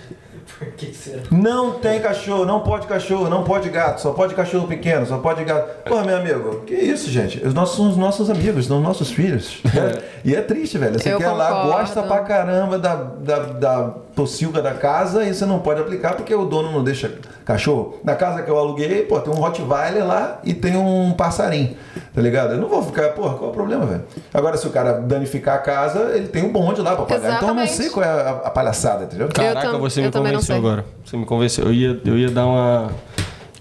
Por 0.58 0.68
que 0.76 0.94
será? 0.94 1.22
Não 1.30 1.72
tem 1.72 2.00
cachorro, 2.00 2.44
não 2.44 2.60
pode 2.60 2.86
cachorro, 2.86 3.28
não 3.28 3.44
pode 3.44 3.68
gato, 3.68 4.00
só 4.00 4.12
pode 4.12 4.34
cachorro 4.34 4.66
pequeno, 4.66 5.06
só 5.06 5.18
pode 5.18 5.44
gato. 5.44 5.82
Pô, 5.88 6.00
meu 6.02 6.16
amigo, 6.16 6.62
que 6.66 6.74
isso, 6.74 7.10
gente? 7.10 7.44
Os 7.46 7.52
nossos 7.52 7.76
são 7.76 7.90
os 7.90 7.96
nossos 7.96 8.30
amigos, 8.30 8.66
são 8.66 8.78
os 8.78 8.82
nossos 8.82 9.10
filhos. 9.10 9.60
e 10.24 10.34
é 10.34 10.40
triste, 10.40 10.78
velho. 10.78 10.98
Você 10.98 11.12
Eu 11.12 11.18
quer 11.18 11.30
lá, 11.30 11.48
concordo. 11.48 11.70
gosta 11.72 12.02
pra 12.02 12.18
caramba 12.20 12.78
da, 12.78 12.94
da, 12.94 13.38
da 13.38 13.94
pocilga 14.16 14.62
da 14.62 14.72
casa 14.72 15.24
e 15.24 15.34
você 15.34 15.44
não 15.44 15.58
pode 15.58 15.78
aplicar 15.78 16.14
porque 16.14 16.34
o 16.34 16.46
dono 16.46 16.72
não 16.72 16.82
deixa 16.82 17.12
cachorro. 17.44 18.00
Na 18.02 18.14
casa 18.14 18.42
que 18.42 18.50
eu 18.50 18.58
aluguei, 18.58 19.02
pô, 19.02 19.20
tem 19.20 19.30
um 19.30 19.36
Rottweiler 19.36 20.04
lá 20.06 20.40
e 20.42 20.54
tem 20.54 20.74
um 20.74 21.12
passarinho, 21.12 21.76
tá 22.14 22.22
ligado? 22.22 22.54
Eu 22.54 22.58
não 22.58 22.66
vou 22.66 22.82
ficar, 22.82 23.10
porra, 23.10 23.34
qual 23.34 23.50
é 23.50 23.52
o 23.52 23.54
problema, 23.54 23.84
velho? 23.84 24.04
Agora, 24.32 24.56
se 24.56 24.66
o 24.66 24.70
cara 24.70 24.94
danificar 24.94 25.56
a 25.56 25.58
casa, 25.58 26.12
ele 26.14 26.28
tem 26.28 26.42
um 26.42 26.50
bonde 26.50 26.80
lá 26.80 26.96
pra 26.96 27.04
pagar. 27.04 27.36
Então 27.36 27.48
eu 27.50 27.54
não 27.54 27.62
Exatamente. 27.62 27.74
sei 27.74 27.90
qual 27.90 28.06
é 28.06 28.08
a, 28.08 28.30
a 28.44 28.50
palhaçada, 28.50 29.04
entendeu? 29.04 29.28
Caraca, 29.28 29.76
você 29.76 30.00
eu 30.00 30.04
me 30.04 30.10
convenceu 30.10 30.56
agora. 30.56 30.84
Você 31.04 31.16
me 31.18 31.26
convenceu. 31.26 31.66
Eu 31.66 31.74
ia, 31.74 32.00
eu 32.02 32.16
ia 32.16 32.30
dar 32.30 32.46
uma. 32.46 32.90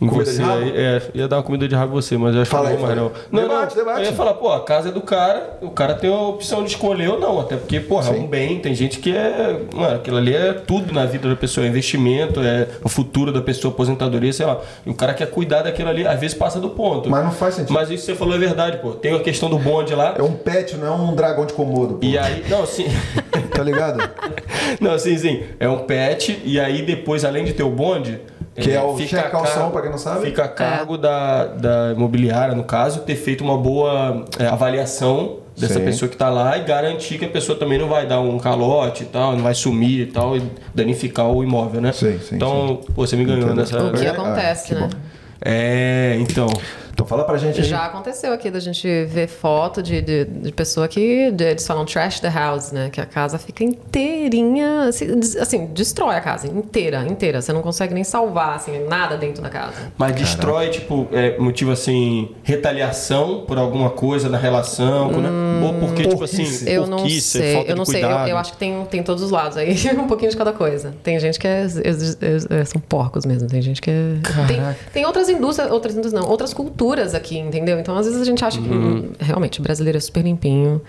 Em 0.02 0.08
Comida 0.08 0.30
você 0.30 0.43
aí. 0.43 0.74
É, 0.76 1.02
ia 1.14 1.28
dar 1.28 1.38
uma 1.38 1.43
comida 1.43 1.68
de 1.68 1.76
rabo 1.76 1.93
em 1.93 2.02
você, 2.02 2.18
mas 2.18 2.36
eu 2.36 2.41
acho 2.41 2.52
Fala 2.52 2.66
que 2.68 2.76
aí, 2.76 2.80
não 2.80 2.86
mais 2.86 2.98
não. 2.98 3.12
Não, 3.32 3.41
Debate, 3.41 3.76
não. 3.78 3.84
debate. 3.84 4.00
Eu 4.02 4.06
ia 4.08 4.14
falar, 4.14 4.34
pô, 4.34 4.52
a 4.52 4.60
casa 4.64 4.89
é 4.89 4.91
do 4.91 5.02
cara, 5.02 5.58
o 5.62 5.70
cara 5.70 5.93
tem 5.96 6.10
a 6.14 6.20
opção 6.20 6.64
de 6.64 6.72
escolher 6.72 7.10
ou 7.10 7.20
não. 7.20 7.39
Até 7.39 7.56
porque, 7.56 7.80
pô, 7.80 8.00
é 8.00 8.04
Sim. 8.04 8.20
um 8.20 8.28
bem, 8.28 8.60
tem 8.60 8.76
gente 8.76 9.00
que 9.00 9.16
é. 9.16 9.62
Mano, 9.74 9.96
aquilo 9.96 10.18
ali 10.18 10.36
é 10.36 10.54
tudo 10.54 10.93
na 10.93 11.06
vida 11.06 11.30
da 11.30 11.36
pessoa, 11.36 11.66
é 11.66 11.70
investimento, 11.70 12.41
é 12.41 12.68
o 12.84 12.89
futuro 12.89 13.32
da 13.32 13.41
pessoa, 13.41 13.74
aposentadoria, 13.74 14.34
sei 14.34 14.46
lá. 14.46 14.60
E 14.86 14.89
o 14.89 14.93
cara 14.93 15.14
quer 15.14 15.30
cuidar 15.30 15.62
daquilo 15.62 15.89
ali, 15.89 16.06
às 16.06 16.20
vezes 16.20 16.36
passa 16.38 16.60
do 16.60 16.70
ponto. 16.70 17.10
Mas 17.10 17.24
não 17.24 17.32
faz 17.32 17.56
sentido. 17.56 17.74
Mas 17.74 17.89
isso 17.89 18.06
que 18.06 18.12
você 18.12 18.16
falou 18.16 18.36
é 18.36 18.39
verdade, 18.39 18.78
pô. 18.78 18.91
Tem 18.91 19.16
a 19.16 19.20
questão 19.20 19.50
do 19.50 19.58
bonde 19.58 19.96
lá. 19.96 20.16
É 20.18 20.22
um 20.22 20.34
pet, 20.34 20.76
não 20.76 20.88
é 20.88 20.91
um 20.91 21.16
dragão 21.16 21.46
de 21.46 21.54
comodo, 21.54 21.96
pô. 21.96 22.06
E 22.06 22.18
aí, 22.18 22.43
não, 22.50 22.66
sim. 22.66 22.88
Tá 23.52 23.64
ligado? 23.64 24.04
Não, 24.82 24.98
sim, 25.00 25.18
sim. 25.18 25.43
É 25.60 25.70
um 25.70 25.80
pet, 25.80 26.41
e 26.43 26.60
aí 26.60 26.82
depois, 26.82 27.24
além 27.24 27.46
de 27.46 27.54
ter 27.54 27.64
o 27.64 27.70
bonde. 27.70 28.20
Que 28.56 28.72
é 28.72 28.82
o 28.82 28.95
fica 28.95 29.10
cheque 29.18 29.28
a 29.28 29.30
calção, 29.30 29.53
cargo- 29.56 29.72
pra 29.72 29.82
quem 29.82 29.91
não 29.91 29.97
sabe. 29.97 30.26
Fica 30.26 30.45
a 30.45 30.47
cargo 30.47 30.97
da, 30.97 31.45
da 31.45 31.91
imobiliária, 31.93 32.56
no 32.56 32.64
caso, 32.64 33.01
ter 33.01 33.16
feito 33.16 33.43
uma 33.43 33.58
boa 33.58 34.26
é, 34.39 34.45
avaliação 34.47 35.39
dessa 35.58 35.74
Sim. 35.76 35.86
pessoa 35.86 36.08
que 36.10 36.16
tá 36.18 36.30
lá 36.30 36.58
e 36.58 36.64
garantir 36.64 37.18
que 37.18 37.26
a 37.26 37.30
pessoa 37.30 37.58
também 37.58 37.78
não 37.78 37.88
vai 37.89 38.06
dar 38.08 38.20
um 38.22 38.38
calote 38.39 39.03
e 39.03 39.06
tal, 39.08 39.34
não 39.36 39.43
vai 39.43 39.53
sumir 39.53 40.01
e 40.01 40.06
tal, 40.06 40.38
e 40.38 40.43
danificar 40.74 41.30
o 41.30 41.43
imóvel, 41.43 41.82
né? 41.82 41.91
Sim, 41.91 42.18
sim, 42.20 42.36
Então, 42.36 42.80
pô, 42.95 43.06
você 43.06 43.16
me 43.18 43.26
ganhou 43.26 43.41
Entendo. 43.41 43.56
nessa. 43.58 43.84
O 43.84 43.91
que 43.93 44.06
É, 44.06 44.10
acontece, 44.10 44.64
ah, 44.64 44.68
que 44.76 44.82
né? 44.82 44.88
bom. 44.89 44.99
É, 45.41 46.18
então. 46.20 46.47
Então 46.96 47.06
fala 47.06 47.26
pra 47.26 47.38
gente 47.38 47.60
aí. 47.60 47.68
Já 47.68 47.86
aconteceu 47.88 48.32
aqui 48.32 48.50
da 48.50 48.60
gente 48.62 48.88
ver 49.04 49.28
foto 49.28 49.84
de, 49.84 50.02
de, 50.02 50.24
de 50.24 50.52
pessoa 50.54 50.88
que 50.88 51.30
de- 51.30 51.43
eles 51.43 51.68
falam 51.68 51.84
trash 51.84 52.22
the 52.22 52.30
house, 52.30 52.72
né? 52.72 52.89
Que 52.89 53.02
a 53.02 53.06
casa 53.06 53.38
fica 53.38 53.66
inteirinha, 53.66 54.84
assim, 54.88 55.08
assim, 55.41 55.66
destrói 55.74 56.16
a 56.16 56.22
casa 56.22 56.48
inteira, 56.48 57.06
inteira. 57.06 57.41
Você 57.41 57.52
não 57.52 57.62
consegue 57.62 57.93
nem 57.93 58.06
salvar, 58.06 58.56
assim, 58.56 58.80
nada 58.88 59.18
dentro 59.18 59.43
da 59.43 59.50
casa. 59.50 59.74
Mas 59.98 60.16
destrói, 60.16 60.70
tipo, 60.70 61.06
é, 61.12 61.38
motivo 61.38 61.72
assim, 61.74 62.30
retaliação 62.43 63.43
por 63.46 63.58
alguma 63.58 63.89
coisa 63.89 64.30
na 64.30 64.38
relação, 64.38 65.10
por- 65.10 65.24
ou 65.66 65.74
porque, 65.89 66.08
tipo 66.08 66.24
assim. 66.24 66.46
Eu 66.66 66.88
não 66.88 67.10
sei, 67.10 67.56
falta 67.56 67.72
eu 67.72 67.76
não 67.76 67.84
sei. 67.86 68.04
Eu, 68.06 68.10
eu 68.10 68.38
acho 68.38 68.54
que 68.54 68.58
tem, 68.58 68.86
tem 68.86 69.04
todos 69.04 69.22
os 69.22 69.32
lados 69.32 69.58
aí, 69.58 69.76
um 70.00 70.08
pouquinho 70.08 70.32
de 70.32 70.38
cada 70.38 70.54
coisa. 70.54 70.93
Tem 71.04 71.20
gente 71.20 71.38
que 71.38 71.46
é, 71.48 71.66
é- 71.66 72.56
é- 72.56 72.62
é- 72.62 72.66
são 72.66 72.80
porcos 72.80 73.26
mesmo, 73.26 73.50
tem 73.50 73.62
gente 73.62 73.82
que 73.82 73.91
é. 73.91 74.14
Tem, 74.48 74.62
tem 74.93 75.06
outras 75.06 75.28
indústrias, 75.28 75.70
outras 75.70 75.93
indústrias 75.93 76.24
não, 76.24 76.30
outras 76.32 76.54
culturas 76.54 76.84
aqui, 76.93 77.38
entendeu? 77.38 77.79
Então 77.79 77.95
às 77.97 78.05
vezes 78.05 78.21
a 78.21 78.25
gente 78.25 78.43
acha 78.45 78.61
que 78.61 78.69
hum, 78.69 79.11
realmente 79.19 79.59
o 79.59 79.63
brasileiro 79.63 79.97
é 79.97 80.01
super 80.01 80.21
limpinho, 80.23 80.81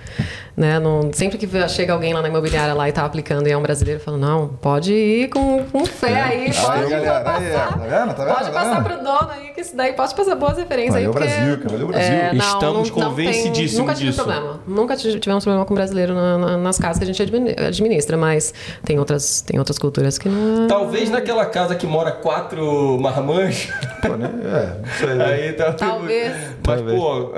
né? 0.57 0.78
Não, 0.78 1.11
sempre 1.12 1.38
que 1.38 1.49
chega 1.68 1.92
alguém 1.92 2.12
lá 2.12 2.20
na 2.22 2.28
imobiliária 2.28 2.74
lá 2.74 2.88
e 2.88 2.92
tá 2.92 3.05
aplicando 3.05 3.47
e 3.49 3.53
é 3.53 3.57
um 3.57 3.62
brasileiro, 3.62 4.01
fala, 4.01 4.16
não, 4.18 4.49
pode 4.49 4.92
ir 4.92 5.28
com, 5.28 5.64
com 5.64 5.84
fé 5.86 6.20
aí, 6.22 6.53
pode 6.55 6.84
Aí, 6.84 6.90
galera, 6.90 7.20
passar. 7.20 7.40
aí, 7.40 7.51
tá 7.53 7.68
vendo? 7.76 8.14
Tá 8.14 8.24
vendo? 8.24 8.34
Pode 8.34 8.44
Tá 8.47 8.53
passar 8.53 8.82
vendo? 8.82 8.84
pro 8.84 8.97
dono 9.05 9.30
aí, 9.30 9.49
que 9.55 9.61
isso 9.61 9.76
daí 9.76 9.92
pode 9.94 10.14
passar 10.14 10.34
boas 10.34 10.57
referências 10.59 10.94
Valeu, 10.94 11.09
aí. 11.11 11.12
porque- 11.12 11.26
Brasil, 11.28 11.57
cara, 11.59 11.68
valeu, 11.70 11.86
Brasil. 11.88 12.12
É, 12.12 12.32
não, 12.34 12.44
Estamos 12.47 12.90
convencidíssimos 12.90 13.78
Nunca 13.78 13.94
tive 13.94 14.11
disso. 14.11 14.22
problema. 14.24 14.61
Nunca 14.66 14.97
tive- 14.97 15.18
tivemos 15.18 15.44
problema 15.44 15.64
com 15.66 15.74
brasileiro 15.74 16.14
na- 16.14 16.38
na- 16.38 16.57
nas 16.59 16.78
casas 16.78 16.99
que 16.99 17.05
a 17.05 17.07
gente 17.07 17.22
admini- 17.22 17.55
administra, 17.59 18.16
mas 18.16 18.53
tem 18.84 18.99
outras, 18.99 19.40
tem 19.42 19.59
outras 19.59 19.78
culturas 19.78 20.18
que 20.18 20.28
não. 20.28 20.64
é- 20.64 20.68
Talvez 20.68 21.11
naquela 21.11 21.47
casa 21.47 21.74
que 21.74 21.86
mora 21.86 22.12
quatro 22.12 22.99
marmanjos. 23.01 23.68
Pô, 24.03 24.16
né? 24.16 24.30
É, 24.44 24.66
não 24.80 25.16
sei. 25.16 25.22
Aí 25.22 25.53
tá 25.53 25.72
Talvez. 25.89 26.32
Mas, 26.66 26.76
Talvez. 26.80 26.99
pô, 26.99 27.32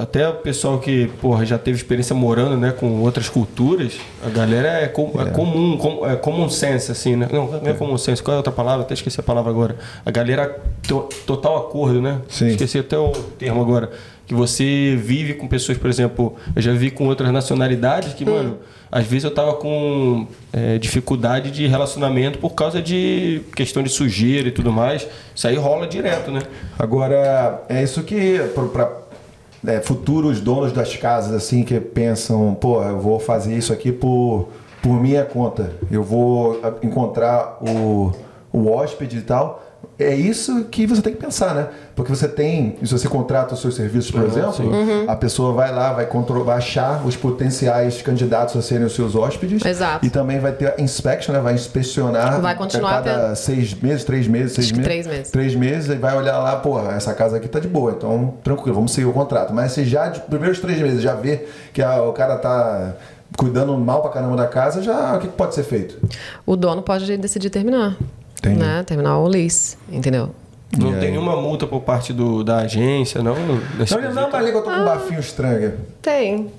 até 0.00 0.28
o 0.28 0.34
pessoal 0.34 0.78
que, 0.78 1.08
porra, 1.20 1.44
já 1.44 1.58
teve 1.58 1.76
experiência 1.76 2.14
morando, 2.14 2.56
né, 2.56 2.72
com 2.72 3.00
outras 3.00 3.28
culturas, 3.28 3.94
a 4.24 4.28
galera 4.30 4.68
é, 4.68 4.88
com- 4.88 5.12
é 5.20 5.26
comum, 5.30 5.76
com, 5.76 6.06
é 6.06 6.16
common 6.16 6.48
sense, 6.48 6.90
assim, 6.90 7.16
né? 7.16 7.28
Não, 7.32 7.46
não 7.50 7.70
é 7.70 7.72
common 7.74 7.98
sense, 7.98 8.22
qual 8.22 8.32
é 8.34 8.36
a 8.36 8.38
outra 8.38 8.52
palavra? 8.52 8.82
Até 8.84 8.94
esqueci 8.94 9.20
a 9.20 9.22
palavra 9.22 9.50
agora. 9.50 9.76
A 10.04 10.10
galera, 10.10 10.60
to- 10.86 11.08
total 11.26 11.56
acordo, 11.58 12.00
né? 12.00 12.18
Sim. 12.28 12.48
Esqueci 12.48 12.78
até 12.78 12.96
o 12.98 13.10
termo 13.10 13.60
agora. 13.60 13.90
Que 14.26 14.34
você 14.34 14.96
vive 15.02 15.34
com 15.34 15.46
pessoas, 15.48 15.76
por 15.76 15.90
exemplo, 15.90 16.36
eu 16.54 16.62
já 16.62 16.72
vi 16.72 16.90
com 16.90 17.06
outras 17.08 17.30
nacionalidades 17.32 18.14
que, 18.14 18.24
mano, 18.24 18.58
às 18.92 19.06
vezes 19.06 19.24
eu 19.24 19.30
tava 19.30 19.54
com 19.54 20.26
é, 20.52 20.76
dificuldade 20.76 21.50
de 21.50 21.66
relacionamento 21.66 22.38
por 22.38 22.50
causa 22.50 22.82
de 22.82 23.40
questão 23.56 23.82
de 23.82 23.88
sujeira 23.88 24.48
e 24.48 24.52
tudo 24.52 24.70
mais. 24.70 25.08
Isso 25.34 25.48
aí 25.48 25.56
rola 25.56 25.86
direto, 25.86 26.30
né? 26.30 26.42
Agora, 26.78 27.62
é 27.70 27.82
isso 27.82 28.02
que 28.02 28.38
para 28.74 29.80
futuros 29.82 30.42
donos 30.42 30.72
das 30.72 30.94
casas 30.94 31.32
assim 31.32 31.64
que 31.64 31.80
pensam, 31.80 32.54
pô, 32.54 32.82
eu 32.82 33.00
vou 33.00 33.18
fazer 33.18 33.56
isso 33.56 33.72
aqui 33.72 33.90
por, 33.90 34.50
por 34.82 35.00
minha 35.00 35.24
conta, 35.24 35.72
eu 35.90 36.02
vou 36.02 36.60
ah, 36.62 36.74
encontrar 36.82 37.56
o, 37.62 38.12
o 38.52 38.70
hóspede 38.70 39.16
e 39.18 39.22
tal. 39.22 39.64
É 39.98 40.14
isso 40.14 40.64
que 40.64 40.86
você 40.86 41.00
tem 41.02 41.12
que 41.12 41.20
pensar, 41.20 41.54
né? 41.54 41.68
Porque 41.94 42.12
você 42.14 42.26
tem, 42.26 42.76
se 42.82 42.90
você 42.90 43.08
contrata 43.08 43.54
os 43.54 43.60
seus 43.60 43.74
serviços, 43.76 44.10
por 44.10 44.22
Ah, 44.22 44.26
exemplo, 44.26 44.52
sim. 44.54 44.70
a 45.06 45.14
pessoa 45.14 45.52
vai 45.52 45.72
lá, 45.72 45.92
vai, 45.92 46.06
vai 46.06 46.56
achar 46.56 47.06
os 47.06 47.14
potenciais 47.14 48.00
candidatos 48.02 48.56
a 48.56 48.62
serem 48.62 48.86
os 48.86 48.94
seus 48.94 49.14
hóspedes. 49.14 49.64
Exato. 49.64 50.04
E 50.04 50.10
também 50.10 50.40
vai 50.40 50.50
ter 50.52 50.74
a 50.76 50.80
inspection, 50.82 51.32
né? 51.34 51.40
Vai 51.40 51.54
inspecionar 51.54 52.40
Vai 52.40 52.56
continuar 52.56 52.98
a 52.98 53.02
cada 53.02 53.34
seis 53.34 53.74
meses, 53.74 54.02
três 54.02 54.26
meses, 54.26 54.52
seis 54.54 54.72
meses. 54.72 54.84
três 54.84 55.06
meses. 55.06 55.30
Três 55.30 55.54
meses 55.54 55.90
e 55.90 55.94
vai 55.94 56.16
olhar 56.16 56.38
lá, 56.38 56.56
porra, 56.56 56.92
essa 56.94 57.12
casa 57.14 57.36
aqui 57.36 57.46
tá 57.46 57.60
de 57.60 57.68
boa, 57.68 57.92
então 57.92 58.34
tranquilo, 58.42 58.74
vamos 58.74 58.92
seguir 58.92 59.06
o 59.06 59.12
contrato. 59.12 59.52
Mas 59.52 59.72
se 59.72 59.84
já 59.84 60.08
de 60.08 60.20
primeiros 60.20 60.58
três 60.58 60.80
meses 60.80 61.02
já 61.02 61.14
vê 61.14 61.44
que 61.72 61.82
a- 61.82 62.02
o 62.02 62.12
cara 62.12 62.36
tá 62.38 62.94
cuidando 63.36 63.76
mal 63.78 64.02
pra 64.02 64.10
caramba 64.10 64.36
da 64.36 64.46
casa, 64.46 64.82
já 64.82 65.16
o 65.16 65.20
que, 65.20 65.28
que 65.28 65.34
pode 65.34 65.54
ser 65.54 65.62
feito? 65.62 65.98
O 66.44 66.56
dono 66.56 66.82
pode 66.82 67.16
decidir 67.18 67.50
terminar. 67.50 67.96
Entendi. 68.42 68.58
Né? 68.58 68.82
Terminar 68.82 69.18
o 69.18 69.28
lease, 69.28 69.76
entendeu? 69.88 70.34
Não 70.76 70.88
E 70.88 70.92
tem 70.94 71.04
aí? 71.04 71.10
nenhuma 71.12 71.36
multa 71.36 71.66
por 71.66 71.82
parte 71.82 72.12
do, 72.12 72.42
da 72.42 72.58
agência, 72.58 73.22
não? 73.22 73.36
Nesse 73.78 73.94
Não, 73.96 74.12
não, 74.12 74.30
mas 74.30 74.44
liga, 74.44 74.58
eu 74.58 74.62
tô 74.64 74.70
com 74.70 74.76
um 74.76 74.84
bafinho 74.84 75.20
estranho. 75.20 75.74
Tem. 76.00 76.50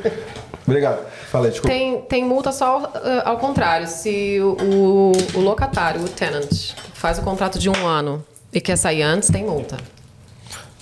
Obrigado. 0.66 1.00
Fala 1.30 1.46
aí, 1.46 1.50
desculpa. 1.50 1.74
Tem, 1.74 2.00
tem 2.02 2.24
multa 2.24 2.52
só 2.52 2.78
uh, 2.78 2.90
ao 3.24 3.36
contrário. 3.36 3.86
Se 3.88 4.38
o, 4.40 4.56
o, 4.62 5.12
o 5.38 5.40
locatário, 5.40 6.02
o 6.02 6.08
tenant, 6.08 6.72
faz 6.94 7.18
o 7.18 7.22
contrato 7.22 7.58
de 7.58 7.68
um 7.68 7.86
ano 7.86 8.24
e 8.52 8.60
quer 8.60 8.76
sair 8.76 9.02
antes, 9.02 9.28
tem 9.28 9.44
multa. 9.44 9.76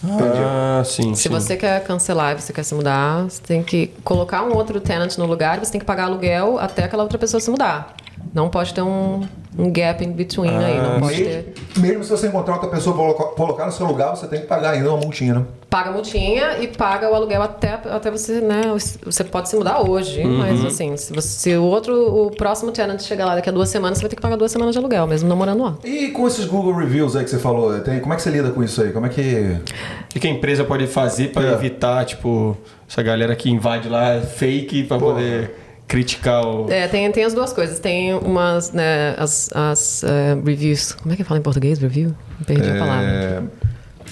Ah, 0.05 0.83
sim. 0.85 1.15
Se 1.15 1.25
sim. 1.25 1.29
você 1.29 1.57
quer 1.57 1.83
cancelar 1.85 2.37
e 2.37 2.41
você 2.41 2.53
quer 2.53 2.63
se 2.63 2.75
mudar, 2.75 3.25
você 3.25 3.43
tem 3.43 3.63
que 3.63 3.89
colocar 4.05 4.43
um 4.45 4.55
outro 4.55 4.81
tenant 4.81 5.17
no 5.19 5.27
lugar 5.27 5.59
e 5.59 5.65
você 5.65 5.73
tem 5.73 5.81
que 5.81 5.87
pagar 5.87 6.05
aluguel 6.05 6.59
até 6.59 6.85
aquela 6.85 7.03
outra 7.03 7.19
pessoa 7.19 7.41
se 7.41 7.51
mudar. 7.51 7.95
Não 8.33 8.49
pode 8.49 8.73
ter 8.73 8.83
um, 8.83 9.27
um 9.59 9.71
gap 9.71 10.05
in 10.05 10.13
between 10.13 10.49
aí. 10.57 10.77
Não 10.81 11.01
pode 11.01 11.23
Mesmo, 11.23 11.43
ter. 11.43 11.81
mesmo 11.81 12.05
se 12.05 12.11
você 12.11 12.29
encontrar 12.29 12.55
outra 12.55 12.69
pessoa 12.71 12.95
pra 12.95 13.05
colocar- 13.05 13.35
colocar 13.37 13.67
no 13.67 13.73
seu 13.73 13.87
lugar, 13.87 14.11
você 14.17 14.27
tem 14.27 14.41
que 14.41 14.47
pagar 14.47 14.71
ainda 14.71 14.89
uma 14.91 14.99
multinha, 14.99 15.35
né? 15.35 15.45
Paga 15.69 15.91
a 15.91 15.93
multinha 15.93 16.59
e 16.61 16.67
paga 16.67 17.09
o 17.11 17.15
aluguel 17.15 17.43
até, 17.43 17.75
até 17.75 18.11
você, 18.11 18.41
né? 18.41 18.63
Você 19.05 19.23
pode 19.25 19.49
se 19.49 19.57
mudar 19.57 19.81
hoje, 19.89 20.25
mas 20.25 20.65
assim, 20.65 20.97
se, 20.97 21.13
você, 21.13 21.29
se 21.29 21.57
o 21.57 21.63
outro, 21.63 21.95
o 22.27 22.31
próximo 22.33 22.73
tenant 22.73 23.01
chegar 23.01 23.25
lá 23.27 23.35
daqui 23.37 23.49
a 23.49 23.53
duas 23.53 23.69
semanas, 23.69 23.99
você 23.99 24.03
vai 24.03 24.11
ter 24.11 24.17
que 24.17 24.23
pagar 24.23 24.37
duas 24.37 24.51
semanas 24.51 24.73
de 24.75 24.79
aluguel, 24.79 25.07
mesmo 25.07 25.29
não 25.29 25.37
morando 25.37 25.63
lá. 25.63 25.77
E 25.85 26.09
com 26.09 26.27
esses 26.27 26.45
Google 26.47 26.75
Reviews 26.75 27.15
aí 27.15 27.23
que 27.25 27.31
você 27.31 27.39
falou, 27.39 27.79
tem, 27.81 28.01
como 28.01 28.13
é 28.13 28.17
que 28.17 28.23
você 28.23 28.31
lida 28.31 28.51
com 28.51 28.63
isso 28.65 28.83
aí? 28.83 28.93
Como 28.93 29.07
é 29.07 29.09
que. 29.09 29.57
O 30.15 30.19
que 30.19 30.27
a 30.27 30.31
empresa 30.31 30.65
pode 30.65 30.87
fazer 30.89 31.29
para 31.33 31.49
É. 31.49 31.53
evitar, 31.53 32.05
tipo, 32.05 32.57
essa 32.89 33.01
galera 33.03 33.37
que 33.37 33.49
invade 33.49 33.89
lá 33.89 34.15
é 34.15 34.21
fake 34.21 34.85
para 34.85 34.99
poder 34.99 35.55
criticar 35.91 36.47
o. 36.47 36.71
É, 36.71 36.87
tem, 36.87 37.11
tem 37.11 37.25
as 37.25 37.35
duas 37.35 37.53
coisas. 37.53 37.81
Tem 37.81 38.15
umas, 38.15 38.71
né, 38.71 39.17
as, 39.19 39.51
as 39.53 40.05
eh, 40.05 40.39
reviews. 40.47 40.93
Como 40.93 41.13
é 41.13 41.17
que 41.17 41.25
fala 41.25 41.41
em 41.41 41.43
português, 41.43 41.81
review? 41.81 42.15
Perdi 42.47 42.71
a 42.71 42.79
palavra. 42.79 43.07
É, 43.07 43.43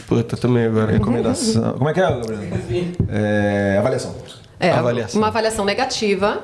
Puta, 0.09 0.37
também 0.37 0.67
agora. 0.67 0.91
recomendação. 0.91 1.75
como 1.79 1.89
é 1.89 1.95
que 1.95 2.01
é, 2.01 2.03
Gabriel? 2.03 2.87
É, 3.09 3.77
avaliação. 3.79 4.15
É, 4.59 4.71
Avaliação. 4.73 5.21
uma 5.21 5.29
avaliação 5.29 5.65
negativa 5.65 6.43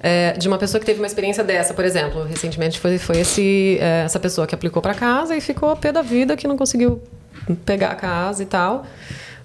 é, 0.00 0.32
de 0.32 0.48
uma 0.48 0.56
pessoa 0.56 0.80
que 0.80 0.86
teve 0.86 1.00
uma 1.00 1.06
experiência 1.06 1.44
dessa, 1.44 1.74
por 1.74 1.84
exemplo. 1.84 2.24
Recentemente 2.24 2.80
foi, 2.80 2.96
foi 2.96 3.18
esse, 3.18 3.76
é, 3.78 4.04
essa 4.06 4.18
pessoa 4.18 4.46
que 4.46 4.54
aplicou 4.54 4.80
para 4.80 4.94
casa 4.94 5.36
e 5.36 5.40
ficou 5.42 5.68
a 5.68 5.76
pé 5.76 5.92
da 5.92 6.00
vida, 6.00 6.34
que 6.34 6.48
não 6.48 6.56
conseguiu 6.56 7.02
pegar 7.66 7.90
a 7.90 7.94
casa 7.94 8.42
e 8.42 8.46
tal. 8.46 8.86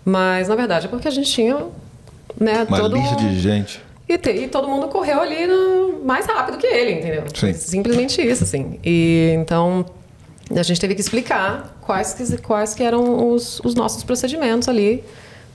Mas, 0.06 0.48
na 0.48 0.56
verdade, 0.56 0.86
é 0.86 0.90
porque 0.90 1.10
a 1.10 1.12
gente 1.12 1.30
tinha 1.30 1.58
né, 2.40 2.66
Uma 2.66 2.78
todo... 2.78 2.96
lista 2.96 3.16
de 3.18 3.38
gente. 3.42 3.87
E, 4.10 4.18
te- 4.18 4.32
e 4.32 4.48
todo 4.48 4.68
mundo 4.68 4.88
correu 4.88 5.20
ali 5.22 5.46
no- 5.48 6.04
mais 6.06 6.26
rápido 6.26 6.58
que 6.58 6.68
ele, 6.68 6.92
entendeu? 6.94 7.24
Sim. 7.34 7.54
Simplesmente 7.54 8.22
isso, 8.22 8.44
assim. 8.44 8.80
E 8.84 9.34
então 9.38 9.86
a 10.56 10.64
gente 10.64 10.80
teve 10.80 10.96
que 10.96 11.02
explicar 11.02 11.78
quais 11.82 12.14
que, 12.14 12.38
quais 12.38 12.74
que 12.74 12.82
eram 12.84 13.30
os, 13.32 13.60
os 13.66 13.76
nossos 13.76 14.04
procedimentos 14.04 14.70
ali 14.70 15.04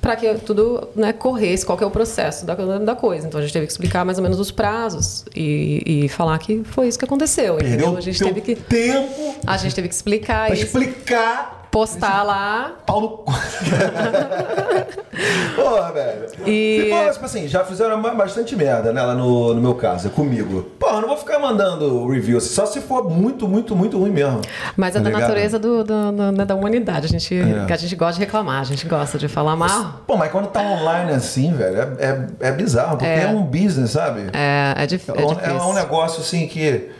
para 0.03 0.17
que 0.17 0.35
tudo 0.35 0.89
né, 0.97 1.13
corresse, 1.13 1.65
qual 1.65 1.79
que 1.79 1.85
é 1.85 1.87
o 1.87 1.91
processo 1.91 2.45
da, 2.45 2.55
da 2.57 2.95
coisa. 2.97 3.27
Então 3.27 3.39
a 3.39 3.43
gente 3.43 3.53
teve 3.53 3.67
que 3.67 3.73
explicar 3.73 4.05
mais 4.05 4.19
ou 4.19 4.23
menos 4.23 4.39
os 4.41 4.51
prazos 4.51 5.25
e, 5.35 6.05
e 6.05 6.09
falar 6.09 6.37
que 6.39 6.63
foi 6.65 6.89
isso 6.89 6.99
que 6.99 7.05
aconteceu. 7.05 7.55
Perdeu 7.55 7.73
entendeu? 7.75 7.97
A 7.97 8.01
gente 8.01 8.19
teve 8.23 8.41
que 8.41 8.55
tempo 8.57 9.37
a 9.47 9.57
gente 9.57 9.75
teve 9.75 9.89
que 9.89 9.95
explicar 9.95 10.47
pra 10.49 10.55
isso, 10.57 10.65
explicar 10.65 11.62
postar 11.73 12.23
lá. 12.23 12.73
pau 12.87 13.01
no 13.01 13.09
cu. 13.09 13.33
Porra, 15.57 15.93
velho. 15.93 16.27
E- 16.47 16.83
Você 16.85 16.91
falou, 16.91 17.13
tipo 17.13 17.25
assim, 17.25 17.49
já 17.49 17.65
fizeram 17.65 18.01
ba- 18.01 18.15
bastante 18.15 18.55
merda, 18.55 18.93
né, 18.93 19.03
lá 19.03 19.15
no, 19.15 19.55
no 19.55 19.61
meu 19.61 19.75
caso, 19.75 20.11
comigo. 20.11 20.63
Porra, 20.79 20.97
eu 20.97 21.01
não 21.03 21.09
vou 21.09 21.17
ficar 21.17 21.39
mandando 21.39 22.07
review, 22.09 22.39
assim, 22.39 22.49
só 22.55 22.67
se 22.67 22.81
for 22.81 23.09
muito, 23.11 23.49
muito, 23.49 23.75
muito 23.75 23.99
ruim 23.99 24.11
mesmo. 24.11 24.41
Mas 24.77 24.95
é 24.95 24.99
Tá 24.99 25.05
da 25.05 25.11
ligado? 25.11 25.23
natureza 25.23 25.59
do, 25.59 25.83
do- 25.83 26.13
do- 26.13 26.33
né, 26.33 26.45
da 26.45 26.55
humanidade. 26.55 27.07
A 27.07 27.09
gente, 27.09 27.35
É. 27.35 27.65
que 27.67 27.73
a 27.73 27.77
gente 27.77 27.97
gosta 27.97 28.15
de 28.15 28.21
reclamar, 28.21 28.61
a 28.61 28.65
gente 28.65 28.87
gosta 28.87 29.19
de 29.19 29.29
falar 29.29 29.57
mal. 29.57 30.03
Pô, 30.07 30.17
mas 30.17 30.31
quando 30.31 30.49
tá 30.49 30.61
online 30.61 31.13
assim, 31.13 31.53
velho, 31.55 31.77
é, 31.79 31.89
é, 31.99 32.49
é 32.49 32.53
bizarro, 32.53 32.97
porque 32.99 33.07
é. 33.07 33.23
É. 33.25 33.29
um 33.29 33.43
business, 33.45 33.91
sabe? 33.93 34.27
É, 34.33 34.75
é, 34.77 34.87
dif- 34.87 35.11
é 35.11 35.23
É 35.23 35.27
difícil. 35.27 35.57
É 35.57 35.63
um 35.63 35.73
negócio 35.73 36.21
assim 36.21 36.47
que 36.47 36.91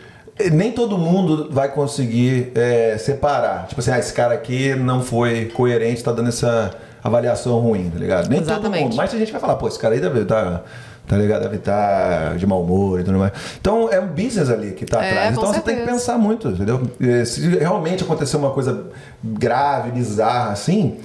nem 0.51 0.71
todo 0.71 0.97
mundo 0.97 1.47
vai 1.51 1.69
conseguir 1.69 2.51
é, 2.55 2.97
separar. 2.97 3.67
Tipo 3.67 3.81
assim, 3.81 3.91
ah, 3.91 3.99
esse 3.99 4.13
cara 4.13 4.33
aqui 4.33 4.73
não 4.75 5.01
foi 5.01 5.45
coerente, 5.45 6.03
tá 6.03 6.11
dando 6.11 6.29
essa 6.29 6.71
avaliação 7.03 7.59
ruim, 7.59 7.89
tá 7.89 7.99
ligado? 7.99 8.29
Nem 8.29 8.39
todo 8.39 8.51
Exatamente. 8.51 8.83
mundo. 8.83 8.95
Mas 8.95 9.13
a 9.13 9.17
gente 9.17 9.31
vai 9.31 9.39
falar, 9.41 9.55
pô, 9.55 9.67
esse 9.67 9.77
cara 9.79 9.93
aí 9.93 10.01
deve 10.01 10.21
estar. 10.21 10.63
Tá 11.05 11.17
ligado? 11.17 11.41
Deve 11.41 11.57
estar 11.57 12.37
de 12.37 12.47
mau 12.47 12.63
humor 12.63 13.01
e 13.01 13.03
tudo 13.03 13.17
mais. 13.19 13.33
Então 13.59 13.89
é 13.91 13.99
um 13.99 14.07
business 14.07 14.49
ali 14.49 14.71
que 14.71 14.85
tá 14.85 15.03
É, 15.03 15.09
atrás. 15.09 15.31
Então 15.37 15.45
você 15.47 15.59
tem 15.59 15.61
que 15.75 15.81
certeza. 15.81 15.91
pensar 15.91 16.17
muito, 16.17 16.47
entendeu? 16.47 16.81
E 16.97 17.25
Se 17.25 17.45
realmente 17.57 18.03
acontecer 18.05 18.37
uma 18.37 18.51
coisa 18.51 18.85
grave, 19.21 19.91
bizarra 19.91 20.51
assim, 20.53 20.97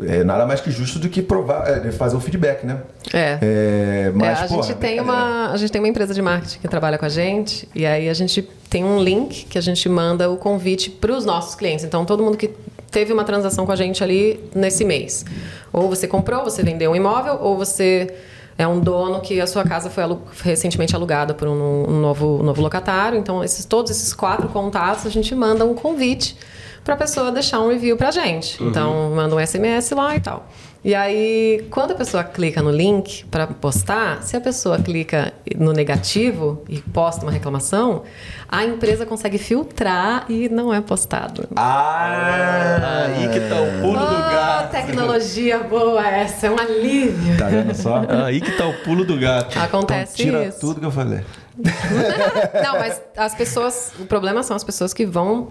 é 0.00 0.22
nada 0.22 0.46
mais 0.46 0.60
que 0.60 0.70
justo 0.70 0.98
do 0.98 1.08
que 1.08 1.20
provar, 1.20 1.68
é, 1.68 1.90
fazer 1.90 2.16
o 2.16 2.20
feedback, 2.20 2.64
né? 2.64 2.78
É. 3.12 3.38
É, 3.40 4.12
mas, 4.14 4.40
É, 4.40 4.44
a, 4.44 4.48
porra, 4.48 4.62
gente 4.62 4.76
tem 4.76 4.96
brincadeira. 4.96 5.02
uma, 5.02 5.50
a 5.50 5.56
gente 5.56 5.72
tem 5.72 5.80
uma 5.80 5.88
empresa 5.88 6.14
de 6.14 6.22
marketing 6.22 6.58
que 6.60 6.68
trabalha 6.68 6.98
com 6.98 7.04
a 7.04 7.08
gente 7.08 7.68
e 7.74 7.84
aí 7.84 8.08
a 8.08 8.14
gente 8.14 8.42
tem 8.70 8.84
um 8.84 9.02
link 9.02 9.46
que 9.46 9.58
a 9.58 9.60
gente 9.60 9.88
manda 9.88 10.30
o 10.30 10.36
convite 10.36 10.90
para 10.90 11.12
os 11.12 11.24
nossos 11.24 11.54
clientes. 11.54 11.84
Então 11.84 12.04
todo 12.04 12.22
mundo 12.22 12.36
que 12.36 12.50
teve 12.90 13.12
uma 13.12 13.24
transação 13.24 13.66
com 13.66 13.72
a 13.72 13.76
gente 13.76 14.02
ali 14.02 14.40
nesse 14.54 14.84
mês. 14.84 15.24
Ou 15.72 15.88
você 15.88 16.06
comprou, 16.06 16.44
você 16.44 16.62
vendeu 16.62 16.92
um 16.92 16.96
imóvel, 16.96 17.38
ou 17.40 17.56
você 17.56 18.14
é 18.56 18.66
um 18.66 18.80
dono 18.80 19.20
que 19.20 19.40
a 19.40 19.46
sua 19.46 19.62
casa 19.64 19.88
foi 19.88 20.02
alu 20.02 20.22
recentemente 20.42 20.94
alugada 20.94 21.32
por 21.34 21.46
um, 21.46 21.88
um 21.88 22.00
novo, 22.00 22.40
um 22.40 22.42
novo 22.42 22.60
locatário. 22.60 23.18
Então, 23.18 23.44
esses, 23.44 23.64
todos 23.64 23.90
esses 23.90 24.12
quatro 24.12 24.48
contatos, 24.48 25.06
a 25.06 25.10
gente 25.10 25.34
manda 25.34 25.64
um 25.64 25.74
convite 25.74 26.36
para 26.84 26.94
a 26.94 26.96
pessoa 26.96 27.30
deixar 27.30 27.60
um 27.60 27.68
review 27.68 27.96
para 27.96 28.08
a 28.08 28.12
gente. 28.12 28.62
Uhum. 28.62 28.68
Então, 28.68 29.10
manda 29.14 29.34
um 29.34 29.46
SMS 29.46 29.90
lá 29.90 30.16
e 30.16 30.20
tal. 30.20 30.48
E 30.84 30.94
aí, 30.94 31.66
quando 31.70 31.90
a 31.90 31.94
pessoa 31.94 32.22
clica 32.22 32.62
no 32.62 32.70
link 32.70 33.24
para 33.24 33.48
postar, 33.48 34.22
se 34.22 34.36
a 34.36 34.40
pessoa 34.40 34.78
clica 34.78 35.32
no 35.56 35.72
negativo 35.72 36.62
e 36.68 36.80
posta 36.80 37.24
uma 37.24 37.32
reclamação, 37.32 38.04
a 38.48 38.64
empresa 38.64 39.04
consegue 39.04 39.38
filtrar 39.38 40.24
e 40.28 40.48
não 40.48 40.72
é 40.72 40.80
postado. 40.80 41.48
Ah, 41.56 43.06
aí 43.06 43.28
que 43.28 43.40
tá 43.40 43.60
o 43.60 43.80
pulo 43.82 43.98
oh, 44.00 44.06
do 44.06 44.30
gato. 44.30 44.70
Tecnologia 44.70 45.58
boa 45.58 46.08
essa, 46.08 46.46
é 46.46 46.50
um 46.50 46.58
alívio. 46.58 47.36
Tá 47.36 47.48
vendo 47.48 47.74
só? 47.74 48.04
aí 48.24 48.40
que 48.40 48.52
tá 48.52 48.66
o 48.68 48.74
pulo 48.84 49.04
do 49.04 49.18
gato. 49.18 49.58
Acontece 49.58 50.22
então, 50.22 50.38
tira 50.38 50.48
isso. 50.48 50.60
tudo 50.60 50.78
que 50.78 50.86
eu 50.86 50.92
falei. 50.92 51.20
não, 52.62 52.78
mas 52.78 53.02
as 53.16 53.34
pessoas, 53.34 53.92
o 53.98 54.06
problema 54.06 54.44
são 54.44 54.56
as 54.56 54.62
pessoas 54.62 54.94
que 54.94 55.04
vão 55.04 55.48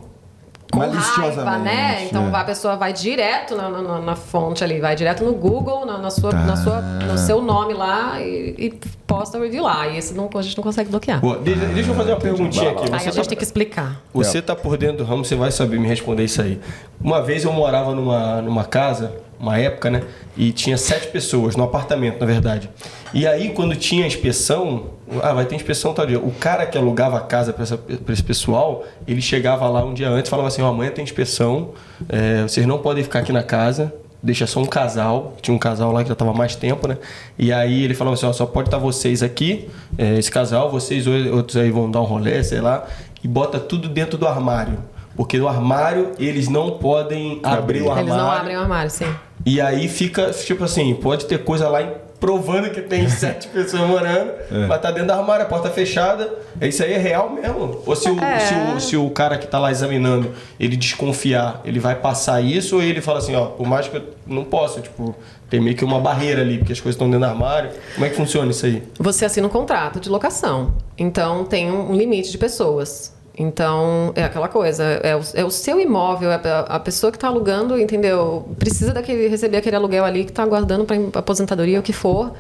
com 0.72 0.80
raiva, 0.80 1.58
né? 1.60 2.06
Então 2.06 2.28
é. 2.28 2.36
a 2.36 2.44
pessoa 2.44 2.76
vai 2.76 2.92
direto 2.92 3.56
na, 3.56 3.70
na, 3.70 4.00
na, 4.00 4.16
fonte 4.16 4.64
ali, 4.64 4.80
vai 4.80 4.96
direto 4.96 5.24
no 5.24 5.34
Google, 5.34 5.86
na, 5.86 5.98
na 5.98 6.10
sua, 6.10 6.32
tá. 6.32 6.40
na 6.40 6.56
sua, 6.58 6.82
no 6.82 7.18
seu 7.18 7.42
nome 7.42 7.74
lá 7.74 8.20
e, 8.20 8.56
e, 8.58 8.74
posta 9.06 9.38
o 9.38 9.42
review 9.42 9.64
lá. 9.64 9.88
E 9.88 9.98
esse 9.98 10.14
não, 10.14 10.30
a 10.34 10.42
gente 10.42 10.58
não 10.58 10.64
consegue 10.64 10.90
bloquear. 10.90 11.22
Boa, 11.22 11.38
deixa, 11.38 11.66
deixa, 11.68 11.92
eu 11.92 11.96
fazer 11.96 12.12
uma 12.12 12.20
perguntinha 12.20 12.72
aqui. 12.72 12.84
Aí 12.92 12.96
a 12.96 12.98
gente 12.98 13.16
tá, 13.16 13.24
tem 13.24 13.38
que 13.38 13.44
explicar. 13.44 14.02
Você 14.14 14.42
tá 14.42 14.56
por 14.56 14.78
dentro 14.78 14.98
do 14.98 15.04
ramo, 15.04 15.24
você 15.24 15.36
vai 15.36 15.52
saber 15.52 15.80
me 15.80 15.88
responder 15.88 16.26
isso 16.26 16.42
aí. 16.42 16.60
Uma 17.00 17.22
vez 17.22 17.44
eu 17.46 17.54
morava 17.54 17.96
numa, 17.96 18.42
numa 18.42 18.66
casa 18.66 19.14
uma 19.40 19.58
época, 19.58 19.90
né? 19.90 20.04
E 20.36 20.52
tinha 20.52 20.78
sete 20.78 21.08
pessoas 21.08 21.56
no 21.56 21.64
apartamento, 21.64 22.20
na 22.20 22.26
verdade. 22.26 22.70
E 23.14 23.26
aí, 23.26 23.50
quando 23.50 23.76
tinha 23.76 24.06
inspeção, 24.06 24.88
ah, 25.22 25.34
vai 25.34 25.46
ter 25.46 25.56
inspeção 25.56 25.94
tal 25.94 26.06
dia. 26.06 26.20
O 26.20 26.32
cara 26.32 26.66
que 26.66 26.78
alugava 26.78 27.18
a 27.18 27.22
casa 27.22 27.54
para 27.54 28.14
esse 28.14 28.24
pessoal, 28.24 28.84
ele 29.08 29.22
chegava 29.22 29.68
lá 29.70 29.84
um 29.84 29.94
dia 29.94 30.10
antes 30.10 30.28
e 30.28 30.32
falava 30.32 30.48
assim: 30.48 30.62
ó, 30.62 30.68
oh, 30.68 30.70
amanhã 30.70 30.92
tem 30.92 31.04
inspeção, 31.04 31.72
é, 32.10 32.44
vocês 32.44 32.66
não 32.66 32.80
podem 32.80 33.04
ficar 33.04 33.20
aqui 33.20 33.32
na 33.32 33.44
casa, 33.44 33.94
deixa 34.22 34.46
só 34.48 34.60
um 34.60 34.66
casal. 34.66 35.36
Tinha 35.42 35.56
um 35.56 35.60
casal 35.60 35.92
lá 35.92 36.02
que 36.02 36.10
já 36.10 36.14
estava 36.14 36.34
mais 36.34 36.56
tempo, 36.56 36.88
né? 36.88 36.98
E 37.38 37.54
aí 37.54 37.84
ele 37.84 37.94
falava 37.94 38.16
assim: 38.16 38.26
ó, 38.26 38.34
só 38.34 38.46
pode 38.46 38.68
estar 38.68 38.78
vocês 38.78 39.24
aqui, 39.24 39.70
é, 39.98 40.18
esse 40.18 40.32
casal, 40.32 40.70
vocês 40.70 41.08
outros 41.08 41.58
aí 41.58 41.72
vão 41.72 41.90
dar 41.90 42.02
um 42.02 42.06
rolê, 42.06 42.44
sei 42.44 42.60
lá, 42.60 42.86
e 43.24 43.28
bota 43.28 43.60
tudo 43.60 43.88
dentro 43.88 44.18
do 44.18 44.28
armário. 44.28 44.78
Porque 45.16 45.40
no 45.40 45.48
armário 45.48 46.12
eles 46.20 46.48
não 46.48 46.78
podem 46.78 47.40
abrir 47.42 47.82
o 47.82 47.90
armário. 47.90 48.10
Eles 48.10 48.16
não 48.16 48.32
abrem 48.32 48.56
o 48.56 48.60
armário, 48.60 48.92
sim. 48.92 49.12
E 49.46 49.62
aí 49.62 49.88
fica, 49.88 50.32
tipo 50.32 50.64
assim, 50.64 50.94
pode 50.96 51.26
ter 51.26 51.44
coisa 51.44 51.70
lá 51.70 51.82
provando 52.20 52.70
que 52.72 52.82
tem 52.82 53.08
sete 53.10 53.48
pessoas 53.48 53.88
morando, 53.88 54.32
é. 54.52 54.66
mas 54.68 54.82
tá 54.82 54.92
dentro 54.92 55.08
da 55.08 55.18
armário, 55.18 55.46
a 55.46 55.48
porta 55.48 55.70
fechada. 55.70 56.32
Isso 56.62 56.84
aí 56.84 56.94
é 56.94 56.98
real 56.98 57.30
mesmo? 57.30 57.82
Ou 57.86 57.96
se 57.96 58.10
o, 58.10 58.20
é. 58.20 58.40
se 58.40 58.54
o, 58.54 58.80
se 58.80 58.98
o 58.98 59.10
cara 59.10 59.38
que 59.38 59.48
tá 59.48 59.60
lá 59.60 59.72
examinando, 59.72 60.32
ele 60.60 60.76
desconfiar, 60.76 61.62
ele 61.64 61.80
vai 61.80 61.96
passar 61.96 62.42
isso 62.42 62.78
ou 62.78 62.82
ele 62.82 63.02
fala 63.02 63.20
assim, 63.20 63.36
ó, 63.36 63.46
por 63.46 63.68
mais 63.68 63.88
que 63.88 63.98
eu 63.98 64.04
não 64.26 64.44
posso, 64.44 64.82
tipo, 64.82 65.16
tem 65.50 65.62
meio 65.62 65.76
que 65.76 65.86
uma 65.86 66.00
barreira 66.00 66.42
ali, 66.42 66.58
porque 66.58 66.74
as 66.74 66.80
coisas 66.80 66.96
estão 66.96 67.08
dentro 67.08 67.26
do 67.26 67.32
armário. 67.32 67.70
Como 67.94 68.06
é 68.06 68.10
que 68.10 68.16
funciona 68.16 68.52
isso 68.52 68.66
aí? 68.66 68.84
Você 69.00 69.26
assina 69.26 69.48
um 69.48 69.50
contrato 69.50 70.00
de 70.00 70.10
locação. 70.10 70.74
Então 70.98 71.46
tem 71.46 71.72
um 71.72 71.96
limite 71.96 72.32
de 72.32 72.38
pessoas. 72.38 73.16
Então, 73.38 74.12
é 74.16 74.24
aquela 74.24 74.48
coisa, 74.48 74.84
é 74.84 75.16
o, 75.16 75.22
é 75.36 75.46
o 75.46 75.52
seu 75.52 75.80
imóvel, 75.80 76.32
é 76.32 76.40
a 76.68 76.80
pessoa 76.80 77.12
que 77.12 77.18
está 77.18 77.28
alugando, 77.28 77.80
entendeu? 77.80 78.50
Precisa 78.58 78.92
daquele, 78.92 79.28
receber 79.28 79.58
aquele 79.58 79.76
aluguel 79.76 80.04
ali 80.04 80.24
que 80.24 80.32
está 80.32 80.42
aguardando 80.42 80.86
para 80.86 81.20
aposentadoria, 81.20 81.80
o 81.80 81.84
que 81.84 81.94
for. 81.94 82.34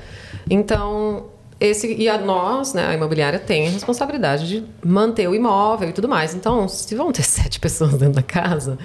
Então, 0.49 1.25
esse 1.59 1.93
e 1.95 2.09
a 2.09 2.17
nós, 2.17 2.73
né, 2.73 2.87
a 2.87 2.93
imobiliária 2.95 3.37
tem 3.37 3.67
a 3.67 3.71
responsabilidade 3.71 4.47
de 4.47 4.65
manter 4.83 5.27
o 5.27 5.35
imóvel 5.35 5.89
e 5.89 5.93
tudo 5.93 6.07
mais. 6.07 6.33
Então, 6.33 6.67
se 6.67 6.95
vão 6.95 7.11
ter 7.11 7.21
sete 7.25 7.59
pessoas 7.59 7.93
dentro 7.93 8.15
da 8.15 8.23
casa, 8.23 8.79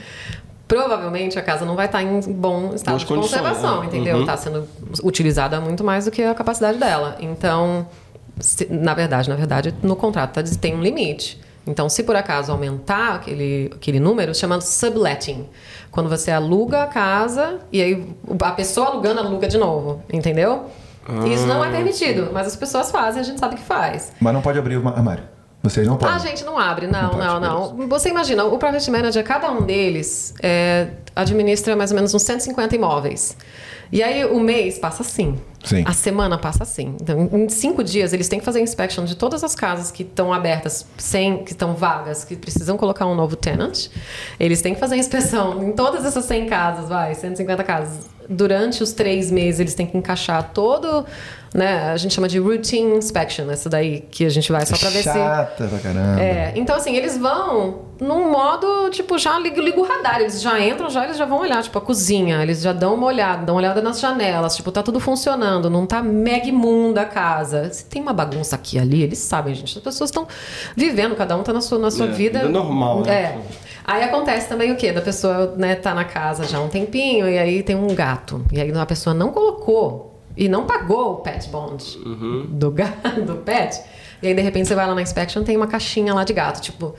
provavelmente 0.68 1.38
a 1.38 1.42
casa 1.42 1.64
não 1.64 1.76
vai 1.76 1.86
estar 1.86 2.02
em 2.02 2.20
bom 2.32 2.74
estado 2.74 2.98
de 2.98 3.06
conservação, 3.06 3.80
né? 3.80 3.86
entendeu? 3.86 4.20
Está 4.20 4.32
uhum. 4.32 4.38
sendo 4.38 4.68
utilizada 5.02 5.58
muito 5.60 5.82
mais 5.82 6.04
do 6.04 6.10
que 6.10 6.22
a 6.22 6.34
capacidade 6.34 6.76
dela. 6.78 7.16
Então, 7.20 7.86
se, 8.38 8.66
na 8.70 8.94
verdade, 8.94 9.28
na 9.28 9.36
verdade, 9.36 9.74
no 9.82 9.96
contrato 9.96 10.34
tá, 10.34 10.42
tem 10.60 10.74
um 10.74 10.82
limite. 10.82 11.40
Então, 11.66 11.88
se 11.88 12.02
por 12.02 12.16
acaso 12.16 12.50
aumentar 12.50 13.14
aquele, 13.16 13.70
aquele 13.74 14.00
número, 14.00 14.34
chamando 14.34 14.62
subletting. 14.62 15.48
Quando 15.90 16.08
você 16.08 16.30
aluga 16.30 16.82
a 16.82 16.86
casa 16.86 17.60
e 17.70 17.80
aí 17.80 18.06
a 18.40 18.52
pessoa 18.52 18.88
alugando 18.88 19.20
aluga 19.20 19.46
de 19.46 19.58
novo, 19.58 20.02
entendeu? 20.12 20.64
Ah, 21.06 21.26
Isso 21.26 21.46
não 21.46 21.64
é 21.64 21.70
permitido, 21.70 22.30
mas 22.32 22.46
as 22.46 22.56
pessoas 22.56 22.90
fazem, 22.90 23.20
a 23.20 23.24
gente 23.24 23.38
sabe 23.38 23.56
que 23.56 23.62
faz. 23.62 24.12
Mas 24.20 24.32
não 24.32 24.40
pode 24.40 24.58
abrir 24.58 24.76
o 24.76 24.88
armário. 24.88 25.24
Vocês 25.62 25.86
não 25.86 25.96
podem. 25.96 26.16
A 26.16 26.18
gente 26.18 26.44
não 26.44 26.58
abre, 26.58 26.88
não, 26.88 27.12
não, 27.12 27.38
não. 27.38 27.76
não. 27.76 27.88
Você 27.88 28.08
imagina, 28.08 28.44
o 28.44 28.58
Private 28.58 28.90
Manager, 28.90 29.24
cada 29.24 29.50
um 29.50 29.62
deles 29.62 30.34
é, 30.42 30.88
administra 31.14 31.76
mais 31.76 31.92
ou 31.92 31.94
menos 31.94 32.12
uns 32.12 32.22
150 32.22 32.74
imóveis. 32.74 33.36
E 33.92 34.02
aí 34.02 34.24
o 34.24 34.40
mês 34.40 34.78
passa 34.78 35.02
assim. 35.02 35.38
Sim. 35.62 35.84
A 35.86 35.92
semana 35.92 36.38
passa 36.38 36.62
assim. 36.62 36.96
Então, 37.00 37.28
em 37.30 37.48
cinco 37.50 37.84
dias, 37.84 38.14
eles 38.14 38.26
têm 38.26 38.38
que 38.38 38.44
fazer 38.44 38.60
inspection 38.60 39.04
de 39.04 39.14
todas 39.14 39.44
as 39.44 39.54
casas 39.54 39.90
que 39.90 40.02
estão 40.02 40.32
abertas, 40.32 40.86
sem, 40.96 41.44
que 41.44 41.52
estão 41.52 41.74
vagas, 41.74 42.24
que 42.24 42.34
precisam 42.34 42.78
colocar 42.78 43.06
um 43.06 43.14
novo 43.14 43.36
tenant. 43.36 43.88
Eles 44.40 44.62
têm 44.62 44.72
que 44.74 44.80
fazer 44.80 44.96
inspeção 44.96 45.62
em 45.62 45.72
todas 45.72 46.06
essas 46.06 46.24
100 46.24 46.46
casas, 46.46 46.88
vai, 46.88 47.14
150 47.14 47.62
casas. 47.64 48.10
Durante 48.32 48.82
os 48.82 48.92
três 48.92 49.30
meses, 49.30 49.60
eles 49.60 49.74
têm 49.74 49.86
que 49.86 49.96
encaixar 49.96 50.52
todo 50.52 51.06
né? 51.54 51.90
A 51.90 51.96
gente 51.96 52.14
chama 52.14 52.28
de 52.28 52.38
routine 52.38 52.96
inspection, 52.96 53.50
essa 53.50 53.68
daí 53.68 54.00
que 54.10 54.24
a 54.24 54.30
gente 54.30 54.50
vai 54.50 54.64
só 54.64 54.76
para 54.76 54.88
ver 54.88 55.02
se. 55.02 55.12
Chata 55.12 55.68
pra 55.68 55.78
caramba. 55.78 56.20
É, 56.20 56.52
então 56.56 56.74
assim, 56.74 56.96
eles 56.96 57.18
vão 57.18 57.82
num 58.00 58.30
modo, 58.30 58.88
tipo, 58.90 59.18
já 59.18 59.38
liga, 59.38 59.60
liga 59.60 59.78
o 59.78 59.86
radar, 59.86 60.20
eles 60.20 60.40
já 60.40 60.58
entram, 60.60 60.88
já 60.88 61.04
eles 61.04 61.16
já 61.16 61.26
vão 61.26 61.40
olhar, 61.40 61.62
tipo, 61.62 61.76
a 61.76 61.80
cozinha, 61.80 62.42
eles 62.42 62.62
já 62.62 62.72
dão 62.72 62.94
uma 62.94 63.06
olhada, 63.06 63.44
dão 63.44 63.54
uma 63.54 63.60
olhada 63.60 63.82
nas 63.82 64.00
janelas, 64.00 64.56
tipo, 64.56 64.72
tá 64.72 64.82
tudo 64.82 64.98
funcionando, 64.98 65.68
não 65.68 65.86
tá 65.86 66.02
mega 66.02 66.48
imunda 66.48 67.02
a 67.02 67.06
casa. 67.06 67.70
Se 67.70 67.84
tem 67.84 68.00
uma 68.00 68.14
bagunça 68.14 68.56
aqui 68.56 68.78
ali, 68.78 69.02
eles 69.02 69.18
sabem, 69.18 69.54
gente. 69.54 69.76
As 69.76 69.84
pessoas 69.84 70.08
estão 70.08 70.26
vivendo, 70.74 71.14
cada 71.14 71.36
um 71.36 71.42
tá 71.42 71.52
na 71.52 71.60
sua, 71.60 71.78
na 71.78 71.90
sua 71.90 72.06
é, 72.06 72.10
vida. 72.10 72.38
É 72.40 72.48
normal, 72.48 73.02
né? 73.02 73.12
É. 73.12 73.38
Aí 73.84 74.02
acontece 74.02 74.48
também 74.48 74.70
o 74.70 74.76
quê? 74.76 74.92
Da 74.92 75.00
pessoa, 75.00 75.54
né, 75.56 75.74
tá 75.74 75.94
na 75.94 76.04
casa 76.04 76.44
já 76.44 76.58
há 76.58 76.60
um 76.60 76.68
tempinho 76.68 77.28
e 77.28 77.38
aí 77.38 77.62
tem 77.62 77.74
um 77.76 77.94
gato. 77.94 78.44
E 78.52 78.60
aí 78.60 78.70
a 78.70 78.86
pessoa 78.86 79.12
não 79.12 79.30
colocou 79.30 80.20
e 80.36 80.48
não 80.48 80.66
pagou 80.66 81.12
o 81.12 81.16
pet 81.16 81.48
bond 81.48 81.98
uhum. 82.04 82.46
do, 82.48 82.70
do 83.26 83.36
pet. 83.44 83.80
E 84.22 84.28
aí, 84.28 84.34
de 84.34 84.40
repente, 84.40 84.68
você 84.68 84.74
vai 84.74 84.86
lá 84.86 84.94
na 84.94 85.02
inspection 85.02 85.42
tem 85.42 85.56
uma 85.56 85.66
caixinha 85.66 86.14
lá 86.14 86.22
de 86.22 86.32
gato. 86.32 86.60
Tipo, 86.60 86.94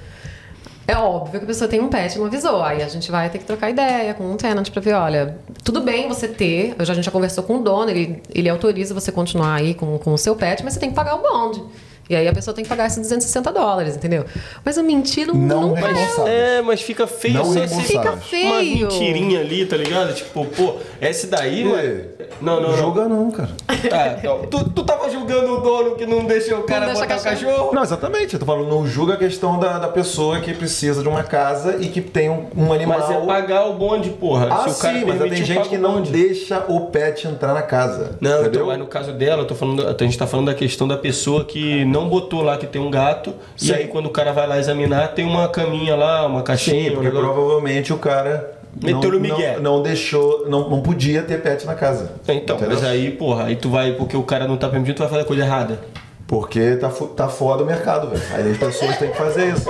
é 0.86 0.98
óbvio 0.98 1.40
que 1.40 1.46
a 1.46 1.48
pessoa 1.48 1.70
tem 1.70 1.80
um 1.80 1.88
pet 1.88 2.16
e 2.16 2.20
não 2.20 2.26
avisou. 2.26 2.62
Aí 2.62 2.84
a 2.84 2.88
gente 2.90 3.10
vai 3.10 3.30
ter 3.30 3.38
que 3.38 3.46
trocar 3.46 3.70
ideia 3.70 4.14
com 4.14 4.30
um 4.30 4.36
tenant 4.36 4.70
pra 4.70 4.82
ver, 4.82 4.94
olha, 4.94 5.38
tudo 5.64 5.82
bem 5.82 6.10
você 6.10 6.28
ter, 6.28 6.76
a 6.78 6.84
gente 6.84 7.06
já 7.06 7.12
conversou 7.12 7.44
com 7.46 7.58
o 7.58 7.64
dono, 7.64 7.90
ele, 7.90 8.22
ele 8.30 8.50
autoriza 8.50 8.94
você 8.94 9.12
continuar 9.12 9.56
aí 9.56 9.74
com, 9.74 9.98
com 9.98 10.14
o 10.14 10.18
seu 10.18 10.36
pet, 10.36 10.64
mas 10.64 10.74
você 10.74 10.82
tem 10.82 10.90
que 10.90 10.96
pagar 10.96 11.16
o 11.16 11.22
bond. 11.22 11.64
E 12.10 12.16
aí 12.16 12.28
a 12.28 12.34
pessoa 12.34 12.54
tem 12.54 12.64
que 12.64 12.70
pagar 12.70 12.88
esses 12.88 13.00
260 13.00 13.52
dólares, 13.52 13.96
entendeu? 13.96 14.26
Mas 14.64 14.78
a 14.78 14.84
mentira 14.84 15.34
não, 15.34 15.70
não 15.70 16.28
É, 16.28 16.62
mas 16.62 16.82
fica 16.82 17.08
feio 17.08 17.36
não 17.36 17.46
só 17.46 17.64
esse, 17.64 17.82
Fica 17.84 18.18
feio. 18.18 18.48
Uma 18.50 18.90
mentirinha 18.90 19.40
ali, 19.40 19.66
tá 19.66 19.78
ligado? 19.78 20.14
Tipo, 20.14 20.46
pô, 20.46 20.76
esse 21.02 21.28
daí, 21.28 21.64
mano. 21.64 22.04
Não, 22.42 22.62
não, 22.62 22.76
Julga 22.76 23.08
não, 23.08 23.32
cara. 23.32 23.50
Tá, 23.90 24.16
então, 24.18 24.46
tu, 24.50 24.70
tu 24.70 24.84
tava 24.84 25.10
julgando 25.10 25.58
o 25.58 25.62
dono 25.62 25.96
que 25.96 26.06
não 26.06 26.26
deixou 26.26 26.60
o 26.60 26.64
cara 26.64 26.94
botar 26.94 27.18
o 27.18 27.24
cachorro? 27.24 27.74
Não, 27.74 27.84
exatamente. 27.84 28.34
Eu 28.34 28.40
tô 28.40 28.46
falando, 28.46 28.68
não 28.68 28.86
julga 28.86 29.14
a 29.14 29.18
questão 29.18 29.60
da, 29.60 29.80
da 29.80 29.88
pessoa 29.88 30.40
que 30.40 30.54
precisa 30.54 31.02
de 31.02 31.08
uma 31.08 31.24
casa 31.24 31.78
e 31.80 31.88
que 31.88 32.02
tem 32.02 32.30
um, 32.30 32.48
um 32.56 32.74
animal. 32.74 33.00
Mas 33.00 33.10
é 33.10 33.26
pagar 33.26 33.66
o 33.68 33.74
bonde, 33.74 34.10
porra. 34.10 34.48
Ah, 34.52 34.70
Se 34.70 34.78
o 34.78 34.82
cara 34.82 35.00
sim, 35.00 35.06
mas 35.06 35.20
tem 35.20 35.46
gente 35.46 35.70
que 35.70 35.78
não 35.78 36.02
deixa 36.02 36.66
o 36.68 36.88
pet 36.88 37.28
entrar 37.28 37.54
na 37.54 37.62
casa. 37.62 38.18
Não, 38.20 38.42
entendeu? 38.42 38.68
mas 38.68 38.80
no 38.80 38.88
caso 38.88 39.14
dela, 39.14 39.44
eu 39.44 39.48
tô 39.48 39.56
falando, 39.56 39.88
a 39.88 40.04
gente 40.04 40.18
tá 40.18 40.28
falando 40.28 40.48
da 40.48 40.54
questão 40.54 40.88
da 40.88 40.98
pessoa 40.98 41.46
que 41.46 41.86
não 41.94 42.10
botou 42.10 42.42
lá 42.42 42.58
que 42.58 42.66
tem 42.66 42.82
um 42.82 42.92
gato. 42.92 43.34
Sim. 43.56 43.72
E 43.72 43.74
aí 43.74 43.88
quando 43.88 44.08
o 44.08 44.10
cara 44.10 44.34
vai 44.34 44.48
lá 44.48 44.58
examinar, 44.58 45.10
tem 45.10 45.26
uma 45.26 45.48
caminha 45.48 45.96
lá, 45.96 46.26
uma 46.26 46.42
caixinha. 46.42 46.90
Sim, 46.90 46.96
porque 46.96 47.10
um 47.10 47.12
provavelmente 47.12 47.94
o 47.94 47.98
cara 47.98 48.62
Meteu 48.82 49.12
no 49.12 49.20
Miguel. 49.20 49.62
Não, 49.62 49.78
não, 49.78 49.84
deixou, 49.84 50.50
não, 50.50 50.70
não 50.70 50.82
podia 50.82 51.22
ter 51.22 51.42
pet 51.42 51.66
na 51.66 51.76
casa. 51.76 52.12
Então, 52.28 52.56
entendeu? 52.56 52.76
mas 52.76 52.84
aí, 52.84 53.12
porra, 53.12 53.46
aí 53.46 53.56
tu 53.56 53.70
vai, 53.70 53.94
porque 53.94 54.18
o 54.18 54.24
cara 54.24 54.48
não 54.48 54.58
tá 54.58 54.68
permitindo, 54.68 54.98
tu 54.98 55.00
vai 55.02 55.10
fazer 55.10 55.26
coisa 55.26 55.44
errada. 55.44 55.80
Porque 56.26 56.78
tá, 56.78 56.90
tá 57.16 57.28
fora 57.28 57.60
do 57.60 57.66
mercado, 57.66 58.10
velho. 58.10 58.24
Aí 58.34 58.52
as 58.52 58.58
pessoas 58.58 58.98
têm 58.98 59.12
que 59.12 59.18
fazer 59.18 59.54
isso. 59.54 59.70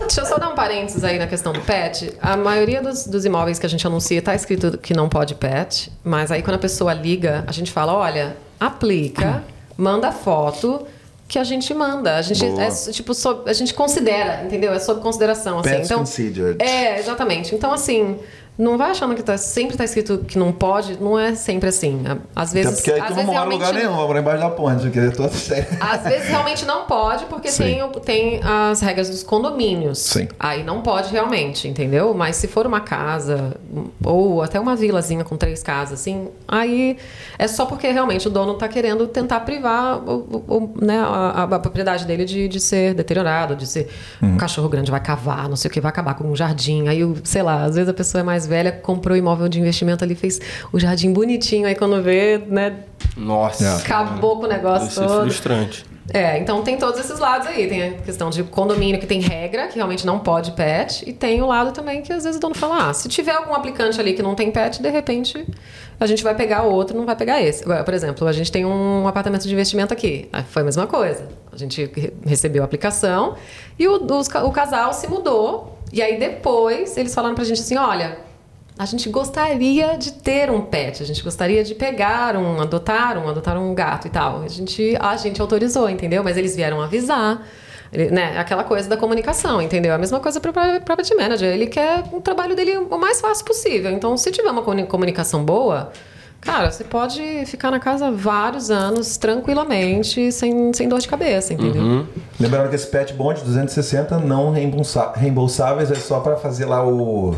Deixa 0.00 0.20
eu 0.20 0.26
só 0.26 0.36
dar 0.36 0.50
um 0.50 0.54
parênteses 0.54 1.02
aí 1.04 1.18
na 1.18 1.26
questão 1.26 1.52
do 1.52 1.60
pet. 1.60 2.12
A 2.20 2.36
maioria 2.36 2.82
dos, 2.82 3.06
dos 3.06 3.24
imóveis 3.24 3.58
que 3.58 3.64
a 3.64 3.68
gente 3.68 3.86
anuncia 3.86 4.20
tá 4.20 4.34
escrito 4.34 4.76
que 4.76 4.92
não 4.92 5.08
pode 5.08 5.34
pet, 5.34 5.90
mas 6.04 6.30
aí 6.30 6.42
quando 6.42 6.56
a 6.56 6.58
pessoa 6.58 6.92
liga, 6.92 7.44
a 7.46 7.52
gente 7.52 7.70
fala, 7.70 7.94
olha, 7.94 8.36
aplica, 8.60 9.42
manda 9.76 10.12
foto 10.12 10.86
que 11.28 11.38
a 11.38 11.44
gente 11.44 11.72
manda. 11.74 12.16
A 12.16 12.22
gente 12.22 12.44
Boa. 12.44 12.62
é 12.62 12.70
tipo 12.90 13.12
sob, 13.12 13.48
a 13.48 13.52
gente 13.52 13.74
considera, 13.74 14.42
entendeu? 14.44 14.72
É 14.72 14.78
sob 14.78 15.02
consideração 15.02 15.58
assim. 15.58 15.68
Pets 15.68 15.86
então, 15.86 15.98
considered. 15.98 16.62
É, 16.62 16.98
exatamente. 16.98 17.54
Então 17.54 17.70
assim, 17.70 18.18
Não 18.58 18.76
vai 18.76 18.90
achando 18.90 19.14
que 19.14 19.22
tá, 19.22 19.38
sempre 19.38 19.76
tá 19.76 19.84
escrito 19.84 20.18
que 20.26 20.36
não 20.36 20.50
pode, 20.50 21.00
não 21.00 21.16
é 21.16 21.34
sempre 21.36 21.68
assim. 21.68 22.02
Às 22.34 22.50
Até 22.50 22.62
vezes. 22.62 22.76
porque 22.80 22.90
aí 22.92 23.00
às 23.00 23.08
tu 23.08 23.14
não 23.14 23.24
mora 23.24 23.46
em 23.46 23.52
lugar 23.52 23.72
nenhum, 23.72 23.94
vai 23.96 24.06
morar 24.06 24.20
embaixo 24.20 24.40
da 24.40 24.50
ponte, 24.50 24.82
porque 24.82 24.98
é 24.98 25.10
toda. 25.10 25.28
Às 25.80 26.02
vezes 26.02 26.28
realmente 26.28 26.64
não 26.66 26.84
pode, 26.86 27.24
porque 27.26 27.50
Sim. 27.52 27.62
tem, 27.62 27.90
tem 28.04 28.40
as 28.42 28.80
regras 28.80 29.08
dos 29.08 29.22
condomínios. 29.22 29.98
Sim. 30.00 30.26
Aí 30.40 30.64
não 30.64 30.82
pode 30.82 31.12
realmente, 31.12 31.68
entendeu? 31.68 32.12
Mas 32.14 32.34
se 32.34 32.48
for 32.48 32.66
uma 32.66 32.80
casa, 32.80 33.56
ou 34.04 34.42
até 34.42 34.58
uma 34.58 34.74
vilazinha 34.74 35.22
com 35.22 35.36
três 35.36 35.62
casas, 35.62 36.00
assim, 36.00 36.26
aí 36.48 36.96
é 37.38 37.46
só 37.46 37.64
porque 37.64 37.88
realmente 37.92 38.26
o 38.26 38.30
dono 38.30 38.54
tá 38.54 38.66
querendo 38.66 39.06
tentar 39.06 39.40
privar 39.40 39.98
o, 39.98 40.42
o- 40.48 40.74
né, 40.84 40.98
a, 40.98 41.44
a 41.44 41.58
propriedade 41.60 42.04
dele 42.04 42.24
de, 42.24 42.48
de 42.48 42.58
ser 42.58 42.92
deteriorado, 42.94 43.54
de 43.54 43.66
ser 43.68 43.88
Uhum. 44.20 44.34
um 44.34 44.36
cachorro 44.36 44.68
grande 44.68 44.90
vai 44.90 45.00
cavar, 45.00 45.48
não 45.48 45.54
sei 45.56 45.68
o 45.70 45.72
que, 45.72 45.80
vai 45.80 45.90
acabar 45.90 46.14
com 46.14 46.24
um 46.24 46.34
jardim. 46.34 46.88
Aí, 46.88 47.00
sei 47.22 47.42
lá, 47.42 47.62
às 47.62 47.76
vezes 47.76 47.88
a 47.88 47.94
pessoa 47.94 48.20
é 48.20 48.24
mais 48.24 48.47
velha, 48.48 48.72
comprou 48.72 49.16
imóvel 49.16 49.48
de 49.48 49.60
investimento 49.60 50.02
ali, 50.02 50.14
fez 50.14 50.40
o 50.72 50.80
jardim 50.80 51.12
bonitinho, 51.12 51.66
aí 51.68 51.74
quando 51.76 52.02
vê, 52.02 52.38
né, 52.46 52.76
Nossa. 53.16 53.76
acabou 53.76 54.38
com 54.38 54.46
o 54.46 54.48
negócio 54.48 54.88
Deve 54.88 54.94
ser 54.94 55.06
todo. 55.06 55.22
frustrante. 55.22 55.84
É, 56.10 56.38
então 56.38 56.62
tem 56.62 56.78
todos 56.78 56.98
esses 56.98 57.18
lados 57.18 57.46
aí. 57.46 57.68
Tem 57.68 57.82
a 57.82 57.90
questão 57.98 58.30
de 58.30 58.42
condomínio 58.42 58.98
que 58.98 59.06
tem 59.06 59.20
regra, 59.20 59.66
que 59.68 59.74
realmente 59.76 60.06
não 60.06 60.18
pode 60.18 60.52
pet, 60.52 61.04
e 61.06 61.12
tem 61.12 61.42
o 61.42 61.46
lado 61.46 61.70
também 61.72 62.00
que 62.00 62.10
às 62.10 62.24
vezes 62.24 62.38
o 62.38 62.40
dono 62.40 62.54
fala: 62.54 62.88
ah, 62.88 62.94
se 62.94 63.10
tiver 63.10 63.32
algum 63.32 63.52
aplicante 63.54 64.00
ali 64.00 64.14
que 64.14 64.22
não 64.22 64.34
tem 64.34 64.50
pet, 64.50 64.80
de 64.80 64.88
repente 64.88 65.46
a 66.00 66.06
gente 66.06 66.24
vai 66.24 66.34
pegar 66.34 66.62
outro, 66.62 66.96
não 66.96 67.04
vai 67.04 67.14
pegar 67.14 67.42
esse. 67.42 67.62
Agora, 67.62 67.84
por 67.84 67.92
exemplo, 67.92 68.26
a 68.26 68.32
gente 68.32 68.50
tem 68.50 68.64
um 68.64 69.06
apartamento 69.06 69.42
de 69.46 69.52
investimento 69.52 69.92
aqui. 69.92 70.30
Ah, 70.32 70.42
Foi 70.44 70.62
a 70.62 70.64
mesma 70.64 70.86
coisa. 70.86 71.28
A 71.52 71.56
gente 71.58 71.90
re- 71.94 72.14
recebeu 72.24 72.62
a 72.62 72.64
aplicação 72.64 73.34
e 73.78 73.86
o, 73.86 74.02
os 74.02 74.28
o 74.28 74.50
casal 74.50 74.94
se 74.94 75.06
mudou. 75.08 75.78
E 75.92 76.00
aí 76.00 76.18
depois 76.18 76.96
eles 76.96 77.14
falaram 77.14 77.34
pra 77.34 77.44
gente 77.44 77.60
assim: 77.60 77.76
olha. 77.76 78.26
A 78.78 78.84
gente 78.84 79.08
gostaria 79.08 79.96
de 79.98 80.12
ter 80.12 80.50
um 80.50 80.60
pet, 80.60 81.02
a 81.02 81.06
gente 81.06 81.22
gostaria 81.24 81.64
de 81.64 81.74
pegar 81.74 82.36
um, 82.36 82.60
adotar 82.60 83.18
um, 83.18 83.28
adotar 83.28 83.58
um 83.58 83.74
gato 83.74 84.06
e 84.06 84.10
tal. 84.10 84.42
A 84.42 84.48
gente, 84.48 84.96
a 85.00 85.16
gente 85.16 85.40
autorizou, 85.40 85.90
entendeu? 85.90 86.22
Mas 86.22 86.36
eles 86.36 86.54
vieram 86.54 86.80
avisar, 86.80 87.42
ele- 87.92 88.10
né? 88.10 88.38
Aquela 88.38 88.62
coisa 88.62 88.88
da 88.88 88.96
comunicação, 88.96 89.60
entendeu? 89.60 89.92
A 89.94 89.98
mesma 89.98 90.20
coisa 90.20 90.38
para 90.40 90.50
o 90.50 90.80
Property 90.82 91.14
Manager. 91.16 91.52
Ele 91.52 91.66
quer 91.66 92.04
o 92.12 92.20
trabalho 92.20 92.54
dele 92.54 92.76
o 92.76 92.96
mais 92.98 93.20
fácil 93.20 93.44
possível. 93.44 93.90
Então, 93.90 94.16
se 94.16 94.30
tiver 94.30 94.50
uma 94.50 94.62
comuni- 94.62 94.86
comunicação 94.86 95.44
boa, 95.44 95.90
cara, 96.40 96.70
você 96.70 96.84
pode 96.84 97.44
ficar 97.46 97.72
na 97.72 97.80
casa 97.80 98.12
vários 98.12 98.70
anos 98.70 99.16
tranquilamente, 99.16 100.30
sem, 100.30 100.72
sem 100.72 100.88
dor 100.88 101.00
de 101.00 101.08
cabeça, 101.08 101.52
entendeu? 101.52 102.06
Lembrando 102.38 102.68
que 102.68 102.76
esse 102.76 102.86
pet 102.86 103.12
bond 103.12 103.40
260 103.42 104.18
não 104.20 104.52
reembolsáveis 104.52 105.90
é 105.90 105.96
só 105.96 106.20
pra 106.20 106.36
fazer 106.36 106.66
lá 106.66 106.86
o. 106.86 107.34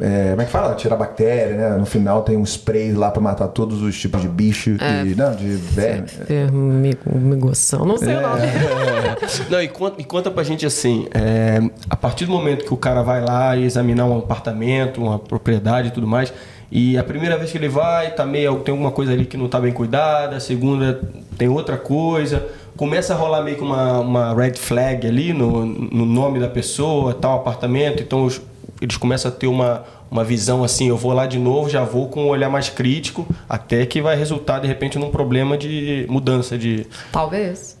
é, 0.00 0.30
como 0.30 0.42
é 0.42 0.44
que 0.44 0.50
fala? 0.50 0.74
Tirar 0.74 0.96
bactéria, 0.96 1.54
né? 1.56 1.76
No 1.76 1.86
final 1.86 2.22
tem 2.22 2.36
um 2.36 2.44
spray 2.44 2.92
lá 2.92 3.10
pra 3.10 3.20
matar 3.20 3.48
todos 3.48 3.82
os 3.82 3.98
tipos 3.98 4.20
de 4.22 4.28
bicho 4.28 4.70
e. 4.70 5.14
Não, 5.14 5.34
de 5.34 5.48
verme. 5.56 6.06
É, 6.28 6.50
mi- 6.50 6.96
migoção, 7.14 7.84
não 7.84 7.96
sei 7.98 8.14
o 8.16 8.20
nome. 8.20 8.42
Não, 9.50 9.62
e 9.62 9.68
conta, 9.68 10.00
e 10.00 10.04
conta 10.04 10.30
pra 10.30 10.42
gente 10.42 10.64
assim, 10.66 11.06
é, 11.14 11.60
a 11.88 11.96
partir 11.96 12.24
do 12.26 12.32
momento 12.32 12.64
que 12.64 12.72
o 12.72 12.76
cara 12.76 13.02
vai 13.02 13.22
lá 13.24 13.56
e 13.56 13.64
examinar 13.64 14.04
um 14.06 14.18
apartamento, 14.18 15.00
uma 15.02 15.18
propriedade 15.18 15.88
e 15.88 15.90
tudo 15.90 16.06
mais, 16.06 16.32
e 16.70 16.96
a 16.96 17.04
primeira 17.04 17.36
vez 17.36 17.50
que 17.52 17.58
ele 17.58 17.68
vai, 17.68 18.14
tá 18.14 18.24
meio, 18.24 18.56
tem 18.60 18.72
alguma 18.72 18.90
coisa 18.90 19.12
ali 19.12 19.24
que 19.26 19.36
não 19.36 19.48
tá 19.48 19.60
bem 19.60 19.72
cuidada, 19.72 20.36
a 20.36 20.40
segunda 20.40 21.00
tem 21.36 21.48
outra 21.48 21.76
coisa, 21.76 22.46
começa 22.76 23.12
a 23.14 23.16
rolar 23.16 23.42
meio 23.42 23.56
que 23.56 23.62
uma, 23.62 24.00
uma 24.00 24.34
red 24.34 24.54
flag 24.54 25.06
ali 25.06 25.32
no, 25.32 25.64
no 25.66 26.06
nome 26.06 26.40
da 26.40 26.48
pessoa, 26.48 27.12
tal 27.14 27.36
apartamento, 27.38 28.02
então 28.02 28.24
os- 28.24 28.40
eles 28.82 28.96
começam 28.96 29.30
a 29.30 29.34
ter 29.34 29.46
uma, 29.46 29.84
uma 30.10 30.24
visão 30.24 30.64
assim, 30.64 30.88
eu 30.88 30.96
vou 30.96 31.12
lá 31.12 31.26
de 31.26 31.38
novo, 31.38 31.68
já 31.70 31.84
vou 31.84 32.08
com 32.08 32.24
um 32.24 32.28
olhar 32.28 32.50
mais 32.50 32.68
crítico, 32.68 33.26
até 33.48 33.86
que 33.86 34.02
vai 34.02 34.16
resultar 34.16 34.58
de 34.58 34.66
repente 34.66 34.98
num 34.98 35.10
problema 35.10 35.56
de 35.56 36.06
mudança 36.08 36.58
de... 36.58 36.86
Talvez. 37.12 37.78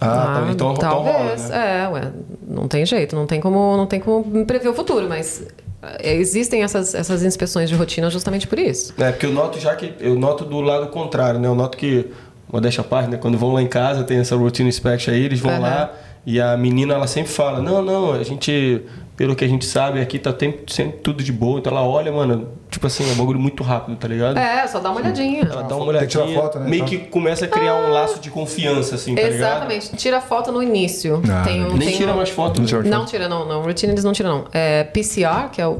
Ah, 0.00 0.42
tá, 0.44 0.52
então, 0.52 0.74
então 0.74 0.90
rola, 0.90 1.12
talvez. 1.12 1.48
né? 1.48 1.84
É, 1.84 1.88
ué, 1.88 2.12
não 2.46 2.68
tem 2.68 2.86
jeito, 2.86 3.16
não 3.16 3.26
tem 3.26 3.40
como, 3.40 3.76
não 3.76 3.86
tem 3.86 3.98
como 3.98 4.46
prever 4.46 4.68
o 4.68 4.74
futuro, 4.74 5.08
mas 5.08 5.44
é, 5.82 6.14
existem 6.14 6.62
essas, 6.62 6.94
essas 6.94 7.24
inspeções 7.24 7.68
de 7.68 7.74
rotina 7.74 8.08
justamente 8.08 8.46
por 8.46 8.58
isso. 8.58 8.94
É, 8.96 9.10
porque 9.10 9.26
eu 9.26 9.32
noto 9.32 9.58
já 9.58 9.74
que 9.74 9.94
eu 9.98 10.14
noto 10.14 10.44
do 10.44 10.60
lado 10.60 10.86
contrário, 10.88 11.40
né? 11.40 11.48
Eu 11.48 11.54
noto 11.56 11.76
que, 11.76 12.06
modéstia 12.52 12.82
à 12.82 12.84
parte, 12.84 13.10
né? 13.10 13.16
Quando 13.16 13.36
vão 13.36 13.52
lá 13.52 13.60
em 13.60 13.66
casa, 13.66 14.04
tem 14.04 14.18
essa 14.18 14.36
routine 14.36 14.68
inspection 14.68 15.12
aí, 15.12 15.24
eles 15.24 15.40
vão 15.40 15.50
Aham. 15.50 15.60
lá 15.60 15.92
e 16.24 16.40
a 16.40 16.56
menina 16.56 16.94
ela 16.94 17.06
sempre 17.06 17.32
fala: 17.32 17.60
Não, 17.60 17.82
não, 17.82 18.12
a 18.12 18.22
gente, 18.22 18.82
pelo 19.18 19.34
que 19.34 19.44
a 19.44 19.48
gente 19.48 19.66
sabe, 19.66 20.00
aqui 20.00 20.16
tá 20.16 20.32
tem- 20.32 20.60
sempre 20.68 20.98
tudo 21.00 21.24
de 21.24 21.32
boa. 21.32 21.58
Então 21.58 21.72
ela 21.76 21.84
olha, 21.84 22.12
mano, 22.12 22.50
tipo 22.70 22.86
assim, 22.86 23.02
é 23.06 23.12
um 23.12 23.16
bagulho 23.16 23.40
muito 23.40 23.64
rápido, 23.64 23.96
tá 23.96 24.06
ligado? 24.06 24.38
É, 24.38 24.64
só 24.68 24.78
dá 24.78 24.90
uma 24.92 25.00
olhadinha. 25.00 25.40
Ela 25.42 25.62
dá 25.64 25.74
uma 25.76 25.92
Tem 25.92 26.00
que 26.02 26.06
tirar 26.06 26.22
olhadinha, 26.22 26.40
foto, 26.40 26.58
né? 26.60 26.68
meio 26.70 26.84
Então- 26.84 26.88
que 26.88 26.98
começa 27.10 27.44
a 27.44 27.48
criar 27.48 27.74
um 27.74 27.90
laço 27.90 28.20
de 28.20 28.30
confiança, 28.30 28.94
assim, 28.94 29.16
tá 29.16 29.22
ligado? 29.22 29.34
Exatamente. 29.34 29.96
Tira 29.96 30.20
foto 30.20 30.52
no 30.52 30.62
início. 30.62 31.20
Ah, 31.28 31.42
tem 31.42 31.64
um, 31.64 31.70
Nem 31.74 31.88
tem 31.88 31.96
tira 31.98 32.12
um- 32.12 32.16
mais 32.16 32.28
foto. 32.30 32.58
Não 32.58 32.62
né? 32.62 32.68
tira 32.68 32.82
Não 32.84 33.04
tira, 33.04 33.28
não, 33.28 33.44
não. 33.44 33.60
Routine 33.62 33.92
eles 33.92 34.04
não 34.04 34.12
tiram, 34.12 34.30
não. 34.38 34.44
É 34.52 34.84
PCR, 34.84 35.48
que 35.50 35.60
é 35.60 35.66
o, 35.66 35.72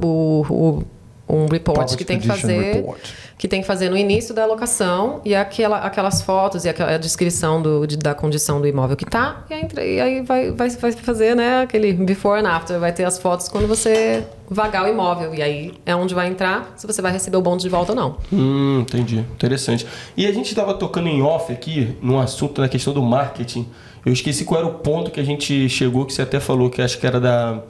o- 0.51 0.83
um 1.29 1.47
report 1.47 1.95
que 1.97 2.05
tem 2.05 2.19
que 2.19 2.27
fazer. 2.27 2.75
Report. 2.75 3.01
Que 3.37 3.47
tem 3.47 3.61
que 3.61 3.67
fazer 3.69 3.89
no 3.89 3.97
início 3.97 4.35
da 4.35 4.45
locação 4.45 5.21
e 5.25 5.33
aquela, 5.33 5.79
aquelas 5.79 6.21
fotos 6.23 6.65
e 6.65 6.69
aquela 6.69 6.97
descrição 6.99 7.63
do, 7.63 7.87
de- 7.87 7.97
da 7.97 8.13
condição 8.13 8.61
do 8.61 8.67
imóvel 8.67 8.97
que 8.97 9.05
tá. 9.05 9.45
E 9.49 9.55
aí, 9.55 9.69
e 9.97 10.01
aí 10.01 10.21
vai, 10.23 10.51
vai, 10.51 10.69
vai 10.71 10.91
fazer, 10.91 11.37
né, 11.37 11.63
aquele 11.63 11.93
before 11.93 12.41
and 12.41 12.49
after. 12.49 12.81
Vai 12.81 12.93
ter 12.93 13.05
as 13.05 13.17
fotos 13.19 13.49
quando 13.49 13.69
você 13.69 14.25
vagar 14.51 14.85
o 14.85 14.89
imóvel. 14.89 15.33
E 15.37 15.41
aí 15.43 15.73
é 15.87 15.95
onde 15.95 16.15
vai 16.15 16.27
entrar 16.27 16.73
se 16.77 16.85
você 16.85 17.01
vai 17.01 17.13
receber 17.13 17.37
o 17.37 17.41
bonde 17.43 17.63
de 17.63 17.69
volta 17.69 17.93
ou 17.93 17.97
não. 17.97 18.17
Hum, 18.33 18.81
entendi. 18.81 19.19
Interessante. 19.19 19.87
E 20.17 20.27
a 20.27 20.33
gente 20.33 20.47
estava 20.49 20.75
tocando 20.75 21.07
em 21.09 21.23
off 21.23 21.53
aqui, 21.53 21.97
num 22.03 22.19
assunto 22.19 22.61
na 22.61 22.69
questão 22.69 22.93
do 22.93 23.03
marketing. 23.03 23.69
Eu 24.05 24.13
esqueci 24.13 24.45
qual 24.45 24.61
era 24.63 24.69
o 24.69 24.75
ponto 24.75 25.13
que 25.13 25.21
a 25.21 25.25
gente 25.25 25.69
chegou, 25.69 26.05
que 26.07 26.13
você 26.13 26.23
até 26.23 26.41
falou, 26.41 26.71
que 26.71 26.83
acho 26.83 26.99
que 26.99 27.07
era 27.07 27.21
da. 27.21 27.61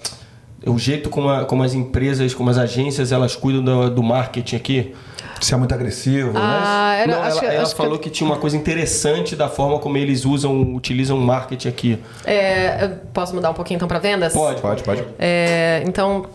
O 0.67 0.77
jeito 0.79 1.09
como, 1.09 1.29
a- 1.29 1.45
como 1.45 1.63
as 1.63 1.73
empresas, 1.75 2.35
como 2.35 2.51
as 2.51 2.59
agências, 2.59 3.13
elas 3.13 3.37
cuidam 3.37 3.63
do, 3.63 3.91
do 3.91 4.03
marketing 4.03 4.57
aqui. 4.57 4.95
Se 5.41 5.55
é 5.55 5.57
muito 5.57 5.73
agressivo, 5.73 6.33
né? 6.33 6.41
Ah, 6.43 6.95
era, 6.97 7.13
Não, 7.13 7.23
acho, 7.23 7.31
ela, 7.31 7.41
que- 7.41 7.47
ela 7.47 7.63
acho 7.63 7.71
que- 7.71 7.77
falou 7.81 7.99
que... 7.99 8.11
tinha 8.11 8.29
uma 8.29 8.39
coisa 8.39 8.57
interessante 8.57 9.37
da 9.37 9.49
forma 9.49 9.79
como 9.79 9.97
eles 9.97 10.25
usam, 10.25 10.75
utilizam 10.75 11.17
o 11.17 11.21
marketing 11.21 11.69
aqui. 11.69 11.99
É, 12.25 12.85
eu 12.85 12.91
posso 13.13 13.33
mudar 13.37 13.51
um 13.51 13.55
pouquinho 13.55 13.77
então 13.77 13.87
para 13.87 14.01
vendas? 14.01 14.33
Pode. 14.33 14.61
Pode, 14.61 14.83
pode. 14.83 15.05
É, 15.17 15.85
então, 15.87 16.27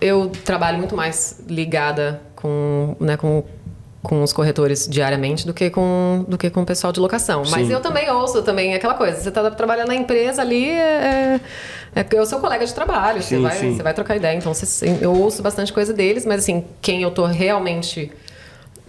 eu 0.00 0.30
trabalho 0.42 0.78
muito 0.78 0.96
mais 0.96 1.42
ligada 1.46 2.22
com, 2.34 2.96
né, 2.98 3.18
com, 3.18 3.44
com 4.02 4.22
os 4.22 4.32
corretores 4.32 4.88
diariamente 4.88 5.46
do 5.46 5.52
que 5.52 5.68
com, 5.68 6.24
do 6.26 6.38
que 6.38 6.48
com 6.48 6.62
o 6.62 6.66
pessoal 6.66 6.92
de 6.94 7.00
locação. 7.00 7.42
Mas 7.50 7.66
Sim. 7.66 7.72
eu 7.74 7.80
também 7.80 8.10
ouço 8.10 8.42
também 8.42 8.74
aquela 8.74 8.94
coisa. 8.94 9.20
Você 9.20 9.28
está 9.28 9.50
trabalhando 9.50 9.88
na 9.88 9.94
empresa 9.94 10.40
ali, 10.40 10.68
é, 10.70 11.40
é, 11.94 12.04
é 12.16 12.20
o 12.20 12.26
seu 12.26 12.38
colega 12.40 12.64
de 12.66 12.74
trabalho. 12.74 13.22
Você 13.22 13.36
Sim, 13.36 13.42
vai, 13.42 13.56
sim. 13.56 13.76
você 13.76 13.82
vai 13.82 13.94
trocar 13.94 14.16
ideia. 14.16 14.36
Então, 14.36 14.52
você- 14.52 14.98
eu 15.00 15.12
ouço 15.12 15.42
bastante 15.42 15.72
coisa 15.72 15.92
deles, 15.92 16.24
mas 16.26 16.40
assim, 16.40 16.64
quem 16.82 17.02
eu 17.02 17.10
tô 17.10 17.24
realmente 17.26 18.10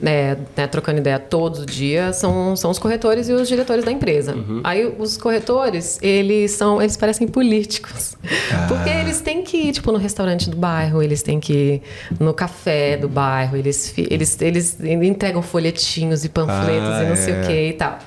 é, 0.03 0.35
né, 0.57 0.67
trocando 0.67 0.97
ideia 0.99 1.17
todo 1.17 1.65
dia 1.65 2.11
são, 2.11 2.53
são 2.57 2.69
os 2.69 2.77
corretores 2.77 3.29
e 3.29 3.31
os 3.33 3.47
diretores 3.47 3.85
da 3.85 3.91
empresa. 3.91 4.35
Uhum. 4.35 4.59
Aí 4.61 4.93
os 4.99 5.15
corretores, 5.15 5.97
eles 6.01 6.51
são, 6.51 6.81
eles 6.81 6.97
parecem 6.97 7.25
políticos. 7.29 8.17
Porque 8.67 8.89
eles 8.89 9.21
têm 9.21 9.41
que 9.41 9.55
ir, 9.55 9.71
tipo, 9.71 9.93
no 9.93 9.97
restaurante 9.97 10.49
do 10.49 10.57
bairro, 10.57 11.01
eles 11.01 11.21
têm 11.23 11.39
que 11.39 11.53
ir 11.53 11.81
no 12.19 12.33
café 12.33 12.97
do 12.97 13.07
bairro, 13.07 13.55
eles, 13.55 13.93
eles, 13.97 14.41
eles 14.41 14.77
entregam 14.81 15.41
folhetinhos 15.41 16.25
e 16.25 16.29
panfletos 16.29 16.89
Ah, 16.89 17.03
e 17.05 17.07
não 17.09 17.15
sei 17.15 17.33
é. 17.33 17.41
o 17.41 17.47
que 17.47 17.67
e 17.69 17.73
tal. 17.73 17.97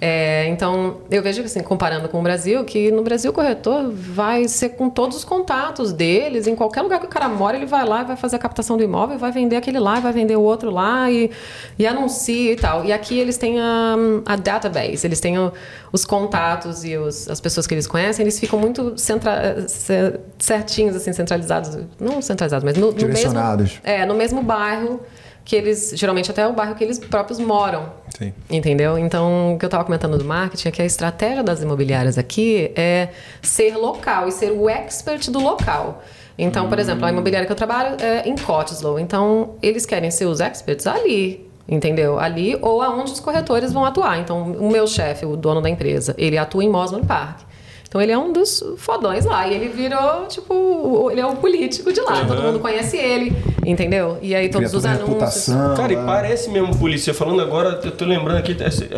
É, 0.00 0.46
então, 0.46 0.98
eu 1.10 1.20
vejo 1.20 1.42
assim, 1.42 1.60
comparando 1.60 2.08
com 2.08 2.20
o 2.20 2.22
Brasil, 2.22 2.64
que 2.64 2.88
no 2.92 3.02
Brasil 3.02 3.32
o 3.32 3.34
corretor 3.34 3.90
vai 3.90 4.46
ser 4.46 4.70
com 4.70 4.88
todos 4.88 5.16
os 5.16 5.24
contatos 5.24 5.92
deles, 5.92 6.46
em 6.46 6.54
qualquer 6.54 6.82
lugar 6.82 7.00
que 7.00 7.06
o 7.06 7.08
cara 7.08 7.28
mora, 7.28 7.56
ele 7.56 7.66
vai 7.66 7.84
lá 7.84 8.02
e 8.02 8.04
vai 8.04 8.16
fazer 8.16 8.36
a 8.36 8.38
captação 8.38 8.76
do 8.76 8.82
imóvel, 8.84 9.18
vai 9.18 9.32
vender 9.32 9.56
aquele 9.56 9.80
lá, 9.80 9.98
vai 9.98 10.12
vender 10.12 10.36
o 10.36 10.42
outro 10.42 10.70
lá 10.70 11.10
e, 11.10 11.30
e 11.76 11.84
anuncia 11.84 12.52
e 12.52 12.56
tal. 12.56 12.84
E 12.84 12.92
aqui 12.92 13.18
eles 13.18 13.36
têm 13.36 13.58
a, 13.58 13.96
a 14.24 14.36
database, 14.36 15.04
eles 15.04 15.18
têm 15.18 15.36
o- 15.36 15.52
os 15.92 16.04
contatos 16.04 16.84
e 16.84 16.96
os- 16.96 17.28
as 17.28 17.40
pessoas 17.40 17.66
que 17.66 17.74
eles 17.74 17.88
conhecem, 17.88 18.22
eles 18.22 18.38
ficam 18.38 18.56
muito 18.58 18.92
centra, 18.96 19.64
ce- 19.68 20.14
certinhos, 20.38 20.94
assim, 20.94 21.12
centralizados, 21.12 21.76
não 21.98 22.22
centralizados, 22.22 22.62
mas 22.64 22.76
no, 22.76 22.86
no 22.88 22.92
mesmo, 22.92 23.08
Direcionados. 23.08 23.80
é, 23.82 24.06
no 24.06 24.14
mesmo 24.14 24.42
bairro 24.44 25.00
que 25.48 25.56
eles, 25.56 25.94
geralmente 25.94 26.30
até 26.30 26.42
é 26.42 26.46
o 26.46 26.52
bairro 26.52 26.74
que 26.74 26.84
eles 26.84 26.98
próprios 26.98 27.40
moram. 27.40 27.90
Sim. 28.18 28.34
Entendeu? 28.50 28.98
Então, 28.98 29.54
o 29.54 29.58
que 29.58 29.64
eu 29.64 29.68
estava 29.68 29.82
comentando 29.82 30.18
do 30.18 30.24
marketing 30.24 30.68
é 30.68 30.70
que 30.70 30.82
a 30.82 30.84
estratégia 30.84 31.42
das 31.42 31.62
imobiliárias 31.62 32.18
aqui 32.18 32.70
é 32.76 33.08
ser 33.40 33.74
local 33.74 34.28
e 34.28 34.32
ser 34.32 34.50
o 34.52 34.68
expert 34.68 35.30
do 35.30 35.40
local. 35.40 36.04
Então, 36.36 36.68
por 36.68 36.78
exemplo, 36.78 37.06
a 37.06 37.10
imobiliária 37.10 37.46
que 37.46 37.52
eu 37.52 37.56
trabalho 37.56 37.96
é 37.98 38.28
em 38.28 38.36
Cottesloe. 38.36 39.00
Então, 39.00 39.54
eles 39.62 39.86
querem 39.86 40.10
ser 40.10 40.26
os 40.26 40.38
experts 40.38 40.86
ali, 40.86 41.50
entendeu? 41.66 42.18
Ali 42.18 42.58
ou 42.60 42.82
aonde 42.82 43.12
os 43.12 43.18
corretores 43.18 43.72
vão 43.72 43.86
atuar. 43.86 44.18
Então, 44.18 44.52
o 44.52 44.70
meu 44.70 44.86
chefe, 44.86 45.24
o 45.24 45.34
dono 45.34 45.62
da 45.62 45.70
empresa, 45.70 46.14
ele 46.18 46.36
atua 46.36 46.62
em 46.62 46.68
Mosman 46.68 47.04
Park. 47.04 47.47
Então 47.88 48.02
ele 48.02 48.12
é 48.12 48.18
um 48.18 48.32
dos 48.32 48.62
fodões 48.76 49.24
lá. 49.24 49.48
E 49.48 49.54
ele 49.54 49.68
virou, 49.68 50.26
tipo, 50.26 51.08
ele 51.10 51.20
é 51.20 51.26
o 51.26 51.36
político 51.36 51.90
de 51.90 52.00
lá. 52.02 52.24
Todo 52.26 52.42
mundo 52.42 52.60
conhece 52.60 52.98
ele. 52.98 53.34
Entendeu? 53.64 54.18
E 54.20 54.34
aí 54.34 54.50
todos 54.50 54.68
Cria 54.68 54.78
os 54.78 54.84
anúncios. 54.86 55.56
Cara, 55.76 55.92
e 55.92 55.96
lá. 55.96 56.04
parece 56.04 56.50
mesmo 56.50 56.76
polícia. 56.78 57.14
Falando 57.14 57.40
agora, 57.40 57.80
eu 57.82 57.90
tô 57.90 58.04
lembrando 58.04 58.36
aqui, 58.38 58.54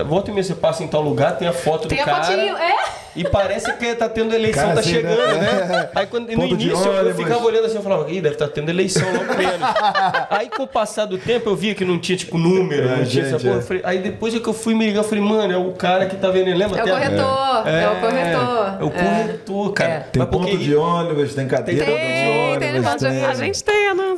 volta 0.07 0.31
e 0.31 0.35
meia 0.35 0.45
você 0.45 0.55
passa 0.55 0.83
em 0.83 0.89
tal 0.89 1.03
lugar, 1.03 1.39
tem 1.39 1.47
a 1.47 1.53
foto 1.53 1.87
Tem 1.89 1.99
do 1.99 2.03
a 2.03 2.05
cara. 2.05 2.25
fotinho, 2.25 2.57
é? 2.57 2.75
E 3.17 3.25
parece 3.25 3.73
que 3.73 3.95
tá 3.95 4.09
tendo 4.09 4.35
eleição, 4.35 4.63
Cara, 4.63 4.75
tá 4.75 4.81
assim, 4.81 4.91
chegando, 4.91 5.17
né? 5.19 5.67
né? 5.69 5.89
Aí 5.95 6.07
quando, 6.07 6.29
no 6.31 6.45
início 6.47 6.87
eu- 6.87 7.09
eu 7.09 7.15
ficava 7.15 7.45
olhando 7.45 7.67
assim, 7.67 7.77
eu 7.77 7.83
falava, 7.83 8.11
ih, 8.11 8.21
deve 8.21 8.37
estar 8.37 8.49
tendo 8.49 8.69
eleição 8.69 9.03
logo 9.13 9.35
menos. 9.37 9.69
aí 10.31 10.49
com 10.49 10.63
o 10.63 10.67
passar 10.67 11.07
do 11.07 11.19
tempo 11.19 11.49
eu 11.51 11.57
via 11.57 11.75
que 11.75 11.85
não 11.85 11.99
tinha, 11.99 12.17
tipo, 12.17 12.39
número, 12.39 12.89
É, 12.89 12.97
não 12.99 13.05
tinha 13.05 13.25
essa 13.25 13.39
gente, 13.39 13.49
porra. 13.49 13.59
é. 13.59 13.63
Falei- 13.63 13.83
aí 13.85 13.99
depois 13.99 14.35
é 14.35 14.39
que 14.39 14.49
eu 14.49 14.53
fui 14.53 14.75
me 14.75 14.87
ligar, 14.87 15.01
eu 15.01 15.05
falei, 15.05 15.25
mano, 15.25 15.53
é 15.53 15.57
o 15.57 15.73
cara 15.73 16.07
que 16.07 16.17
tá 16.17 16.31
vendendo, 16.31 16.57
lembra? 16.59 16.79
É 16.79 16.83
o 16.83 16.85
Até 16.85 16.91
a- 16.93 16.95
corretor, 17.01 17.69
é, 17.69 17.89
o 17.89 18.01
corretor. 18.01 18.77
É 18.81 18.85
o 18.85 18.91
corretor, 18.91 19.73
cara. 19.73 19.91
É. 19.93 19.99
Tem 20.01 20.21
Mas 20.23 20.29
porque- 20.31 20.51
ponto 20.53 20.59
de 20.59 20.75
ônibus, 20.77 21.35
tem 21.35 21.47
cadeira 21.49 21.85
Tem, 21.85 21.95
de 21.95 22.01
Tem, 22.01 22.11
tem, 22.21 22.51
ônibus. 22.53 22.73
negócio 22.73 23.11
de- 23.11 23.25
a 23.25 23.35
gente 23.35 23.65
tem 23.65 23.89
anúncios 23.89 24.10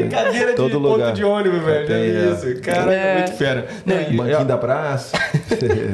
Assim. 0.00 0.08
cadeira 0.08 0.50
de 0.50 0.56
Todo 0.56 0.72
ponto 0.72 0.88
lugar. 0.88 1.12
de 1.12 1.24
ônibus, 1.24 1.62
velho. 1.62 1.86
Tem, 1.86 1.96
é 1.96 2.06
é. 2.08 2.32
isso. 2.32 2.60
Cara, 2.62 2.94
é. 2.94 2.96
É. 2.96 3.18
muito 3.18 3.32
fera. 3.36 3.66
Não, 3.84 4.00
e- 4.00 4.16
Banquinho 4.16 4.44
da 4.44 4.56
praça. 4.58 5.16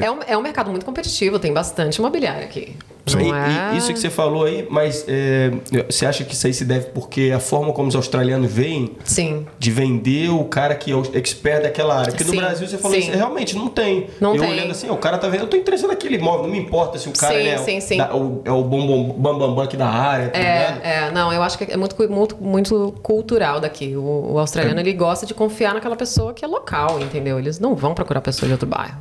É 0.00 0.10
um, 0.10 0.18
é 0.26 0.36
um 0.36 0.42
mercado 0.42 0.70
muito 0.70 0.84
competitivo, 0.84 1.38
tem 1.38 1.52
bastante 1.52 1.96
imobiliário 1.96 2.44
aqui. 2.44 2.74
E- 3.04 3.16
Não 3.16 3.20
e- 3.20 3.74
é... 3.74 3.76
isso 3.76 3.92
que 3.92 3.98
você 3.98 4.08
falou 4.10 4.44
aí, 4.44 4.66
mas 4.70 5.04
é, 5.08 5.50
você 5.90 6.06
acha 6.06 6.22
que 6.24 6.34
isso 6.34 6.46
aí 6.46 6.54
se 6.54 6.64
deve 6.64 6.86
porque 6.86 7.32
a 7.34 7.40
forma 7.40 7.72
como 7.72 7.88
os 7.88 7.96
australianos 7.96 8.50
veem 8.52 8.92
Sim. 9.04 9.44
de 9.58 9.70
vender 9.72 10.30
o 10.30 10.44
cara 10.44 10.74
que 10.76 10.92
é 10.92 10.94
o 10.94 11.02
expert 11.14 11.62
daquela 11.62 11.98
área? 11.98 12.12
Porque 12.12 12.22
no 12.24 12.30
Sim, 12.30 12.36
Brasil 12.36 12.68
você 12.68 12.78
falou 12.78 12.96
sim. 12.96 13.02
isso, 13.08 13.16
realmente 13.16 13.56
não 13.56 13.66
tem. 13.68 14.06
Não 14.20 14.34
eu 14.36 14.40
tem. 14.42 14.50
olhando 14.52 14.70
assim, 14.70 14.88
o 14.88 14.96
cara 14.96 15.18
tá 15.18 15.28
vendo, 15.28 15.40
eu 15.42 15.46
tô 15.48 15.56
interessado 15.56 15.88
naquele 15.88 16.14
imóvel, 16.16 16.44
não 16.44 16.50
me 16.50 16.58
importa 16.58 16.96
se 16.98 17.08
o 17.08 17.12
cara 17.12 17.34
é, 17.34 17.56
da- 17.96 18.14
o, 18.14 18.40
é 18.44 18.52
o 18.52 18.62
bom 18.62 19.12
bam, 19.18 19.36
bam, 19.38 19.54
bam 19.54 19.64
aqui 19.64 19.76
da 19.76 19.88
área, 19.88 20.28
tá? 20.28 20.38
É, 20.38 20.80
é, 20.82 21.10
não, 21.10 21.32
eu 21.32 21.42
acho 21.42 21.58
que 21.58 21.64
é 21.64 21.76
muito, 21.76 21.96
muito, 22.10 22.36
muito 22.40 22.94
cultural 23.02 23.58
daqui. 23.58 23.96
O, 23.96 24.32
o 24.34 24.38
australiano, 24.38 24.78
ele 24.78 24.92
gosta 24.92 25.26
de 25.26 25.34
confiar 25.34 25.74
naquela 25.74 25.96
pessoa 25.96 26.32
que 26.32 26.44
é 26.44 26.48
local, 26.48 27.00
entendeu? 27.00 27.38
Eles 27.38 27.58
não 27.58 27.74
vão 27.74 27.94
procurar 27.94 28.20
pessoa 28.20 28.46
de 28.46 28.52
outro 28.52 28.68
bairro. 28.68 28.98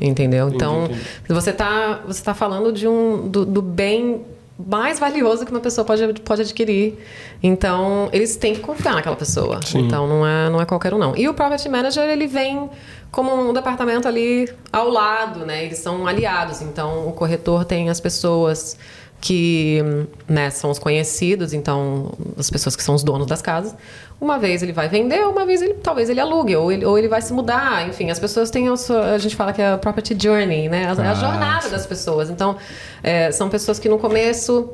Entendeu? 0.00 0.48
Então, 0.48 0.84
entendi. 0.84 1.00
você 1.28 1.52
tá, 1.52 2.00
você 2.06 2.22
tá 2.22 2.34
falando 2.34 2.72
de 2.72 2.86
um, 2.86 3.21
do, 3.28 3.44
do 3.44 3.62
bem 3.62 4.24
mais 4.58 4.98
valioso 4.98 5.44
que 5.44 5.50
uma 5.50 5.60
pessoa 5.60 5.84
pode, 5.84 6.20
pode 6.20 6.42
adquirir. 6.42 6.98
Então, 7.42 8.08
eles 8.12 8.36
têm 8.36 8.54
que 8.54 8.60
confiar 8.60 8.94
naquela 8.94 9.16
pessoa. 9.16 9.58
Então, 9.74 10.06
não 10.06 10.26
é, 10.26 10.50
não 10.50 10.60
é 10.60 10.64
qualquer 10.64 10.94
um, 10.94 10.98
não. 10.98 11.16
E 11.16 11.28
o 11.28 11.34
Property 11.34 11.68
Manager, 11.68 12.08
ele 12.08 12.26
vem 12.26 12.70
como 13.10 13.50
um 13.50 13.52
departamento 13.52 14.06
ali 14.06 14.48
ao 14.72 14.88
lado, 14.88 15.44
né? 15.44 15.64
Eles 15.64 15.78
são 15.78 16.06
aliados. 16.06 16.62
Então, 16.62 17.08
o 17.08 17.12
corretor 17.12 17.64
tem 17.64 17.90
as 17.90 18.00
pessoas 18.00 18.76
que 19.22 19.80
né, 20.28 20.50
são 20.50 20.68
os 20.68 20.80
conhecidos, 20.80 21.52
então 21.52 22.12
as 22.36 22.50
pessoas 22.50 22.74
que 22.74 22.82
são 22.82 22.92
os 22.92 23.04
donos 23.04 23.28
das 23.28 23.40
casas. 23.40 23.72
Uma 24.20 24.36
vez 24.36 24.64
ele 24.64 24.72
vai 24.72 24.88
vender, 24.88 25.24
uma 25.26 25.46
vez 25.46 25.62
ele 25.62 25.74
talvez 25.74 26.10
ele 26.10 26.18
alugue, 26.18 26.56
ou 26.56 26.72
ele, 26.72 26.84
ou 26.84 26.98
ele 26.98 27.06
vai 27.06 27.22
se 27.22 27.32
mudar. 27.32 27.88
Enfim, 27.88 28.10
as 28.10 28.18
pessoas 28.18 28.50
têm 28.50 28.68
a, 28.68 28.76
sua, 28.76 29.12
a 29.14 29.18
gente 29.18 29.36
fala 29.36 29.52
que 29.52 29.62
é 29.62 29.72
a 29.72 29.78
property 29.78 30.16
journey, 30.20 30.68
né? 30.68 30.86
A, 30.86 30.90
a 30.90 31.10
Ah, 31.12 31.14
jornada 31.14 31.68
das 31.68 31.86
pessoas. 31.86 32.30
Então, 32.30 32.56
é, 33.00 33.30
são 33.30 33.48
pessoas 33.48 33.78
que 33.78 33.88
no 33.88 33.96
começo 33.98 34.70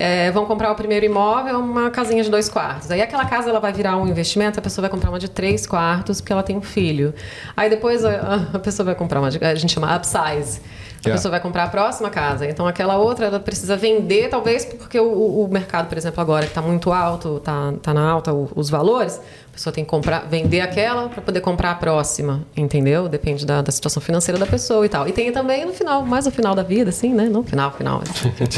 é, 0.00 0.30
vão 0.30 0.46
comprar 0.46 0.72
o 0.72 0.74
primeiro 0.74 1.04
imóvel, 1.06 1.58
uma 1.60 1.90
casinha 1.90 2.22
de 2.24 2.30
dois 2.30 2.48
quartos. 2.48 2.90
Aí 2.90 3.00
aquela 3.02 3.24
casa 3.26 3.50
ela 3.50 3.60
vai 3.60 3.72
virar 3.72 3.96
um 3.96 4.06
investimento, 4.08 4.58
a 4.58 4.62
pessoa 4.62 4.82
vai 4.82 4.90
comprar 4.90 5.10
uma 5.10 5.18
de 5.18 5.28
três 5.28 5.66
quartos 5.66 6.20
porque 6.20 6.32
ela 6.32 6.42
tem 6.42 6.56
um 6.56 6.62
filho. 6.62 7.14
Aí 7.56 7.68
depois 7.68 8.04
a, 8.04 8.48
a 8.54 8.58
pessoa 8.58 8.86
vai 8.86 8.94
comprar 8.94 9.20
uma, 9.20 9.30
de, 9.30 9.38
a 9.44 9.54
gente 9.54 9.72
chama 9.72 9.94
upsize. 9.94 10.60
A 10.60 11.00
Yeah. 11.02 11.16
pessoa 11.18 11.30
vai 11.30 11.40
comprar 11.40 11.64
a 11.64 11.68
próxima 11.68 12.10
casa. 12.10 12.46
Então 12.46 12.66
aquela 12.66 12.98
outra 12.98 13.24
ela 13.24 13.40
precisa 13.40 13.74
vender, 13.74 14.28
talvez 14.28 14.66
porque 14.66 15.00
o, 15.00 15.44
o 15.44 15.48
mercado, 15.50 15.88
por 15.88 15.96
exemplo, 15.96 16.20
agora 16.20 16.42
que 16.44 16.50
está 16.50 16.60
muito 16.60 16.92
alto, 16.92 17.38
está 17.38 17.72
tá 17.80 17.94
na 17.94 18.06
alta 18.06 18.34
o- 18.34 18.50
os 18.54 18.68
valores, 18.68 19.18
a 19.50 19.52
pessoa 19.52 19.72
tem 19.72 19.84
que 19.84 19.90
comprar, 19.90 20.20
vender 20.28 20.60
aquela 20.60 21.08
para 21.08 21.20
poder 21.20 21.40
comprar 21.40 21.72
a 21.72 21.74
próxima, 21.74 22.42
entendeu? 22.56 23.08
Depende 23.08 23.44
da, 23.44 23.60
da 23.60 23.70
situação 23.72 24.00
financeira 24.00 24.38
da 24.38 24.46
pessoa 24.46 24.86
e 24.86 24.88
tal. 24.88 25.06
E 25.08 25.12
tem 25.12 25.30
também 25.32 25.66
no 25.66 25.72
final, 25.72 26.06
mais 26.06 26.24
no 26.24 26.30
final 26.30 26.54
da 26.54 26.62
vida, 26.62 26.90
assim, 26.90 27.12
né? 27.12 27.24
Não 27.24 27.42
final, 27.42 27.70
final. 27.72 28.00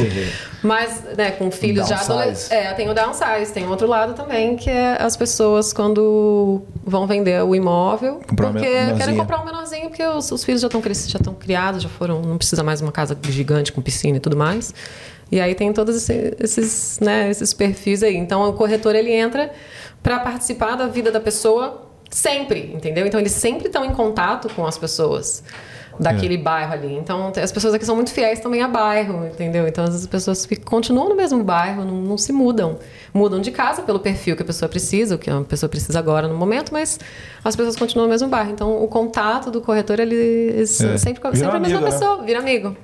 Mas, 0.63 1.03
né, 1.17 1.33
com 1.33 1.51
filhos 1.51 1.89
já 1.89 1.97
adolescentes. 2.01 2.51
É, 2.51 2.73
tem 2.75 2.89
o 2.89 2.95
downsize, 2.95 3.53
tem 3.53 3.67
outro 3.67 3.87
lado 3.89 4.15
também, 4.15 4.55
que 4.57 4.71
é 4.71 4.97
as 5.03 5.17
pessoas 5.17 5.73
quando 5.73 6.63
vão 6.85 7.07
vender 7.07 7.43
o 7.43 7.55
imóvel, 7.55 8.21
Comprar 8.29 8.53
porque 8.53 8.67
querem 8.99 9.17
comprar 9.17 9.41
um 9.41 9.45
menorzinho, 9.45 9.89
porque 9.89 10.07
os, 10.07 10.31
os 10.31 10.45
filhos 10.45 10.61
já 10.61 10.69
estão 10.69 10.81
crescidos, 10.81 11.11
já 11.13 11.19
estão 11.19 11.35
criados, 11.35 11.83
já 11.83 11.89
foram, 11.89 12.21
não 12.23 12.39
precisa 12.39 12.63
mais 12.63 12.81
uma 12.81 12.93
casa 12.93 13.17
gigante 13.29 13.73
com 13.73 13.81
piscina 13.83 14.19
e 14.19 14.21
tudo 14.21 14.37
mais. 14.37 14.73
E 15.33 15.41
aí 15.41 15.55
tem 15.55 15.73
todos 15.73 15.97
esse- 15.97 16.37
esses, 16.39 17.01
né, 17.01 17.31
esses 17.31 17.55
perfis 17.55 18.03
aí. 18.03 18.15
Então 18.17 18.49
o 18.49 18.53
corretor 18.53 18.95
ele 18.95 19.11
entra 19.11 19.51
para 20.03 20.19
participar 20.21 20.77
da 20.77 20.87
vida 20.87 21.11
da 21.11 21.21
pessoa 21.21 21.89
sempre, 22.11 22.73
entendeu? 22.75 23.07
Então 23.07 23.19
eles 23.19 23.33
sempre 23.33 23.67
estão 23.67 23.85
em 23.85 23.93
contato 23.93 24.49
com 24.55 24.67
as 24.67 24.77
pessoas 24.77 25.43
daquele 26.01 26.37
bairro 26.39 26.73
ali. 26.73 26.95
Então 26.95 27.33
as 27.41 27.53
pessoas 27.53 27.75
aqui 27.75 27.85
são 27.85 27.95
muito 27.95 28.11
fiéis 28.11 28.41
também 28.41 28.63
a 28.63 28.69
bairro, 28.69 29.27
entendeu? 29.27 29.67
Então 29.69 29.85
as 29.85 30.07
pessoas 30.07 30.49
continuam 30.65 31.09
no 31.09 31.15
mesmo 31.15 31.43
bairro, 31.45 31.85
não, 31.85 31.95
não 31.95 32.19
se 32.19 32.33
mudam. 32.33 32.79
Mudam 33.15 33.41
de 33.41 33.51
casa 33.51 33.83
pelo 33.83 34.01
perfil 34.01 34.35
que 34.35 34.43
a 34.43 34.45
pessoa 34.45 34.69
precisa, 34.69 35.15
o 35.15 35.19
que 35.19 35.31
a 35.31 35.41
pessoa 35.43 35.69
precisa 35.69 35.99
agora 35.99 36.27
no 36.29 36.35
momento, 36.35 36.73
mas 36.73 36.99
as 37.45 37.55
pessoas 37.55 37.77
continuam 37.77 38.07
no 38.07 38.11
mesmo 38.11 38.29
bairro. 38.29 38.51
Então 38.51 38.83
o 38.83 38.89
contato 38.89 39.51
do 39.51 39.61
corretor 39.61 40.01
ele 40.01 40.63
É. 40.63 40.67
sempre, 40.67 40.91
Vira 40.91 40.99
sempre 40.99 41.57
a 41.57 41.61
mesma 41.61 41.81
né? 41.81 41.91
pessoa, 41.91 42.23
vira 42.23 42.39
amigo. 42.39 42.77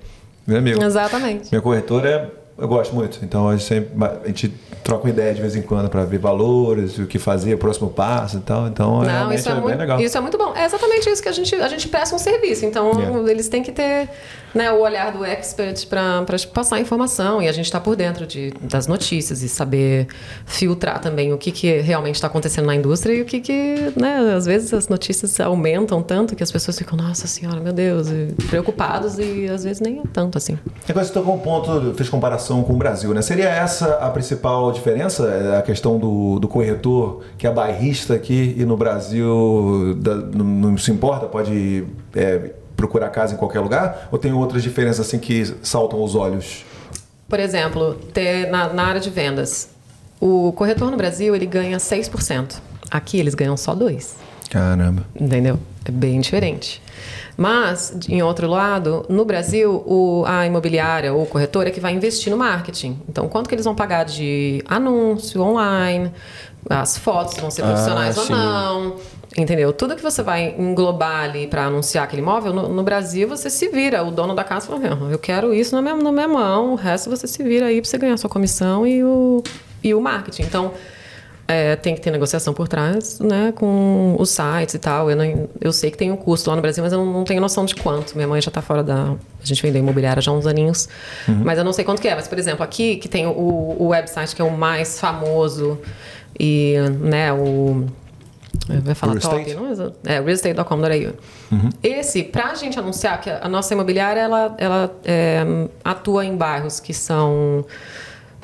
Meu 0.46 0.58
amigo. 0.58 0.82
Exatamente. 0.82 1.50
Minha 1.50 1.60
corretora 1.62 2.08
é. 2.10 2.37
Eu 2.58 2.66
gosto 2.66 2.92
muito. 2.94 3.20
Então 3.22 3.48
a 3.48 3.56
gente, 3.56 3.64
sempre, 3.64 4.04
a 4.04 4.26
gente 4.26 4.52
troca 4.82 5.04
uma 5.04 5.10
ideia 5.10 5.32
de 5.32 5.40
vez 5.40 5.54
em 5.54 5.62
quando 5.62 5.88
para 5.88 6.04
ver 6.04 6.18
valores, 6.18 6.98
o 6.98 7.06
que 7.06 7.18
fazer, 7.18 7.54
o 7.54 7.58
próximo 7.58 7.88
passo 7.88 8.38
e 8.38 8.40
tal. 8.40 8.66
Então 8.66 8.98
Não, 8.98 9.06
realmente 9.06 9.38
isso 9.38 9.48
é, 9.48 9.52
é, 9.52 9.54
bem 9.54 9.62
muito, 9.62 9.78
legal. 9.78 10.00
isso 10.00 10.18
é 10.18 10.20
muito 10.20 10.36
bom. 10.36 10.52
É 10.56 10.64
exatamente 10.64 11.08
isso 11.08 11.22
que 11.22 11.28
a 11.28 11.32
gente, 11.32 11.54
a 11.54 11.68
gente 11.68 11.86
presta 11.88 12.16
um 12.16 12.18
serviço. 12.18 12.66
Então, 12.66 12.88
Yeah. 12.98 13.30
eles 13.30 13.48
têm 13.48 13.62
que 13.62 13.70
ter 13.70 14.08
né, 14.54 14.70
o 14.72 14.80
olhar 14.80 15.12
do 15.12 15.24
expert 15.24 15.86
para 15.86 16.24
passar 16.52 16.80
informação. 16.80 17.40
E 17.42 17.48
a 17.48 17.52
gente 17.52 17.66
está 17.66 17.78
por 17.80 17.94
dentro 17.96 18.26
de, 18.26 18.52
das 18.62 18.86
notícias 18.86 19.42
e 19.42 19.48
saber 19.48 20.06
filtrar 20.46 21.00
também 21.00 21.32
o 21.32 21.38
que, 21.38 21.50
que 21.52 21.80
realmente 21.80 22.14
está 22.16 22.26
acontecendo 22.26 22.66
na 22.66 22.74
indústria 22.74 23.12
e 23.14 23.22
o 23.22 23.24
que, 23.24 23.40
que 23.40 23.92
né, 23.96 24.34
às 24.36 24.46
vezes 24.46 24.72
as 24.72 24.88
notícias 24.88 25.38
aumentam 25.40 26.02
tanto 26.02 26.34
que 26.34 26.42
as 26.42 26.50
pessoas 26.50 26.78
ficam, 26.78 26.96
nossa 26.96 27.26
senhora, 27.26 27.60
meu 27.60 27.72
Deus, 27.72 28.08
e 28.08 28.34
preocupados 28.48 29.18
e 29.18 29.46
às 29.48 29.64
vezes 29.64 29.80
nem 29.80 30.00
é 30.00 30.02
tanto 30.12 30.38
assim. 30.38 30.58
Agora 30.88 31.04
você 31.04 31.12
tocou 31.12 31.34
um 31.34 31.38
ponto, 31.38 31.94
fez 31.94 32.08
comparação 32.08 32.62
com 32.62 32.72
o 32.72 32.76
Brasil, 32.76 33.12
né? 33.14 33.22
Seria 33.22 33.48
essa 33.48 33.94
a 33.96 34.10
principal 34.10 34.72
diferença? 34.72 35.24
É 35.28 35.58
A 35.58 35.62
questão 35.62 35.98
do, 35.98 36.38
do 36.38 36.48
corretor, 36.48 37.22
que 37.36 37.46
é 37.46 37.50
bairrista 37.50 38.14
aqui 38.14 38.54
e 38.58 38.64
no 38.64 38.76
Brasil 38.76 39.94
da- 39.98 40.14
não, 40.16 40.44
não 40.44 40.78
se 40.78 40.90
importa, 40.90 41.26
pode 41.26 41.84
é, 42.14 42.52
procurar 42.78 43.10
casa 43.10 43.34
em 43.34 43.36
qualquer 43.36 43.58
lugar? 43.60 44.08
Ou 44.10 44.18
tem 44.18 44.32
outras 44.32 44.62
diferenças 44.62 45.06
assim 45.06 45.18
que 45.18 45.44
saltam 45.62 45.98
aos 45.98 46.14
olhos? 46.14 46.64
Por 47.28 47.40
exemplo, 47.40 47.94
ter 48.14 48.48
na, 48.48 48.72
na 48.72 48.84
área 48.84 49.00
de 49.00 49.10
vendas, 49.10 49.68
o 50.20 50.52
corretor 50.52 50.90
no 50.90 50.96
Brasil 50.96 51.34
ele 51.34 51.44
ganha 51.44 51.76
6%. 51.76 52.54
Aqui 52.90 53.18
eles 53.18 53.34
ganham 53.34 53.56
só 53.56 53.74
2%. 53.74 54.12
Caramba. 54.48 55.04
Entendeu? 55.14 55.58
É 55.84 55.90
bem 55.90 56.20
diferente. 56.20 56.80
Mas, 57.36 57.94
em 58.08 58.22
outro 58.22 58.48
lado, 58.48 59.04
no 59.08 59.24
Brasil, 59.24 59.84
o, 59.86 60.24
a 60.26 60.46
imobiliária 60.46 61.12
ou 61.12 61.22
o 61.24 61.26
corretor 61.26 61.66
é 61.66 61.70
que 61.70 61.80
vai 61.80 61.92
investir 61.92 62.30
no 62.30 62.38
marketing. 62.38 62.98
Então, 63.08 63.28
quanto 63.28 63.48
que 63.48 63.54
eles 63.54 63.64
vão 63.64 63.74
pagar 63.74 64.04
de 64.04 64.62
anúncio 64.66 65.40
online, 65.42 66.10
as 66.68 66.96
fotos 66.96 67.36
vão 67.38 67.50
ser 67.50 67.62
profissionais 67.62 68.16
Ah, 68.18 68.22
ou 68.22 68.28
não. 68.30 68.96
Entendeu? 69.36 69.72
Tudo 69.72 69.94
que 69.94 70.02
você 70.02 70.22
vai 70.22 70.54
englobar 70.58 71.24
ali 71.24 71.46
para 71.46 71.66
anunciar 71.66 72.04
aquele 72.04 72.22
imóvel, 72.22 72.52
no, 72.52 72.68
no 72.68 72.82
Brasil 72.82 73.28
você 73.28 73.50
se 73.50 73.68
vira. 73.68 74.02
O 74.02 74.10
dono 74.10 74.34
da 74.34 74.42
casa 74.42 74.66
fala: 74.66 74.80
"Não, 74.96 75.10
eu 75.10 75.18
quero 75.18 75.52
isso 75.54 75.74
na 75.74 75.82
minha, 75.82 75.94
na 75.94 76.10
minha 76.10 76.26
mão, 76.28 76.72
o 76.72 76.74
resto 76.74 77.10
você 77.10 77.26
se 77.26 77.42
vira 77.42 77.66
aí 77.66 77.80
para 77.80 77.88
você 77.90 77.98
ganhar 77.98 78.16
sua 78.16 78.30
comissão 78.30 78.86
e 78.86 79.04
o, 79.04 79.42
e 79.84 79.94
o 79.94 80.00
marketing. 80.00 80.42
Então, 80.42 80.72
é, 81.46 81.76
tem 81.76 81.94
que 81.94 82.00
ter 82.00 82.10
negociação 82.10 82.52
por 82.52 82.68
trás, 82.68 83.20
né, 83.20 83.52
com 83.54 84.16
os 84.18 84.30
sites 84.30 84.74
e 84.74 84.78
tal. 84.78 85.10
Eu, 85.10 85.16
não- 85.16 85.48
eu 85.60 85.72
sei 85.72 85.90
que 85.90 85.96
tem 85.98 86.10
um 86.10 86.16
custo 86.16 86.48
lá 86.50 86.56
no 86.56 86.62
Brasil, 86.62 86.82
mas 86.82 86.92
eu 86.92 87.04
não, 87.04 87.22
tenho 87.24 87.40
noção 87.40 87.64
de 87.66 87.74
quanto. 87.76 88.14
Minha 88.16 88.26
mãe 88.28 88.40
já 88.40 88.48
está 88.48 88.62
fora 88.62 88.82
da. 88.82 89.12
A 89.42 89.44
gente 89.46 89.62
vendeu 89.62 89.80
imobiliária 89.80 90.20
já 90.22 90.30
há 90.30 90.34
uns 90.34 90.46
aninhos, 90.46 90.88
mas 91.44 91.58
eu 91.58 91.64
não 91.64 91.72
sei 91.74 91.84
quanto 91.84 92.00
que 92.00 92.08
é. 92.08 92.14
Mas, 92.14 92.26
por 92.26 92.38
exemplo, 92.38 92.64
aqui 92.64 92.96
que 92.96 93.08
tem 93.08 93.26
o, 93.26 93.30
o 93.78 93.88
website 93.88 94.34
que 94.34 94.40
é 94.42 94.44
o 94.44 94.50
mais 94.56 94.98
famoso 94.98 95.78
e, 96.40 96.76
né, 97.00 97.30
o. 97.32 97.84
Vai 98.68 98.94
falar 98.94 99.14
Real 99.14 99.22
top, 99.22 99.42
Estate? 99.42 99.56
não 99.56 99.86
é? 100.06 100.14
É, 100.14 100.20
realestate.com.au. 100.20 101.60
Esse, 101.82 102.22
pra 102.22 102.54
gente 102.54 102.78
anunciar, 102.78 103.20
que 103.20 103.30
a 103.30 103.48
nossa 103.48 103.72
imobiliária, 103.72 104.20
ela, 104.20 104.54
ela 104.58 104.94
é, 105.04 105.44
atua 105.82 106.24
em 106.24 106.36
bairros 106.36 106.78
que 106.78 106.92
são 106.92 107.64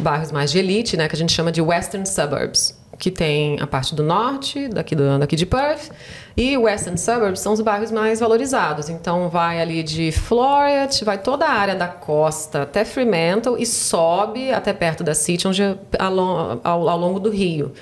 bairros 0.01 0.33
mais 0.33 0.51
de 0.51 0.59
elite, 0.59 0.97
né, 0.97 1.09
que 1.09 1.15
a 1.15 1.19
gente 1.19 1.33
chama 1.33 1.53
de 1.53 1.61
Western 1.61 2.07
Suburbs, 2.07 2.77
que 2.99 3.11
tem 3.11 3.61
a 3.61 3.67
parte 3.67 3.95
do 3.95 4.03
norte, 4.03 4.69
daqui, 4.69 4.95
do, 4.95 5.19
daqui 5.19 5.37
de 5.37 5.47
Perth, 5.47 5.91
e 6.37 6.57
Western 6.57 6.99
Suburbs 6.99 7.41
são 7.41 7.53
os 7.53 7.61
bairros 7.61 7.91
mais 7.91 8.21
valorizados. 8.21 8.89
Então 8.89 9.29
vai 9.29 9.61
ali 9.61 9.83
de 9.83 10.11
Floreat, 10.13 11.05
vai 11.05 11.19
toda 11.19 11.45
a 11.45 11.53
área 11.53 11.75
da 11.75 11.89
costa 11.89 12.63
até 12.63 12.85
Fremantle 12.85 13.57
e 13.59 13.67
sobe 13.67 14.53
até 14.53 14.73
perto 14.73 15.05
da 15.05 15.15
City, 15.15 15.47
onde, 15.47 15.63
ao, 15.63 16.61
ao, 16.63 16.89
ao 16.89 16.99
longo 16.99 17.21
do 17.21 17.31
rio. 17.31 17.73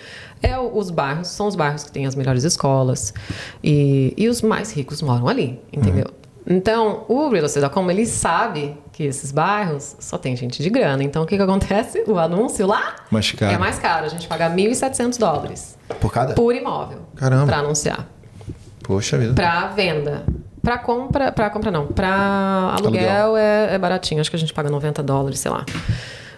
É 0.42 0.58
os 0.58 0.90
bairros, 0.90 1.28
são 1.28 1.46
os 1.46 1.54
bairros 1.54 1.84
que 1.84 1.92
têm 1.92 2.06
as 2.06 2.14
melhores 2.14 2.44
escolas 2.44 3.14
e, 3.62 4.12
e 4.16 4.28
os 4.28 4.42
mais 4.42 4.72
ricos 4.72 5.00
moram 5.00 5.28
ali, 5.28 5.60
entendeu? 5.72 6.06
Então, 6.46 7.04
o 7.08 7.28
Real 7.28 7.46
Estate.com, 7.46 7.88
ele 7.90 8.04
sabe 8.04 8.76
que 8.92 9.04
esses 9.04 9.30
bairros 9.30 9.96
só 10.00 10.18
tem 10.18 10.34
gente 10.34 10.62
de 10.62 10.68
grana. 10.68 11.02
Então, 11.04 11.22
o 11.22 11.26
que 11.26 11.36
que 11.36 11.42
acontece? 11.42 12.02
O 12.06 12.18
anúncio 12.18 12.66
lá 12.66 12.96
Mais 13.10 13.32
é 13.40 13.58
mais 13.58 13.78
caro. 13.78 14.06
A 14.06 14.08
gente 14.08 14.26
paga 14.26 14.50
1.700 14.50 15.18
dólares 15.18 15.78
Por 16.00 16.12
cada? 16.12 16.34
por 16.34 16.54
imóvel 16.54 16.98
Caramba. 17.14 17.46
para 17.46 17.58
anunciar. 17.58 18.08
Poxa 18.82 19.16
vida. 19.16 19.34
Para 19.34 19.68
venda. 19.68 20.24
Para 20.60 20.78
compra, 20.78 21.32
para 21.32 21.50
compra 21.50 21.70
não. 21.70 21.86
Para 21.86 22.74
aluguel, 22.76 23.08
Aluguel. 23.10 23.36
É, 23.36 23.74
é 23.74 23.78
baratinho. 23.78 24.20
Acho 24.20 24.30
que 24.30 24.36
a 24.36 24.38
gente 24.38 24.52
paga 24.52 24.68
90 24.68 25.02
dólares, 25.02 25.38
sei 25.38 25.50
lá. 25.50 25.64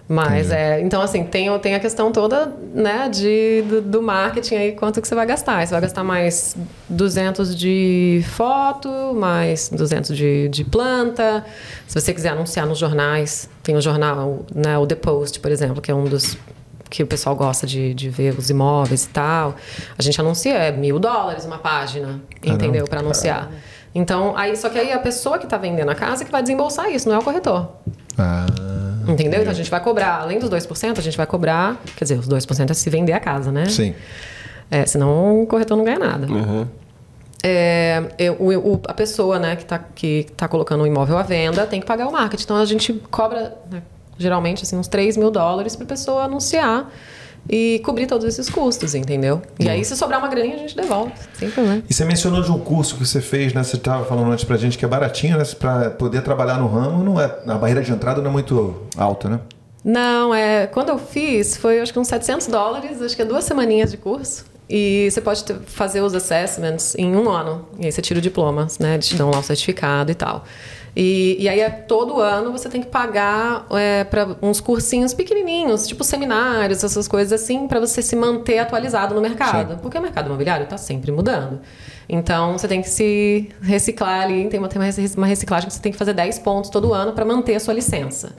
Mas 0.06 0.50
é, 0.50 0.80
então 0.82 1.00
assim, 1.00 1.24
tem, 1.24 1.58
tem 1.60 1.74
a 1.74 1.80
questão 1.80 2.12
toda, 2.12 2.52
né, 2.74 3.08
de, 3.08 3.62
do, 3.62 3.80
do 3.80 4.02
marketing 4.02 4.54
aí, 4.56 4.72
quanto 4.72 5.00
que 5.00 5.08
você 5.08 5.14
vai 5.14 5.24
gastar. 5.24 5.66
Você 5.66 5.72
vai 5.72 5.80
gastar 5.80 6.04
mais 6.04 6.54
200 6.90 7.56
de 7.56 8.22
foto, 8.28 8.88
mais 9.14 9.70
200 9.70 10.14
de, 10.14 10.48
de 10.50 10.62
planta. 10.62 11.44
Se 11.86 11.98
você 11.98 12.12
quiser 12.12 12.30
anunciar 12.30 12.66
nos 12.66 12.78
jornais, 12.78 13.48
tem 13.62 13.76
o 13.76 13.80
jornal, 13.80 14.44
né, 14.54 14.76
o 14.76 14.86
The 14.86 14.96
Post, 14.96 15.40
por 15.40 15.50
exemplo, 15.50 15.80
que 15.80 15.90
é 15.90 15.94
um 15.94 16.04
dos 16.04 16.36
que 16.90 17.02
o 17.02 17.06
pessoal 17.06 17.34
gosta 17.34 17.66
de, 17.66 17.92
de 17.94 18.08
ver 18.08 18.38
os 18.38 18.50
imóveis 18.50 19.04
e 19.04 19.08
tal. 19.08 19.56
A 19.98 20.02
gente 20.02 20.20
anuncia, 20.20 20.54
é 20.54 20.70
mil 20.70 20.98
dólares 20.98 21.44
uma 21.44 21.58
página, 21.58 22.20
entendeu? 22.42 22.84
Para 22.84 23.00
anunciar. 23.00 23.50
Então, 23.94 24.36
aí, 24.36 24.54
só 24.56 24.68
que 24.68 24.78
aí 24.78 24.92
a 24.92 24.98
pessoa 24.98 25.38
que 25.38 25.44
está 25.44 25.56
vendendo 25.56 25.88
a 25.88 25.94
casa 25.94 26.22
é 26.22 26.26
que 26.26 26.30
vai 26.30 26.42
desembolsar 26.42 26.90
isso, 26.90 27.08
não 27.08 27.16
é 27.16 27.18
o 27.18 27.22
corretor. 27.22 27.68
Ah, 28.18 28.46
Entendeu? 29.12 29.40
Então 29.40 29.52
a 29.52 29.54
gente 29.54 29.70
vai 29.70 29.80
cobrar, 29.80 30.20
além 30.20 30.38
dos 30.38 30.48
2%, 30.50 30.98
a 30.98 31.02
gente 31.02 31.16
vai 31.16 31.26
cobrar. 31.26 31.80
Quer 31.96 32.04
dizer, 32.04 32.18
os 32.18 32.28
2% 32.28 32.70
é 32.70 32.74
se 32.74 32.88
vender 32.90 33.12
a 33.12 33.20
casa, 33.20 33.50
né? 33.52 33.66
sim. 33.66 33.94
É, 34.70 34.86
senão 34.86 35.42
o 35.42 35.46
corretor 35.46 35.76
não 35.76 35.84
ganha 35.84 35.98
nada. 35.98 36.26
Uhum. 36.26 36.66
É, 37.42 38.02
eu- 38.18 38.34
o- 38.40 38.80
a 38.88 38.94
pessoa 38.94 39.38
né, 39.38 39.54
que 39.56 39.62
está 39.62 39.78
que 39.78 40.26
tá 40.34 40.48
colocando 40.48 40.82
o 40.82 40.86
imóvel 40.86 41.18
à 41.18 41.22
venda 41.22 41.66
tem 41.66 41.78
que 41.80 41.86
pagar 41.86 42.08
o 42.08 42.12
marketing. 42.12 42.44
Então 42.44 42.56
a 42.56 42.64
gente 42.64 42.92
cobra 43.10 43.54
né, 43.70 43.82
geralmente 44.18 44.62
assim, 44.62 44.76
uns 44.76 44.88
3 44.88 45.16
mil 45.18 45.30
dólares 45.30 45.76
para 45.76 45.84
a 45.84 45.88
pessoa 45.88 46.24
anunciar 46.24 46.90
e 47.48 47.80
cobrir 47.84 48.06
todos 48.06 48.24
esses 48.26 48.48
custos, 48.48 48.94
entendeu? 48.94 49.42
E 49.58 49.68
aí, 49.68 49.84
se 49.84 49.96
sobrar 49.96 50.18
uma 50.18 50.28
graninha, 50.28 50.54
a 50.54 50.58
gente 50.58 50.74
devolve, 50.76 51.12
sem 51.38 51.50
problema. 51.50 51.82
E 51.88 51.92
você 51.92 52.04
mencionou 52.04 52.42
de 52.42 52.50
um 52.50 52.58
curso 52.58 52.96
que 52.96 53.04
você 53.06 53.20
fez, 53.20 53.52
né? 53.52 53.62
Você 53.62 53.76
estava 53.76 54.04
falando 54.04 54.30
antes 54.32 54.44
pra 54.44 54.56
gente 54.56 54.78
que 54.78 54.84
é 54.84 54.88
baratinho, 54.88 55.36
né? 55.36 55.44
Pra 55.58 55.90
poder 55.90 56.22
trabalhar 56.22 56.58
no 56.58 56.66
ramo, 56.66 57.04
não 57.04 57.20
é, 57.20 57.24
a 57.46 57.54
barreira 57.54 57.82
de 57.82 57.92
entrada 57.92 58.20
não 58.22 58.30
é 58.30 58.32
muito 58.32 58.74
alta, 58.96 59.28
né? 59.28 59.40
Não, 59.84 60.34
é. 60.34 60.66
Quando 60.66 60.88
eu 60.88 60.98
fiz, 60.98 61.56
foi 61.58 61.80
acho 61.80 61.92
que 61.92 61.98
uns 61.98 62.08
700 62.08 62.46
dólares, 62.46 63.02
acho 63.02 63.14
que 63.14 63.20
é 63.20 63.24
duas 63.24 63.44
semaninhas 63.44 63.90
de 63.90 63.98
curso. 63.98 64.46
E 64.68 65.08
você 65.10 65.20
pode 65.20 65.44
ter- 65.44 65.58
fazer 65.66 66.00
os 66.00 66.14
assessments 66.14 66.94
em 66.96 67.14
um 67.14 67.28
ano. 67.28 67.66
E 67.78 67.84
aí 67.84 67.92
você 67.92 68.00
tira 68.00 68.18
o 68.18 68.22
diploma, 68.22 68.66
né? 68.80 68.94
Eles 68.94 69.06
te 69.06 69.14
dão 69.14 69.30
lá 69.30 69.38
o 69.40 69.42
certificado 69.42 70.10
e 70.10 70.14
tal. 70.14 70.44
E, 70.96 71.36
e 71.40 71.48
aí, 71.48 71.60
é, 71.60 71.70
todo 71.70 72.20
ano, 72.20 72.52
você 72.52 72.68
tem 72.68 72.80
que 72.80 72.86
pagar 72.86 73.66
é, 73.72 74.04
para 74.04 74.36
uns 74.40 74.60
cursinhos 74.60 75.12
pequenininhos, 75.12 75.88
tipo 75.88 76.04
seminários, 76.04 76.84
essas 76.84 77.08
coisas 77.08 77.42
assim, 77.42 77.66
para 77.66 77.80
você 77.80 78.00
se 78.00 78.14
manter 78.14 78.58
atualizado 78.60 79.14
no 79.14 79.20
mercado. 79.20 79.78
Porque 79.78 79.98
o 79.98 80.02
mercado 80.02 80.26
imobiliário 80.26 80.64
está 80.64 80.78
sempre 80.78 81.10
mudando. 81.10 81.60
Então, 82.08 82.52
você 82.56 82.68
tem 82.68 82.80
que 82.80 82.88
se 82.88 83.50
reciclar 83.60 84.22
ali. 84.22 84.48
Tem 84.48 84.60
uma, 84.60 84.68
tem 84.68 84.80
uma 85.16 85.26
reciclagem 85.26 85.68
que 85.68 85.74
você 85.74 85.80
tem 85.80 85.90
que 85.90 85.98
fazer 85.98 86.12
10 86.12 86.38
pontos 86.40 86.70
todo 86.70 86.92
ano 86.94 87.12
para 87.12 87.24
manter 87.24 87.56
a 87.56 87.60
sua 87.60 87.74
licença. 87.74 88.34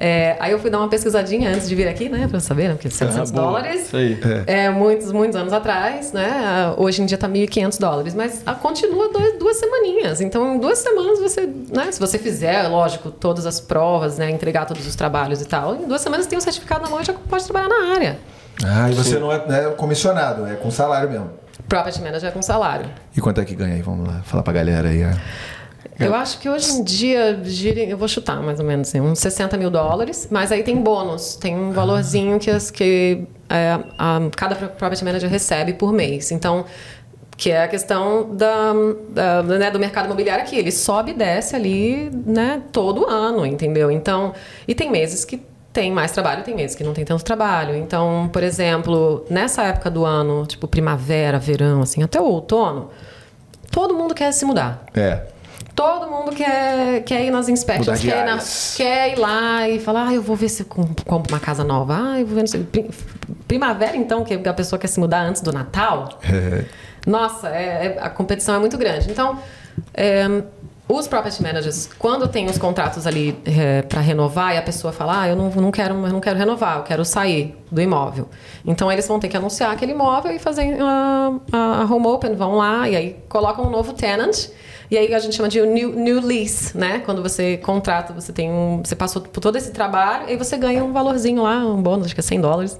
É, 0.00 0.36
aí 0.38 0.52
eu 0.52 0.60
fui 0.60 0.70
dar 0.70 0.78
uma 0.78 0.88
pesquisadinha 0.88 1.50
antes 1.50 1.68
de 1.68 1.74
vir 1.74 1.88
aqui, 1.88 2.08
né? 2.08 2.28
Pra 2.28 2.38
saber, 2.38 2.68
né? 2.68 2.74
Porque 2.74 2.88
700 2.88 3.32
Ah, 3.32 3.34
dólares. 3.34 3.86
Isso 3.86 3.96
aí. 3.96 4.16
É, 4.46 4.70
muitos, 4.70 5.10
muitos 5.10 5.34
anos 5.34 5.52
atrás, 5.52 6.12
né? 6.12 6.72
Hoje 6.76 7.02
em 7.02 7.06
dia 7.06 7.18
tá 7.18 7.28
1.500 7.28 7.80
dólares, 7.80 8.14
mas 8.14 8.40
ah, 8.46 8.54
continua 8.54 9.12
dois, 9.12 9.36
duas 9.40 9.56
semaninhas. 9.56 10.20
Então, 10.20 10.54
em 10.54 10.60
duas 10.60 10.78
semanas 10.78 11.18
você, 11.18 11.48
né? 11.74 11.90
Se 11.90 11.98
você 11.98 12.16
fizer, 12.16 12.68
lógico, 12.68 13.10
todas 13.10 13.44
as 13.44 13.58
provas, 13.60 14.18
né? 14.18 14.30
Entregar 14.30 14.66
todos 14.66 14.86
os 14.86 14.94
trabalhos 14.94 15.42
e 15.42 15.44
tal, 15.46 15.74
em 15.74 15.88
duas 15.88 16.00
semanas 16.00 16.26
você 16.26 16.30
tem 16.30 16.38
um 16.38 16.42
certificado 16.42 16.84
na 16.84 16.90
mão 16.90 17.00
e 17.00 17.04
já 17.04 17.12
pode 17.12 17.44
trabalhar 17.44 17.68
na 17.68 17.92
área. 17.92 18.18
Ah, 18.64 18.88
e 18.88 18.94
você 18.94 19.18
não 19.18 19.32
é, 19.32 19.44
não 19.48 19.54
é 19.56 19.70
comissionado, 19.74 20.46
é 20.46 20.54
com 20.54 20.70
salário 20.70 21.10
mesmo. 21.10 21.30
Property 21.68 22.00
Manager 22.00 22.32
com 22.32 22.40
salário. 22.40 22.86
E 23.16 23.20
quanto 23.20 23.40
é 23.40 23.44
que 23.44 23.54
ganha 23.56 23.74
aí? 23.74 23.82
Vamos 23.82 24.06
lá, 24.06 24.22
falar 24.24 24.44
pra 24.44 24.52
galera 24.52 24.88
aí. 24.90 25.02
é. 25.02 25.10
Eu 25.98 26.14
acho 26.14 26.38
que 26.38 26.48
hoje 26.48 26.70
em 26.72 26.82
dia, 26.84 27.38
gira, 27.44 27.80
eu 27.80 27.96
vou 27.96 28.06
chutar 28.08 28.40
mais 28.42 28.58
ou 28.60 28.66
menos, 28.66 28.88
assim, 28.88 29.00
uns 29.00 29.18
60 29.18 29.56
mil 29.56 29.70
dólares, 29.70 30.28
mas 30.30 30.50
aí 30.52 30.62
tem 30.62 30.76
bônus, 30.76 31.36
tem 31.36 31.56
um 31.56 31.72
valorzinho 31.72 32.38
que, 32.38 32.50
as- 32.50 32.70
que 32.70 33.24
é, 33.48 33.78
a- 33.98 34.20
cada 34.36 34.54
property 34.54 35.04
manager 35.04 35.28
recebe 35.30 35.72
por 35.74 35.92
mês. 35.92 36.30
Então, 36.30 36.64
que 37.36 37.50
é 37.50 37.62
a 37.62 37.68
questão 37.68 38.34
da, 38.34 38.72
da- 39.10 39.42
né, 39.42 39.70
do 39.70 39.78
mercado 39.78 40.06
imobiliário 40.06 40.44
aqui. 40.44 40.56
Ele 40.56 40.70
sobe 40.72 41.12
e 41.12 41.14
desce 41.14 41.54
ali 41.56 42.10
né, 42.26 42.62
todo 42.72 43.08
ano, 43.08 43.46
entendeu? 43.46 43.90
Então, 43.90 44.34
e 44.66 44.74
tem 44.74 44.90
meses 44.90 45.24
que 45.24 45.40
tem 45.72 45.92
mais 45.92 46.10
trabalho, 46.10 46.42
tem 46.42 46.56
meses 46.56 46.74
que 46.74 46.82
não 46.82 46.92
tem 46.92 47.04
tanto 47.04 47.22
trabalho. 47.24 47.76
Então, 47.76 48.28
por 48.32 48.42
exemplo, 48.42 49.24
nessa 49.30 49.62
época 49.64 49.88
do 49.90 50.04
ano, 50.04 50.44
tipo 50.46 50.66
primavera, 50.66 51.38
verão, 51.38 51.82
assim, 51.82 52.02
até 52.02 52.20
o 52.20 52.24
outono, 52.24 52.90
todo 53.70 53.94
mundo 53.94 54.14
quer 54.14 54.32
se 54.32 54.44
mudar. 54.44 54.84
É. 54.94 55.22
Todo 55.78 56.10
mundo 56.10 56.32
quer, 56.34 57.04
quer 57.04 57.24
ir 57.24 57.30
nas 57.30 57.48
inspections, 57.48 58.00
quer 58.00 58.22
ir, 58.22 58.24
na- 58.24 58.38
quer 58.76 59.12
ir 59.12 59.16
lá 59.20 59.68
e 59.68 59.78
falar, 59.78 60.08
ah, 60.08 60.12
eu 60.14 60.20
vou 60.20 60.34
ver 60.34 60.48
se 60.48 60.62
eu 60.64 60.66
com- 60.66 60.88
compro 61.06 61.32
uma 61.32 61.38
casa 61.38 61.62
nova. 61.62 61.94
Ah, 61.96 62.18
eu 62.20 62.26
vou 62.26 62.34
ver, 62.44 62.88
Primavera, 63.46 63.96
então, 63.96 64.24
que 64.24 64.34
a 64.34 64.52
pessoa 64.54 64.76
quer 64.76 64.88
se 64.88 64.98
mudar 64.98 65.20
antes 65.22 65.40
do 65.40 65.52
Natal. 65.52 66.08
É. 66.24 66.64
Nossa, 67.06 67.48
é- 67.50 67.96
é- 67.96 67.98
a 68.00 68.10
competição 68.10 68.56
é 68.56 68.58
muito 68.58 68.76
grande. 68.76 69.08
Então, 69.08 69.38
é, 69.94 70.26
os 70.88 71.06
property 71.06 71.40
managers, 71.44 71.88
quando 71.96 72.26
tem 72.26 72.46
os 72.46 72.58
contratos 72.58 73.06
ali 73.06 73.38
para 73.88 74.00
renovar 74.00 74.56
e 74.56 74.58
a 74.58 74.62
pessoa 74.62 74.92
fala, 74.92 75.22
ah, 75.22 75.28
eu 75.28 75.36
não, 75.36 75.48
não, 75.48 75.70
quero, 75.70 75.94
eu 75.94 76.12
não 76.12 76.20
quero 76.20 76.36
renovar, 76.40 76.78
eu 76.78 76.82
quero 76.82 77.04
sair 77.04 77.56
do 77.70 77.80
imóvel. 77.80 78.28
Então, 78.66 78.90
eles 78.90 79.06
vão 79.06 79.20
ter 79.20 79.28
que 79.28 79.36
anunciar 79.36 79.70
aquele 79.70 79.92
imóvel 79.92 80.32
e 80.32 80.40
fazer 80.40 80.76
a, 80.82 81.32
a, 81.52 81.82
a 81.82 81.84
home 81.84 82.06
open, 82.08 82.34
vão 82.34 82.56
lá 82.56 82.88
e 82.88 82.96
aí 82.96 83.16
colocam 83.28 83.64
um 83.64 83.70
novo 83.70 83.92
tenant. 83.92 84.48
E 84.90 84.96
aí 84.96 85.14
a 85.14 85.18
gente 85.18 85.36
chama 85.36 85.48
de 85.48 85.60
new, 85.60 85.92
new 85.92 86.20
lease, 86.20 86.76
né? 86.76 87.00
Quando 87.04 87.22
você 87.22 87.58
contrata, 87.58 88.12
você 88.12 88.32
tem 88.32 88.50
um, 88.50 88.82
você 88.82 88.96
passou 88.96 89.20
por 89.20 89.40
todo 89.40 89.56
esse 89.56 89.70
trabalho 89.70 90.30
e 90.30 90.36
você 90.36 90.56
ganha 90.56 90.82
um 90.82 90.92
valorzinho 90.92 91.42
lá, 91.42 91.58
um 91.58 91.82
bônus, 91.82 92.06
acho 92.06 92.14
que 92.14 92.20
é 92.20 92.22
100 92.22 92.40
dólares. 92.40 92.78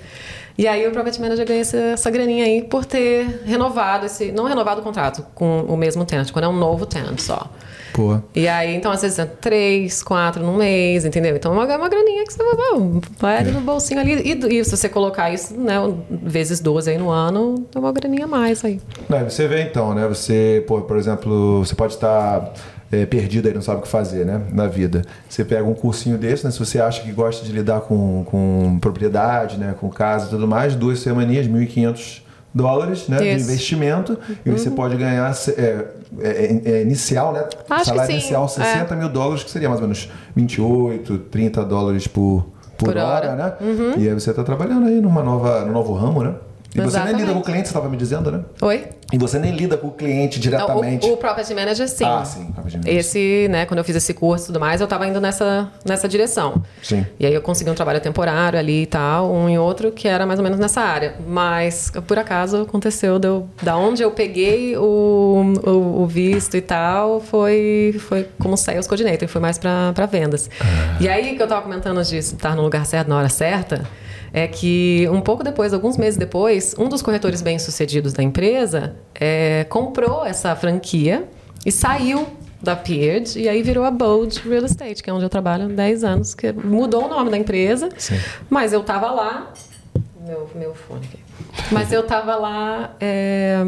E 0.57 0.67
aí 0.67 0.87
o 0.89 0.91
property 0.91 1.21
manager 1.21 1.47
ganha 1.47 1.61
essa, 1.61 1.77
essa 1.77 2.11
graninha 2.11 2.45
aí 2.45 2.63
por 2.63 2.85
ter 2.85 3.43
renovado 3.45 4.07
esse, 4.07 4.33
não 4.33 4.45
renovado 4.45 4.81
o 4.81 4.85
contrato 4.85 5.25
com 5.35 5.61
o 5.69 5.77
mesmo 5.77 6.05
tenant, 6.05 6.33
quando 6.33 6.47
é 6.47 6.49
um 6.49 6.57
novo 6.57 6.87
tenant 6.87 7.19
só. 7.21 7.49
Pô. 7.99 8.17
E 8.33 8.47
aí, 8.47 8.77
então, 8.77 8.93
às 8.93 9.03
vezes 9.03 9.19
é 9.19 9.27
três, 9.27 10.05
quatro 10.05 10.41
num 10.41 10.57
mês, 10.57 11.05
entendeu? 11.05 11.35
Então, 11.35 11.53
é 11.53 11.57
uma, 11.57 11.77
uma 11.77 11.89
graninha 11.89 12.25
que 12.25 12.33
você 12.33 12.39
vai, 12.45 13.01
vai 13.19 13.37
ali 13.39 13.51
no 13.51 13.61
bolsinho 13.61 13.99
ali. 13.99 14.13
E, 14.13 14.61
e 14.61 14.65
se 14.65 14.71
você 14.71 14.89
colocar 14.89 15.33
isso, 15.33 15.53
né, 15.59 15.75
vezes 16.09 16.61
12 16.61 16.93
aí 16.93 16.97
no 16.97 17.11
ano, 17.11 17.67
é 17.75 17.79
uma 17.79 17.91
graninha 17.91 18.27
a 18.27 18.29
mais 18.29 18.65
aí. 18.65 18.81
Não, 19.09 19.29
você 19.29 19.49
vê 19.49 19.63
então, 19.63 19.95
né? 19.95 20.07
Você, 20.07 20.63
pô, 20.69 20.81
por 20.83 20.97
exemplo, 20.97 21.59
você 21.59 21.75
pode 21.75 21.95
estar 21.95 22.53
é, 22.93 23.05
perdido 23.05 23.49
aí, 23.49 23.55
não 23.55 23.63
sabe 23.63 23.81
o 23.81 23.83
que 23.83 23.89
fazer, 23.89 24.25
né? 24.25 24.43
Na 24.53 24.69
vida. 24.69 25.03
Você 25.29 25.45
pega 25.45 25.65
um 25.65 25.75
cursinho 25.75 26.17
desse, 26.17 26.45
né? 26.45 26.53
Se 26.53 26.59
você 26.61 26.81
acha 26.81 27.03
que 27.03 27.11
gosta 27.11 27.45
de 27.45 27.51
lidar 27.51 27.81
com, 27.81 28.23
com 28.27 28.79
propriedade, 28.81 29.59
né? 29.59 29.75
Com 29.77 29.89
casa 29.89 30.27
e 30.27 30.31
tudo 30.31 30.47
mais, 30.47 30.77
duas 30.77 31.01
semaninhas, 31.01 31.49
1.500 31.49 32.28
dólares, 32.55 33.09
né? 33.09 33.19
De 33.19 33.43
investimento. 33.43 34.19
E 34.45 34.51
você 34.51 34.71
pode 34.71 34.97
ganhar 34.97 35.33
é, 35.57 35.87
é, 36.21 36.61
é, 36.65 36.83
inicial, 36.83 37.33
né? 37.33 37.45
Acho 37.69 37.87
Salário 37.87 38.13
inicial, 38.13 38.45
é. 38.45 38.49
60 38.49 38.97
mil 38.97 39.09
dólares, 39.09 39.45
que 39.45 39.51
seria 39.51 39.69
mais 39.69 39.81
ou 39.81 39.87
menos 39.87 40.11
28, 40.35 41.19
30 41.19 41.65
dólares 41.65 42.07
por, 42.07 42.47
por, 42.77 42.87
Por 42.87 42.97
hora, 42.97 43.33
hora. 43.33 43.59
Uhum. 43.61 43.91
né? 43.91 43.95
E 43.99 44.09
aí 44.09 44.15
você 44.15 44.31
está 44.31 44.43
trabalhando 44.43 44.87
aí 44.87 45.01
numa 45.01 45.23
nova, 45.23 45.65
num 45.65 45.73
novo 45.73 45.95
ramo, 45.95 46.23
né? 46.23 46.35
E 46.75 46.81
você 46.81 46.99
nem 46.99 47.07
lida 47.07 47.23
Exatamente. 47.23 47.33
com 47.33 47.39
o 47.39 47.43
cliente, 47.43 47.69
você 47.69 47.71
estava 47.71 47.89
me 47.89 47.97
dizendo, 47.97 48.31
né? 48.31 48.41
Oi? 48.61 48.85
E 49.11 49.17
você 49.17 49.39
nem 49.39 49.57
lida 49.57 49.77
com 49.77 49.87
o 49.89 49.91
cliente 49.91 50.39
diretamente. 50.39 51.07
O, 51.07 51.15
o 51.15 51.17
property 51.17 51.55
manager, 51.55 51.89
sim. 51.89 52.05
Ah, 52.05 52.25
sim, 52.25 52.53
property 52.53 52.77
manager. 52.77 52.99
Esse, 52.99 53.49
né, 53.49 53.65
quando 53.65 53.79
eu 53.79 53.85
fiz 53.85 53.97
esse 53.97 54.13
curso 54.13 54.45
e 54.45 54.47
tudo 54.49 54.61
mais, 54.61 54.83
eu 54.83 54.87
tava 54.87 55.07
indo 55.07 55.19
nessa, 55.19 55.69
nessa 55.85 56.07
direção. 56.07 56.63
Sim. 56.83 57.07
E 57.19 57.25
aí 57.25 57.33
eu 57.33 57.41
consegui 57.41 57.71
um 57.71 57.75
trabalho 57.75 58.01
temporário 58.01 58.59
ali 58.59 58.83
e 58.83 58.87
tal, 58.87 59.33
um 59.33 59.49
e 59.49 59.59
outro, 59.59 59.91
que 59.93 60.07
era 60.07 60.27
mais 60.27 60.39
ou 60.39 60.45
menos 60.45 60.59
nessa 60.59 60.83
área. 60.83 61.15
Mas, 61.27 61.91
por 62.07 62.19
acaso, 62.19 62.63
aconteceu, 62.63 63.19
deu, 63.19 63.49
da 63.63 63.79
onde 63.79 64.03
eu 64.03 64.11
peguei 64.11 64.77
o, 64.77 65.55
o, 65.65 66.03
o 66.03 66.07
visto 66.07 66.57
e 66.57 66.61
tal, 66.61 67.19
foi, 67.19 67.97
foi 67.99 68.29
como 68.39 68.59
sales 68.59 68.87
coordinator, 68.87 69.27
foi 69.27 69.41
mais 69.41 69.57
pra 69.57 70.07
vendas. 70.11 70.51
E 71.01 71.09
aí, 71.09 71.35
que 71.35 71.43
eu 71.43 71.49
tava 71.49 71.63
comentando 71.63 72.03
de 72.05 72.19
estar 72.19 72.55
no 72.55 72.63
lugar 72.63 72.85
certo 72.85 73.09
na 73.09 73.17
hora 73.17 73.31
certa, 73.31 73.85
é 74.39 74.49
que 74.49 75.09
um 75.11 75.21
pouco 75.21 75.43
depois, 75.43 75.73
alguns 75.73 75.97
meses 75.97 76.17
depois, 76.17 76.75
um 76.79 76.89
dos 76.89 77.03
corretores 77.03 77.43
bem-sucedidos 77.43 78.13
da 78.13 78.23
empresa 78.23 78.97
é, 79.15 79.65
comprou 79.69 80.25
essa 80.25 80.55
franquia 80.55 81.29
e 81.65 81.73
saiu 81.73 82.27
da 82.61 82.75
Peard 82.75 83.39
e 83.39 83.49
aí 83.49 83.63
virou 83.63 83.85
a 83.85 83.91
Bold 83.91 84.41
Real 84.49 84.65
Estate, 84.65 85.03
que 85.03 85.11
é 85.11 85.13
onde 85.13 85.25
eu 85.25 85.29
trabalho 85.29 85.65
há 85.65 85.69
10 85.69 86.05
anos, 86.05 86.35
que 86.35 86.53
mudou 86.53 87.07
o 87.07 87.09
nome 87.09 87.31
da 87.31 87.37
empresa, 87.37 87.89
Sim. 87.97 88.19
mas 88.51 88.73
eu 88.73 88.83
tava 88.83 89.11
lá 89.11 89.53
meu, 90.29 90.51
meu 90.55 90.75
fone 90.75 91.07
aqui. 91.07 91.19
Mas 91.73 91.91
eu 91.91 92.03
tava 92.03 92.37
lá. 92.37 92.95
É, 93.01 93.59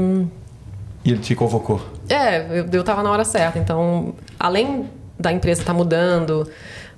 E 1.04 1.10
ele 1.10 1.20
te 1.20 1.34
convocou. 1.34 1.80
é, 2.08 2.60
eu, 2.60 2.66
eu 2.70 2.84
tava 2.84 3.02
na 3.02 3.10
hora 3.10 3.24
certa. 3.24 3.58
Então, 3.58 4.14
além 4.38 4.88
da 5.18 5.32
empresa 5.32 5.62
estar 5.62 5.72
mudando, 5.72 6.46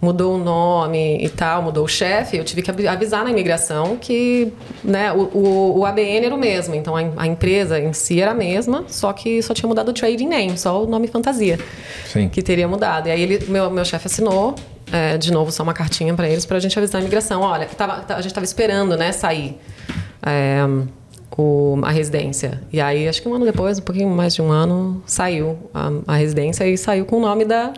mudou 0.03 0.35
o 0.35 0.39
nome 0.39 1.25
e 1.25 1.29
tal, 1.29 1.63
mudou 1.63 1.85
o 1.85 1.89
chefe, 1.89 2.37
eu 2.37 2.43
tive 2.43 2.61
que 2.61 2.69
avi- 2.73 2.89
avisar 2.89 3.23
na 3.23 3.31
imigração 3.31 3.97
que 3.97 4.53
né, 4.83 5.13
o, 5.13 5.21
o, 5.33 5.79
o 5.79 5.87
ABN 5.87 6.27
era 6.27 6.35
o 6.35 6.39
mesmo. 6.39 6.75
Então, 6.75 6.97
a, 6.97 7.03
a 7.19 7.27
empresa 7.29 7.79
em 7.79 7.93
si 7.93 8.21
era 8.21 8.33
a 8.33 8.35
mesma, 8.35 8.85
só 8.89 9.13
que 9.13 9.41
só 9.41 9.55
tinha 9.55 9.69
mudado 9.69 9.91
o 9.91 9.93
trading 9.93 10.27
name, 10.27 10.59
só 10.59 10.83
o 10.83 10.89
nome 10.89 11.07
fantasia 11.07 11.57
Sim. 12.09 12.29
que 12.29 12.43
teria 12.43 12.67
mudado. 12.67 13.07
E 13.07 13.13
aí 13.13 13.23
ele, 13.23 13.47
meu, 13.49 13.71
meu 13.71 13.85
chefe 13.85 14.09
assinou, 14.09 14.57
é, 14.91 15.17
de 15.17 15.31
novo, 15.33 15.53
só 15.53 15.63
uma 15.63 15.73
cartinha 15.73 16.13
para 16.15 16.29
eles, 16.29 16.45
pra 16.45 16.59
gente 16.59 16.77
avisar 16.77 16.99
a 16.99 17.03
imigração. 17.03 17.41
Olha, 17.43 17.65
que 17.65 17.77
tava, 17.77 18.05
a 18.09 18.21
gente 18.21 18.35
tava 18.35 18.45
esperando, 18.45 18.97
né, 18.97 19.13
sair 19.13 19.57
é, 20.21 20.63
o, 21.39 21.79
a 21.81 21.93
residência. 21.93 22.61
E 22.73 22.81
aí, 22.81 23.07
acho 23.09 23.23
que 23.23 23.29
um 23.29 23.35
ano 23.35 23.45
depois, 23.45 23.79
um 23.79 23.83
pouquinho 23.83 24.09
mais 24.11 24.35
de 24.35 24.43
um 24.43 24.51
ano, 24.51 25.01
saiu 25.07 25.57
a, 25.73 25.93
a 26.09 26.17
residência 26.17 26.67
e 26.67 26.77
saiu 26.77 27.05
com 27.07 27.19
o 27.19 27.21
nome 27.21 27.45
da, 27.45 27.73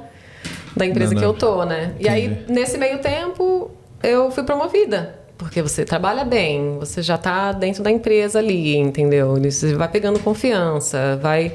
da 0.77 0.85
empresa 0.87 1.13
Não, 1.15 1.21
que 1.21 1.27
não. 1.27 1.33
eu 1.33 1.39
tô, 1.39 1.65
né? 1.65 1.95
E 2.01 2.09
aí, 2.09 2.27
Entendi. 2.27 2.53
nesse 2.53 2.77
meio 2.79 2.99
tempo, 2.99 3.71
eu 4.03 4.31
fui 4.31 4.43
promovida. 4.43 5.19
Porque 5.37 5.61
você 5.61 5.85
trabalha 5.85 6.25
bem, 6.25 6.79
você 6.79 7.03
já 7.03 7.19
tá 7.19 7.53
dentro 7.53 7.83
da 7.83 7.91
empresa 7.91 8.39
ali, 8.39 8.77
entendeu? 8.77 9.35
Você 9.43 9.75
vai 9.75 9.89
pegando 9.89 10.19
confiança, 10.21 11.19
vai 11.21 11.53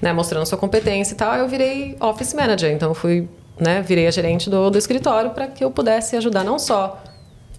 né, 0.00 0.12
mostrando 0.12 0.44
sua 0.46 0.58
competência 0.58 1.14
e 1.14 1.16
tal. 1.16 1.34
Eu 1.34 1.48
virei 1.48 1.96
office 2.00 2.34
manager, 2.34 2.70
então 2.70 2.92
fui, 2.92 3.28
né, 3.58 3.80
virei 3.82 4.06
a 4.06 4.10
gerente 4.10 4.50
do, 4.50 4.70
do 4.70 4.76
escritório 4.78 5.30
para 5.30 5.46
que 5.46 5.64
eu 5.64 5.70
pudesse 5.70 6.14
ajudar 6.16 6.44
não 6.44 6.58
só 6.58 7.02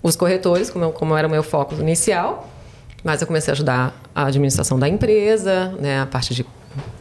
os 0.01 0.15
corretores, 0.15 0.69
como, 0.69 0.85
eu- 0.85 0.91
como 0.91 1.17
era 1.17 1.27
o 1.27 1.31
meu 1.31 1.41
foco 1.41 1.73
inicial, 1.75 2.47
mas 3.03 3.21
eu 3.21 3.27
comecei 3.27 3.51
a 3.51 3.53
ajudar 3.53 4.01
a 4.13 4.25
administração 4.27 4.77
da 4.77 4.87
empresa, 4.87 5.73
né, 5.79 6.01
a 6.01 6.05
parte 6.05 6.35
de, 6.35 6.45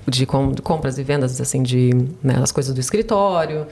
de 0.08 0.24
com- 0.24 0.54
compras 0.62 0.96
e 0.98 1.02
vendas 1.02 1.38
assim 1.40 1.62
de 1.62 1.90
né, 2.22 2.38
as 2.42 2.50
coisas 2.50 2.72
do 2.74 2.80
escritório, 2.80 3.66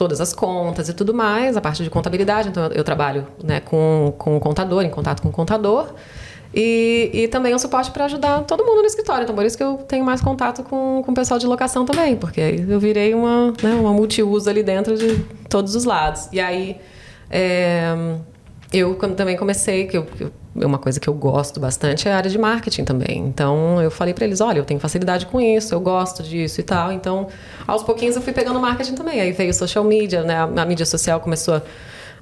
todas 0.00 0.18
as 0.18 0.32
contas 0.32 0.88
e 0.88 0.94
tudo 0.94 1.12
mais, 1.12 1.58
a 1.58 1.60
parte 1.60 1.84
de 1.84 1.90
contabilidade. 1.90 2.48
Então 2.48 2.62
eu, 2.72 2.82
trabalho 2.82 3.26
né, 3.44 3.60
com, 3.60 4.14
com 4.16 4.34
o 4.34 4.40
contador, 4.40 4.82
em 4.82 4.88
contato 4.88 5.20
com 5.20 5.28
o 5.28 5.32
contador. 5.32 5.92
E, 6.54 7.10
e 7.12 7.28
também 7.28 7.54
um 7.54 7.58
suporte 7.58 7.90
para 7.90 8.06
ajudar 8.06 8.44
todo 8.44 8.64
mundo 8.64 8.80
no 8.80 8.86
escritório. 8.86 9.24
Então, 9.24 9.36
por 9.36 9.44
isso 9.44 9.58
que 9.58 9.62
eu 9.62 9.74
tenho 9.86 10.02
mais 10.02 10.22
contato 10.22 10.62
com, 10.62 11.02
com 11.04 11.12
o 11.12 11.14
pessoal 11.14 11.38
de 11.38 11.46
locação 11.46 11.84
também, 11.84 12.16
porque 12.16 12.40
aí 12.40 12.64
eu 12.66 12.80
virei 12.80 13.12
uma, 13.14 13.52
né, 13.62 13.74
uma 13.74 13.92
multiuso 13.92 14.48
ali 14.48 14.62
dentro 14.62 14.96
de 14.96 15.18
todos 15.50 15.74
os 15.76 15.84
lados. 15.84 16.28
E 16.32 16.40
aí, 16.40 16.78
é, 17.30 17.94
eu 18.72 18.94
também 18.94 19.36
comecei, 19.36 19.86
que 19.86 19.98
eu, 19.98 20.06
eu- 20.18 20.32
uma 20.54 20.78
coisa 20.78 20.98
que 20.98 21.08
eu 21.08 21.14
gosto 21.14 21.60
bastante 21.60 22.08
é 22.08 22.12
a 22.12 22.16
área 22.16 22.30
de 22.30 22.38
marketing 22.38 22.84
também. 22.84 23.18
Então, 23.18 23.80
eu 23.80 23.90
falei 23.90 24.12
para 24.12 24.24
eles, 24.24 24.40
olha, 24.40 24.58
eu 24.58 24.64
tenho 24.64 24.80
facilidade 24.80 25.26
com 25.26 25.40
isso, 25.40 25.74
eu 25.74 25.80
gosto 25.80 26.22
disso 26.22 26.60
e 26.60 26.64
tal. 26.64 26.90
Então, 26.92 27.28
aos 27.66 27.82
pouquinhos 27.82 28.16
eu 28.16 28.22
fui 28.22 28.32
pegando 28.32 28.58
marketing 28.58 28.94
também. 28.94 29.20
Aí 29.20 29.32
veio 29.32 29.54
social 29.54 29.84
media, 29.84 30.22
né? 30.22 30.36
A, 30.36 30.44
a 30.44 30.64
mídia 30.64 30.84
social 30.84 31.20
começou 31.20 31.54
a, 31.54 31.62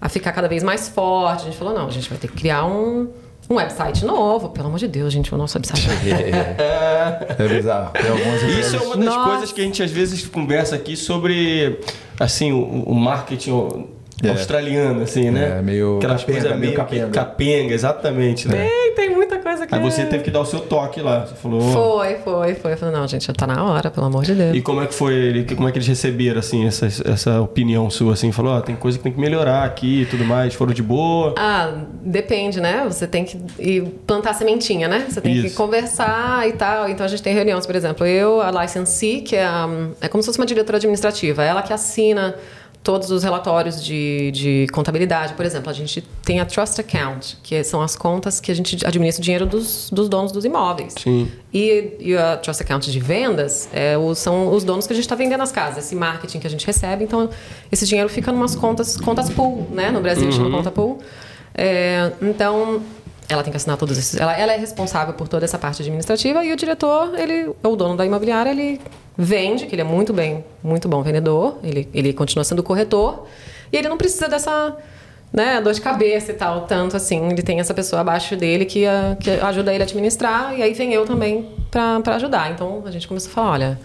a 0.01 0.09
ficar 0.09 0.33
cada 0.33 0.49
vez 0.49 0.63
mais 0.63 0.89
forte. 0.89 1.43
A 1.43 1.45
gente 1.47 1.57
falou, 1.57 1.73
não, 1.73 1.87
a 1.87 1.91
gente 1.91 2.09
vai 2.09 2.19
ter 2.19 2.29
que 2.29 2.37
criar 2.37 2.67
um, 2.67 3.09
um 3.49 3.55
website 3.55 4.05
novo. 4.05 4.51
Pelo 4.51 4.69
amor 4.69 4.79
de 4.79 4.89
Deus, 4.89 5.11
gente, 5.11 5.35
o 5.35 5.39
nosso 5.39 5.57
website 5.57 5.89
É 5.99 7.49
bizarro. 7.49 7.93
Tem 7.93 8.11
algumas 8.11 8.43
Isso 8.43 8.77
é 8.77 8.81
uma 8.81 8.97
das 8.97 9.07
Nossa. 9.07 9.31
coisas 9.31 9.53
que 9.53 9.61
a 9.63 9.65
gente 9.65 9.83
às 9.83 9.91
vezes 9.91 10.27
conversa 10.27 10.77
aqui 10.77 10.97
sobre 10.97 11.81
assim 12.21 12.53
o, 12.53 12.83
o 12.83 12.95
marketing 12.95 13.98
É. 14.23 14.31
australiano, 14.31 15.03
assim, 15.03 15.31
né? 15.31 15.59
É, 15.59 15.63
meio 15.63 15.99
Aquelas 15.99 16.23
capenga, 16.23 16.41
coisas 16.41 16.59
meio 16.59 16.73
que- 16.73 16.77
capenga. 16.79 17.09
capenga, 17.11 17.75
exatamente, 17.75 18.49
né? 18.49 18.67
Tem, 18.69 18.95
tem 18.95 19.15
muita 19.15 19.39
coisa 19.39 19.67
que 19.67 19.75
Aí 19.75 19.81
você 19.81 20.03
é- 20.03 20.07
teve 20.07 20.25
que 20.25 20.31
dar 20.31 20.41
o 20.41 20.45
seu 20.45 20.61
toque 20.61 21.01
lá. 21.01 21.27
Você 21.27 21.35
falou. 21.37 21.61
Foi, 21.61 22.15
foi, 22.17 22.55
foi. 22.57 22.73
Eu 22.73 22.77
falei, 22.77 22.95
não, 22.95 23.07
gente, 23.07 23.27
já 23.27 23.33
tá 23.33 23.47
na 23.47 23.63
hora, 23.65 23.91
pelo 23.91 24.07
amor 24.07 24.25
de 24.25 24.35
Deus. 24.35 24.57
E 24.57 24.61
como 24.61 24.83
é 24.83 24.87
que 24.87 24.95
foi, 24.95 25.15
ele- 25.15 25.55
como 25.55 25.69
é 25.69 25.73
que 25.73 25.79
eles 25.79 25.87
receberam 25.87 26.41
assim 26.41 26.67
essa, 26.67 26.87
essa 26.87 27.41
opinião 27.41 27.89
sua 27.91 28.15
assim, 28.15 28.33
falou, 28.33 28.55
ó, 28.55 28.61
tem 28.61 28.75
coisa 28.75 28.99
que 28.99 29.05
tem 29.05 29.13
que 29.13 29.21
melhorar 29.21 29.63
aqui 29.65 30.03
e 30.03 30.07
tudo 30.07 30.25
mais, 30.25 30.53
foram 30.55 30.73
de 30.73 30.83
boa. 30.83 31.35
Ah, 31.39 31.73
depende, 32.03 32.61
né? 32.61 32.85
Você 32.89 33.07
tem 33.07 33.25
que 33.25 33.39
ir 33.59 33.83
plantar 34.07 34.35
sementinha, 34.35 34.89
né? 34.89 35.07
Você 35.09 35.21
tem 35.21 35.33
que 35.41 35.47
Isso. 35.49 35.57
conversar 35.57 36.49
e 36.49 36.53
tal. 36.53 36.89
Então 36.89 37.07
a 37.07 37.09
gente 37.09 37.23
tem 37.23 37.33
reuniões, 37.35 37.67
por 37.67 37.77
exemplo, 37.77 38.05
eu, 38.07 38.41
a 38.41 38.51
licensee, 38.63 39.21
que 39.21 39.37
é, 39.37 39.45
a- 39.45 39.69
é 40.01 40.09
como 40.09 40.23
se 40.23 40.27
fosse 40.27 40.39
uma 40.41 40.47
diretora 40.47 40.79
administrativa, 40.79 41.45
ela 41.45 41.63
que 41.63 41.73
assina 41.73 42.35
todos 42.89 43.11
os 43.11 43.23
relatórios 43.23 43.85
de, 43.85 44.31
de 44.31 44.67
contabilidade. 44.73 45.35
Por 45.35 45.45
exemplo, 45.45 45.69
a 45.69 45.75
gente 45.75 46.01
tem 46.25 46.41
a 46.41 46.47
Trust 46.47 46.81
Account, 46.81 47.37
que 47.43 47.63
são 47.63 47.83
as 47.83 47.95
contas 47.95 48.41
que 48.41 48.51
a 48.51 48.55
gente 48.55 48.79
administra 48.87 49.21
o 49.21 49.25
dinheiro 49.25 49.45
dos, 49.45 49.91
dos 49.93 50.09
donos 50.09 50.33
dos 50.33 50.43
imóveis. 50.47 50.95
Sim. 50.99 51.31
E, 51.53 51.93
e 52.01 52.17
a 52.17 52.39
Trust 52.39 52.63
Account 52.63 52.91
de 52.91 52.99
vendas 52.99 53.69
é, 53.75 53.99
o- 53.99 54.15
são 54.15 54.55
os 54.55 54.65
donos 54.65 54.87
que 54.87 54.95
a 54.95 54.97
gente 54.97 55.05
está 55.05 55.15
vendendo 55.15 55.43
as 55.43 55.53
casas, 55.53 55.85
esse 55.85 55.95
marketing 55.95 56.39
que 56.39 56.47
a 56.47 56.51
gente 56.51 56.67
recebe. 56.67 57.05
Então, 57.05 57.29
esse 57.71 57.85
dinheiro 57.87 58.09
fica 58.09 58.31
em 58.31 58.35
umas 58.35 58.57
contas, 58.57 58.97
contas 58.97 59.29
pool, 59.29 59.67
né? 59.71 59.91
No 59.91 60.01
Brasil 60.01 60.33
chama 60.33 60.51
conta 60.51 60.71
pool. 60.71 60.99
É, 61.55 62.13
então, 62.23 62.81
ela 63.29 63.43
tem 63.43 63.51
que 63.51 63.57
assinar 63.57 63.77
todos 63.77 63.99
esses. 63.99 64.19
Ela, 64.19 64.37
ela 64.39 64.53
é 64.53 64.57
responsável 64.57 65.13
por 65.15 65.29
toda 65.29 65.45
essa 65.45 65.59
parte 65.59 65.83
administrativa 65.83 66.45
e 66.45 66.53
o 66.53 66.57
diretor, 66.57 67.13
ele, 67.19 67.51
o 67.63 67.77
dono 67.77 67.97
da 67.97 68.07
imobiliária, 68.07 68.51
ele 68.51 68.81
vende, 69.17 69.67
que 69.67 69.75
ele 69.75 69.83
é 69.83 69.85
muito 69.85 70.13
bem, 70.13 70.45
muito 70.63 70.89
bom 70.89 71.03
vendedor. 71.03 71.59
Ele, 71.63 71.89
ele 71.93 72.13
continua 72.13 72.45
sendo 72.45 72.63
corretor 72.63 73.27
e 73.73 73.77
ele 73.77 73.89
não 73.89 73.99
precisa 73.99 74.29
dessa 74.29 74.77
né, 75.31 75.61
dor 75.61 75.75
de 75.75 75.81
cabeça 75.81 76.31
e 76.33 76.35
tal, 76.35 76.63
tanto 76.63 76.97
assim. 76.97 77.29
Ele 77.31 77.43
tem 77.43 77.61
essa 77.61 77.75
pessoa 77.75 78.01
abaixo 78.01 78.35
dele 78.35 78.65
que, 78.65 78.87
ah, 78.87 79.17
que 79.21 79.29
ajuda 79.31 79.75
ele 79.75 79.83
a 79.83 79.87
administrar, 79.87 80.57
e 80.59 80.63
aí 80.63 80.73
vem 80.73 80.95
eu 80.95 81.05
também 81.05 81.51
para 81.71 82.17
ajudar. 82.17 82.51
Então 82.51 82.83
a 82.87 82.91
gente 82.91 83.07
começou 83.07 83.31
a 83.31 83.35
falar: 83.35 83.51
olha, 83.51 83.81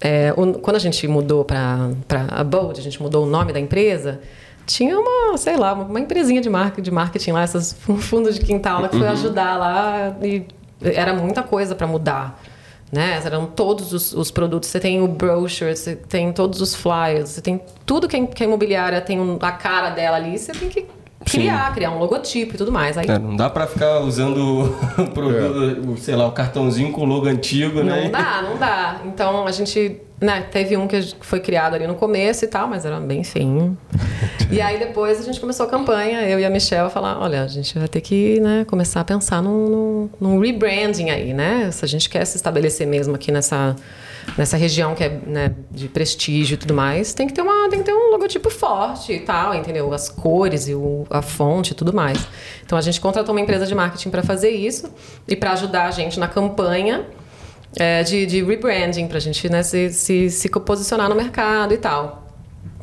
é, 0.00 0.32
o- 0.36 0.54
quando 0.58 0.74
a 0.76 0.80
gente 0.80 1.06
mudou 1.06 1.44
para 1.44 1.90
a 2.30 2.42
Bold, 2.42 2.80
a 2.80 2.82
gente 2.82 3.00
mudou 3.00 3.24
o 3.24 3.26
nome 3.28 3.52
da 3.52 3.60
empresa. 3.60 4.20
Tinha 4.66 4.98
uma, 4.98 5.38
sei 5.38 5.56
lá, 5.56 5.72
uma, 5.74 6.00
empresinha 6.00 6.40
de, 6.40 6.50
mar, 6.50 6.72
de 6.72 6.90
marketing 6.90 7.30
lá, 7.32 7.42
essas 7.42 7.72
fundos 8.00 8.34
de 8.38 8.44
quintal 8.44 8.82
lá, 8.82 8.88
que 8.88 8.98
foi 8.98 9.08
ajudar 9.08 9.56
lá 9.56 10.16
e 10.20 10.44
era 10.82 11.14
muita 11.14 11.42
coisa 11.42 11.74
para 11.74 11.86
mudar. 11.86 12.42
Né? 12.90 13.20
Eram 13.24 13.46
todos 13.46 13.92
os, 13.92 14.12
os 14.12 14.30
produtos. 14.30 14.68
Você 14.68 14.78
tem 14.78 15.02
o 15.02 15.08
brochure, 15.08 15.74
você 15.76 15.96
tem 15.96 16.32
todos 16.32 16.60
os 16.60 16.74
flyers, 16.74 17.30
você 17.30 17.40
tem 17.40 17.60
tudo 17.84 18.06
que 18.06 18.16
a, 18.16 18.26
que 18.26 18.42
a 18.42 18.46
imobiliária 18.46 19.00
tem 19.00 19.20
um- 19.20 19.38
a 19.40 19.52
cara 19.52 19.90
dela 19.90 20.16
ali. 20.16 20.38
Você 20.38 20.52
tem 20.52 20.68
que 20.68 20.86
criar, 21.32 21.74
criar 21.74 21.90
um 21.90 21.98
logotipo 21.98 22.54
e 22.54 22.58
tudo 22.58 22.72
mais. 22.72 22.96
Aí 22.96 23.08
É, 23.08 23.18
não 23.18 23.36
dá 23.36 23.50
pra 23.50 23.66
ficar 23.66 24.00
usando 24.00 24.74
o 24.98 25.10
produto, 25.10 25.90
o, 25.90 25.96
sei 25.98 26.14
lá, 26.14 26.26
o 26.26 26.32
cartãozinho 26.32 26.92
com 26.92 27.02
o 27.02 27.04
logo 27.04 27.26
antigo, 27.26 27.82
né? 27.82 28.04
Não 28.04 28.10
dá, 28.10 28.42
não 28.42 28.56
dá. 28.56 29.00
Então 29.04 29.46
a 29.46 29.50
gente, 29.50 30.00
né, 30.20 30.46
teve 30.50 30.76
um 30.76 30.86
que 30.86 31.00
foi 31.20 31.40
criado 31.40 31.74
ali 31.74 31.86
no 31.86 31.94
começo 31.94 32.44
e 32.44 32.48
tal, 32.48 32.68
mas 32.68 32.84
era 32.84 33.00
bem 33.00 33.24
feinho. 33.24 33.76
e 34.50 34.60
aí 34.60 34.78
depois 34.78 35.20
a 35.20 35.22
gente 35.22 35.40
começou 35.40 35.66
a 35.66 35.68
campanha, 35.68 36.22
eu 36.22 36.38
e 36.38 36.44
a 36.44 36.50
Michelle, 36.50 36.86
a 36.86 36.90
falar: 36.90 37.20
olha, 37.20 37.42
a 37.42 37.48
gente 37.48 37.78
vai 37.78 37.88
ter 37.88 38.00
que 38.00 38.40
né, 38.40 38.64
começar 38.66 39.00
a 39.00 39.04
pensar 39.04 39.42
num, 39.42 39.68
num, 39.68 40.10
num 40.20 40.38
rebranding 40.38 41.10
aí, 41.10 41.34
né? 41.34 41.70
Se 41.72 41.84
a 41.84 41.88
gente 41.88 42.08
quer 42.08 42.24
se 42.24 42.36
estabelecer 42.36 42.86
mesmo 42.86 43.14
aqui 43.14 43.32
nessa. 43.32 43.74
Nessa 44.36 44.56
região 44.56 44.94
que 44.94 45.04
é 45.04 45.08
né, 45.08 45.54
de 45.70 45.88
prestígio 45.88 46.54
e 46.54 46.56
tudo 46.56 46.74
mais, 46.74 47.14
tem 47.14 47.26
que 47.26 47.32
ter 47.32 47.42
uma, 47.42 47.68
tem 47.70 47.78
que 47.78 47.86
ter 47.86 47.94
um 47.94 48.10
logotipo 48.10 48.50
forte 48.50 49.12
e 49.12 49.20
tal, 49.20 49.54
entendeu? 49.54 49.92
As 49.92 50.08
cores 50.08 50.68
e 50.68 50.74
o, 50.74 51.06
a 51.08 51.22
fonte 51.22 51.72
e 51.72 51.74
tudo 51.74 51.92
mais. 51.92 52.18
Então 52.64 52.76
a 52.76 52.80
gente 52.80 53.00
contratou 53.00 53.34
uma 53.34 53.40
empresa 53.40 53.66
de 53.66 53.74
marketing 53.74 54.10
para 54.10 54.22
fazer 54.22 54.50
isso 54.50 54.92
e 55.26 55.34
para 55.36 55.52
ajudar 55.52 55.86
a 55.86 55.90
gente 55.90 56.18
na 56.18 56.28
campanha 56.28 57.06
é, 57.78 58.02
de, 58.02 58.26
de 58.26 58.42
rebranding, 58.42 59.06
para 59.06 59.18
a 59.18 59.20
gente 59.20 59.48
né, 59.48 59.62
se, 59.62 59.90
se, 59.90 60.30
se 60.30 60.48
posicionar 60.48 61.08
no 61.08 61.14
mercado 61.14 61.72
e 61.72 61.78
tal. 61.78 62.26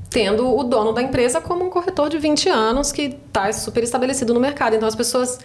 Tendo 0.09 0.55
o 0.55 0.63
dono 0.63 0.93
da 0.93 1.01
empresa 1.01 1.41
como 1.41 1.65
um 1.65 1.69
corretor 1.69 2.09
de 2.09 2.19
20 2.19 2.47
anos 2.49 2.91
que 2.91 3.17
está 3.27 3.51
super 3.51 3.83
estabelecido 3.83 4.33
no 4.33 4.39
mercado. 4.39 4.75
Então 4.75 4.87
as 4.87 4.95
pessoas 4.95 5.39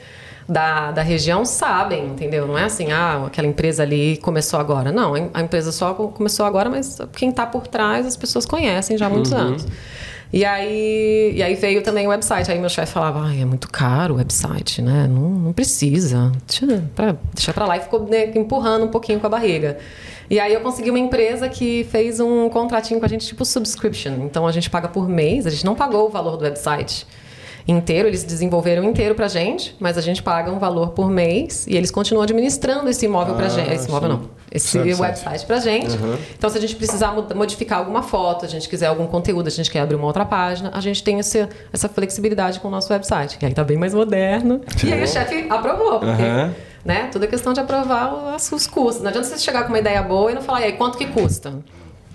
da, 0.48 0.90
da 0.92 1.02
região 1.02 1.44
sabem, 1.44 2.06
entendeu? 2.06 2.46
Não 2.46 2.56
é 2.56 2.64
assim, 2.64 2.90
ah, 2.90 3.24
aquela 3.26 3.46
empresa 3.46 3.82
ali 3.82 4.16
começou 4.16 4.58
agora. 4.58 4.90
Não, 4.90 5.12
a 5.34 5.42
empresa 5.42 5.70
só 5.70 5.92
começou 5.92 6.46
agora, 6.46 6.70
mas 6.70 6.98
quem 7.12 7.28
está 7.28 7.44
por 7.44 7.66
trás 7.66 8.06
as 8.06 8.16
pessoas 8.16 8.46
conhecem 8.46 8.96
já 8.96 9.06
há 9.06 9.10
muitos 9.10 9.32
anos. 9.32 9.66
E 10.30 10.44
aí, 10.44 11.32
e 11.36 11.42
aí 11.42 11.54
veio 11.54 11.82
também 11.82 12.06
o 12.06 12.10
website. 12.10 12.50
Aí 12.50 12.58
meu 12.58 12.68
chefe 12.68 12.92
falava, 12.92 13.20
ai, 13.20 13.42
é 13.42 13.44
muito 13.44 13.70
caro 13.70 14.14
o 14.14 14.16
website, 14.18 14.82
né? 14.82 15.06
Não, 15.06 15.28
não 15.30 15.52
precisa. 15.52 16.32
Deixa 16.46 16.82
pra, 16.94 17.16
deixa 17.34 17.52
pra 17.52 17.66
lá. 17.66 17.76
E 17.76 17.80
ficou 17.80 18.06
né, 18.06 18.30
empurrando 18.34 18.84
um 18.84 18.88
pouquinho 18.88 19.20
com 19.20 19.26
a 19.26 19.30
barriga. 19.30 19.78
E 20.30 20.38
aí 20.38 20.52
eu 20.52 20.60
consegui 20.60 20.90
uma 20.90 20.98
empresa 20.98 21.48
que 21.48 21.86
fez 21.90 22.20
um 22.20 22.48
contratinho 22.50 23.00
com 23.00 23.06
a 23.06 23.08
gente, 23.08 23.26
tipo 23.26 23.42
subscription. 23.44 24.24
Então 24.24 24.46
a 24.46 24.52
gente 24.52 24.68
paga 24.68 24.88
por 24.88 25.08
mês. 25.08 25.46
A 25.46 25.50
gente 25.50 25.64
não 25.64 25.74
pagou 25.74 26.06
o 26.06 26.10
valor 26.10 26.36
do 26.36 26.44
website 26.44 27.06
inteiro, 27.68 28.08
eles 28.08 28.24
desenvolveram 28.24 28.82
inteiro 28.82 29.14
pra 29.14 29.28
gente, 29.28 29.76
mas 29.78 29.98
a 29.98 30.00
gente 30.00 30.22
paga 30.22 30.50
um 30.50 30.58
valor 30.58 30.90
por 30.90 31.10
mês 31.10 31.66
e 31.66 31.76
eles 31.76 31.90
continuam 31.90 32.22
administrando 32.22 32.88
esse 32.88 33.04
imóvel 33.04 33.34
pra 33.34 33.46
Ah, 33.46 33.50
gente. 33.50 33.70
Esse 33.72 33.88
imóvel 33.88 34.10
sim. 34.10 34.16
não 34.16 34.38
esse 34.50 34.78
Website. 34.78 35.00
website 35.02 35.46
pra 35.46 35.58
gente. 35.60 35.90
Então, 36.38 36.48
se 36.48 36.56
a 36.56 36.60
gente 36.62 36.74
precisar 36.74 37.14
modificar 37.34 37.80
alguma 37.80 38.02
foto, 38.02 38.46
a 38.46 38.48
gente 38.48 38.66
quiser 38.66 38.86
algum 38.86 39.06
conteúdo, 39.06 39.46
a 39.46 39.50
gente 39.50 39.70
quer 39.70 39.80
abrir 39.80 39.96
uma 39.96 40.06
outra 40.06 40.24
página, 40.24 40.70
a 40.72 40.80
gente 40.80 41.02
tem 41.04 41.18
esse, 41.18 41.46
essa 41.70 41.86
flexibilidade 41.86 42.58
com 42.58 42.68
o 42.68 42.70
nosso 42.70 42.90
website. 42.90 43.36
E 43.42 43.44
aí 43.44 43.52
tá 43.52 43.62
bem 43.62 43.76
mais 43.76 43.92
moderno. 43.92 44.62
E 44.82 44.90
aí 44.90 45.02
o 45.04 45.06
chefe 45.06 45.46
aprovou, 45.50 45.98
porque 46.00 46.22
Aham. 46.22 46.54
né, 46.82 47.10
tudo 47.12 47.26
é 47.26 47.28
questão 47.28 47.52
de 47.52 47.60
aprovar 47.60 48.34
os, 48.34 48.50
os 48.50 48.66
custos. 48.66 49.02
Não 49.02 49.10
adianta 49.10 49.28
você 49.28 49.36
chegar 49.38 49.64
com 49.64 49.68
uma 49.68 49.78
ideia 49.78 50.02
boa 50.02 50.30
e 50.32 50.34
não 50.34 50.40
falar, 50.40 50.62
e 50.62 50.64
aí, 50.64 50.72
quanto 50.72 50.96
que 50.96 51.04
custa? 51.06 51.52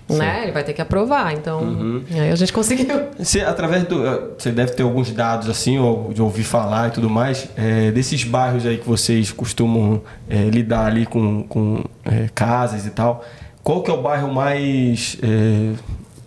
Né? 0.10 0.44
Ele 0.44 0.52
vai 0.52 0.64
ter 0.64 0.74
que 0.74 0.82
aprovar. 0.82 1.34
Então, 1.34 2.02
aí 2.12 2.30
a 2.30 2.36
gente 2.36 2.52
conseguiu. 2.52 2.88
Você, 3.18 3.42
através 3.42 3.84
do. 3.86 4.06
eh, 4.06 4.22
Você 4.38 4.52
deve 4.52 4.74
ter 4.74 4.84
alguns 4.84 5.12
dados 5.12 5.50
assim, 5.50 5.80
ou 5.80 6.12
de 6.14 6.22
ouvir 6.22 6.44
falar 6.44 6.90
e 6.90 6.92
tudo 6.92 7.10
mais, 7.10 7.48
eh, 7.56 7.90
desses 7.92 8.24
bairros 8.24 8.66
aí 8.66 8.78
que 8.78 8.88
vocês 8.88 9.32
costumam 9.32 10.02
eh, 10.30 10.50
lidar 10.50 10.86
ali 10.88 11.06
com, 11.06 11.44
com 11.44 11.84
eh, 12.06 12.30
casas 12.36 12.86
e 12.86 12.90
tal. 12.92 13.24
Qual 13.64 13.82
que 13.82 13.90
é 13.90 13.94
o 13.94 14.02
bairro 14.02 14.32
mais. 14.34 15.18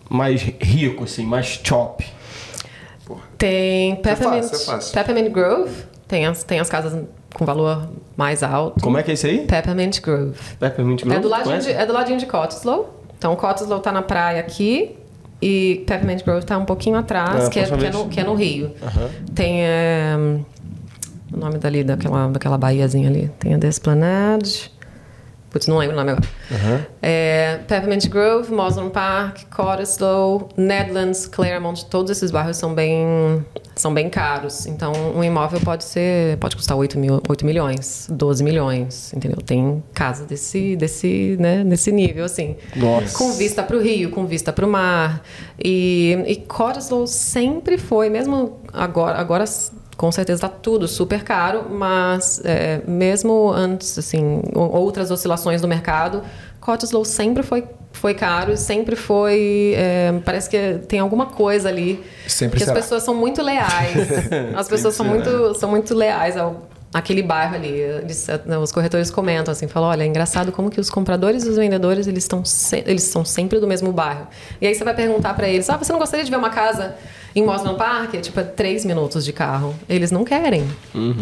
mais 0.08 0.40
rico, 0.60 1.04
assim, 1.04 1.24
mais 1.26 1.60
chop? 1.62 2.04
Tem 3.38 3.96
Peppermint, 3.96 4.42
fácil, 4.44 4.56
é 4.56 4.74
fácil. 4.74 4.94
Peppermint 4.94 5.30
Grove, 5.32 5.70
tem 6.08 6.26
as, 6.26 6.42
tem 6.42 6.58
as 6.58 6.68
casas 6.68 7.04
com 7.34 7.44
valor 7.44 7.88
mais 8.16 8.42
alto. 8.42 8.80
Como 8.82 8.96
é 8.98 9.02
que 9.02 9.10
é 9.10 9.14
isso 9.14 9.26
aí? 9.26 9.46
Peppermint 9.46 10.00
Grove. 10.00 10.32
Peppermint 10.58 11.02
Grove? 11.02 11.16
É 11.16 11.20
do, 11.20 11.28
ladinho 11.28 11.60
de, 11.60 11.70
é 11.72 11.86
do 11.86 11.92
ladinho 11.92 12.18
de 12.18 12.26
Cottesloe. 12.26 12.86
Então, 13.18 13.34
Cottesloe 13.36 13.80
tá 13.80 13.90
na 13.92 14.02
praia 14.02 14.40
aqui 14.40 14.96
e 15.40 15.84
Peppermint 15.86 16.22
Grove 16.24 16.44
tá 16.44 16.56
um 16.58 16.64
pouquinho 16.64 16.96
atrás, 16.96 17.46
Ah, 17.46 17.50
que, 17.50 17.58
é, 17.58 17.64
que, 17.64 17.72
é 17.72 17.76
vez. 17.76 17.94
no, 17.94 18.08
que 18.08 18.20
é 18.20 18.24
no 18.24 18.34
Rio. 18.34 18.72
Tem 19.34 19.64
é, 19.64 20.14
o 21.32 21.36
nome 21.36 21.58
dali, 21.58 21.82
daquela, 21.84 22.28
daquela 22.28 22.58
baiazinha 22.58 23.08
ali. 23.08 23.30
Tem 23.38 23.54
a 23.54 23.58
Desplanade. 23.58 24.70
Putz, 25.56 25.68
não 25.68 25.78
lembro 25.78 25.94
o 25.94 25.96
nome 25.96 26.10
agora. 26.10 26.86
É, 27.00 27.60
Peppermint 27.66 28.08
Grove, 28.08 28.52
Moslem 28.52 28.90
Park, 28.90 29.44
Cottesloe, 29.50 30.44
Nedlands, 30.54 31.26
Claremont, 31.26 31.86
todos 31.86 32.10
esses 32.10 32.30
bairros 32.30 32.58
são 32.58 32.74
bem, 32.74 33.42
são 33.74 33.94
bem 33.94 34.10
caros. 34.10 34.66
Então, 34.66 34.92
um 35.14 35.24
imóvel 35.24 35.58
pode 35.60 35.84
ser, 35.84 36.36
pode 36.36 36.56
custar 36.56 36.76
8, 36.76 36.98
mil, 36.98 37.22
8 37.26 37.46
milhões, 37.46 38.06
12 38.10 38.44
milhões, 38.44 39.14
entendeu? 39.14 39.38
Tem 39.38 39.82
casa 39.94 40.26
desse, 40.26 40.76
desse, 40.76 41.38
né, 41.40 41.64
desse 41.64 41.90
nível, 41.90 42.26
assim. 42.26 42.56
Nossa. 42.76 43.16
Com 43.16 43.32
vista 43.32 43.62
para 43.62 43.76
o 43.76 43.80
rio, 43.80 44.10
com 44.10 44.26
vista 44.26 44.52
para 44.52 44.66
o 44.66 44.68
mar. 44.68 45.22
E, 45.58 46.22
e 46.26 46.36
Cottesloe 46.36 47.08
sempre 47.08 47.78
foi, 47.78 48.10
mesmo 48.10 48.60
agora, 48.74 49.16
agora 49.16 49.44
com 49.96 50.12
certeza 50.12 50.38
está 50.46 50.48
tudo 50.48 50.86
super 50.86 51.22
caro, 51.24 51.66
mas 51.70 52.40
é, 52.44 52.80
mesmo 52.86 53.50
antes, 53.50 53.98
assim, 53.98 54.42
outras 54.54 55.10
oscilações 55.10 55.60
do 55.62 55.68
mercado, 55.68 56.22
Cottesloe 56.60 57.06
sempre 57.06 57.42
foi, 57.42 57.64
foi 57.92 58.12
caro 58.12 58.52
e 58.52 58.56
sempre 58.56 58.94
foi. 58.96 59.72
é, 59.76 60.12
parece 60.24 60.50
que 60.50 60.80
tem 60.88 60.98
alguma 60.98 61.26
coisa 61.26 61.68
ali. 61.68 62.04
Sempre 62.26 62.58
que 62.58 62.64
as 62.64 62.68
será. 62.68 62.80
pessoas 62.80 63.02
são 63.04 63.14
muito 63.14 63.40
leais. 63.42 63.96
As 64.54 64.68
pessoas 64.68 64.94
são 64.94 65.06
muito, 65.06 65.54
são 65.58 65.70
muito 65.70 65.94
leais 65.94 66.36
ao 66.36 66.68
aquele 66.94 67.22
bairro 67.22 67.54
ali. 67.56 67.68
Eles, 67.78 68.26
eh, 68.28 68.40
os 68.58 68.72
corretores 68.72 69.10
comentam 69.10 69.52
assim, 69.52 69.68
falam, 69.68 69.90
olha, 69.90 70.02
é 70.02 70.06
engraçado 70.06 70.50
como 70.50 70.70
que 70.70 70.80
os 70.80 70.88
compradores 70.88 71.44
e 71.44 71.48
os 71.48 71.56
vendedores, 71.56 72.06
eles 72.06 72.24
estão 72.24 72.42
se- 72.44 72.82
eles 72.86 73.02
são 73.02 73.22
sempre 73.24 73.60
do 73.60 73.66
mesmo 73.66 73.92
bairro. 73.92 74.26
E 74.60 74.66
aí 74.66 74.74
você 74.74 74.82
vai 74.82 74.94
perguntar 74.94 75.34
pra 75.34 75.46
eles, 75.48 75.68
ah, 75.68 75.76
você 75.76 75.92
não 75.92 75.98
gostaria 75.98 76.24
de 76.24 76.30
ver 76.30 76.38
uma 76.38 76.48
casa 76.50 76.94
em 77.36 77.44
Mosman 77.44 77.74
Park? 77.76 78.14
É, 78.14 78.18
tipo, 78.20 78.40
é 78.40 78.42
três 78.42 78.84
minutos 78.84 79.24
de 79.24 79.32
carro. 79.32 79.74
Eles 79.88 80.10
não 80.10 80.24
querem. 80.24 80.64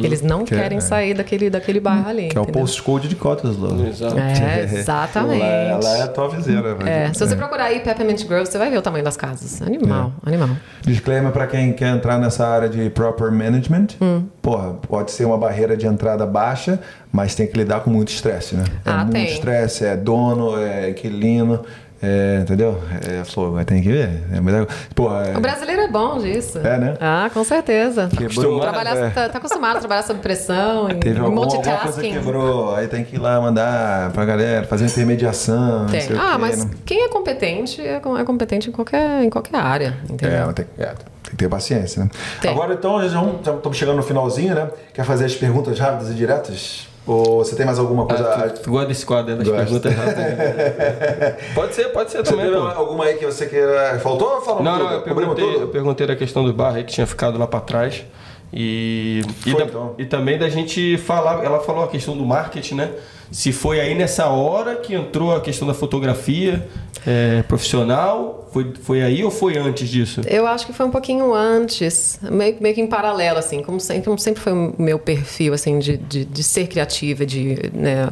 Eles 0.02 0.22
não 0.22 0.44
Quer- 0.44 0.60
querem 0.62 0.80
sair 0.80 1.12
daquele, 1.14 1.50
daquele 1.50 1.80
bairro 1.80 2.08
ali. 2.08 2.28
Que 2.28 2.38
é 2.38 2.40
o 2.40 2.46
postcode 2.46 3.08
de 3.08 3.16
Cottesloe. 3.16 3.88
Exato. 3.88 4.16
É, 4.18 4.62
exatamente. 4.72 5.42
Ela, 5.42 5.80
ela 5.84 5.98
é 5.98 6.02
a 6.02 6.08
tua 6.08 6.28
viseira. 6.28 6.76
mas- 6.78 6.88
É, 6.88 7.12
se 7.12 7.18
você 7.26 7.34
procurar 7.36 7.64
aí 7.64 7.80
Peppermint 7.80 8.24
Grove, 8.26 8.46
você 8.46 8.56
vai 8.58 8.70
ver 8.70 8.78
o 8.78 8.82
tamanho 8.82 9.04
das 9.04 9.16
casas. 9.16 9.60
Animal, 9.60 10.12
animal. 10.24 10.50
Disclaimer 10.82 11.32
para 11.32 11.46
quem 11.46 11.72
quer 11.72 11.88
entrar 11.94 12.18
nessa 12.18 12.46
área 12.46 12.68
de 12.68 12.88
proper 12.90 13.30
management. 13.32 13.88
Hum. 14.00 14.24
Porra, 14.40 14.74
pode 14.74 15.10
ser 15.10 15.24
uma 15.24 15.36
barreira 15.38 15.76
de 15.76 15.86
entrada 15.86 16.24
baixa, 16.26 16.78
mas 17.10 17.34
tem 17.34 17.46
que 17.46 17.56
lidar 17.56 17.80
com 17.80 17.90
muito 17.90 18.08
estresse, 18.10 18.54
né? 18.54 18.64
É 18.84 18.90
Ah, 18.90 18.98
muito 18.98 19.12
tem. 19.12 19.24
estresse, 19.26 19.84
é 19.84 19.96
dono, 19.96 20.58
é 20.60 20.90
inquilino, 20.90 21.60
é, 22.02 22.40
entendeu? 22.42 22.80
É 23.08 23.24
fogo, 23.24 23.52
mas 23.54 23.64
tem 23.64 23.80
que 23.82 23.88
ver. 23.90 24.10
É, 24.32 24.40
muita- 24.40 24.66
porra, 24.94 25.22
é, 25.28 25.36
O 25.36 25.40
brasileiro 25.40 25.82
é 25.82 25.88
bom 25.88 26.18
disso. 26.18 26.58
É, 26.58 26.78
né? 26.78 26.94
Ah, 27.00 27.30
com 27.32 27.42
certeza. 27.44 28.10
Quebrou, 28.16 28.60
Trabalhar, 28.60 28.96
é. 28.96 29.10
tá, 29.10 29.28
tá 29.28 29.38
acostumado 29.38 29.76
a 29.76 29.80
trabalhar 29.80 30.02
sob 30.02 30.20
pressão 30.20 30.90
e 30.90 30.94
Teve 30.96 31.18
alguma, 31.18 31.42
alguma 31.44 31.62
coisa 31.62 31.70
multitasking. 31.70 32.00
que 32.12 32.18
quebrou, 32.18 32.74
aí 32.74 32.88
tem 32.88 33.04
que 33.04 33.16
ir 33.16 33.18
lá 33.18 33.40
mandar 33.40 34.10
pra 34.12 34.24
galera, 34.24 34.66
fazer 34.66 34.84
intermediação, 34.86 35.86
Tem. 35.86 36.00
não 36.00 36.06
sei 36.08 36.16
o 36.16 36.20
Ah, 36.20 36.32
quê, 36.32 36.38
mas 36.38 36.64
né? 36.64 36.70
quem 36.84 37.04
é 37.04 37.08
competente 37.08 37.80
é, 37.80 37.94
é 37.96 38.24
competente 38.24 38.68
em 38.68 38.72
qualquer, 38.72 39.22
em 39.24 39.30
qualquer 39.30 39.56
área, 39.56 39.96
entendeu? 40.10 40.50
É, 40.50 40.52
tem, 40.52 40.66
é, 40.78 40.86
tem 40.86 40.96
que 41.30 41.36
ter 41.36 41.48
paciência, 41.48 42.04
né? 42.04 42.10
Tem. 42.42 42.50
Agora, 42.50 42.74
então, 42.74 43.00
já 43.08 43.22
estamos 43.54 43.78
chegando 43.78 43.96
no 43.96 44.02
finalzinho, 44.02 44.54
né? 44.54 44.68
Quer 44.92 45.04
fazer 45.04 45.24
as 45.24 45.34
perguntas 45.34 45.78
rápidas 45.78 46.10
e 46.10 46.14
diretas? 46.14 46.86
Ou 47.06 47.44
você 47.44 47.54
tem 47.54 47.66
mais 47.66 47.78
alguma 47.78 48.06
coisa... 48.06 48.26
Ah, 48.32 48.48
tu, 48.48 48.62
tu 48.62 48.70
gosta 48.70 48.86
desse 48.88 49.04
quadro 49.04 49.32
né, 49.32 49.38
das 49.38 49.48
Gosto. 49.48 49.58
perguntas 49.80 49.94
rápidas? 49.94 51.34
pode 51.54 51.74
ser, 51.74 51.84
pode 51.90 52.10
ser 52.10 52.18
Você 52.24 52.30
também, 52.30 52.46
teve 52.46 52.56
pô. 52.58 52.66
alguma 52.66 53.04
aí 53.04 53.14
que 53.16 53.26
você 53.26 53.46
queira... 53.46 53.98
Faltou 54.00 54.36
ou 54.36 54.40
falamos 54.40 54.64
Não, 54.64 54.78
tudo? 54.78 54.84
não, 54.88 54.92
eu 54.94 55.02
perguntei, 55.02 55.54
eu 55.62 55.68
perguntei 55.68 56.06
da 56.06 56.16
questão 56.16 56.44
do 56.44 56.52
bar 56.54 56.74
aí 56.76 56.84
que 56.84 56.92
tinha 56.94 57.06
ficado 57.06 57.38
lá 57.38 57.46
pra 57.46 57.60
trás. 57.60 58.04
E, 58.52 59.20
e, 59.44 59.50
Foi, 59.50 59.60
da- 59.60 59.66
então. 59.66 59.94
e 59.98 60.04
também 60.06 60.38
da 60.38 60.48
gente 60.48 60.96
falar, 60.96 61.44
ela 61.44 61.60
falou 61.60 61.84
a 61.84 61.88
questão 61.88 62.16
do 62.16 62.24
marketing, 62.24 62.76
né? 62.76 62.90
Se 63.34 63.50
foi 63.50 63.80
aí 63.80 63.96
nessa 63.96 64.28
hora 64.28 64.76
que 64.76 64.94
entrou 64.94 65.34
a 65.34 65.40
questão 65.40 65.66
da 65.66 65.74
fotografia 65.74 66.68
é, 67.04 67.42
profissional, 67.42 68.48
foi, 68.52 68.72
foi 68.80 69.02
aí 69.02 69.24
ou 69.24 69.30
foi 69.30 69.58
antes 69.58 69.88
disso? 69.88 70.20
Eu 70.24 70.46
acho 70.46 70.64
que 70.64 70.72
foi 70.72 70.86
um 70.86 70.90
pouquinho 70.92 71.34
antes, 71.34 72.20
meio, 72.22 72.56
meio 72.60 72.76
que 72.76 72.80
em 72.80 72.86
paralelo, 72.86 73.36
assim, 73.36 73.60
como 73.60 73.80
sempre, 73.80 74.04
como 74.04 74.20
sempre 74.20 74.40
foi 74.40 74.52
o 74.52 74.72
meu 74.78 75.00
perfil, 75.00 75.52
assim, 75.52 75.80
de, 75.80 75.96
de, 75.96 76.24
de 76.24 76.42
ser 76.44 76.68
criativa, 76.68 77.26
de 77.26 77.56
né, 77.72 78.08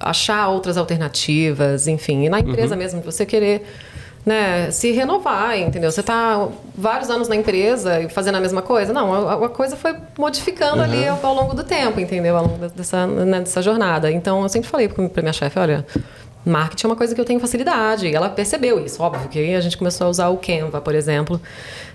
achar 0.00 0.48
outras 0.48 0.76
alternativas, 0.76 1.86
enfim. 1.86 2.24
E 2.24 2.28
na 2.28 2.40
empresa 2.40 2.74
mesmo, 2.74 2.98
de 2.98 3.06
você 3.06 3.24
querer 3.24 3.62
né, 4.24 4.70
se 4.70 4.92
renovar, 4.92 5.58
entendeu? 5.58 5.90
Você 5.90 6.00
está 6.00 6.48
vários 6.76 7.10
anos 7.10 7.28
na 7.28 7.36
empresa 7.36 8.00
e 8.00 8.08
fazendo 8.08 8.36
a 8.36 8.40
mesma 8.40 8.62
coisa. 8.62 8.92
Não, 8.92 9.28
a, 9.28 9.46
a 9.46 9.48
coisa 9.48 9.76
foi 9.76 9.94
modificando 10.18 10.80
ali 10.82 11.06
ao, 11.08 11.18
ao 11.24 11.34
longo 11.34 11.54
do 11.54 11.64
tempo, 11.64 11.98
entendeu? 12.00 12.36
Ao 12.36 12.46
longo 12.46 12.68
dessa, 12.68 13.06
né, 13.06 13.40
dessa 13.40 13.60
jornada. 13.60 14.10
Então, 14.10 14.42
eu 14.42 14.48
sempre 14.48 14.68
falei 14.68 14.88
para 14.88 15.22
minha 15.22 15.32
chefe, 15.32 15.58
olha... 15.58 15.84
Marketing 16.44 16.86
é 16.86 16.90
uma 16.90 16.96
coisa 16.96 17.14
que 17.14 17.20
eu 17.20 17.24
tenho 17.24 17.38
facilidade. 17.38 18.08
E 18.08 18.12
ela 18.16 18.28
percebeu 18.28 18.84
isso, 18.84 19.00
óbvio. 19.00 19.28
Que 19.28 19.54
a 19.54 19.60
gente 19.60 19.78
começou 19.78 20.08
a 20.08 20.10
usar 20.10 20.28
o 20.28 20.36
Canva, 20.38 20.80
por 20.80 20.92
exemplo. 20.92 21.40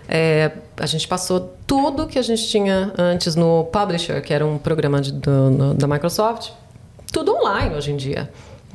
É, 0.07 0.51
a 0.79 0.85
gente 0.85 1.05
passou 1.05 1.53
tudo 1.67 2.07
que 2.07 2.17
a 2.17 2.21
gente 2.21 2.47
tinha 2.47 2.93
antes 2.97 3.35
no 3.35 3.65
Publisher, 3.65 4.21
que 4.21 4.33
era 4.33 4.45
um 4.45 4.57
programa 4.57 5.01
de- 5.01 5.11
do- 5.11 5.49
no- 5.51 5.73
da 5.73 5.85
Microsoft, 5.85 6.51
tudo 7.11 7.35
online 7.35 7.75
hoje 7.75 7.91
em 7.91 7.97
dia. 7.97 8.29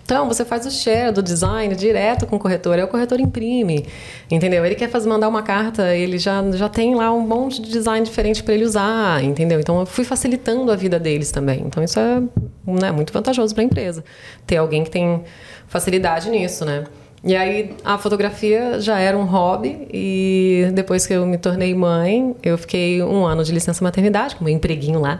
Então, 0.05 0.27
você 0.27 0.45
faz 0.45 0.67
o 0.67 0.71
share 0.71 1.13
do 1.13 1.23
design 1.23 1.75
direto 1.75 2.27
com 2.27 2.37
o 2.37 2.39
corretor, 2.39 2.75
aí 2.75 2.83
o 2.83 2.89
corretor 2.89 3.21
imprime, 3.21 3.87
entendeu? 4.31 4.65
Ele 4.65 4.75
quer 4.75 4.89
fazer, 4.89 5.09
mandar 5.09 5.29
uma 5.29 5.43
carta, 5.43 5.95
ele 5.95 6.19
já, 6.19 6.43
já 6.53 6.69
tem 6.69 6.95
lá 6.95 7.13
um 7.13 7.21
monte 7.21 7.63
de 7.63 7.71
design 7.71 8.05
diferente 8.05 8.43
para 8.43 8.55
ele 8.55 8.65
usar, 8.65 9.23
entendeu? 9.23 9.61
Então, 9.61 9.81
eu 9.81 9.87
fui 9.87 10.05
facilitando 10.05 10.71
a 10.73 10.77
vida 10.77 10.99
deles 10.99 11.31
também. 11.31 11.63
Então, 11.65 11.83
isso 11.83 11.99
é 12.01 12.21
né, 12.67 12.91
muito 12.91 13.13
vantajoso 13.13 13.55
para 13.55 13.63
a 13.63 13.67
empresa, 13.67 14.05
ter 14.47 14.57
alguém 14.57 14.83
que 14.83 14.91
tem 14.91 15.23
facilidade 15.69 16.29
nisso, 16.29 16.65
né? 16.65 16.85
E 17.25 17.37
aí, 17.37 17.77
a 17.85 17.97
fotografia 17.99 18.81
já 18.81 18.99
era 18.99 19.17
um 19.17 19.25
hobby 19.25 19.87
e 19.93 20.67
depois 20.75 21.07
que 21.07 21.13
eu 21.13 21.25
me 21.25 21.39
tornei 21.39 21.73
mãe, 21.73 22.35
eu 22.43 22.59
fiquei 22.59 23.01
um 23.01 23.25
ano 23.25 23.45
de 23.45 23.53
licença 23.53 23.85
maternidade, 23.85 24.35
com 24.35 24.45
meu 24.45 24.53
empreguinho 24.53 24.99
lá, 24.99 25.19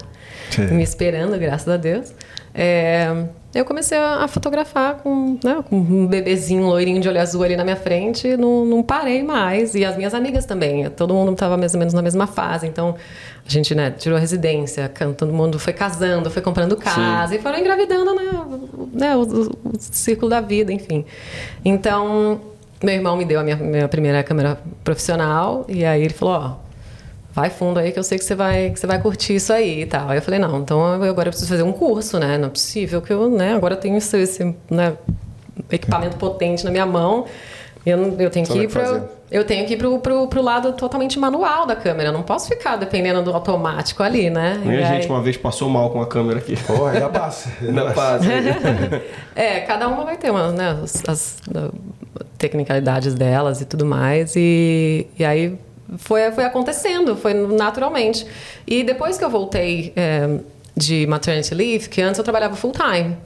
Sim. 0.51 0.67
me 0.75 0.83
esperando, 0.83 1.39
graças 1.39 1.69
a 1.69 1.77
Deus. 1.77 2.13
É, 2.53 3.25
eu 3.55 3.65
comecei 3.65 3.99
a 3.99 4.27
fotografar 4.29 4.97
com, 4.97 5.39
né, 5.45 5.63
com 5.69 5.77
um 5.77 6.07
bebezinho 6.07 6.65
loirinho 6.67 7.01
de 7.01 7.09
olho 7.09 7.21
azul 7.21 7.43
ali 7.43 7.55
na 7.57 7.65
minha 7.65 7.77
frente, 7.77 8.29
e 8.29 8.37
não, 8.37 8.65
não 8.65 8.83
parei 8.83 9.23
mais. 9.23 9.75
E 9.75 9.85
as 9.85 9.97
minhas 9.97 10.15
amigas 10.15 10.45
também, 10.47 10.89
todo 10.91 11.13
mundo 11.13 11.33
estava 11.33 11.57
mais 11.57 11.75
ou 11.75 11.79
menos 11.79 11.93
na 11.95 12.01
mesma 12.03 12.27
fase. 12.27 12.67
Então, 12.67 12.95
a 13.47 13.51
gente 13.51 13.75
né, 13.75 13.91
tirou 13.91 14.17
a 14.17 14.21
residência, 14.21 14.91
todo 15.17 15.33
mundo 15.33 15.59
foi 15.59 15.73
casando, 15.73 16.31
foi 16.31 16.41
comprando 16.43 16.77
casa 16.77 17.35
e 17.35 17.39
foram 17.41 17.59
engravidando 17.59 18.15
né, 18.15 18.23
o- 18.33 18.89
né, 18.93 19.17
o, 19.17 19.21
o- 19.23 19.51
o 19.75 19.79
círculo 19.79 20.31
da 20.31 20.41
vida, 20.41 20.73
enfim. 20.73 21.05
Então, 21.65 22.41
meu 22.83 22.95
irmão 22.95 23.17
me 23.17 23.25
deu 23.25 23.39
a 23.41 23.43
minha, 23.45 23.57
minha 23.57 23.89
primeira 23.89 24.23
câmera 24.23 24.59
profissional 24.83 25.65
e 25.69 25.85
aí 25.85 26.03
ele 26.03 26.15
falou, 26.15 26.35
ó, 26.35 26.72
vai 27.35 27.51
fundo 27.51 27.79
aí 27.79 27.93
que 27.93 27.99
eu 27.99 28.03
sei 28.05 28.19
que 28.19 28.25
você 28.25 28.35
vai, 28.35 28.71
que 28.71 28.79
você 28.81 28.87
vai 28.87 29.01
curtir 29.01 29.35
isso 29.37 29.53
aí 29.53 29.83
e 29.83 29.87
tal. 29.87 30.09
Aí 30.11 30.19
eu 30.19 30.23
falei, 30.23 30.39
não, 30.41 30.59
então 30.61 30.85
agora 30.85 31.29
eu 31.29 31.33
preciso 31.33 31.49
fazer 31.49 31.63
um 31.63 31.73
curso, 31.73 32.19
né? 32.19 32.37
Não 32.39 32.47
é 32.49 32.51
possível 32.51 33.01
que 33.03 33.13
eu, 33.13 33.29
né, 33.31 33.55
agora 33.55 33.75
eu 33.75 33.79
tenho 33.81 33.97
esse, 33.97 34.17
esse 34.19 34.55
né, 34.71 34.95
equipamento 35.71 36.17
potente 36.17 36.65
na 36.65 36.71
minha 36.71 36.87
mão. 36.87 37.25
Eu, 37.85 38.17
eu 38.19 38.31
tenho 38.31 38.47
Só 38.47 38.53
que 38.53 38.61
ir 38.61 38.69
para 38.69 39.03
eu 39.29 39.45
tenho 39.47 39.67
que 39.67 39.73
ir 39.73 39.77
pro, 39.79 39.99
pro, 39.99 40.29
pro 40.29 40.43
lado 40.43 40.75
totalmente 40.75 41.19
manual 41.19 41.67
da 41.67 41.75
câmera. 41.75 42.11
Eu 42.11 42.13
não 42.13 42.23
posso 42.23 42.47
ficar 42.49 42.77
dependendo 42.77 43.23
do 43.23 43.33
automático 43.33 44.03
ali, 44.03 44.29
né? 44.29 44.61
A 44.65 44.69
E 44.73 44.85
gente 44.85 45.05
aí- 45.05 45.09
uma 45.09 45.23
vez 45.23 45.39
passou 45.39 45.71
mal 45.71 45.89
com 45.89 46.03
a 46.03 46.07
câmera 46.07 46.39
aqui. 46.39 46.55
Porra, 46.65 46.91
ainda 46.93 47.09
passa. 47.09 47.51
Ainda 47.63 47.87
passa. 47.93 48.27
É, 49.35 49.61
cada 49.61 49.89
uma 49.89 50.05
vai 50.05 50.19
ter 50.19 50.31
uma, 50.31 50.53
né, 50.53 50.79
as, 50.83 51.03
as, 51.09 51.37
da- 51.51 51.71
tecnicalidades 52.37 53.15
delas 53.15 53.63
e 53.63 53.65
tudo 53.65 53.87
mais. 53.87 54.35
E, 54.37 55.07
e 55.19 55.25
aí 55.25 55.59
foi, 55.99 56.31
foi 56.33 56.45
acontecendo, 56.45 57.17
foi 57.17 57.35
naturalmente. 57.35 58.27
E 58.67 58.83
depois 58.83 59.19
que 59.19 59.25
eu 59.25 59.31
voltei 59.31 59.93
é, 59.97 60.39
de 60.77 61.07
maternity 61.07 61.55
leave, 61.55 61.89
que 61.89 62.01
antes 62.01 62.19
eu 62.19 62.25
trabalhava 62.25 62.57
full 62.57 62.73
time. 62.73 63.17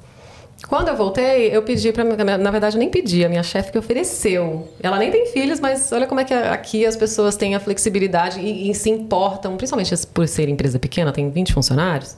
Quando 0.69 0.89
eu 0.89 0.97
voltei, 0.97 1.55
eu 1.57 1.63
pedi 1.63 1.93
para 1.93 2.03
na 2.39 2.51
verdade 2.51 2.77
eu 2.77 2.81
nem 2.81 2.91
pedi, 2.91 3.25
a 3.25 3.29
minha 3.29 3.43
chefe 3.45 3.71
que 3.71 3.79
ofereceu. 3.79 4.69
Ela 4.83 4.99
nem 4.99 5.11
tem 5.13 5.27
filhos, 5.27 5.61
mas 5.61 5.93
olha 5.93 6.07
como 6.09 6.21
é 6.21 6.25
que 6.25 6.35
aqui 6.35 6.85
as 6.85 6.97
pessoas 6.97 7.37
têm 7.37 7.55
a 7.55 7.61
flexibilidade 7.61 8.41
e, 8.41 8.69
e 8.71 8.75
se 8.75 8.91
importam, 8.91 9.57
principalmente 9.57 9.95
por 10.13 10.27
ser 10.27 10.49
empresa 10.49 10.79
pequena, 10.79 11.13
tem 11.13 11.31
20 11.31 11.53
funcionários. 11.55 12.17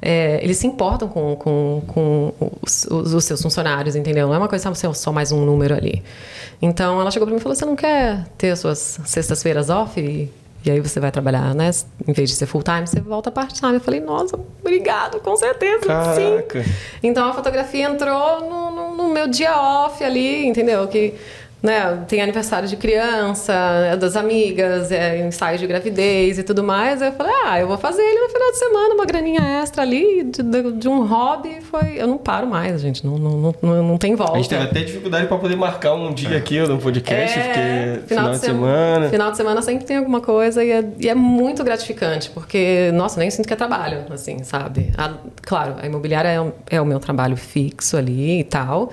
é, 0.00 0.38
eles 0.42 0.56
se 0.58 0.66
importam 0.68 1.08
com, 1.08 1.34
com, 1.36 1.82
com 1.86 2.32
os, 2.62 2.84
os- 2.84 3.12
os 3.12 3.24
seus 3.24 3.42
funcionários, 3.42 3.96
entendeu? 3.96 4.28
Não 4.28 4.34
é 4.34 4.38
uma 4.38 4.48
coisa, 4.48 4.72
ser 4.74 4.94
só 4.94 5.10
mais 5.12 5.32
um 5.32 5.44
número 5.44 5.74
ali. 5.74 6.02
Então 6.62 7.00
ela 7.00 7.10
chegou 7.10 7.26
para 7.26 7.34
mim 7.34 7.40
e 7.40 7.42
falou: 7.42 7.56
Você 7.56 7.64
não 7.66 7.74
quer 7.76 8.24
ter 8.38 8.50
as 8.50 8.60
suas 8.60 9.00
sextas-feiras 9.04 9.68
off? 9.68 10.00
E, 10.00 10.30
e 10.64 10.70
aí 10.70 10.80
você 10.80 11.00
vai 11.00 11.10
trabalhar, 11.10 11.54
né? 11.54 11.70
Em 12.06 12.12
vez 12.12 12.28
de 12.30 12.36
ser 12.36 12.46
full 12.46 12.62
time, 12.62 12.86
você 12.86 13.00
volta 13.00 13.30
part-time. 13.30 13.74
Eu 13.74 13.80
falei: 13.80 14.00
Nossa, 14.00 14.38
obrigado, 14.60 15.20
com 15.20 15.34
certeza, 15.36 15.80
sim. 15.80 15.86
Caraca. 15.86 16.64
Então 17.02 17.28
a 17.28 17.32
fotografia 17.32 17.84
entrou 17.88 18.40
no, 18.40 18.70
no- 18.70 18.96
no 18.96 19.08
meu 19.08 19.26
dia 19.28 19.56
off 19.58 20.02
ali, 20.04 20.46
entendeu? 20.46 20.86
Que 20.88 21.14
né, 21.62 22.04
tem 22.08 22.22
aniversário 22.22 22.66
de 22.68 22.76
criança, 22.76 23.52
é 23.92 23.96
das 23.96 24.16
amigas, 24.16 24.90
é, 24.90 25.26
ensaio 25.26 25.58
de 25.58 25.66
gravidez 25.66 26.38
e 26.38 26.42
tudo 26.42 26.62
mais. 26.64 27.02
Aí 27.02 27.08
eu 27.08 27.12
falei, 27.12 27.32
ah, 27.44 27.60
eu 27.60 27.68
vou 27.68 27.76
fazer 27.76 28.00
ele 28.02 28.20
no 28.20 28.28
final 28.30 28.50
de 28.50 28.58
semana, 28.58 28.94
uma 28.94 29.04
graninha 29.04 29.40
extra 29.62 29.82
ali, 29.82 30.24
de, 30.24 30.42
de- 30.42 30.72
de 30.72 30.88
um 30.88 31.04
hobby. 31.06 31.58
Foi... 31.60 31.94
Eu 32.00 32.06
não 32.06 32.16
paro 32.18 32.46
mais, 32.46 32.80
gente. 32.80 33.04
Não, 33.06 33.18
não, 33.18 33.36
não, 33.36 33.54
não, 33.62 33.82
não 33.88 33.98
tem 33.98 34.14
volta. 34.14 34.34
A 34.34 34.36
gente 34.36 34.48
teve 34.48 34.62
até 34.64 34.80
dificuldade 34.80 35.26
pra 35.26 35.36
poder 35.36 35.56
marcar 35.56 35.94
um 35.94 36.12
dia 36.14 36.36
aqui 36.38 36.58
no 36.60 36.78
podcast, 36.78 37.38
É, 37.38 37.94
porque 37.96 38.06
final, 38.14 38.30
de 38.30 38.38
semana. 38.38 39.08
Final 39.10 39.30
de 39.30 39.36
semana 39.36 39.62
sempre 39.62 39.84
tem 39.84 39.96
alguma 39.98 40.20
coisa 40.20 40.64
e 40.64 40.70
é, 40.70 40.84
e 40.98 41.08
é 41.08 41.14
muito 41.14 41.62
gratificante, 41.62 42.30
porque, 42.30 42.90
nossa, 42.94 43.20
nem 43.20 43.30
sinto 43.30 43.46
que 43.46 43.52
é 43.52 43.56
trabalho, 43.56 44.04
assim, 44.10 44.42
sabe? 44.44 44.92
A- 44.96 45.14
claro, 45.42 45.74
a 45.80 45.86
imobiliária 45.86 46.28
é, 46.28 46.40
o- 46.40 46.52
é 46.70 46.80
o 46.80 46.86
meu 46.86 46.98
trabalho 46.98 47.36
fixo 47.36 47.96
ali 47.96 48.40
e 48.40 48.44
tal. 48.44 48.92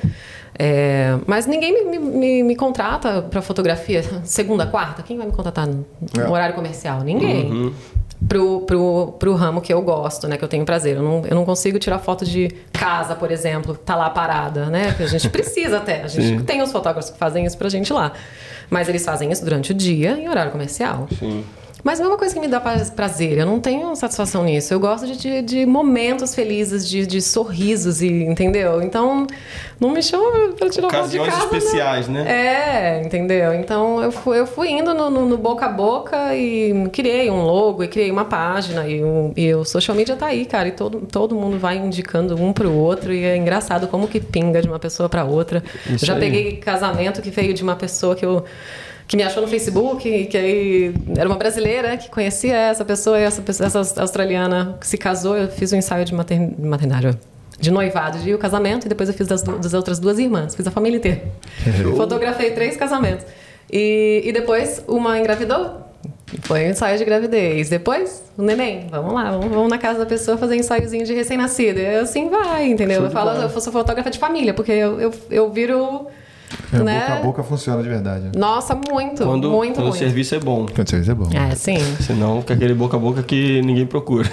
É, 0.60 1.18
mas 1.28 1.46
ninguém 1.46 1.86
me, 1.90 2.00
me- 2.00 2.44
me, 2.44 2.56
contrata 2.56 3.22
para 3.22 3.42
fotografia 3.42 4.02
segunda, 4.24 4.66
quarta. 4.66 5.04
Quem 5.04 5.18
vai 5.18 5.26
me 5.28 5.32
contratar 5.32 5.68
no, 5.68 5.86
no 6.16 6.22
É. 6.24 6.30
horário 6.30 6.56
comercial? 6.56 7.02
Ninguém. 7.02 7.52
Uhum. 7.52 7.74
Pro, 8.28 8.62
pro, 8.62 9.14
pro 9.20 9.36
ramo 9.36 9.62
que 9.62 9.72
eu 9.72 9.80
gosto, 9.84 10.28
né? 10.28 10.38
Que 10.38 10.44
eu 10.44 10.48
tenho 10.48 10.66
prazer. 10.66 10.96
Eu 10.98 11.04
não, 11.04 11.22
eu 11.30 11.36
não 11.36 11.46
consigo 11.46 11.78
tirar 11.78 12.00
foto 12.00 12.26
de 12.26 12.48
casa, 12.74 13.14
por 13.14 13.30
exemplo, 13.30 13.76
que 13.76 13.82
tá 13.82 13.96
lá 13.96 14.10
parada, 14.10 14.66
né? 14.66 14.92
Que 14.98 15.04
a 15.04 15.08
gente 15.08 15.30
precisa 15.30 15.78
até. 15.78 16.02
A 16.02 16.08
gente 16.08 16.40
Sim. 16.40 16.40
tem 16.44 16.60
os 16.64 16.72
fotógrafos 16.72 17.12
que 17.12 17.18
fazem 17.20 17.46
isso 17.46 17.56
pra 17.58 17.70
gente 17.70 17.94
lá. 17.94 18.12
Mas 18.72 18.90
eles 18.90 19.06
fazem 19.06 19.32
isso 19.32 19.44
durante 19.46 19.72
o 19.72 19.74
dia 19.76 20.18
em 20.18 20.28
horário 20.28 20.52
comercial. 20.52 21.08
Sim. 21.20 21.44
Mas 21.84 21.99
não 21.99 22.08
é 22.08 22.10
uma 22.10 22.18
coisa 22.18 22.34
que 22.34 22.40
me 22.40 22.48
dá 22.48 22.60
pra- 22.60 22.76
prazer, 22.95 23.38
eu 23.38 23.45
não 23.45 23.60
tenho 23.60 23.95
satisfação 23.95 24.44
nisso. 24.44 24.74
Eu 24.74 24.80
gosto 24.80 25.08
de, 25.08 25.41
de, 25.41 25.66
momentos 25.66 26.34
felizes, 26.36 26.90
de, 26.90 27.06
de 27.06 27.22
sorrisos, 27.22 28.02
e, 28.02 28.08
entendeu? 28.24 28.82
Então, 28.82 29.26
não 29.80 29.91
me 29.91 30.02
chama 30.02 30.54
pra 30.58 30.70
tirar 30.70 30.90
foto 30.90 31.08
de 31.10 31.18
Ocasiões 31.20 31.34
casa. 31.34 31.45
especiais, 31.45 32.08
né? 32.08 32.26
É, 32.28 33.02
entendeu? 33.06 33.54
Então 33.54 34.02
eu 34.04 34.12
fui, 34.12 34.40
eu 34.40 34.48
fui 34.48 34.70
indo 34.70 34.94
no, 34.94 35.10
no- 35.10 35.26
no 35.28 35.38
boca 35.38 35.66
a 35.68 35.70
boca 35.70 36.36
e 36.36 36.90
criei 36.91 37.30
um 37.30 37.44
logo 37.44 37.84
e 37.84 37.88
criei 37.88 38.10
uma 38.12 38.26
página 38.26 38.88
e 38.88 39.04
o, 39.04 39.32
e 39.38 39.54
o 39.54 39.64
social 39.64 39.95
media 39.95 40.16
tá 40.16 40.26
aí, 40.26 40.45
cara. 40.45 40.68
E 40.68 40.72
todo, 40.72 41.02
todo 41.10 41.36
mundo 41.36 41.58
vai 41.60 41.78
indicando 41.78 42.36
um 42.36 42.52
pro 42.52 42.72
outro 42.74 43.14
e 43.14 43.24
é 43.24 43.38
engraçado 43.38 43.88
como 43.88 44.08
que 44.08 44.20
pinga 44.20 44.62
de 44.62 44.68
uma 44.68 44.80
pessoa 44.80 45.08
pra 45.08 45.24
outra. 45.24 45.64
Isso 45.90 46.06
Já 46.06 46.16
aí. 46.16 46.20
peguei 46.20 46.58
casamento 46.58 47.22
que 47.22 47.30
veio 47.30 47.54
de 47.54 47.62
uma 47.64 47.76
pessoa 47.76 48.16
que 48.16 48.26
eu 48.26 48.44
que 49.08 49.16
me 49.16 49.24
achou 49.24 49.42
no 49.42 49.48
Facebook, 49.48 50.26
que 50.26 50.38
aí 50.38 50.94
era 51.18 51.30
uma 51.30 51.38
brasileira 51.38 51.96
que 51.96 52.10
conhecia 52.10 52.56
essa 52.56 52.84
pessoa, 52.84 53.18
e 53.20 53.24
essa, 53.24 53.42
pessoa- 53.42 53.68
essa 53.68 54.02
australiana 54.02 54.78
que 54.80 54.86
se 54.88 54.98
casou, 54.98 55.38
eu 55.38 55.48
fiz 55.48 55.72
o 55.72 55.76
ensaio 55.76 56.04
de 56.04 56.14
matern- 56.14 56.56
maternidade, 56.60 57.18
de 57.60 57.72
noivado, 57.72 58.20
de 58.20 58.34
o 58.34 58.38
casamento, 58.38 58.86
e 58.86 58.90
depois 58.90 59.08
eu 59.10 59.16
fiz 59.16 59.26
das, 59.26 59.42
das 59.42 59.74
outras 59.74 59.98
duas 59.98 60.20
irmãs, 60.20 60.54
fiz 60.56 60.68
a 60.68 60.72
família 60.72 60.98
inteira. 60.98 61.22
Fotografei 61.96 62.52
três 62.52 62.76
casamentos. 62.76 63.26
E, 63.72 64.22
e 64.26 64.32
depois 64.32 64.84
uma 64.88 65.18
engravidou. 65.20 65.82
Foi 66.42 66.66
um 66.68 66.70
ensaio 66.72 66.98
de 66.98 67.06
gravidez. 67.06 67.70
Depois, 67.70 68.22
o 68.38 68.42
neném. 68.44 68.88
Vamos 68.92 69.14
lá, 69.14 69.32
vamos, 69.32 69.48
vamos 69.50 69.70
na 69.70 69.78
casa 69.78 70.00
da 70.00 70.06
pessoa 70.06 70.38
fazer 70.38 70.58
ensaiozinho 70.58 71.06
de 71.06 71.14
recém-nascido. 71.14 71.80
E 71.80 71.86
assim 71.96 72.30
vai, 72.30 72.68
entendeu? 72.68 73.04
Eu 73.04 73.10
falo, 73.10 73.32
eu 73.42 73.50
sou 73.50 73.72
fotógrafa 73.72 74.10
de 74.10 74.20
família, 74.20 74.54
porque 74.54 74.72
eu, 74.74 75.00
eu, 75.00 75.14
eu 75.32 75.50
viro. 75.52 76.08
É, 76.74 76.80
né? 76.84 77.00
Boca 77.02 77.14
a 77.14 77.22
boca 77.22 77.44
funciona 77.44 77.82
de 77.82 77.90
verdade. 77.90 78.32
Nossa, 78.36 78.76
muito, 78.76 79.24
Quando, 79.24 79.50
muito, 79.50 79.76
quando 79.76 79.86
o 79.86 79.90
muito. 79.90 79.98
serviço 79.98 80.36
é 80.36 80.40
bom. 80.40 80.66
Quando 80.74 80.90
você 80.90 81.12
é 81.12 81.14
bom. 81.14 81.30
É, 81.34 81.56
sim. 81.56 81.78
Senão 82.02 82.42
fica 82.42 82.54
aquele 82.54 82.74
boca 82.74 82.98
a 82.98 83.00
boca 83.00 83.24
que 83.24 83.62
ninguém 83.62 83.86
procura. 83.86 84.30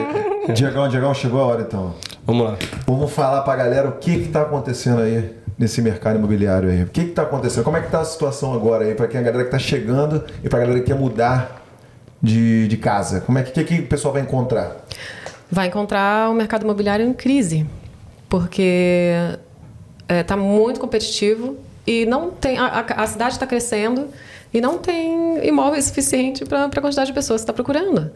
Diegão, 0.54 0.88
Diegão, 0.88 1.14
chegou 1.14 1.40
a 1.40 1.46
hora 1.46 1.62
então. 1.62 1.94
Vamos 2.26 2.44
lá. 2.46 2.56
Vamos 2.86 3.10
falar 3.12 3.42
pra 3.42 3.56
galera 3.56 3.88
o 3.88 3.92
que 3.92 4.20
que 4.20 4.28
tá 4.28 4.42
acontecendo 4.42 5.00
aí 5.00 5.30
nesse 5.58 5.80
mercado 5.80 6.18
imobiliário 6.18 6.68
aí. 6.70 6.82
O 6.82 6.86
que 6.86 7.04
que 7.04 7.10
tá 7.12 7.22
acontecendo? 7.22 7.64
Como 7.64 7.76
é 7.76 7.80
que 7.80 7.90
tá 7.90 8.00
a 8.00 8.04
situação 8.04 8.52
agora 8.52 8.84
aí 8.84 8.94
pra 8.94 9.06
quem 9.06 9.20
a 9.20 9.22
galera 9.22 9.44
que 9.44 9.50
tá 9.50 9.58
chegando 9.58 10.24
e 10.42 10.48
pra 10.48 10.58
galera 10.60 10.80
que 10.80 10.86
quer 10.86 10.98
mudar 10.98 11.62
de, 12.20 12.68
de 12.68 12.76
casa? 12.76 13.20
Como 13.20 13.38
é 13.38 13.42
que, 13.42 13.52
que 13.52 13.64
que 13.64 13.82
o 13.82 13.86
pessoal 13.86 14.12
vai 14.12 14.22
encontrar? 14.22 14.84
Vai 15.50 15.68
encontrar 15.68 16.30
o 16.30 16.34
mercado 16.34 16.64
imobiliário 16.64 17.06
em 17.06 17.12
crise, 17.12 17.66
porque 18.28 19.12
está 20.08 20.36
muito 20.36 20.80
competitivo 20.80 21.56
e 21.86 22.06
não 22.06 22.30
tem 22.30 22.58
a, 22.58 22.84
a- 22.96 23.06
cidade 23.06 23.34
está 23.34 23.46
crescendo 23.46 24.08
e 24.52 24.60
não 24.60 24.78
tem 24.78 25.44
imóvel 25.46 25.80
suficiente 25.82 26.44
para 26.44 26.66
a 26.66 26.80
quantidade 26.80 27.08
de 27.08 27.12
pessoas 27.12 27.40
que 27.40 27.42
está 27.44 27.52
procurando, 27.52 28.10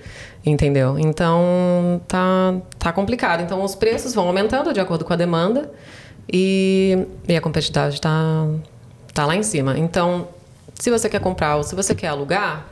entendeu? 0.46 0.98
Então 0.98 2.00
tá 2.06 2.54
tá 2.78 2.92
complicado. 2.92 3.42
Então 3.42 3.62
os 3.62 3.74
preços 3.74 4.14
vão 4.14 4.26
aumentando 4.26 4.72
de 4.72 4.80
acordo 4.80 5.04
com 5.04 5.12
a 5.12 5.16
demanda 5.16 5.70
e, 6.32 7.06
e 7.28 7.36
a 7.36 7.40
competitividade 7.40 7.94
está 7.96 8.46
tá 9.12 9.26
lá 9.26 9.34
em 9.34 9.42
cima. 9.42 9.76
Então 9.78 10.28
se 10.74 10.90
você 10.90 11.08
quer 11.08 11.20
comprar 11.20 11.56
ou 11.56 11.62
se 11.64 11.74
você 11.74 11.94
quer 11.94 12.06
alugar 12.08 12.66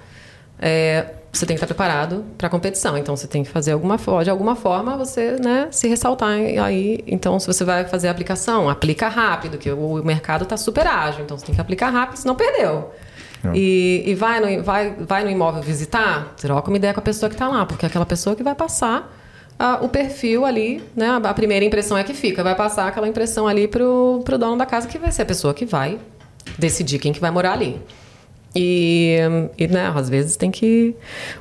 é, 0.60 1.06
você 1.38 1.46
tem 1.46 1.56
que 1.56 1.62
estar 1.62 1.66
preparado 1.66 2.24
para 2.36 2.46
a 2.46 2.50
competição. 2.50 2.96
Então, 2.96 3.16
você 3.16 3.26
tem 3.26 3.42
que 3.42 3.50
fazer 3.50 3.72
alguma 3.72 3.96
de 4.22 4.30
alguma 4.30 4.56
forma, 4.56 4.96
você 4.96 5.36
né, 5.42 5.68
se 5.70 5.88
ressaltar 5.88 6.30
aí. 6.30 7.02
Então, 7.06 7.38
se 7.38 7.46
você 7.46 7.64
vai 7.64 7.84
fazer 7.84 8.08
a 8.08 8.10
aplicação, 8.10 8.68
aplica 8.68 9.08
rápido, 9.08 9.58
que 9.58 9.70
o 9.70 10.02
mercado 10.04 10.44
está 10.44 10.56
super 10.56 10.86
ágil. 10.86 11.24
Então, 11.24 11.36
você 11.38 11.46
tem 11.46 11.54
que 11.54 11.60
aplicar 11.60 11.90
rápido, 11.90 12.18
senão 12.18 12.34
perdeu. 12.34 12.90
Não. 13.42 13.54
E, 13.54 14.02
e 14.06 14.14
vai, 14.14 14.40
no, 14.40 14.62
vai, 14.62 14.90
vai 14.98 15.24
no 15.24 15.30
imóvel 15.30 15.62
visitar, 15.62 16.34
troca 16.36 16.68
uma 16.68 16.76
ideia 16.76 16.94
com 16.94 17.00
a 17.00 17.02
pessoa 17.02 17.28
que 17.28 17.34
está 17.34 17.48
lá, 17.48 17.66
porque 17.66 17.84
é 17.84 17.88
aquela 17.88 18.06
pessoa 18.06 18.34
que 18.34 18.42
vai 18.42 18.54
passar 18.54 19.12
ah, 19.58 19.78
o 19.82 19.88
perfil 19.88 20.44
ali, 20.44 20.82
né? 20.94 21.20
A 21.22 21.34
primeira 21.34 21.64
impressão 21.64 21.96
é 21.96 22.04
que 22.04 22.12
fica, 22.12 22.42
vai 22.42 22.54
passar 22.54 22.88
aquela 22.88 23.08
impressão 23.08 23.46
ali 23.46 23.66
pro, 23.66 24.20
pro 24.24 24.38
dono 24.38 24.56
da 24.56 24.66
casa, 24.66 24.86
que 24.86 24.98
vai 24.98 25.12
ser 25.12 25.22
a 25.22 25.26
pessoa 25.26 25.54
que 25.54 25.64
vai 25.64 25.98
decidir 26.58 26.98
quem 26.98 27.12
que 27.12 27.20
vai 27.20 27.30
morar 27.30 27.52
ali. 27.52 27.80
E, 28.54 29.18
e, 29.58 29.66
né, 29.68 29.92
às 29.94 30.08
vezes 30.08 30.36
tem 30.36 30.50
que 30.50 30.94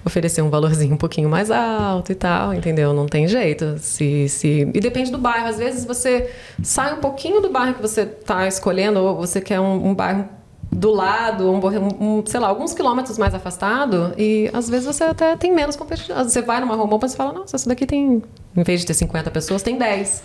oferecer 0.06 0.42
um 0.42 0.50
valorzinho 0.50 0.94
um 0.94 0.98
pouquinho 0.98 1.30
mais 1.30 1.50
alto 1.50 2.12
e 2.12 2.16
tal, 2.16 2.54
entendeu? 2.54 2.94
Não 2.94 3.06
tem 3.06 3.28
jeito. 3.28 3.78
Se, 3.80 4.28
se... 4.28 4.70
E 4.74 4.80
depende 4.82 5.12
do 5.12 5.18
bairro. 5.18 5.48
Às 5.48 5.58
vezes 5.58 5.86
você 5.86 6.30
sai 6.62 6.94
um 6.94 6.98
pouquinho 7.00 7.40
do 7.42 7.50
bairro 7.50 7.76
que 7.76 7.82
você 7.82 8.02
está 8.02 8.48
escolhendo, 8.48 9.00
ou 9.00 9.16
você 9.16 9.40
quer 9.40 9.60
um, 9.62 9.88
um 9.90 9.96
bairro 9.96 10.28
do 10.72 10.92
lado, 10.92 11.50
um, 11.50 12.18
um- 12.20 12.24
sei 12.26 12.40
lá, 12.40 12.50
alguns 12.50 12.74
quilômetros 12.74 13.18
mais 13.18 13.34
afastado, 13.34 14.14
e 14.18 14.50
às 14.52 14.70
vezes 14.70 14.86
você 14.86 15.06
até 15.06 15.34
tem 15.38 15.54
menos 15.54 15.78
competitividade. 15.78 16.30
Você 16.30 16.42
vai 16.42 16.60
numa 16.60 16.76
open 16.84 17.10
e 17.10 17.16
fala, 17.16 17.32
nossa, 17.32 17.56
isso 17.56 17.70
daqui 17.70 17.86
tem, 17.86 18.22
em 18.58 18.64
vez 18.64 18.82
de 18.82 18.88
ter 18.88 18.94
50 18.94 19.32
pessoas, 19.32 19.62
tem 19.64 19.78
10. 19.78 20.22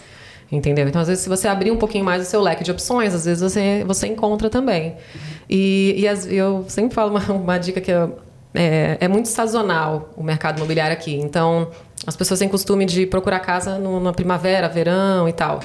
Entendeu? 0.52 0.88
Então, 0.88 1.00
às 1.00 1.06
vezes, 1.08 1.22
se 1.22 1.28
você 1.28 1.46
abrir 1.46 1.70
um 1.70 1.76
pouquinho 1.76 2.04
mais 2.04 2.22
o 2.26 2.28
seu 2.28 2.40
leque 2.40 2.64
de 2.64 2.70
opções, 2.72 3.14
às 3.14 3.24
vezes 3.24 3.40
você, 3.40 3.84
você 3.86 4.08
encontra 4.08 4.50
também. 4.50 4.96
E, 5.48 5.94
e 5.96 6.08
as- 6.08 6.26
eu 6.26 6.64
sempre 6.68 6.92
falo 6.94 7.10
uma, 7.10 7.20
uma 7.32 7.58
dica 7.58 7.80
que 7.80 7.90
eu- 7.90 8.18
é, 8.52 8.96
é 9.00 9.06
muito 9.06 9.28
sazonal 9.28 10.10
o 10.16 10.22
mercado 10.24 10.56
imobiliário 10.58 10.92
aqui. 10.92 11.14
Então, 11.14 11.68
as 12.04 12.16
pessoas 12.16 12.40
têm 12.40 12.48
costume 12.48 12.84
de 12.84 13.06
procurar 13.06 13.38
casa 13.40 13.78
no- 13.78 14.00
na 14.00 14.12
primavera, 14.12 14.68
verão 14.68 15.28
e 15.28 15.32
tal. 15.32 15.60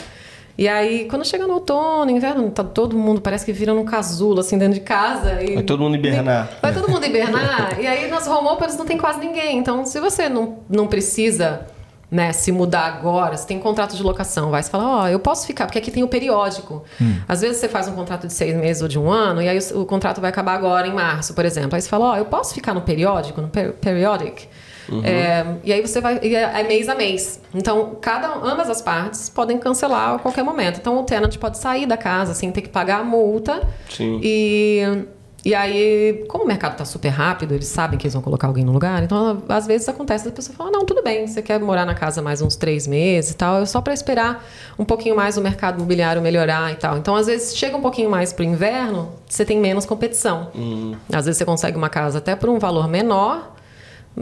E 0.58 0.68
aí, 0.70 1.06
quando 1.10 1.26
chega 1.26 1.46
no 1.48 1.56
outono, 1.56 2.10
inverno, 2.12 2.50
tá 2.52 2.64
todo 2.64 2.96
mundo 2.96 3.20
parece 3.22 3.44
que 3.44 3.52
vira 3.52 3.74
num 3.74 3.84
casulo, 3.84 4.40
assim, 4.40 4.58
dentro 4.58 4.76
de 4.76 4.80
casa. 4.82 5.42
E 5.44 5.56
Vai 5.56 5.64
todo 5.64 5.80
mundo 5.82 5.96
hibernar. 5.96 6.50
Vai 6.62 6.74
todo 6.74 6.90
mundo 6.90 7.06
hibernar. 7.06 7.78
e 7.82 7.88
aí, 7.88 8.08
nas 8.10 8.26
home 8.28 8.48
opens 8.48 8.78
não 8.78 8.86
tem 8.86 8.98
quase 8.98 9.20
ninguém. 9.20 9.58
Então, 9.58 9.86
se 9.86 10.00
você 10.00 10.30
não, 10.30 10.60
não 10.70 10.88
precisa 10.88 11.66
né, 12.10 12.32
se 12.32 12.52
mudar 12.52 12.86
agora, 12.86 13.36
você 13.36 13.48
tem 13.48 13.60
contrato 13.60 13.96
de 13.96 14.04
locação, 14.04 14.52
vai, 14.52 14.62
você 14.62 14.70
fala, 14.70 14.84
ó, 14.84 15.04
oh, 15.04 15.08
eu 15.08 15.20
posso 15.20 15.48
ficar, 15.48 15.66
porque 15.66 15.80
aqui 15.80 15.92
tem 15.92 16.04
o 16.04 16.08
periódico. 16.08 16.84
Hum. 17.02 17.18
Às 17.28 17.42
vezes 17.42 17.58
você 17.58 17.68
faz 17.68 17.88
um 17.88 17.94
contrato 17.94 18.28
de 18.28 18.34
seis 18.34 18.56
meses 18.56 18.82
ou 18.82 18.88
de 18.88 19.00
um 19.00 19.12
ano, 19.12 19.42
e 19.42 19.50
aí 19.50 19.58
o, 19.74 19.82
o 19.82 19.86
contrato 19.86 20.22
vai 20.22 20.30
acabar 20.30 20.54
agora 20.54 20.88
em 20.88 20.94
março, 20.94 21.34
por 21.34 21.46
exemplo. 21.46 21.76
Aí 21.76 21.82
você 21.82 21.90
fala, 21.90 22.06
ó, 22.06 22.14
oh, 22.14 22.18
eu 22.18 22.26
posso 22.26 22.54
ficar 22.54 22.74
no 22.74 22.82
periódico, 22.82 23.42
no 23.42 23.48
per 23.48 23.74
periodic? 23.74 24.48
Uhum. 24.90 25.04
É, 25.04 25.46
e 25.64 25.74
aí 25.74 25.82
você 25.82 26.00
vai. 26.00 26.18
É, 26.18 26.62
é 26.62 26.64
mês 26.64 26.88
a 26.88 26.96
mês. 26.96 27.42
Então, 27.54 27.98
cada, 28.00 28.36
ambas 28.36 28.70
as 28.70 28.82
partes 28.82 29.30
podem 29.30 29.58
cancelar 29.58 30.16
a 30.16 30.20
qualquer 30.20 30.44
momento. 30.44 30.80
Então, 30.80 31.00
o 31.00 31.04
tenant 31.04 31.36
pode 31.38 31.58
sair 31.58 31.86
da 31.86 31.98
casa 31.98 32.34
sem 32.34 32.52
ter 32.52 32.62
que 32.62 32.70
pagar 32.70 33.00
a 33.00 33.04
multa. 33.04 33.68
Sim. 33.90 34.20
E 34.24 35.06
e 35.46 35.54
aí, 35.54 36.26
como 36.28 36.44
o 36.44 36.48
mercado 36.48 36.72
está 36.72 36.84
super 36.84 37.10
rápido, 37.10 37.54
eles 37.54 37.68
sabem 37.68 38.00
que 38.00 38.08
eles 38.08 38.16
vão 38.16 38.24
colocar 38.24 38.48
alguém 38.48 38.66
no 38.66 38.72
lugar, 38.72 39.04
então 39.04 39.44
às 39.48 39.68
vezes 39.68 39.88
acontece 39.88 40.28
a 40.28 40.32
pessoa 40.32 40.58
fala: 40.58 40.72
não, 40.72 40.84
tudo 40.84 41.04
bem, 41.04 41.28
você 41.28 41.40
quer 41.40 41.60
morar 41.60 41.86
na 41.86 41.94
casa 41.94 42.20
mais 42.20 42.42
uns 42.42 42.56
três 42.56 42.88
meses 42.88 43.30
e 43.30 43.36
tal, 43.36 43.62
é 43.62 43.66
só 43.68 43.80
para 43.80 43.94
esperar 43.94 44.44
um 44.80 44.84
pouquinho 44.84 45.16
mais 45.16 45.38
o 45.38 45.42
mercado 45.42 45.76
imobiliário 45.76 46.20
melhorar 46.20 46.72
e 46.72 46.76
tal. 46.78 46.98
Então, 46.98 47.16
às 47.16 47.28
vezes, 47.28 47.56
chega 47.56 47.78
um 47.78 47.82
pouquinho 47.82 48.10
mais 48.10 48.34
para 48.34 48.42
o 48.42 48.46
inverno, 48.46 49.12
você 49.30 49.46
tem 49.46 49.60
menos 49.60 49.86
competição. 49.86 50.50
Uhum. 50.56 50.96
Às 51.14 51.28
vezes, 51.28 51.38
você 51.38 51.46
consegue 51.46 51.78
uma 51.78 51.90
casa 51.90 52.18
até 52.18 52.36
por 52.36 52.50
um 52.50 52.58
valor 52.58 52.88
menor. 52.88 53.54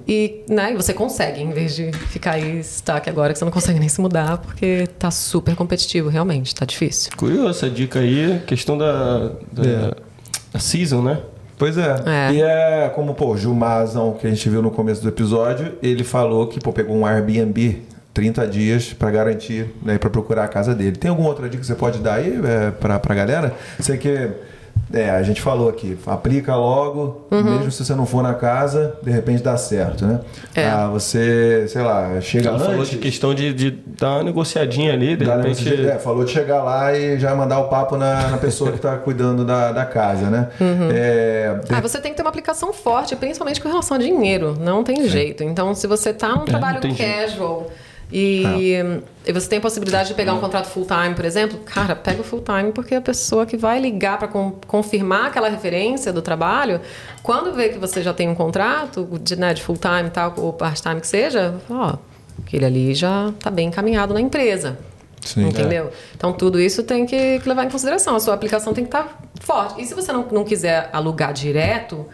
E, 0.08 0.44
né, 0.50 0.74
e 0.74 0.76
você 0.76 0.92
consegue, 0.92 1.40
em 1.40 1.52
vez 1.52 1.76
de 1.76 1.92
ficar 1.94 2.32
aí 2.32 2.62
aqui 2.88 3.10
agora 3.12 3.32
que 3.32 3.38
você 3.38 3.46
não 3.46 3.52
consegue 3.52 3.80
nem 3.80 3.88
se 3.88 4.02
mudar, 4.02 4.40
porque 4.40 4.88
tá 4.98 5.12
super 5.12 5.56
competitivo, 5.56 6.10
realmente, 6.10 6.56
tá 6.56 6.66
difícil. 6.66 7.12
Curioso 7.16 7.50
essa 7.50 7.70
dica 7.70 8.00
aí, 8.00 8.42
questão 8.48 8.76
da, 8.76 9.34
da... 9.52 9.64
É 9.64 10.13
season, 10.60 11.02
né? 11.02 11.20
Pois 11.58 11.78
é. 11.78 11.96
é. 12.06 12.34
E 12.34 12.42
é 12.42 12.92
como, 12.94 13.14
pô, 13.14 13.32
o 13.32 13.38
Gilmazão, 13.38 14.14
que 14.14 14.28
a 14.28 14.30
gente 14.30 14.50
viu 14.50 14.62
no 14.62 14.72
começo 14.72 15.02
do 15.02 15.10
episódio, 15.10 15.74
ele 15.82 16.04
falou 16.04 16.48
que, 16.48 16.60
pô, 16.60 16.74
pegou 16.74 16.96
um 16.96 17.06
Airbnb 17.06 17.82
30 18.14 18.48
dias 18.48 18.94
para 18.94 19.10
garantir, 19.10 19.74
né, 19.82 19.98
para 19.98 20.10
procurar 20.10 20.44
a 20.44 20.48
casa 20.48 20.76
dele. 20.76 20.96
Tem 20.96 21.10
alguma 21.10 21.30
outra 21.30 21.50
dica 21.50 21.62
que 21.62 21.68
você 21.68 21.76
pode 21.76 22.00
dar 22.00 22.16
aí 22.16 22.40
é, 22.46 22.72
para 22.72 22.96
a 22.96 23.16
galera? 23.16 23.54
Você 23.80 23.98
que 23.98 24.30
é, 24.92 25.10
a 25.10 25.24
gente 25.24 25.42
falou 25.42 25.70
aqui, 25.70 25.98
aplica 26.06 26.56
logo, 26.56 27.28
uhum. 27.32 27.44
mesmo 27.44 27.72
se 27.72 27.84
você 27.84 27.96
não 27.96 28.06
for 28.06 28.22
na 28.22 28.34
casa, 28.34 28.98
de 29.02 29.12
repente 29.12 29.42
dá 29.42 29.58
certo, 29.58 30.06
né? 30.06 30.20
É. 30.56 30.66
Ah, 30.66 30.88
você, 30.88 31.66
sei 31.68 31.82
lá, 31.82 32.20
chega 32.22 32.50
Ela 32.50 32.58
antes... 32.58 32.68
falou 32.68 32.86
de 32.86 32.98
questão 32.98 33.34
de, 33.34 33.54
de 33.54 33.72
dar 33.72 34.16
uma 34.16 34.24
negociadinha 34.24 34.94
ali, 34.94 35.16
de 35.16 35.26
repente... 35.26 35.88
É, 35.88 35.98
falou 35.98 36.24
de 36.26 36.32
chegar 36.32 36.64
lá 36.64 36.96
e 36.96 37.20
já 37.20 37.34
mandar 37.36 37.60
o 37.60 37.70
papo 37.70 37.98
na, 37.98 38.30
na 38.30 38.38
pessoa 38.38 38.72
que 38.72 38.78
está 38.78 38.98
cuidando 39.04 39.46
da, 39.46 39.72
da 39.72 39.86
casa, 39.86 40.30
né? 40.30 40.50
Uhum. 40.60 40.90
É, 40.92 41.60
de... 41.64 41.74
ah, 41.74 41.82
você 41.82 42.00
tem 42.00 42.12
que 42.12 42.18
ter 42.18 42.24
uma 42.24 42.30
aplicação 42.30 42.74
forte, 42.74 43.16
principalmente 43.16 43.62
com 43.62 43.70
relação 43.70 43.98
a 43.98 44.00
dinheiro, 44.00 44.58
não 44.60 44.84
tem 44.84 45.08
jeito. 45.08 45.44
Então, 45.44 45.74
se 45.74 45.88
você 45.88 46.10
está 46.10 46.30
num 46.30 46.44
é, 46.44 46.46
trabalho 46.46 46.82
casual... 46.82 47.60
Jeito 47.62 47.83
e, 48.14 48.76
é. 48.76 49.02
e, 49.26 49.34
você 49.34 49.50
tem 49.50 49.58
a 49.58 49.62
possibilidade 49.62 50.10
de 50.10 50.14
pegar 50.14 50.36
um 50.36 50.40
contrato 50.40 50.68
full 50.68 50.86
time, 50.86 51.16
por 51.16 51.26
exemplo, 51.26 51.58
cara, 51.66 51.96
pega 51.96 52.22
o 52.22 52.24
full 52.24 52.44
time 52.44 52.72
porque 52.72 52.94
a 52.94 53.02
pessoa 53.02 53.44
que 53.44 53.58
vai 53.58 53.80
ligar 53.80 54.20
para 54.20 54.28
com, 54.28 54.52
confirmar 54.68 55.26
aquela 55.26 55.50
referência 55.50 56.14
do 56.14 56.22
trabalho, 56.22 56.80
quando 57.24 57.52
vê 57.54 57.70
que 57.70 57.80
você 57.80 58.04
já 58.04 58.14
tem 58.14 58.30
um 58.30 58.36
contrato 58.36 59.10
de, 59.20 59.36
né, 59.36 59.52
de 59.56 59.64
full 59.64 59.78
time 59.78 60.12
tal, 60.12 60.32
ou 60.38 60.54
part 60.54 60.80
time 60.80 61.02
que 61.02 61.08
seja, 61.08 61.56
ó, 61.68 61.98
aquele 62.46 62.66
ali 62.66 62.94
já 62.94 63.30
está 63.30 63.50
bem 63.50 63.70
encaminhado 63.70 64.14
na 64.14 64.22
empresa. 64.22 64.78
Sim, 65.22 65.48
entendeu? 65.48 65.86
É. 65.86 65.92
Então 66.16 66.32
tudo 66.34 66.60
isso 66.60 66.84
tem 66.84 67.08
que, 67.08 67.40
que, 67.40 67.50
levar 67.50 67.66
em 67.66 67.70
consideração. 67.70 68.16
A 68.16 68.20
sua 68.20 68.36
aplicação 68.36 68.74
tem 68.74 68.84
que 68.84 68.90
estar 68.90 69.06
tá 69.06 69.18
forte. 69.42 69.82
E 69.82 69.86
se 69.86 69.96
você 69.96 70.12
não, 70.12 70.28
não 70.32 70.44
quiser 70.44 70.90
alugar 70.94 71.34
direto, 71.34 72.06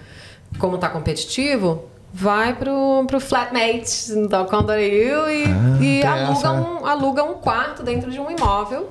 como 0.57 0.75
está 0.75 0.87
competitivo, 0.87 1.89
vai 2.13 2.55
pro, 2.55 3.05
pro 3.07 3.19
flatmate.com.au 3.19 4.79
e, 4.79 5.45
ah, 5.45 5.81
e 5.81 6.03
aluga, 6.03 6.51
um, 6.51 6.85
aluga 6.85 7.23
um 7.23 7.33
quarto 7.35 7.83
dentro 7.83 8.11
de 8.11 8.19
um 8.19 8.29
imóvel 8.29 8.89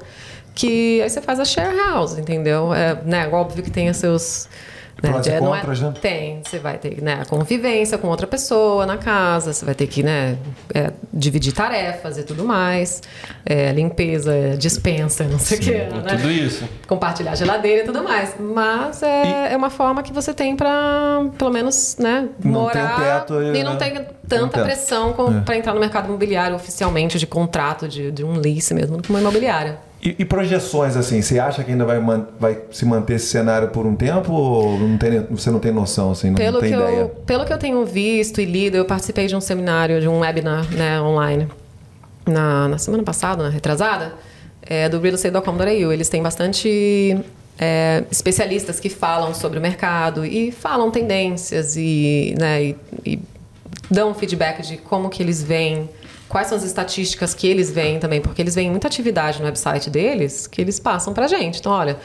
que 0.54 1.00
aí 1.02 1.08
você 1.08 1.22
faz 1.22 1.38
a 1.38 1.44
share 1.44 1.76
house, 1.76 2.18
entendeu? 2.18 2.74
É, 2.74 3.00
né, 3.04 3.28
óbvio 3.28 3.62
que 3.62 3.70
tem 3.70 3.88
os 3.88 3.96
seus 3.96 4.48
né? 5.02 5.10
Prós 5.10 5.26
é, 5.26 5.38
contras, 5.38 5.80
né? 5.80 5.94
Tem. 6.00 6.42
Você 6.44 6.58
vai 6.58 6.76
ter 6.78 7.00
né, 7.00 7.20
a 7.22 7.24
convivência 7.24 7.96
com 7.96 8.08
outra 8.08 8.26
pessoa 8.26 8.84
na 8.84 8.96
casa, 8.96 9.52
você 9.52 9.64
vai 9.64 9.74
ter 9.74 9.86
que 9.86 10.02
né, 10.02 10.36
é, 10.74 10.92
dividir 11.12 11.52
tarefas 11.52 12.18
e 12.18 12.24
tudo 12.24 12.44
mais. 12.44 13.02
É, 13.46 13.72
limpeza, 13.72 14.56
dispensa, 14.58 15.24
não 15.24 15.38
sei 15.38 15.58
o 15.58 15.60
quê. 15.60 15.72
Né? 15.72 16.16
Tudo 16.16 16.30
isso. 16.30 16.68
Compartilhar 16.86 17.34
geladeira 17.36 17.82
e 17.82 17.84
tudo 17.84 18.02
mais. 18.02 18.34
Mas 18.38 19.02
é, 19.02 19.24
e... 19.24 19.52
é 19.52 19.56
uma 19.56 19.70
forma 19.70 20.02
que 20.02 20.12
você 20.12 20.34
tem 20.34 20.56
para, 20.56 21.24
pelo 21.36 21.50
menos, 21.50 21.96
né, 21.98 22.28
morar 22.42 23.20
teto, 23.20 23.40
e 23.42 23.62
não 23.62 23.76
tem 23.76 24.04
tanta 24.26 24.62
pressão 24.62 25.10
é. 25.10 25.40
para 25.40 25.56
entrar 25.56 25.74
no 25.74 25.80
mercado 25.80 26.06
imobiliário 26.06 26.56
oficialmente, 26.56 27.18
de 27.18 27.26
contrato, 27.26 27.88
de, 27.88 28.10
de 28.10 28.24
um 28.24 28.38
lease 28.38 28.74
mesmo, 28.74 29.00
como 29.02 29.18
uma 29.18 29.20
imobiliária. 29.20 29.87
E, 30.00 30.14
e, 30.20 30.24
projeções, 30.24 30.96
assim, 30.96 31.20
você 31.20 31.40
acha 31.40 31.64
que 31.64 31.72
ainda 31.72 31.84
vai, 31.84 32.00
vai 32.38 32.58
se 32.70 32.84
manter 32.84 33.14
esse 33.14 33.26
cenário 33.26 33.68
por 33.68 33.84
um 33.84 33.96
tempo 33.96 34.32
ou 34.32 34.78
não 34.78 34.96
tem, 34.96 35.26
você 35.28 35.50
não 35.50 35.58
tem 35.58 35.72
noção, 35.72 36.12
assim, 36.12 36.28
não, 36.28 36.36
pelo 36.36 36.52
não 36.52 36.60
tem 36.60 36.70
que 36.70 36.76
ideia? 36.76 37.00
Eu, 37.00 37.08
pelo 37.08 37.44
que 37.44 37.52
eu 37.52 37.58
tenho 37.58 37.84
visto 37.84 38.40
e 38.40 38.44
lido, 38.44 38.76
eu 38.76 38.84
participei 38.84 39.26
de 39.26 39.34
um 39.34 39.40
seminário, 39.40 40.00
de 40.00 40.06
um 40.06 40.20
webinar 40.20 40.70
né, 40.72 41.00
online 41.00 41.48
na, 42.24 42.68
na 42.68 42.78
semana 42.78 43.02
passada, 43.02 43.42
na 43.42 43.48
retrasada, 43.48 44.14
é, 44.62 44.88
do 44.88 45.00
realestate.com.au. 45.00 45.92
Eles 45.92 46.08
têm 46.08 46.22
bastante 46.22 47.18
é, 47.58 48.04
especialistas 48.08 48.78
que 48.78 48.88
falam 48.88 49.34
sobre 49.34 49.58
o 49.58 49.62
mercado 49.62 50.24
e 50.24 50.52
falam 50.52 50.92
tendências 50.92 51.76
e, 51.76 52.36
né, 52.38 52.62
e, 52.62 52.76
e 53.04 53.18
dão 53.90 54.14
feedback 54.14 54.62
de 54.62 54.76
como 54.76 55.08
que 55.08 55.22
eles 55.22 55.42
veem 55.42 55.90
quais 56.28 56.48
são 56.48 56.58
as 56.58 56.64
estatísticas 56.64 57.34
que 57.34 57.46
eles 57.46 57.70
veem 57.70 57.98
também, 57.98 58.20
porque 58.20 58.42
eles 58.42 58.54
veem 58.54 58.70
muita 58.70 58.86
atividade 58.86 59.38
no 59.38 59.46
website 59.46 59.88
deles 59.88 60.46
que 60.46 60.60
eles 60.60 60.78
passam 60.78 61.14
para 61.14 61.26
gente. 61.26 61.58
Então, 61.58 61.72
olha, 61.72 61.98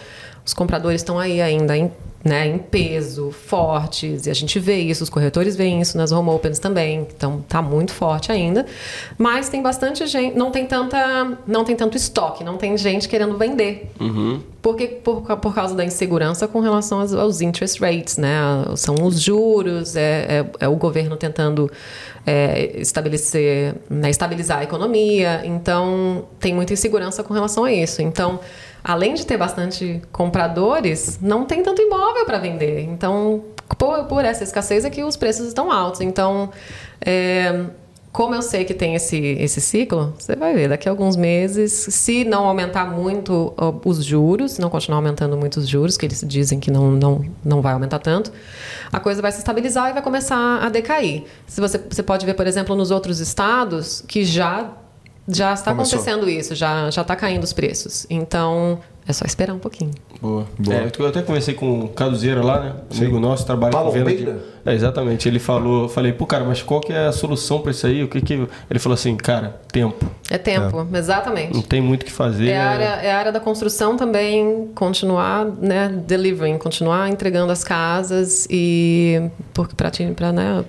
os 0.46 0.54
compradores 0.54 1.02
estão 1.02 1.20
aí 1.20 1.42
ainda 1.42 1.78
em, 1.78 1.92
né, 2.24 2.48
em 2.48 2.58
peso, 2.58 3.32
fortes, 3.32 4.26
e 4.26 4.30
a 4.30 4.34
gente 4.34 4.60
vê 4.60 4.78
isso, 4.78 5.04
os 5.04 5.10
corretores 5.10 5.56
veem 5.56 5.82
isso 5.82 5.98
nas 5.98 6.12
home 6.12 6.30
opens 6.30 6.60
também, 6.60 7.08
então 7.16 7.44
tá 7.48 7.62
muito 7.62 7.92
forte 7.94 8.32
ainda. 8.32 8.66
Mas 9.18 9.50
tem 9.50 9.62
bastante 9.62 10.06
gente, 10.06 10.38
não 10.38 10.52
tem 10.52 10.66
tanta, 10.66 11.38
não 11.48 11.64
tem 11.64 11.76
tanto 11.76 11.96
estoque, 11.96 12.44
não 12.44 12.58
tem 12.58 12.78
gente 12.78 13.08
querendo 13.08 13.38
vender. 13.38 13.92
Uhum. 14.00 14.42
Porque 14.62 14.88
por, 14.88 15.22
por 15.22 15.54
causa 15.54 15.76
da 15.76 15.84
insegurança 15.84 16.48
com 16.48 16.62
relação 16.62 17.02
aos, 17.02 17.14
aos 17.14 17.42
interest 17.42 17.82
rates, 17.82 18.18
né? 18.18 18.38
São 18.78 18.96
os 19.02 19.22
juros, 19.22 19.98
é, 19.98 20.46
é, 20.60 20.66
é 20.66 20.68
o 20.70 20.76
governo 20.76 21.18
tentando 21.18 21.70
é, 22.26 22.80
estabelecer, 22.80 23.76
né, 23.90 24.10
estabilizar 24.10 24.60
a 24.60 24.64
economia. 24.64 25.42
Então, 25.46 26.26
tem 26.40 26.54
muita 26.54 26.74
insegurança 26.74 27.24
com 27.24 27.34
relação 27.34 27.66
a 27.66 27.72
isso. 27.72 28.02
Então, 28.02 28.40
além 28.84 29.14
de 29.14 29.26
ter 29.26 29.38
bastante 29.38 30.02
compradores, 30.12 31.20
não 31.22 31.46
tem 31.46 31.62
tanto 31.62 31.82
imóvel 31.82 32.26
para 32.26 32.38
vender. 32.38 32.82
Então, 32.82 33.44
por, 33.78 34.06
por, 34.06 34.26
essa 34.26 34.44
escassez 34.44 34.86
é 34.86 34.90
que 34.90 35.04
os 35.04 35.18
preços 35.18 35.48
estão 35.48 35.72
altos. 35.72 36.02
Então, 36.02 36.50
é, 37.06 37.66
como 38.14 38.36
eu 38.36 38.44
sei 38.44 38.64
que 38.64 38.76
tem 38.76 38.94
esse, 38.94 39.18
esse 39.18 39.60
ciclo, 39.60 40.14
você 40.20 40.36
vai 40.36 40.54
ver 40.54 40.70
daqui 40.70 40.88
a 40.88 40.92
alguns 40.92 41.16
meses, 41.16 41.72
se 41.74 42.24
não 42.24 42.46
aumentar 42.48 42.86
muito 42.86 43.52
os 43.84 44.06
juros, 44.06 44.52
se 44.52 44.62
não 44.62 44.70
continuar 44.70 45.00
aumentando 45.00 45.36
muito 45.36 45.58
os 45.58 45.68
juros, 45.68 45.98
que 45.98 46.06
eles 46.06 46.24
dizem 46.26 46.60
que 46.60 46.70
não, 46.70 46.92
não, 46.92 47.26
não 47.44 47.60
vai 47.60 47.74
aumentar 47.74 47.98
tanto, 47.98 48.32
a 48.92 49.00
coisa 49.00 49.20
vai 49.20 49.32
se 49.32 49.40
estabilizar 49.40 49.90
e 49.90 49.94
vai 49.94 50.04
começar 50.04 50.60
a 50.64 50.70
decair. 50.70 51.24
Se 51.48 51.60
você, 51.60 51.80
você 51.80 52.04
pode 52.04 52.24
ver, 52.24 52.36
por 52.36 52.46
exemplo, 52.46 52.76
nos 52.76 52.92
outros 52.92 53.20
estados 53.20 54.04
que 54.08 54.24
já 54.24 54.78
já 55.28 55.54
está 55.54 55.72
Começou. 55.72 55.98
acontecendo 56.00 56.30
isso, 56.30 56.54
já 56.54 56.92
já 56.92 57.02
está 57.02 57.16
caindo 57.16 57.44
os 57.46 57.54
preços. 57.54 58.06
Então, 58.10 58.80
é 59.08 59.14
só 59.14 59.26
esperar 59.26 59.54
um 59.54 59.60
pouquinho. 59.60 59.92
Boa. 60.22 60.46
Boa. 60.58 60.76
É, 60.76 60.92
eu 60.98 61.08
até 61.08 61.22
conversei 61.22 61.54
com 61.54 61.82
o 61.82 61.90
Caduzeira 61.90 62.44
lá, 62.44 62.60
né? 62.60 62.74
Amigo 62.96 63.20
nosso, 63.20 63.46
trabalha 63.46 63.74
com 63.74 63.92
venda 63.92 64.14
de... 64.14 64.30
É, 64.66 64.74
exatamente. 64.74 65.28
Ele 65.28 65.40
falou, 65.40 65.90
falei, 65.90 66.14
pô, 66.14 66.26
cara, 66.26 66.46
mas 66.46 66.62
qual 66.62 66.80
que 66.80 66.94
é 66.94 67.08
a 67.08 67.12
solução 67.12 67.60
para 67.60 67.72
isso 67.72 67.86
aí? 67.86 68.04
O 68.04 68.08
que 68.08 68.22
que... 68.22 68.34
Ele 68.70 68.80
falou 68.80 68.94
assim, 68.94 69.16
cara, 69.18 69.60
tempo. 69.72 70.06
É 70.30 70.38
tempo, 70.38 70.88
é. 70.94 70.98
exatamente. 70.98 71.54
Não 71.54 71.62
tem 71.62 71.82
muito 71.82 72.04
o 72.04 72.06
que 72.06 72.12
fazer. 72.12 72.50
É 72.50 72.58
a, 72.58 72.70
área, 72.70 72.84
é 72.84 73.12
a 73.12 73.18
área 73.18 73.32
da 73.32 73.40
construção 73.42 73.98
também, 73.98 74.70
continuar, 74.74 75.46
né, 75.46 75.90
delivering, 75.90 76.58
continuar 76.58 77.10
entregando 77.10 77.52
as 77.52 77.64
casas 77.64 78.48
e... 78.50 79.22
Para 79.76 80.32
né, 80.32 80.64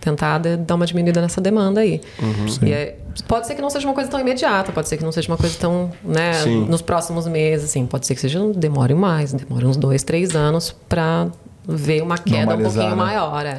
tentar 0.00 0.38
dar 0.38 0.74
uma 0.74 0.86
diminuída 0.86 1.20
nessa 1.20 1.40
demanda 1.40 1.80
aí. 1.80 2.00
Uhum, 2.20 2.46
e 2.66 2.72
é, 2.72 2.96
pode 3.26 3.46
ser 3.46 3.54
que 3.54 3.62
não 3.62 3.70
seja 3.70 3.86
uma 3.86 3.94
coisa 3.94 4.10
tão 4.10 4.20
imediata, 4.20 4.72
pode 4.72 4.88
ser 4.88 4.96
que 4.96 5.04
não 5.04 5.12
seja 5.12 5.30
uma 5.30 5.36
coisa 5.36 5.56
tão, 5.58 5.90
né, 6.04 6.34
sim. 6.34 6.64
nos 6.66 6.82
próximos 6.82 7.26
meses, 7.26 7.70
assim, 7.70 7.86
pode 7.86 8.06
ser 8.06 8.14
que 8.14 8.20
seja 8.20 8.40
demore 8.54 8.94
mais, 8.94 9.32
demore 9.32 9.66
uns 9.66 9.76
dois, 9.76 10.02
três 10.02 10.34
anos 10.34 10.74
para 10.88 11.28
ver 11.68 12.02
uma 12.02 12.16
queda 12.16 12.54
um 12.54 12.62
pouquinho 12.62 12.90
né? 12.90 12.94
maior. 12.94 13.44
É. 13.44 13.58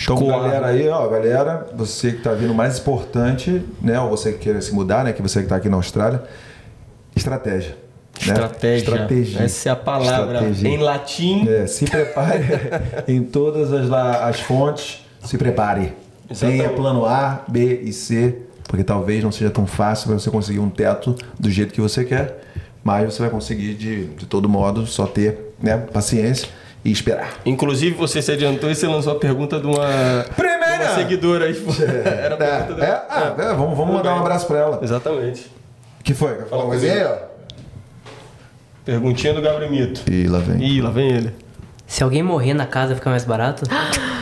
Então, 0.00 0.26
galera 0.26 0.66
aí, 0.66 0.88
ó, 0.88 1.06
galera, 1.08 1.66
você 1.74 2.10
que 2.10 2.18
está 2.18 2.32
vindo 2.32 2.52
mais 2.52 2.78
importante, 2.78 3.62
né, 3.80 3.98
ou 4.00 4.10
você 4.10 4.32
que 4.32 4.38
quer 4.38 4.60
se 4.60 4.74
mudar, 4.74 5.04
né, 5.04 5.12
que 5.12 5.22
você 5.22 5.40
que 5.40 5.46
está 5.46 5.56
aqui 5.56 5.68
na 5.68 5.76
Austrália, 5.76 6.22
estratégia. 7.14 7.76
Né? 8.26 8.32
Estratégia. 8.32 8.76
Estratégia. 8.76 9.42
Essa 9.42 9.68
é 9.68 9.72
a 9.72 9.76
palavra 9.76 10.34
Estratégia. 10.34 10.68
em 10.68 10.78
latim. 10.78 11.48
É, 11.48 11.66
se 11.66 11.84
prepare 11.84 12.44
em 13.08 13.22
todas 13.22 13.72
as, 13.72 13.90
as 13.90 14.40
fontes 14.40 15.03
se 15.24 15.36
prepare. 15.38 15.92
Exatamente. 16.30 16.62
Tenha 16.62 16.70
plano 16.74 17.04
A, 17.04 17.42
B 17.48 17.80
e 17.84 17.92
C, 17.92 18.38
Porque 18.68 18.82
talvez 18.82 19.22
não 19.22 19.30
seja 19.30 19.50
tão 19.50 19.66
fácil 19.66 20.08
para 20.08 20.18
você 20.18 20.30
conseguir 20.30 20.58
um 20.58 20.70
teto 20.70 21.14
do 21.38 21.50
jeito 21.50 21.72
que 21.74 21.80
você 21.80 22.02
quer, 22.04 22.42
mas 22.82 23.12
você 23.12 23.20
vai 23.22 23.30
conseguir 23.30 23.74
de, 23.74 24.06
de 24.06 24.26
todo 24.26 24.48
modo 24.48 24.86
só 24.86 25.06
ter 25.06 25.54
né, 25.60 25.76
paciência 25.76 26.48
e 26.84 26.90
esperar. 26.90 27.34
Inclusive, 27.44 27.94
você 27.94 28.20
se 28.22 28.32
adiantou 28.32 28.70
e 28.70 28.74
você 28.74 28.86
lançou 28.86 29.12
a 29.12 29.18
pergunta 29.18 29.60
de 29.60 29.66
uma, 29.66 30.24
Primeira! 30.34 30.78
de 30.78 30.82
uma 30.84 30.94
seguidora 30.94 31.44
aí. 31.44 31.52
Era 32.04 32.34
a 32.34 32.44
É, 32.44 32.58
pergunta 32.58 32.72
é, 32.82 32.86
dela. 32.86 33.06
ah, 33.10 33.34
é, 33.38 33.54
vamos, 33.54 33.76
vamos 33.76 33.94
mandar 33.94 34.14
um 34.16 34.20
abraço 34.20 34.46
para 34.46 34.58
ela. 34.58 34.80
Exatamente. 34.82 35.50
que 36.02 36.14
foi? 36.14 36.34
Quer 36.36 36.46
falar 36.46 36.62
uma 36.64 36.70
coisinha 36.70 36.92
aí, 36.94 37.04
ó? 37.04 37.16
Perguntinha 38.84 39.32
do 39.34 39.40
Gabriel 39.40 39.70
Mito. 39.70 40.02
E 40.10 40.26
lá 40.26 40.38
vem. 40.38 40.62
Ih, 40.62 40.80
lá 40.82 40.90
vem 40.90 41.10
ele. 41.10 41.32
Se 41.86 42.02
alguém 42.02 42.22
morrer 42.22 42.54
na 42.54 42.66
casa, 42.66 42.94
fica 42.94 43.08
mais 43.10 43.24
barato? 43.24 43.64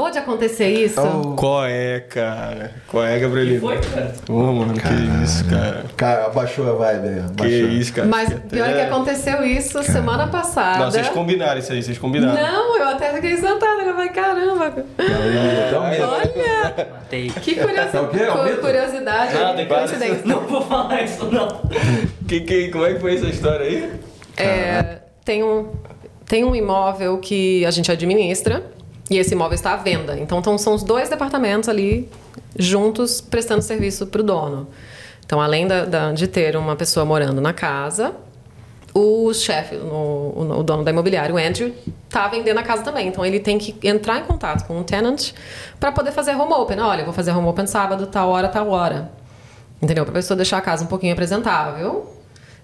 Acabou 0.00 0.10
de 0.12 0.18
acontecer 0.18 0.68
isso? 0.68 0.98
Qual 1.36 1.66
é, 1.66 2.00
cara? 2.00 2.72
Qual 2.88 3.04
é, 3.04 3.18
Gabrielito? 3.18 3.60
Foi, 3.60 3.76
cara? 3.76 4.14
Ô, 4.30 4.32
mano, 4.50 4.72
que 4.72 5.22
isso, 5.22 5.44
cara. 5.44 5.84
Cara, 5.94 6.24
abaixou 6.26 6.70
a 6.70 6.72
vibe 6.72 7.08
aí. 7.08 7.22
Que 7.36 7.48
isso, 7.78 7.92
cara. 7.92 8.08
Mas 8.08 8.32
pior 8.50 8.70
é 8.70 8.72
que 8.72 8.80
aconteceu 8.80 9.44
isso 9.44 9.82
semana 9.82 10.26
passada. 10.28 10.78
Não, 10.78 10.90
vocês 10.90 11.06
combinaram 11.10 11.58
isso 11.60 11.70
aí, 11.70 11.82
vocês 11.82 11.98
combinaram. 11.98 12.32
Não, 12.42 12.78
eu 12.78 12.88
até 12.88 13.12
fiquei 13.12 13.36
sentada. 13.36 13.82
Eu 13.82 13.92
falei, 13.94 14.08
caramba. 14.08 14.74
Então. 14.98 15.82
Olha, 15.82 16.86
Matei. 16.92 17.28
que 17.28 17.54
curiosi- 17.56 17.96
É 17.96 18.00
o 18.00 18.08
quê? 18.08 18.22
É 18.22 18.30
o 18.32 18.44
mito? 18.44 18.60
curiosidade. 18.62 19.34
Nada, 19.34 19.66
coincidência. 19.66 20.22
Não 20.24 20.40
vou 20.46 20.62
falar 20.62 21.02
isso, 21.02 21.26
não. 21.26 21.60
Que, 22.26 22.40
que, 22.40 22.68
como 22.70 22.86
é 22.86 22.94
que 22.94 23.00
foi 23.00 23.16
essa 23.16 23.26
história 23.26 23.66
aí? 23.66 23.92
É, 24.38 25.00
tem, 25.26 25.42
um, 25.44 25.68
tem 26.24 26.42
um 26.42 26.54
imóvel 26.56 27.18
que 27.18 27.66
a 27.66 27.70
gente 27.70 27.92
administra 27.92 28.62
e 29.10 29.18
esse 29.18 29.34
imóvel 29.34 29.54
está 29.56 29.72
à 29.72 29.76
venda. 29.76 30.18
Então, 30.18 30.38
então 30.38 30.56
são 30.56 30.74
os 30.74 30.82
dois 30.82 31.08
departamentos 31.08 31.68
ali 31.68 32.08
juntos 32.56 33.20
prestando 33.20 33.62
serviço 33.62 34.06
para 34.06 34.20
o 34.20 34.24
dono. 34.24 34.68
Então, 35.26 35.40
além 35.40 35.66
da- 35.66 35.84
da- 35.84 36.12
de 36.12 36.26
ter 36.26 36.56
uma 36.56 36.76
pessoa 36.76 37.04
morando 37.04 37.40
na 37.40 37.52
casa, 37.52 38.14
o 38.94 39.32
chefe, 39.32 39.76
o, 39.76 40.56
o- 40.58 40.62
dono 40.62 40.82
da 40.82 40.90
imobiliária, 40.90 41.32
o 41.34 41.38
Andrew, 41.38 41.72
está 42.08 42.26
vendendo 42.28 42.58
a 42.58 42.62
casa 42.62 42.82
também. 42.82 43.06
Então, 43.08 43.24
ele 43.24 43.38
tem 43.38 43.56
que 43.58 43.76
entrar 43.86 44.18
em 44.18 44.24
contato 44.24 44.66
com 44.66 44.80
o 44.80 44.84
tenant 44.84 45.32
para 45.78 45.92
poder 45.92 46.10
fazer 46.12 46.34
home 46.34 46.52
open. 46.52 46.80
Olha, 46.80 47.00
eu 47.02 47.04
vou 47.04 47.14
fazer 47.14 47.30
home 47.32 47.46
open 47.48 47.66
sábado, 47.68 48.06
tal 48.08 48.28
hora, 48.30 48.48
tal 48.48 48.68
hora. 48.70 49.12
Entendeu? 49.80 50.04
Para 50.04 50.12
a 50.12 50.14
pessoa 50.16 50.36
deixar 50.36 50.58
a 50.58 50.60
casa 50.60 50.82
um 50.84 50.88
pouquinho 50.88 51.12
apresentável 51.12 52.12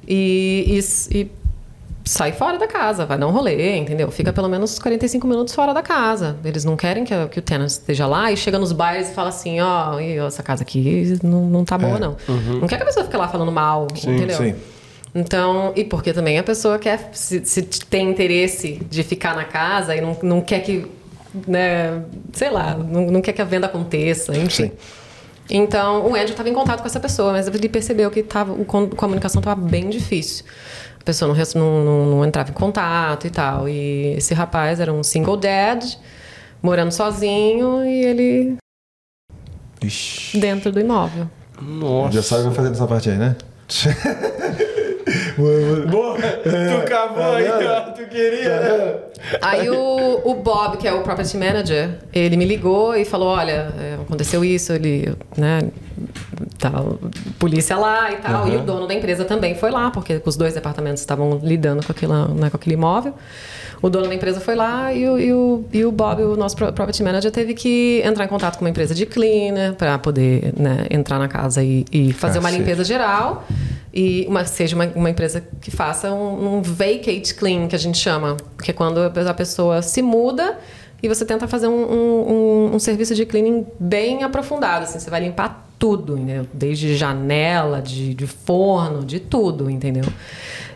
e, 0.07 0.81
e, 1.13 1.19
e 1.21 1.31
sai 2.07 2.31
fora 2.31 2.57
da 2.57 2.69
casa, 2.69 3.05
vai 3.05 3.19
dar 3.19 3.27
um 3.27 3.33
rolê, 3.33 3.77
entendeu? 3.77 4.11
Fica 4.13 4.33
pelo 4.33 4.49
menos 4.49 4.79
45 4.79 5.27
minutos 5.27 5.53
fora 5.55 5.75
da 5.75 5.83
casa. 5.83 6.37
Eles 6.45 6.65
não 6.65 6.77
querem 6.77 7.05
que, 7.05 7.13
que 7.29 7.41
o 7.41 7.43
tenant 7.43 7.67
esteja 7.69 8.07
lá 8.07 8.31
e 8.31 8.37
chega 8.37 8.59
nos 8.59 8.71
bares 8.73 9.11
e 9.11 9.13
fala 9.13 9.29
assim, 9.29 9.61
ó, 9.61 9.99
"Ih, 9.99 10.19
essa 10.19 10.43
casa 10.43 10.63
aqui 10.63 11.19
não, 11.23 11.45
não 11.47 11.65
tá 11.65 11.77
boa, 11.77 11.99
não. 11.99 12.17
Não 12.61 12.69
quer 12.69 12.77
que 12.77 12.83
a 12.85 12.87
pessoa 12.87 13.05
fique 13.05 13.17
lá 13.17 13.27
falando 13.29 13.51
mal, 13.51 13.89
entendeu? 13.93 14.37
sim. 14.37 14.55
Então, 15.15 15.73
e 15.75 15.83
porque 15.83 16.13
também 16.13 16.39
a 16.39 16.43
pessoa 16.43 16.79
quer, 16.79 17.09
se, 17.13 17.43
se 17.45 17.63
tem 17.63 18.11
interesse 18.11 18.83
de 18.91 19.03
ficar 19.03 19.35
na 19.35 19.45
casa 19.45 19.97
e 19.97 20.01
não, 20.01 20.15
não 20.23 20.41
quer 20.43 20.61
que, 20.61 20.87
né, 21.49 22.03
sei 22.35 22.51
lá, 22.51 22.75
não, 22.75 23.07
não 23.07 23.23
quer 23.23 23.33
que 23.33 23.41
a 23.41 23.45
venda 23.45 23.67
aconteça, 23.67 24.37
enfim. 24.37 24.49
Sim. 24.67 24.73
Então, 25.49 26.03
o 26.03 26.09
Andrew 26.15 26.31
estava 26.31 26.49
em 26.49 26.53
contato 26.53 26.81
com 26.81 26.87
essa 26.87 27.01
pessoa, 27.01 27.33
mas 27.33 27.47
ele 27.49 27.69
percebeu 27.69 28.11
que 28.11 28.23
tava, 28.23 28.53
o 28.53 28.63
a 28.63 28.97
comunicação 28.97 29.41
estava 29.41 29.59
bem 29.59 29.89
difícil. 29.89 30.45
A 31.07 31.13
pessoa 31.15 31.33
não, 31.33 31.37
não, 31.55 31.85
não, 31.85 32.07
não 32.07 32.25
entrava 32.25 32.51
em 32.51 32.53
contato 32.53 33.29
e 33.29 33.31
tal. 33.31 33.69
E 33.69 34.17
esse 34.17 34.35
rapaz 34.35 34.81
era 34.81 34.93
um 34.93 35.05
single 35.05 35.37
dad, 35.37 35.85
morando 36.61 36.91
sozinho, 36.91 37.85
e 37.85 38.05
ele 38.05 38.57
Ixi. 39.81 40.37
dentro 40.41 40.73
do 40.73 40.81
imóvel. 40.81 41.31
Nossa. 41.63 42.11
Já 42.11 42.23
sabe 42.25 42.41
o 42.41 42.43
que 42.43 42.49
vai 42.49 42.57
fazer 42.57 42.71
nessa 42.71 42.89
parte 42.89 43.09
aí, 43.11 43.19
né? 43.19 43.37
Boa! 45.89 46.17
Tu 46.19 46.89
cavou 46.89 47.23
aí, 47.23 47.47
ó. 47.51 47.81
Tu 47.93 48.09
queria. 48.09 49.05
Aí 49.41 49.69
o, 49.71 50.21
o 50.25 50.35
Bob, 50.35 50.77
que 50.77 50.87
é 50.87 50.93
o 50.93 51.01
property 51.03 51.37
manager, 51.37 51.99
ele 52.13 52.37
me 52.37 52.45
ligou 52.45 52.95
e 52.95 53.05
falou: 53.05 53.29
olha, 53.29 53.73
é, 53.79 53.99
aconteceu 54.01 54.45
isso, 54.45 54.73
ele, 54.73 55.15
né, 55.37 55.61
tal, 56.59 56.99
polícia 57.39 57.77
lá 57.77 58.13
e 58.13 58.17
tal. 58.17 58.49
E 58.49 58.57
o 58.57 58.61
dono 58.61 58.87
da 58.87 58.95
empresa 58.95 59.25
também 59.25 59.55
foi 59.55 59.71
lá, 59.71 59.91
porque 59.91 60.21
os 60.25 60.37
dois 60.37 60.55
departamentos 60.55 61.01
estavam 61.01 61.41
lidando 61.43 61.85
com, 61.85 61.93
aquela, 61.93 62.29
né, 62.29 62.51
com 62.51 62.57
aquele 62.57 62.75
imóvel. 62.75 63.15
O 63.83 63.91
dono 63.91 64.09
da 64.09 64.15
empresa 64.15 64.41
foi 64.41 64.55
lá 64.55 64.91
e 64.93 65.07
o, 65.07 65.19
e 65.19 65.33
o, 65.35 65.65
e 65.71 65.85
o 65.85 65.93
Bob, 65.93 66.23
o 66.23 66.35
nosso 66.35 66.57
pro- 66.57 66.73
property 66.73 67.03
manager, 67.03 67.31
teve 67.31 67.53
que 67.53 68.01
entrar 68.05 68.25
em 68.25 68.29
contato 68.29 68.57
com 68.57 68.65
uma 68.65 68.71
empresa 68.71 68.95
de 68.95 69.05
cleaner 69.05 69.75
para 69.75 69.99
poder 69.99 70.55
né, 70.59 70.87
entrar 70.91 71.19
na 71.19 71.29
casa 71.29 71.63
e, 71.63 71.85
e 71.93 72.11
fazer 72.13 72.39
uma 72.39 72.49
Cacete. 72.49 72.63
limpeza 72.63 72.85
geral. 72.85 73.45
E 73.93 74.27
uma, 74.29 74.45
seja 74.45 74.75
uma, 74.77 74.87
uma 74.95 75.09
empresa 75.11 75.43
que 75.61 75.71
faça 75.71 76.11
um, 76.13 76.57
um 76.57 76.63
vacate 76.63 77.35
clean, 77.35 77.67
que 77.67 77.75
a 77.75 77.79
gente 77.79 77.97
chama. 77.99 78.37
Que 78.63 78.71
é 78.71 78.75
quando 78.75 78.99
a 79.25 79.33
pessoa 79.35 79.81
se 79.83 80.03
muda 80.03 80.59
e 81.01 81.09
você 81.09 81.25
tenta 81.25 81.47
fazer 81.47 81.69
um, 81.69 81.73
um, 81.73 82.33
um- 82.33 82.75
um 82.75 82.79
serviço 82.81 83.15
de 83.15 83.25
cleaning 83.25 83.65
bem 83.79 84.25
aprofundado. 84.25 84.83
Assim, 84.85 84.99
você 84.99 85.09
vai 85.11 85.21
limpar 85.21 85.65
tudo, 85.79 86.17
entendeu? 86.19 86.47
Desde 86.53 86.97
janela, 86.97 87.81
de, 87.83 88.15
de 88.15 88.27
forno, 88.27 89.05
de 89.05 89.21
tudo, 89.21 89.69
entendeu? 89.71 90.05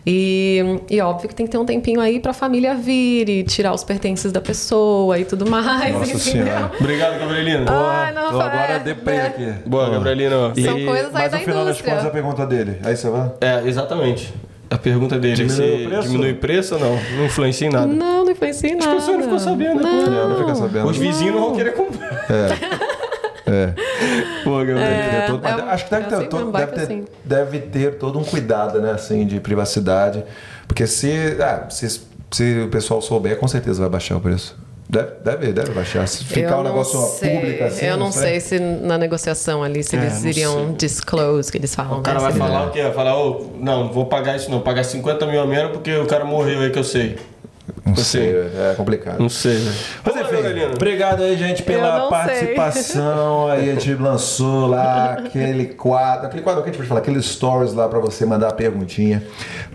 E, 0.05 0.79
e 0.89 0.99
óbvio 1.01 1.27
que 1.29 1.35
tem 1.35 1.45
que 1.45 1.51
ter 1.51 1.57
um 1.57 1.65
tempinho 1.65 1.99
aí 2.01 2.19
pra 2.19 2.33
família 2.33 2.73
vir 2.75 3.29
e 3.29 3.43
tirar 3.43 3.73
os 3.73 3.83
pertences 3.83 4.31
da 4.31 4.41
pessoa 4.41 5.17
e 5.19 5.25
tudo 5.25 5.47
mais. 5.49 5.93
Nossa 5.93 6.03
entendeu? 6.13 6.19
Senhora. 6.19 6.71
Obrigado, 6.79 7.19
Gabrielino. 7.19 7.65
Ai, 7.69 8.13
não, 8.13 8.31
Tô 8.31 8.41
agora 8.41 8.73
é, 8.73 8.79
deprei 8.79 9.17
né? 9.17 9.27
aqui. 9.27 9.53
Boa. 9.69 9.89
Gabrielino. 9.89 10.53
São 10.63 10.77
E- 10.77 10.85
coisas 10.85 11.07
aí 11.15 11.21
Mas 11.23 11.31
da 11.31 11.37
no 11.39 11.43
final 11.43 11.65
das 11.65 11.81
contas 11.81 12.05
a 12.05 12.09
pergunta 12.09 12.45
dele. 12.47 12.77
Aí 12.83 12.95
você 12.95 13.09
vai? 13.09 13.31
É, 13.41 13.61
exatamente. 13.67 14.33
A 14.71 14.77
pergunta 14.77 15.19
dele 15.19 15.35
Diminui 15.35 15.85
preço? 15.87 16.07
diminui 16.07 16.31
o 16.31 16.35
preço 16.37 16.73
ou 16.75 16.79
não? 16.79 16.95
Não 17.17 17.25
influencia 17.25 17.67
em 17.67 17.71
nada. 17.71 17.85
Não, 17.87 18.23
não 18.23 18.31
influencia 18.31 18.69
em 18.69 18.79
As 18.79 18.85
nada. 18.85 18.95
pessoas 18.97 19.17
não 19.17 19.23
ficam 19.25 19.39
sabendo, 19.39 19.83
né? 19.83 19.89
É, 20.05 20.27
não 20.29 20.37
fica 20.37 20.55
sabendo. 20.55 20.87
Os 20.87 20.97
vizinhos 20.97 21.35
não 21.35 21.41
vão 21.41 21.55
querer 21.55 21.73
comprar. 21.73 22.25
É. 23.47 23.73
Pô, 24.43 24.51
Gabrielino. 24.59 24.85
Deve 24.87 25.09
ter 25.11 25.27
todo- 25.27 25.45
é 25.45 25.55
um- 25.55 25.69
acho 25.69 25.83
que 25.85 25.91
deve 25.91 26.05
é 26.05 26.19
ter, 26.19 26.27
todo- 26.29 26.51
deve, 26.53 26.71
ter, 26.71 26.81
assim. 26.81 27.05
deve 27.25 27.59
ter 27.59 27.95
todo 27.97 28.17
um 28.17 28.23
cuidado, 28.23 28.79
né, 28.81 28.91
assim, 28.91 29.25
de 29.27 29.39
privacidade. 29.41 30.23
Porque 30.67 30.87
se, 30.87 31.11
ah, 31.41 31.65
se, 31.69 32.01
se 32.31 32.59
o 32.65 32.69
pessoal 32.69 33.01
souber, 33.01 33.37
com 33.37 33.47
certeza 33.49 33.81
vai 33.81 33.89
baixar 33.89 34.15
o 34.15 34.21
preço. 34.21 34.57
Deve, 34.91 35.11
deve, 35.23 35.53
deve 35.53 35.71
baixar. 35.71 36.05
Se 36.05 36.25
ficar 36.25 36.55
um 36.59 36.63
não 36.63 36.71
negócio 36.71 36.99
sei. 37.17 37.29
público 37.29 37.63
assim. 37.63 37.85
Eu 37.85 37.95
não 37.95 38.11
sei 38.11 38.41
se 38.41 38.59
na 38.59 38.97
negociação 38.97 39.63
ali, 39.63 39.81
se 39.85 39.95
É, 39.95 39.99
eles 39.99 40.21
não 40.21 40.29
iriam 40.29 40.73
disclose, 40.73 41.49
que 41.49 41.57
eles 41.57 41.73
falam. 41.73 41.99
O 41.99 42.01
cara 42.01 42.19
né? 42.19 42.23
vai 42.25 42.33
falar 42.33 42.67
o 42.67 42.71
quê? 42.71 42.81
Vai 42.83 42.91
falar, 42.91 43.17
ô, 43.17 43.51
não, 43.57 43.85
não 43.85 43.93
vou 43.93 44.07
pagar 44.07 44.35
isso 44.35 44.49
não, 44.49 44.57
vou 44.57 44.65
pagar 44.65 44.83
50 44.83 45.25
mil 45.27 45.39
a 45.39 45.47
menos 45.47 45.71
porque 45.71 45.95
o 45.95 46.05
cara 46.05 46.25
morreu 46.25 46.59
aí 46.59 46.69
que 46.71 46.77
eu 46.77 46.83
sei. 46.83 47.17
Não 47.97 48.03
sei, 48.03 48.35
é 48.71 48.73
complicado. 48.75 49.19
Não 49.19 49.29
sei, 49.29 49.55
velho. 49.55 49.75
Mas 50.03 50.15
enfim, 50.15 50.75
obrigado 50.75 51.23
aí, 51.23 51.37
gente, 51.37 51.63
pela 51.63 52.09
participação. 52.09 53.47
Aí 53.51 53.69
a 53.69 53.73
gente 53.73 53.93
lançou 53.95 54.67
lá 54.67 55.13
aquele 55.13 55.65
quadro, 55.65 56.27
aquele 56.27 56.41
quadro 56.41 56.63
que 56.63 56.69
a 56.69 56.71
gente 56.71 56.77
pode 56.77 56.89
falar, 56.89 57.01
aqueles 57.01 57.25
stories 57.25 57.73
lá 57.73 57.87
pra 57.87 57.99
você 57.99 58.25
mandar 58.25 58.49
a 58.49 58.53
perguntinha 58.53 59.23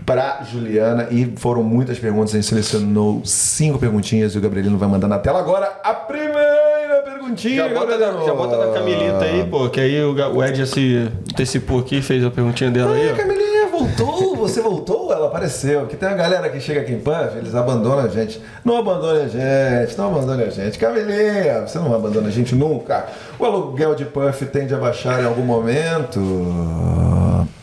pra 0.05 0.41
Juliana. 0.49 1.07
E 1.11 1.33
foram 1.37 1.63
muitas 1.63 1.99
perguntas, 1.99 2.33
a 2.33 2.37
gente 2.37 2.47
selecionou 2.47 3.21
cinco 3.25 3.77
perguntinhas 3.77 4.33
e 4.33 4.37
o 4.37 4.41
Gabrielino 4.41 4.77
vai 4.77 4.89
mandar 4.89 5.07
na 5.07 5.19
tela 5.19 5.39
agora 5.39 5.79
a 5.83 5.93
primeira 5.93 7.03
perguntinha. 7.03 7.55
Já 7.55 7.73
bota, 7.73 7.97
da, 7.97 8.11
já 8.25 8.33
bota 8.33 8.57
da 8.57 8.73
Camilita 8.73 9.23
aí, 9.23 9.45
pô, 9.45 9.69
que 9.69 9.79
aí 9.79 10.01
o, 10.03 10.43
Ed 10.43 10.57
já 10.57 10.65
se 10.65 11.09
antecipou 11.31 11.79
aqui, 11.79 12.01
fez 12.01 12.23
a 12.23 12.31
perguntinha 12.31 12.71
dela 12.71 12.95
aí, 12.95 13.09
Ai, 13.09 13.13
ó. 13.13 13.15
Camilinha, 13.15 13.67
voltou? 13.67 14.26
Você 14.47 14.61
voltou? 14.61 15.11
Ela 15.11 15.27
apareceu. 15.27 15.85
Que 15.87 15.95
tem 15.95 16.07
uma 16.09 16.15
galera 16.17 16.49
que 16.49 16.59
chega 16.59 16.81
aqui 16.81 16.93
em 16.93 16.99
Puff, 16.99 17.37
eles 17.37 17.53
abandonam 17.55 17.99
a 18.05 18.07
gente. 18.07 18.41
Não 18.63 18.77
abandone 18.77 19.21
a 19.21 19.27
gente, 19.27 19.97
não 19.97 20.07
abandone 20.07 20.43
a 20.43 20.49
gente. 20.49 20.77
Camilinha, 20.79 21.61
você 21.67 21.77
não 21.79 21.93
abandona 21.93 22.27
a 22.27 22.31
gente 22.31 22.55
nunca. 22.55 23.05
O 23.39 23.45
aluguel 23.45 23.95
de 23.95 24.05
Puff 24.05 24.45
tende 24.47 24.73
a 24.73 24.77
baixar 24.77 25.21
em 25.21 25.25
algum 25.25 25.43
momento. 25.43 26.19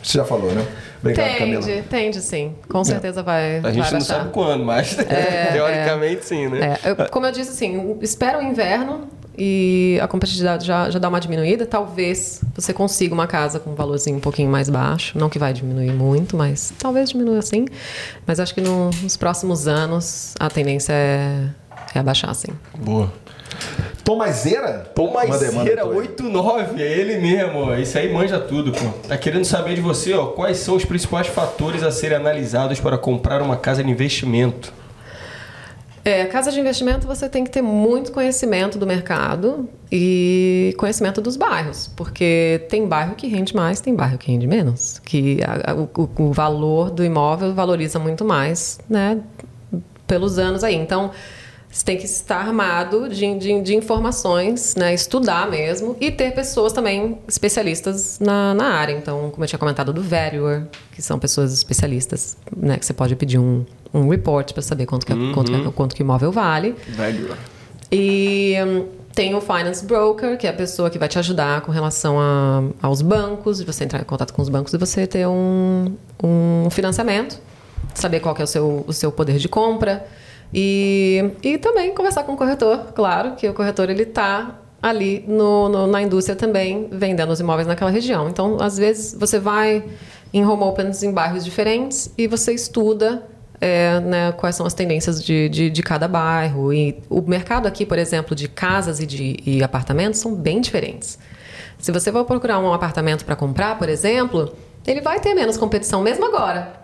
Você 0.03 0.19
já 0.19 0.25
falou, 0.25 0.51
né? 0.53 0.65
Obrigado, 1.01 1.37
Camila. 1.39 1.63
Tende, 1.63 1.83
tende 1.83 2.21
sim. 2.21 2.55
Com 2.71 2.83
certeza 2.83 3.23
vai, 3.23 3.59
A 3.59 3.61
vai 3.61 3.73
gente 3.75 3.85
não 3.85 3.91
baixar. 3.99 4.15
sabe 4.19 4.31
quando, 4.31 4.65
mas 4.65 4.97
teoricamente 5.53 6.25
sim, 6.25 6.49
né? 6.49 6.79
É, 6.83 6.91
eu- 6.91 6.97
como 7.11 7.27
eu 7.27 7.33
disse, 7.33 7.51
assim, 7.51 7.97
espera 8.01 8.39
o 8.39 8.43
inverno 8.43 9.03
e 9.37 9.99
a 10.03 10.07
competitividade 10.09 10.67
já, 10.67 10.89
já 10.91 10.99
dá 10.99 11.09
uma 11.09 11.21
diminuída. 11.21 11.67
Talvez 11.67 12.41
você 12.55 12.73
consiga 12.73 13.13
uma 13.15 13.27
casa 13.27 13.59
com 13.59 13.71
um 13.71 13.75
valorzinho 13.75 14.17
um 14.17 14.21
pouquinho 14.21 14.51
mais 14.51 14.69
baixo. 14.69 15.19
Não 15.19 15.29
que 15.29 15.39
vai 15.39 15.53
diminuir 15.53 15.93
muito, 15.93 16.37
mas 16.37 16.73
talvez 16.79 17.11
diminua 17.11 17.39
assim. 17.39 17.67
Mas 18.27 18.39
acho 18.41 18.55
que 18.55 18.61
no- 18.61 18.91
nos 19.03 19.17
próximos 19.17 19.67
anos 19.67 20.35
a 20.39 20.49
tendência 20.49 20.93
é, 20.93 21.47
é 21.95 21.99
abaixar, 21.99 22.35
sim. 22.35 22.53
Boa. 22.79 23.13
Tua 24.05 24.17
aí. 25.93 25.97
89, 25.99 26.83
é 26.83 26.87
ele 26.99 27.19
mesmo. 27.19 27.75
Isso 27.75 27.97
aí 27.97 28.13
manja 28.13 28.39
tudo, 28.39 28.73
pô. 28.73 28.87
Tá 29.09 29.17
querendo 29.17 29.45
saber 29.45 29.75
de 29.75 29.81
você, 29.81 30.13
ó, 30.13 30.27
quais 30.27 30.59
são 30.59 30.77
os 30.77 30.85
principais 30.85 31.27
fatores 31.29 31.83
a 31.83 31.91
serem 31.91 32.17
analisados 32.19 32.81
para 32.81 32.99
comprar 32.99 33.41
uma 33.41 33.57
casa 33.57 33.83
de 33.83 33.91
investimento? 33.91 34.73
É, 36.05 36.27
casa 36.27 36.53
de 36.53 36.61
investimento 36.61 37.07
você 37.07 37.29
tem 37.31 37.45
que 37.45 37.51
ter 37.51 37.63
muito 37.63 38.13
conhecimento 38.13 38.77
do 38.79 38.87
mercado 38.87 39.67
e 39.91 40.75
conhecimento 40.77 41.21
dos 41.23 41.35
bairros, 41.37 41.91
porque 41.97 42.67
tem 42.69 42.87
bairro 42.87 43.15
que 43.15 43.27
rende 43.27 43.57
mais, 43.57 43.81
tem 43.81 43.95
bairro 43.95 44.19
que 44.19 44.31
rende 44.31 44.47
menos, 44.47 44.99
que 44.99 45.39
a- 45.43 45.71
a- 45.71 45.75
o, 45.75 45.89
o 46.19 46.33
valor 46.33 46.91
do 46.91 47.03
imóvel 47.03 47.55
valoriza 47.55 47.99
muito 47.99 48.23
mais, 48.23 48.79
né, 48.87 49.19
pelos 50.07 50.39
anos 50.39 50.63
aí. 50.63 50.75
Então 50.75 51.11
você 51.71 51.85
tem 51.87 51.97
que 51.97 52.05
estar 52.05 52.37
armado 52.37 53.09
de, 53.09 53.39
de, 53.39 53.63
de 53.63 53.75
informações, 53.75 54.75
né, 54.77 54.93
estudar 54.93 55.51
mesmo 55.51 55.97
e 55.99 56.11
ter 56.11 56.33
pessoas 56.35 56.73
também 56.75 57.19
especialistas 57.27 58.19
na, 58.21 58.53
na 58.53 58.75
área. 58.75 58.93
Então, 58.93 59.31
como 59.31 59.43
eu 59.43 59.49
tinha 59.49 59.59
comentado 59.59 59.91
do 59.93 60.03
Valuer, 60.03 60.67
que 60.93 61.01
são 61.01 61.19
pessoas 61.19 61.53
especialistas, 61.55 62.37
né, 62.55 62.77
que 62.77 62.85
você 62.85 62.93
pode 62.93 63.17
pedir 63.17 63.39
um, 63.39 63.65
um 63.95 64.09
report 64.09 64.53
para 64.53 64.63
saber 64.63 64.85
quanto 64.87 65.07
que, 65.07 65.13
é- 65.13 65.33
quanto, 65.33 65.51
que, 65.53 65.71
quanto 65.73 65.95
que 65.95 66.03
o 66.03 66.05
imóvel 66.05 66.33
vale. 66.33 66.75
Velho. 66.89 67.37
E 67.93 68.55
hum, 68.67 68.87
tem 69.15 69.35
o 69.35 69.41
Finance 69.41 69.85
Broker, 69.87 70.37
que 70.37 70.47
é 70.47 70.51
a 70.51 70.55
pessoa 70.55 70.91
que 70.91 70.99
vai 70.99 71.09
te 71.09 71.19
ajudar 71.19 71.61
com 71.61 71.71
relação 71.71 72.19
a- 72.19 72.65
aos 72.83 73.01
bancos, 73.03 73.59
de 73.59 73.65
você 73.65 73.85
entrar 73.85 74.01
em 74.01 74.05
contato 74.05 74.33
com 74.35 74.43
os 74.43 74.49
bancos 74.49 74.73
e 74.75 74.79
você 74.79 75.07
ter 75.07 75.27
um, 75.29 75.93
um 76.23 76.69
financiamento, 76.71 77.39
saber 77.95 78.21
qual 78.21 78.35
que 78.35 78.43
é 78.43 78.45
o 78.45 78.49
seu, 78.49 78.85
o 78.87 78.93
seu 78.93 79.13
poder 79.13 79.37
de 79.39 79.49
compra. 79.49 80.05
E, 80.53 81.31
e 81.43 81.59
também 81.59 81.95
conversar 81.95 82.25
com 82.25 82.33
o 82.33 82.37
corretor, 82.37 82.93
claro, 82.95 83.33
que 83.37 83.49
o 83.49 83.55
corretor 83.55 83.91
ele 83.91 84.03
está 84.03 84.59
ali 84.83 85.25
no, 85.27 85.69
no- 85.69 85.87
na 85.87 86.03
indústria 86.03 86.37
também 86.37 86.89
vendendo 86.93 87.31
os 87.33 87.41
imóveis 87.41 87.67
naquela 87.67 87.91
região. 87.91 88.29
Então, 88.29 88.59
às 88.61 88.77
vezes, 88.77 89.17
você 89.19 89.39
vai 89.39 89.85
em 90.33 90.45
home 90.45 90.63
opens 90.65 91.03
em 91.03 91.13
bairros 91.13 91.45
diferentes 91.45 92.11
e 92.19 92.27
você 92.27 92.53
estuda 92.53 93.23
é, 93.61 94.01
né, 94.01 94.33
quais 94.33 94.57
são 94.57 94.67
as 94.67 94.75
tendências 94.75 95.25
de, 95.25 95.49
de, 95.49 95.71
de 95.71 95.83
cada 95.83 96.07
bairro. 96.09 96.73
E 96.73 96.99
o 97.09 97.21
mercado 97.23 97.67
aqui, 97.67 97.87
por 97.87 97.99
exemplo, 97.99 98.35
de 98.35 98.49
casas 98.49 99.01
e 99.01 99.07
de 99.07 99.37
e 99.45 99.63
apartamentos 99.63 100.21
são 100.21 100.35
bem 100.35 100.61
diferentes. 100.61 101.19
Se 101.79 101.93
você 101.93 102.11
for 102.11 102.25
procurar 102.25 102.59
um 102.59 102.73
apartamento 102.73 103.25
para 103.25 103.37
comprar, 103.37 103.79
por 103.79 103.89
exemplo, 103.89 104.55
ele 104.87 105.01
vai 105.01 105.21
ter 105.21 105.35
menos 105.35 105.57
competição 105.57 106.03
mesmo 106.03 106.25
agora. 106.25 106.84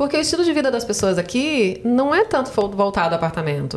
Porque 0.00 0.16
o 0.16 0.20
estilo 0.22 0.42
de 0.42 0.50
vida 0.54 0.70
das 0.70 0.82
pessoas 0.82 1.18
aqui 1.18 1.78
não 1.84 2.14
é 2.14 2.24
tanto 2.24 2.50
voltado 2.70 3.14
ao 3.14 3.18
apartamento. 3.18 3.76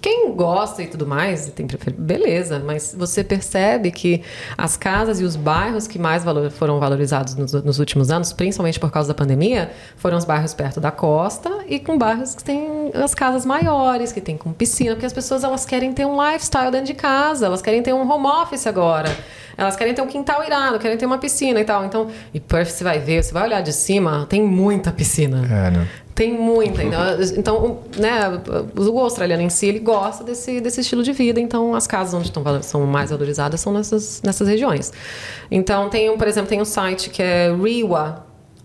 Quem 0.00 0.32
gosta 0.34 0.82
e 0.82 0.88
tudo 0.88 1.06
mais, 1.06 1.48
tem 1.54 1.68
prefer... 1.68 1.92
beleza, 1.92 2.60
mas 2.66 2.92
você 2.98 3.22
percebe 3.22 3.92
que 3.92 4.22
as 4.58 4.76
casas 4.76 5.20
e 5.20 5.24
os 5.24 5.36
bairros 5.36 5.86
que 5.86 6.00
mais 6.00 6.24
valor- 6.24 6.50
foram 6.50 6.80
valorizados 6.80 7.36
nos, 7.36 7.52
nos 7.52 7.78
últimos 7.78 8.10
anos, 8.10 8.32
principalmente 8.32 8.80
por 8.80 8.90
causa 8.90 9.06
da 9.06 9.14
pandemia, 9.14 9.70
foram 9.96 10.18
os 10.18 10.24
bairros 10.24 10.52
perto 10.52 10.80
da 10.80 10.90
costa 10.90 11.48
e 11.68 11.78
com 11.78 11.96
bairros 11.96 12.34
que 12.34 12.42
têm 12.42 12.90
as 12.94 13.14
casas 13.14 13.46
maiores, 13.46 14.10
que 14.10 14.20
tem 14.20 14.36
com 14.36 14.52
piscina, 14.52 14.94
porque 14.94 15.06
as 15.06 15.12
pessoas 15.12 15.44
elas 15.44 15.64
querem 15.64 15.92
ter 15.92 16.04
um 16.04 16.20
lifestyle 16.20 16.72
dentro 16.72 16.88
de 16.88 16.94
casa, 16.94 17.46
elas 17.46 17.62
querem 17.62 17.84
ter 17.84 17.92
um 17.92 18.10
home 18.10 18.26
office 18.26 18.66
agora. 18.66 19.16
Elas 19.56 19.76
querem 19.76 19.94
ter 19.94 20.00
um 20.02 20.06
quintal 20.06 20.42
irado, 20.44 20.78
querem 20.78 20.96
ter 20.96 21.06
uma 21.06 21.18
piscina 21.18 21.60
e 21.60 21.64
tal. 21.64 21.84
Então, 21.84 22.08
e 22.32 22.40
você 22.40 22.82
vai 22.82 22.98
ver, 22.98 23.22
você 23.22 23.32
vai 23.32 23.44
olhar 23.44 23.60
de 23.60 23.72
cima, 23.72 24.26
tem 24.28 24.42
muita 24.42 24.90
piscina. 24.90 25.42
É, 25.52 25.70
né? 25.70 25.86
Tem 26.14 26.32
muita. 26.32 26.82
Então, 26.82 27.00
então 27.36 27.56
o- 27.64 28.00
né, 28.00 28.40
o 28.76 28.98
australiano 28.98 29.42
em 29.42 29.48
si, 29.50 29.66
ele 29.66 29.78
gosta 29.80 30.22
desse, 30.24 30.60
desse 30.60 30.80
estilo 30.80 31.02
de 31.02 31.12
vida. 31.12 31.40
Então, 31.40 31.74
as 31.74 31.86
casas 31.86 32.14
onde 32.14 32.26
estão, 32.28 32.62
são 32.62 32.86
mais 32.86 33.10
valorizadas 33.10 33.60
são 33.60 33.72
nessas, 33.72 34.22
nessas 34.22 34.46
regiões. 34.48 34.92
Então, 35.50 35.88
tem, 35.88 36.10
um, 36.10 36.16
por 36.16 36.28
exemplo, 36.28 36.48
tem 36.48 36.60
um 36.60 36.64
site 36.64 37.10
que 37.10 37.22
é 37.22 37.50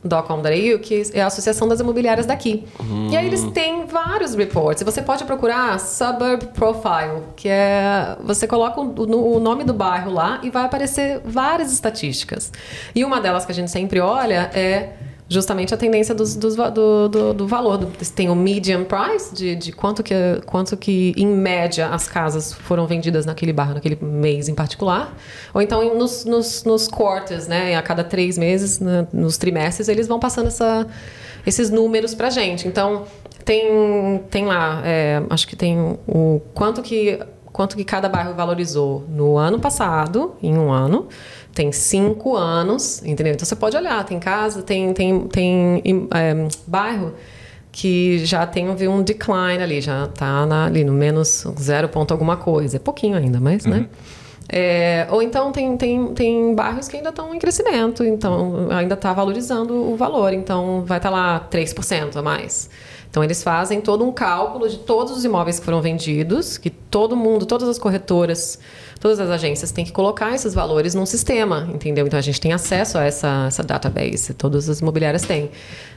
rewa.com.au, 0.03 0.79
que 0.79 1.03
é 1.13 1.21
a 1.21 1.27
Associação 1.27 1.67
das 1.67 1.79
Imobiliárias 1.79 2.25
daqui. 2.25 2.65
E 3.09 3.15
aí 3.17 3.25
eles 3.25 3.43
têm 3.51 3.85
vários 3.85 4.35
reports. 4.35 4.81
E 4.81 4.85
você 4.85 5.01
pode 5.01 5.23
procurar 5.23 5.79
Suburb 5.79 6.47
Profile, 6.53 7.23
que 7.35 7.49
é... 7.49 8.15
Você 8.23 8.45
coloca 8.47 8.79
o, 8.81 9.35
o 9.35 9.39
nome 9.39 9.63
do 9.63 9.73
bairro 9.73 10.11
lá 10.11 10.39
e 10.43 10.49
vai 10.49 10.65
aparecer 10.65 11.21
várias 11.25 11.71
estatísticas. 11.71 12.51
E 12.93 13.03
uma 13.03 13.19
delas 13.19 13.45
que 13.45 13.51
a 13.51 13.55
gente 13.55 13.71
sempre 13.71 13.99
olha 13.99 14.49
é 14.53 14.89
justamente 15.29 15.73
a 15.73 15.77
tendência 15.77 16.15
dos, 16.15 16.35
dos 16.35 16.55
do, 16.55 17.09
do, 17.09 17.33
do 17.33 17.47
valor. 17.47 17.77
Do- 17.77 17.87
tem 18.15 18.29
o 18.29 18.35
median 18.35 18.83
price, 18.83 19.33
de, 19.33 19.55
de 19.55 19.71
quanto, 19.71 20.01
que, 20.03 20.13
quanto 20.45 20.77
que, 20.77 21.13
em 21.17 21.27
média, 21.27 21.87
as 21.89 22.07
casas 22.07 22.53
foram 22.53 22.87
vendidas 22.87 23.25
naquele 23.25 23.51
bairro, 23.51 23.73
naquele 23.73 23.97
mês 24.01 24.47
em 24.47 24.55
particular. 24.55 25.15
Ou 25.53 25.61
então 25.61 25.95
nos, 25.95 26.25
nos, 26.25 26.63
nos 26.63 26.87
quarters, 26.87 27.47
né? 27.47 27.75
A 27.75 27.81
cada 27.81 28.03
três 28.03 28.37
meses, 28.37 28.79
né, 28.79 29.07
nos 29.11 29.37
trimestres, 29.37 29.87
eles 29.87 30.07
vão 30.07 30.19
passando 30.19 30.47
essa, 30.47 30.87
esses 31.45 31.69
números 31.69 32.13
pra 32.13 32.29
gente. 32.29 32.67
Então, 32.67 33.03
tem, 33.43 34.21
tem 34.29 34.45
lá, 34.45 34.81
é, 34.85 35.21
acho 35.29 35.47
que 35.47 35.55
tem 35.55 35.97
o 36.07 36.41
quanto 36.53 36.81
que 36.81 37.19
quanto 37.57 37.75
que 37.75 37.83
cada 37.83 38.07
bairro 38.07 38.35
valorizou 38.35 39.03
no 39.09 39.35
ano 39.35 39.59
passado, 39.59 40.35
em 40.43 40.55
um 40.55 40.71
ano. 40.71 41.07
Tem 41.57 41.71
cinco 41.71 42.35
anos, 42.35 43.01
entendeu? 43.03 43.33
Então 43.33 43.43
você 43.43 43.55
pode 43.55 43.75
olhar, 43.75 44.03
tem 44.05 44.19
casa, 44.19 44.61
tem, 44.61 44.93
tem, 44.93 45.21
tem 45.27 45.81
em- 45.83 46.07
é, 46.13 46.47
bairro 46.67 47.15
que 47.71 48.19
já 48.25 48.45
tem 48.45 48.69
um 48.69 49.01
decline 49.01 49.63
ali, 49.63 49.81
já 49.81 50.03
está 50.05 50.45
ali 50.65 50.83
no 50.83 50.93
menos 50.93 51.45
zero 51.59 51.89
ponto 51.89 52.11
alguma 52.11 52.37
coisa. 52.37 52.77
É 52.77 52.79
pouquinho 52.79 53.17
ainda, 53.17 53.39
mas, 53.39 53.65
né? 53.65 53.87
É, 54.49 55.07
ou 55.09 55.19
então 55.21 55.51
tem, 55.51 55.75
tem, 55.75 56.13
tem 56.13 56.53
bairros 56.53 56.87
que 56.87 56.95
ainda 56.97 57.09
estão 57.09 57.33
em 57.33 57.39
crescimento, 57.39 58.03
então 58.05 58.67
ainda 58.69 58.93
está 58.93 59.11
valorizando 59.11 59.73
o 59.73 59.95
valor, 59.97 60.31
então 60.33 60.83
vai 60.85 60.97
estar 60.99 61.09
lá 61.09 61.39
3% 61.39 62.17
a 62.17 62.21
mais. 62.21 62.69
Então 63.09 63.23
eles 63.23 63.41
fazem 63.43 63.81
todo 63.81 64.05
um 64.05 64.11
cálculo 64.11 64.67
de 64.69 64.77
todos 64.77 65.15
os 65.15 65.25
imóveis 65.25 65.59
que 65.59 65.65
foram 65.65 65.81
vendidos, 65.81 66.57
que 66.57 66.69
todo 66.69 67.15
mundo, 67.15 67.45
todas 67.45 67.67
as 67.67 67.79
corretoras, 67.79 68.59
todas 68.99 69.19
as 69.19 69.29
agências 69.29 69.71
têm 69.71 69.85
que 69.85 69.91
colocar 69.91 70.33
esses 70.33 70.53
valores 70.53 70.93
num 70.93 71.05
sistema, 71.05 71.67
entendeu? 71.73 72.05
Então 72.05 72.19
a 72.19 72.21
gente 72.21 72.39
tem 72.39 72.53
acesso 72.53 72.97
a 72.97 73.03
essa, 73.03 73.45
essa 73.47 73.63
database, 73.63 74.33
todas 74.33 74.69
as 74.69 74.79
imobiliárias 74.79 75.23
têm. 75.23 75.49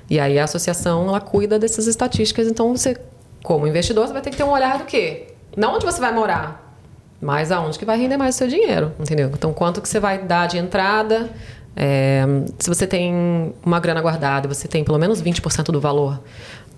E 0.09 0.19
aí 0.19 0.39
a 0.39 0.45
associação 0.45 1.09
ela 1.09 1.21
cuida 1.21 1.59
dessas 1.59 1.87
estatísticas, 1.87 2.47
então 2.47 2.75
você, 2.77 2.97
como 3.43 3.67
investidor, 3.67 4.07
você 4.07 4.13
vai 4.13 4.23
ter 4.23 4.31
que 4.31 4.37
ter 4.37 4.45
um 4.45 4.51
olhar 4.51 4.79
do 4.79 4.85
quê? 4.85 5.29
Não 5.57 5.75
onde 5.75 5.85
você 5.85 6.01
vai 6.01 6.13
morar, 6.13 6.77
mas 7.21 7.53
aonde 7.53 7.79
que 7.79 7.85
vai 7.85 7.99
render 7.99 8.17
mais 8.17 8.37
o 8.37 8.39
seu 8.39 8.49
dinheiro, 8.49 8.93
entendeu? 8.99 9.31
Então, 9.33 9.53
quanto 9.53 9.83
que 9.83 9.89
você 9.89 10.01
vai 10.01 10.19
dar 10.19 10.47
de 10.47 10.59
entrada? 10.59 11.29
é, 11.77 12.25
se 12.59 12.69
você 12.69 12.87
tem 12.87 13.55
uma 13.65 13.79
grana 13.79 14.01
guardada 14.01 14.49
você 14.49 14.67
tem 14.67 14.83
pelo 14.83 14.99
menos 14.99 15.23
20% 15.23 15.67
do 15.67 15.81
valor 15.81 16.21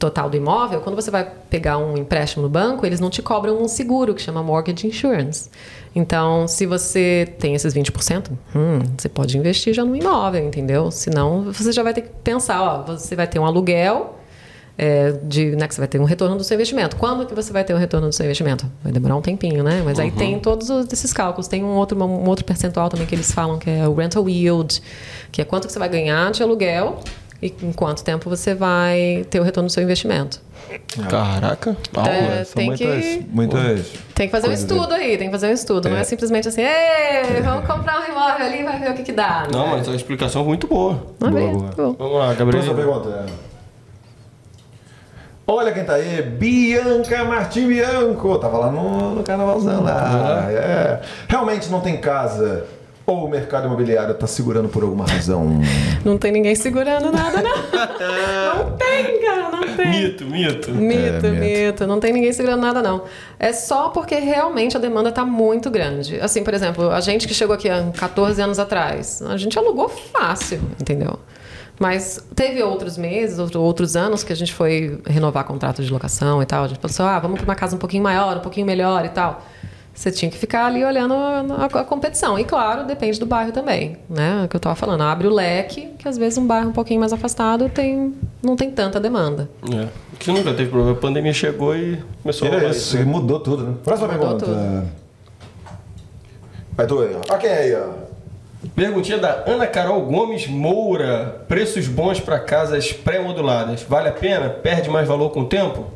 total 0.03 0.29
do 0.29 0.37
imóvel, 0.37 0.81
quando 0.81 0.97
você 0.97 1.11
vai 1.13 1.25
pegar 1.49 1.79
um 1.79 1.97
empréstimo 1.97 2.43
no 2.43 2.49
banco, 2.49 2.85
eles 2.85 2.99
não 2.99 3.09
te 3.09 3.23
cobram 3.23 3.63
um 3.63 3.69
seguro 3.69 4.15
que 4.15 4.21
chama 4.21 4.43
mortgage 4.43 4.85
insurance. 4.87 5.49
Então, 5.95 6.49
se 6.49 6.67
você 6.67 7.33
tem 7.39 7.55
esses 7.55 7.73
20%, 7.73 8.31
hum, 8.55 8.81
você 8.99 9.09
pode 9.09 9.39
investir 9.39 9.73
já 9.73 9.85
no 9.85 9.95
imóvel, 9.95 10.45
entendeu? 10.45 10.91
Senão, 10.91 11.43
você 11.53 11.71
já 11.71 11.83
vai 11.85 11.95
ter 11.95 12.01
que 12.03 12.09
pensar, 12.25 12.61
ó, 12.63 12.83
você 12.83 13.15
vai 13.15 13.27
ter 13.29 13.39
um 13.39 13.47
aluguel 13.47 14.19
é, 14.77 15.13
de, 15.23 15.55
né, 15.55 15.69
que 15.69 15.75
você 15.75 15.81
vai 15.83 15.87
ter 15.89 16.01
um 16.01 16.05
retorno 16.05 16.35
do 16.37 16.43
seu 16.43 16.55
investimento. 16.55 16.97
Quando 16.97 17.27
que 17.27 17.35
você 17.35 17.53
vai 17.53 17.63
ter 17.63 17.75
o 17.75 17.77
retorno 17.77 18.09
do 18.09 18.13
seu 18.15 18.25
investimento? 18.25 18.67
Vai 18.83 18.91
demorar 18.91 19.15
um 19.17 19.21
tempinho, 19.21 19.63
né? 19.63 19.83
Mas 19.85 20.01
aí 20.01 20.11
tem 20.11 20.41
todos 20.41 20.71
os- 20.71 20.91
esses 20.91 21.13
cálculos. 21.13 21.47
Tem 21.47 21.63
um 21.63 21.75
outro, 21.77 22.03
um 22.03 22.27
outro 22.27 22.43
percentual 22.45 22.89
também 22.89 23.07
que 23.07 23.15
eles 23.15 23.31
falam 23.31 23.59
que 23.59 23.69
é 23.71 23.87
o 23.87 23.95
rental 23.95 24.27
yield, 24.29 24.83
que 25.31 25.43
é 25.43 25.45
quanto 25.45 25.67
que 25.67 25.73
você 25.73 25.79
vai 25.79 25.91
ganhar 25.91 26.33
de 26.33 26.43
aluguel 26.43 26.99
e 27.43 27.53
em 27.63 27.73
quanto 27.73 28.05
tempo 28.05 28.31
você 28.31 28.55
vai 28.55 29.27
ter 29.29 29.41
o 29.41 29.43
retorno 29.43 29.69
do 29.69 29.73
seu 29.73 29.83
investimento. 29.83 30.41
Caraca. 31.11 31.77
Aula. 31.95 32.09
É, 32.09 32.45
São 32.45 32.55
tem 32.55 32.67
muitas, 32.67 33.05
que- 33.05 33.27
muitas. 33.31 33.93
Tem 34.15 34.27
que 34.29 34.33
fazer 34.33 34.49
um 34.49 34.53
estudo 34.53 34.95
aí, 34.95 35.19
tem 35.19 35.27
que 35.27 35.33
fazer 35.33 35.49
um 35.49 35.53
estudo. 35.53 35.89
Não 35.89 35.97
é 35.97 36.05
simplesmente 36.05 36.49
assim, 36.49 36.63
Ei, 36.63 37.43
vamos 37.43 37.67
comprar 37.67 38.01
um 38.01 38.11
imóvel 38.13 38.47
ali 38.47 38.61
e 38.61 38.63
vai 38.63 38.79
ver 38.79 38.91
o 38.93 38.95
que, 38.95 39.03
que 39.03 39.13
dá. 39.13 39.47
Não, 39.53 39.67
mas 39.67 39.89
a 39.89 39.95
explicação 39.95 40.43
é 40.43 40.45
muito 40.45 40.67
boa. 40.69 41.03
Vamos 41.19 41.35
ver. 41.41 41.51
Boa, 41.51 41.71
Bom. 41.77 41.97
Vamos 41.99 42.19
lá, 42.19 42.35
Próxima 42.35 42.53
Gabriel. 42.53 42.75
pergunta. 42.77 43.27
Olha 45.47 45.73
quem 45.73 45.85
tá 45.85 45.95
aí, 45.95 46.23
Bianca 46.23 47.25
Martim 47.25 47.67
Bianco. 47.67 48.39
Tava 48.39 48.57
lá 48.59 48.71
no, 48.71 49.17
no 49.17 49.23
carnavalzão 49.25 49.83
lá. 49.83 50.47
É. 50.51 51.01
Realmente 51.29 51.69
não 51.69 51.81
tem 51.81 51.97
casa. 52.01 52.65
Ou 53.05 53.25
o 53.27 53.29
mercado 53.29 53.67
imobiliário 53.67 54.15
tá 54.15 54.27
segurando 54.27 54.69
por 54.69 54.83
alguma 54.85 55.05
razão? 55.05 55.61
Não 56.05 56.17
tem 56.17 56.31
ninguém 56.31 56.55
segurando 56.55 57.11
nada, 57.11 57.43
não. 57.43 57.57
não 58.65 58.77
tem, 58.77 59.21
cara, 59.21 59.51
não 59.51 59.77
tem. 59.77 59.91
Mito, 59.91 60.25
mito. 60.25 60.71
Mito, 60.71 61.27
É, 61.27 61.31
mito. 61.31 61.41
mito. 61.41 61.87
Não 61.87 61.99
tem 61.99 62.13
ninguém 62.13 62.33
segurando 62.33 62.61
nada, 62.61 62.81
não. 62.81 63.03
É 63.39 63.53
só 63.53 63.89
porque 63.89 64.15
realmente 64.17 64.77
a 64.77 64.81
demanda 64.81 65.09
está 65.09 65.25
muito 65.25 65.69
grande. 65.71 66.21
Assim, 66.21 66.45
por 66.45 66.55
exemplo, 66.55 66.91
a 66.91 67.01
gente 67.01 67.27
que 67.27 67.35
chegou 67.35 67.55
aqui 67.55 67.69
há 67.69 67.83
14 67.99 68.41
anos 68.41 68.59
atrás, 68.59 69.21
a 69.23 69.37
gente 69.37 69.59
alugou 69.59 69.89
fácil, 69.89 70.61
entendeu? 70.81 71.19
Mas 71.81 72.25
teve 72.37 72.63
outros 72.63 72.97
meses, 72.97 73.39
outro- 73.41 73.61
outros 73.61 73.97
anos 73.97 74.23
que 74.23 74.33
a 74.33 74.37
gente 74.37 74.53
foi 74.55 75.01
renovar 75.07 75.43
contrato 75.45 75.83
de 75.83 75.91
locação 75.93 76.41
e 76.41 76.47
tal. 76.47 76.65
A 76.65 76.69
gente 76.69 76.79
pensou, 76.79 77.05
ah, 77.07 77.19
vamos 77.19 77.39
para 77.41 77.45
uma 77.49 77.57
casa 77.57 77.75
um 77.75 77.79
pouquinho 77.79 78.05
maior, 78.05 78.37
um 78.37 78.41
pouquinho 78.41 78.67
melhor 78.67 79.05
e 79.05 79.09
tal. 79.09 79.43
Você 79.95 80.11
tinha 80.11 80.31
que 80.31 80.39
ficar 80.39 80.67
ali 80.67 80.83
olhando 80.85 81.13
a, 81.15 81.67
a 81.67 81.85
competição. 81.85 82.39
E 82.39 82.45
claro, 82.45 82.85
depende 82.87 83.21
do 83.21 83.27
bairro 83.27 83.53
também, 83.53 83.99
né? 84.09 84.41
É 84.43 84.45
o 84.47 84.49
que 84.49 84.57
eu 84.57 84.59
estava 84.59 84.75
falando. 84.75 85.03
Abre 85.03 85.27
o 85.27 85.31
leque, 85.31 85.91
que 85.99 86.09
às 86.09 86.17
vezes 86.17 86.39
um 86.39 86.47
bairro 86.47 86.71
um 86.71 86.73
pouquinho 86.73 87.01
mais 87.01 87.13
afastado 87.13 87.69
tem, 87.69 88.15
não 88.43 88.57
tem 88.57 88.71
tanta 88.71 88.99
demanda. 88.99 89.51
É. 89.73 89.89
que 90.19 90.33
nunca 90.33 90.55
teve 90.55 90.71
problema. 90.71 90.97
A 90.97 91.01
pandemia 91.01 91.33
chegou 91.35 91.77
e 91.77 92.03
começou 92.23 92.47
a 92.47 92.51
Tira 92.51 92.63
rolar 92.63 92.75
isso, 92.75 92.97
isso. 92.97 92.99
e 92.99 93.05
mudou 93.05 93.41
tudo, 93.41 93.65
né? 93.65 93.75
Próxima 93.85 94.09
Mudou 94.09 94.37
pergunta. 94.39 94.87
Vai 96.75 96.87
tu 96.87 97.01
aí, 97.01 97.15
ó. 97.15 97.37
É 97.37 97.59
aí, 97.59 97.75
ó. 97.75 98.13
Perguntinha 98.75 99.19
da 99.19 99.45
Ana 99.47 99.67
Carol 99.67 100.01
Gomes 100.03 100.47
Moura. 100.47 101.45
Preços 101.49 101.87
bons 101.87 102.19
para 102.19 102.39
casas 102.39 102.93
pré-moduladas. 102.93 103.83
Vale 103.83 104.09
a 104.09 104.13
pena? 104.13 104.49
Perde 104.49 104.89
mais 104.89 105.07
valor 105.07 105.31
com 105.31 105.41
o 105.41 105.47
tempo? 105.47 105.87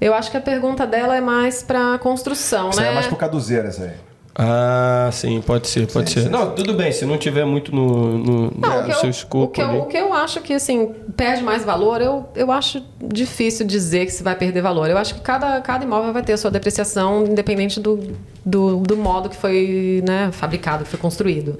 Eu 0.00 0.14
acho 0.14 0.30
que 0.30 0.36
a 0.36 0.40
pergunta 0.40 0.86
dela 0.86 1.16
é 1.16 1.20
mais 1.20 1.62
pra 1.62 1.98
construção, 1.98 2.70
Isso 2.70 2.80
aí 2.80 2.86
né? 2.86 2.90
é 2.92 2.94
mais 2.94 3.06
pro 3.06 3.16
caduzeiro, 3.16 3.68
essa 3.68 3.84
aí. 3.84 3.92
Ah, 4.38 5.08
sim, 5.12 5.40
pode 5.40 5.66
ser, 5.66 5.90
pode 5.90 6.10
Sim, 6.10 6.16
ser. 6.16 6.22
sim, 6.24 6.28
Não, 6.28 6.54
tudo 6.54 6.74
bem, 6.74 6.92
se 6.92 7.06
não 7.06 7.16
tiver 7.16 7.46
muito 7.46 7.74
no, 7.74 8.18
no, 8.18 8.52
Não, 8.58 8.68
no 8.68 8.80
o, 8.80 8.84
que 8.84 8.92
seu 8.92 9.04
eu, 9.04 9.10
escopo 9.10 9.44
o, 9.44 9.48
que 9.48 9.62
eu, 9.62 9.66
ali. 9.66 9.78
o 9.78 9.84
que 9.86 9.96
eu 9.96 10.12
acho 10.12 10.42
que, 10.42 10.52
assim, 10.52 10.94
perde 11.16 11.42
mais 11.42 11.64
valor, 11.64 12.02
eu, 12.02 12.28
eu 12.36 12.52
acho 12.52 12.84
difícil 13.02 13.66
dizer 13.66 14.04
que 14.04 14.12
se 14.12 14.22
vai 14.22 14.36
perder 14.36 14.60
valor. 14.60 14.90
Eu 14.90 14.98
acho 14.98 15.14
que 15.14 15.22
cada, 15.22 15.58
cada 15.62 15.84
imóvel 15.86 16.12
vai 16.12 16.22
ter 16.22 16.34
a 16.34 16.36
sua 16.36 16.50
depreciação, 16.50 17.24
independente 17.24 17.80
do, 17.80 18.14
do, 18.44 18.76
do 18.80 18.94
modo 18.98 19.30
que 19.30 19.36
foi 19.36 20.04
né, 20.06 20.28
fabricado, 20.32 20.84
que 20.84 20.90
foi 20.90 20.98
construído. 21.00 21.56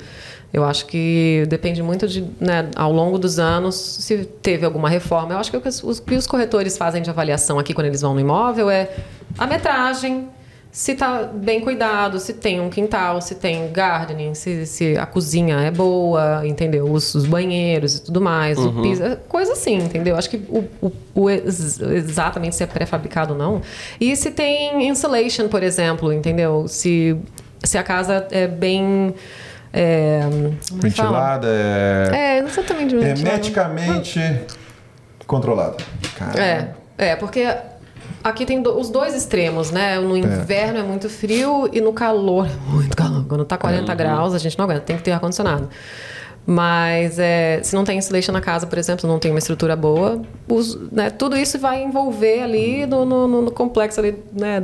Eu 0.57 0.65
acho 0.65 0.87
que 0.87 1.45
depende 1.49 1.83
muito 1.83 2.09
de, 2.09 2.25
né, 2.41 2.71
ao 2.75 2.91
longo 2.91 3.19
dos 3.19 3.39
anos, 3.39 3.75
se 3.75 4.25
teve 4.25 4.65
alguma 4.65 4.89
reforma. 4.89 5.35
Eu 5.35 5.39
acho 5.39 5.51
que 5.51 5.57
o 5.59 5.61
que 5.61 5.69
os, 5.69 6.01
que 6.01 6.15
os 6.15 6.27
corretores 6.27 6.79
fazem 6.79 7.03
de 7.03 7.11
avaliação 7.11 7.59
aqui 7.59 7.75
quando 7.75 7.89
eles 7.89 8.01
vão 8.01 8.15
no 8.15 8.21
imóvel 8.21 8.71
é 8.71 8.89
a 9.37 9.47
metragem, 9.47 10.29
se 10.73 10.95
tá 10.95 11.25
bem 11.25 11.61
cuidado, 11.61 12.19
se 12.19 12.33
tem 12.33 12.59
um 12.61 12.71
quintal, 12.71 13.21
se 13.21 13.35
tem 13.35 13.71
gardening, 13.71 14.35
se, 14.35 14.65
se 14.67 14.97
a 14.97 15.05
cozinha 15.05 15.57
é 15.61 15.71
boa, 15.71 16.41
entendeu? 16.47 16.91
Os, 16.91 17.15
os 17.15 17.27
banheiros 17.27 17.97
e 17.97 18.03
tudo 18.03 18.21
mais, 18.21 18.59
o 18.59 18.83
piso, 18.83 19.03
é 19.03 19.17
coisa 19.29 19.53
assim, 19.53 19.77
entendeu? 19.77 20.17
Acho 20.17 20.31
que 20.31 20.37
o, 20.49 20.65
o- 20.81 20.93
o 21.15 21.31
ex- 21.31 21.81
exatamente 21.81 22.57
se 22.57 22.63
é 22.63 22.67
pré-fabricado 22.67 23.35
ou 23.35 23.39
não. 23.39 23.61
E 24.01 24.17
se 24.17 24.31
tem 24.31 24.89
insulation, 24.89 25.49
por 25.49 25.63
exemplo, 25.63 26.11
entendeu? 26.13 26.67
Se, 26.69 27.15
se 27.63 27.77
a 27.77 27.83
casa 27.83 28.27
é 28.31 28.47
bem. 28.47 29.15
É, 29.73 30.21
é 30.21 30.23
fala? 30.23 30.81
Ventilada, 30.83 31.47
é... 31.49 32.11
É, 32.13 32.39
exatamente. 32.39 32.95
ventilada. 32.97 33.29
hermeticamente 33.29 34.21
controlada. 35.27 35.77
Cara, 36.17 36.41
É, 36.41 36.69
é, 36.99 37.17
porque 37.17 37.47
aqui 38.23 38.47
tem 38.47 38.63
do- 38.63 38.79
os 38.79 38.89
dois 38.91 39.15
extremos, 39.15 39.71
né? 39.71 39.99
No 39.99 40.17
inverno 40.17 40.79
é 40.79 40.83
muito 40.83 41.09
frio 41.11 41.69
e 41.73 41.81
no 41.81 41.93
calor 41.93 42.47
é 42.47 42.71
muito 42.73 42.97
calor. 42.97 43.25
Quando 43.29 43.45
tá 43.45 43.57
40 43.59 43.95
graus, 43.95 44.35
a 44.35 44.39
gente 44.39 44.57
não 44.59 44.65
aguenta, 44.65 44.81
tem 44.81 44.97
que 44.97 45.03
ter 45.03 45.13
ar-condicionado. 45.13 45.69
Mas 46.49 47.19
é, 47.19 47.61
se 47.65 47.75
não 47.75 47.83
tem 47.83 47.99
insulation 47.99 48.31
na 48.33 48.41
casa, 48.41 48.69
por 48.69 48.79
exemplo, 48.79 49.09
não 49.09 49.19
tem 49.19 49.33
uma 49.33 49.39
estrutura 49.41 49.75
boa, 49.75 50.23
os- 50.49 50.77
né, 50.93 51.11
tudo 51.11 51.37
isso 51.37 51.59
vai 51.59 51.83
envolver 51.83 52.41
ali 52.41 52.87
no, 52.87 53.05
no- 53.05 53.27
no- 53.27 53.43
no 53.43 53.51
complexo 53.51 53.99
ali, 53.99 54.23
né, 54.33 54.63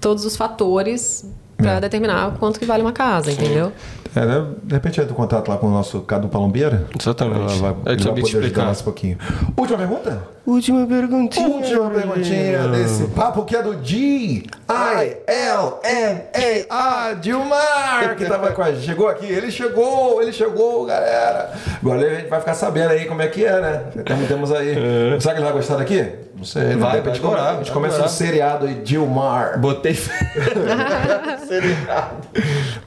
todos 0.00 0.24
os 0.24 0.34
fatores 0.34 1.26
para 1.60 1.80
determinar 1.80 2.36
quanto 2.38 2.58
que 2.58 2.66
vale 2.66 2.82
uma 2.82 2.92
casa, 2.92 3.30
entendeu? 3.32 3.72
É, 4.14 4.26
né? 4.26 4.44
de 4.64 4.74
repente 4.74 5.00
é 5.00 5.04
do 5.04 5.14
contato 5.14 5.48
lá 5.48 5.56
com 5.56 5.68
o 5.68 5.70
nosso 5.70 6.00
Cadu 6.00 6.28
Palombeira. 6.28 6.84
Exatamente. 6.98 7.40
Ela 7.40 7.72
vai, 7.72 7.76
É 7.86 7.92
ele 7.92 8.02
vai 8.02 8.12
poder 8.12 8.22
ajudar 8.22 8.38
explicar. 8.40 8.64
mais 8.64 8.80
um 8.80 8.84
pouquinho. 8.84 9.18
Última 9.56 9.78
pergunta? 9.78 10.22
Última 10.44 10.84
perguntinha. 10.86 11.46
Última 11.48 11.90
perguntinha 11.90 12.68
desse 12.68 13.04
papo 13.08 13.44
que 13.44 13.54
é 13.54 13.62
do 13.62 13.74
G 13.84 13.96
I 13.96 14.46
L 14.68 15.74
N 15.84 16.66
A 16.68 17.04
A 17.10 17.12
Dilmar 17.14 18.16
que 18.16 18.24
tava 18.24 18.50
com 18.50 18.62
a 18.62 18.72
gente. 18.72 18.84
Chegou 18.84 19.06
aqui, 19.08 19.26
ele 19.26 19.48
chegou, 19.50 20.20
ele 20.20 20.32
chegou, 20.32 20.86
galera. 20.86 21.52
Agora 21.80 22.04
a 22.04 22.14
gente 22.16 22.28
vai 22.28 22.40
ficar 22.40 22.54
sabendo 22.54 22.90
aí 22.90 23.04
como 23.06 23.22
é 23.22 23.28
que 23.28 23.44
é, 23.44 23.60
né? 23.60 23.84
Temos, 24.04 24.26
temos 24.28 24.52
aí. 24.52 24.74
Será 25.20 25.34
que 25.34 25.40
ele 25.40 25.44
vai 25.46 25.52
gostar 25.52 25.76
daqui? 25.76 26.04
Não 26.40 26.46
sei. 26.46 26.62
né? 26.62 26.76
Vai, 26.76 27.02
vai 27.02 27.14
adorar, 27.14 27.54
a 27.54 27.58
gente 27.58 27.70
começa 27.70 27.96
o 27.96 27.98
adorar. 27.98 28.14
seriado 28.14 28.64
aí, 28.66 28.76
Dilmar. 28.76 29.60
Botei. 29.60 29.94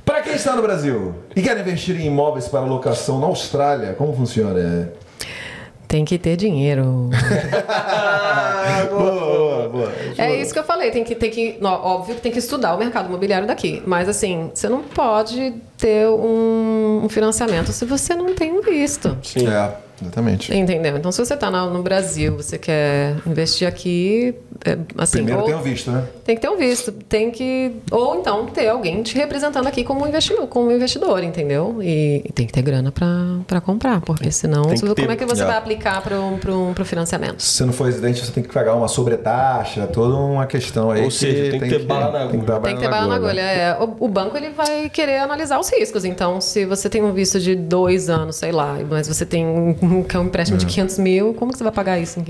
Para 0.04 0.22
quem 0.24 0.34
está 0.34 0.56
no 0.56 0.64
Brasil 0.64 1.14
e 1.36 1.42
quer 1.44 1.56
investir 1.60 2.02
em 2.02 2.08
imóveis 2.08 2.48
para 2.48 2.62
locação 2.62 3.20
na 3.20 3.28
Austrália, 3.28 3.94
como 3.94 4.12
funciona? 4.12 4.92
Tem 5.88 6.04
que 6.04 6.18
ter 6.18 6.36
dinheiro. 6.36 7.12
boa, 8.90 9.70
boa, 9.70 9.70
boa. 9.70 9.92
É 10.18 10.36
isso 10.42 10.52
que 10.52 10.58
eu 10.58 10.64
falei, 10.64 10.90
tem 10.90 11.04
que, 11.04 11.14
tem 11.14 11.30
que, 11.30 11.60
óbvio 11.62 12.16
que 12.16 12.22
tem 12.22 12.32
que 12.32 12.40
estudar 12.40 12.74
o 12.74 12.80
mercado 12.80 13.08
imobiliário 13.08 13.46
daqui. 13.46 13.84
Mas 13.86 14.10
assim, 14.10 14.50
você 14.52 14.68
não 14.68 14.82
pode 14.82 15.54
ter 15.84 16.08
um, 16.08 17.02
um 17.04 17.10
financiamento 17.10 17.74
se 17.74 17.84
você 17.84 18.16
não 18.16 18.34
tem 18.34 18.54
um 18.54 18.62
visto. 18.62 19.18
Sim. 19.22 19.48
É, 19.50 19.72
exatamente. 20.02 20.56
Entendeu? 20.56 20.96
Então, 20.96 21.12
se 21.12 21.24
você 21.24 21.34
está 21.34 21.52
no 21.52 21.84
Brasil, 21.84 22.38
você 22.38 22.58
quer 22.58 23.18
investir 23.28 23.68
aqui, 23.68 24.34
é, 24.66 24.78
assim, 24.98 25.18
Primeiro 25.18 25.42
ou- 25.42 25.46
tem 25.46 25.56
o 25.56 25.60
visto, 25.62 25.92
né? 25.92 26.04
tem 26.24 26.36
que 26.38 26.42
ter 26.42 26.50
um 26.50 26.56
visto, 26.58 26.92
tem 26.94 27.30
que 27.32 27.74
ou 27.92 28.16
então 28.16 28.46
ter 28.46 28.70
alguém 28.70 29.04
te 29.04 29.16
representando 29.18 29.68
aqui 29.68 29.84
como 29.84 30.08
investidor, 30.08 30.48
como 30.48 30.72
investidor, 30.72 31.22
entendeu? 31.22 31.80
E, 31.82 32.22
e 32.26 32.32
tem 32.32 32.48
que 32.48 32.54
ter 32.54 32.62
grana 32.62 32.92
para 33.46 33.60
comprar, 33.60 34.00
porque 34.00 34.32
senão 34.32 34.64
Tem 34.64 34.80
como 34.80 34.96
ter, 34.96 35.10
é 35.10 35.16
que 35.18 35.26
você 35.26 35.42
é. 35.44 35.46
vai 35.46 35.58
aplicar 35.58 36.02
para 36.02 36.18
o 36.18 36.86
financiamento? 36.86 37.42
Se 37.44 37.58
você 37.58 37.66
não 37.66 37.74
for 37.74 37.86
residente, 37.86 38.26
você 38.26 38.32
tem 38.32 38.42
que 38.42 38.54
pagar 38.54 38.74
uma 38.76 38.88
sobretaxa, 38.88 39.86
toda 39.88 40.16
uma 40.16 40.46
questão 40.46 40.92
aí. 40.92 41.04
Ou 41.04 41.12
seja, 41.12 41.52
tem 41.52 41.60
que 41.60 41.68
ter 41.70 41.80
bala 41.80 42.10
na 42.12 42.28
tem 42.30 42.40
que 42.40 42.46
dar 42.46 42.60
Tem 42.62 42.76
que 42.76 42.82
ter 42.82 42.90
bala 42.90 43.08
na 43.08 43.16
agulha. 43.16 43.42
É, 43.42 43.78
o, 43.78 44.06
o 44.06 44.08
banco 44.08 44.38
ele 44.38 44.52
vai 44.52 44.90
querer 44.90 45.18
analisar 45.18 45.60
os 45.60 45.68
riscos. 45.80 46.06
Então, 46.06 46.40
se 46.42 46.66
você 46.66 46.90
tem 46.90 47.04
um 47.04 47.12
visto 47.14 47.40
de 47.40 47.56
dois 47.56 48.10
anos, 48.10 48.36
sei 48.36 48.52
lá, 48.52 48.78
mas 48.90 49.08
você 49.08 49.26
tem 49.26 49.46
um, 49.46 50.04
que 50.04 50.16
é 50.16 50.20
um 50.20 50.24
empréstimo 50.26 50.58
É. 50.58 50.60
de 50.60 50.66
500 50.66 50.98
mil, 51.00 51.34
como 51.34 51.52
que 51.52 51.58
você 51.58 51.64
vai 51.64 51.74
pagar 51.74 52.00
isso 52.00 52.20
em, 52.20 52.24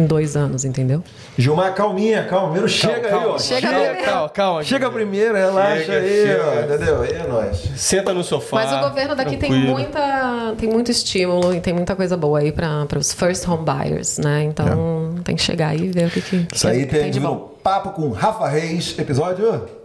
em- 0.00 0.06
dois 0.06 0.36
anos, 0.36 0.64
entendeu? 0.64 1.02
Gilmar, 1.38 1.74
calminha, 1.74 2.24
calma. 2.24 2.44
Primeiro 2.48 2.68
chega 2.68 3.08
aí, 3.08 3.26
ó. 3.26 3.38
Chega 3.38 3.60
calma, 3.68 3.84
primeiro. 3.84 4.04
calma, 4.06 4.28
calma. 4.28 4.62
Chega 4.64 4.90
primeiro, 4.90 5.34
relaxa 5.34 5.84
Chega, 5.84 5.98
aí, 5.98 6.26
chega. 6.26 6.42
ó. 6.46 6.64
Entendeu? 6.74 7.02
Aí 7.02 7.12
é 7.12 7.26
nóis. 7.26 7.56
Senta 7.76 8.12
no 8.14 8.22
sofá. 8.24 8.56
Mas 8.56 8.72
o 8.72 8.88
governo 8.88 9.14
daqui 9.14 9.36
tem 9.36 9.52
muita, 9.52 10.54
tem 10.58 10.68
muito 10.68 10.90
estímulo 10.90 11.54
e 11.54 11.60
tem 11.60 11.72
muita 11.74 11.94
coisa 11.96 12.16
boa 12.16 12.38
aí 12.38 12.52
para 12.52 12.86
os 12.98 13.12
first 13.12 13.46
home 13.48 13.64
buyers, 13.64 14.18
né? 14.18 14.44
Então 14.44 15.14
tem 15.24 15.36
que 15.36 15.42
chegar 15.42 15.68
aí 15.68 15.84
e 15.84 15.88
ver 15.88 16.06
o 16.06 16.10
que, 16.10 16.20
que, 16.20 16.46
Isso 16.54 16.66
aí 16.68 16.86
que 16.86 16.98
tem 16.98 17.10
de 17.10 17.20
bom. 17.20 17.52
Papo 17.62 17.90
com 17.90 18.10
Rafa 18.10 18.46
Reis, 18.48 18.94
episódio. 18.98 19.83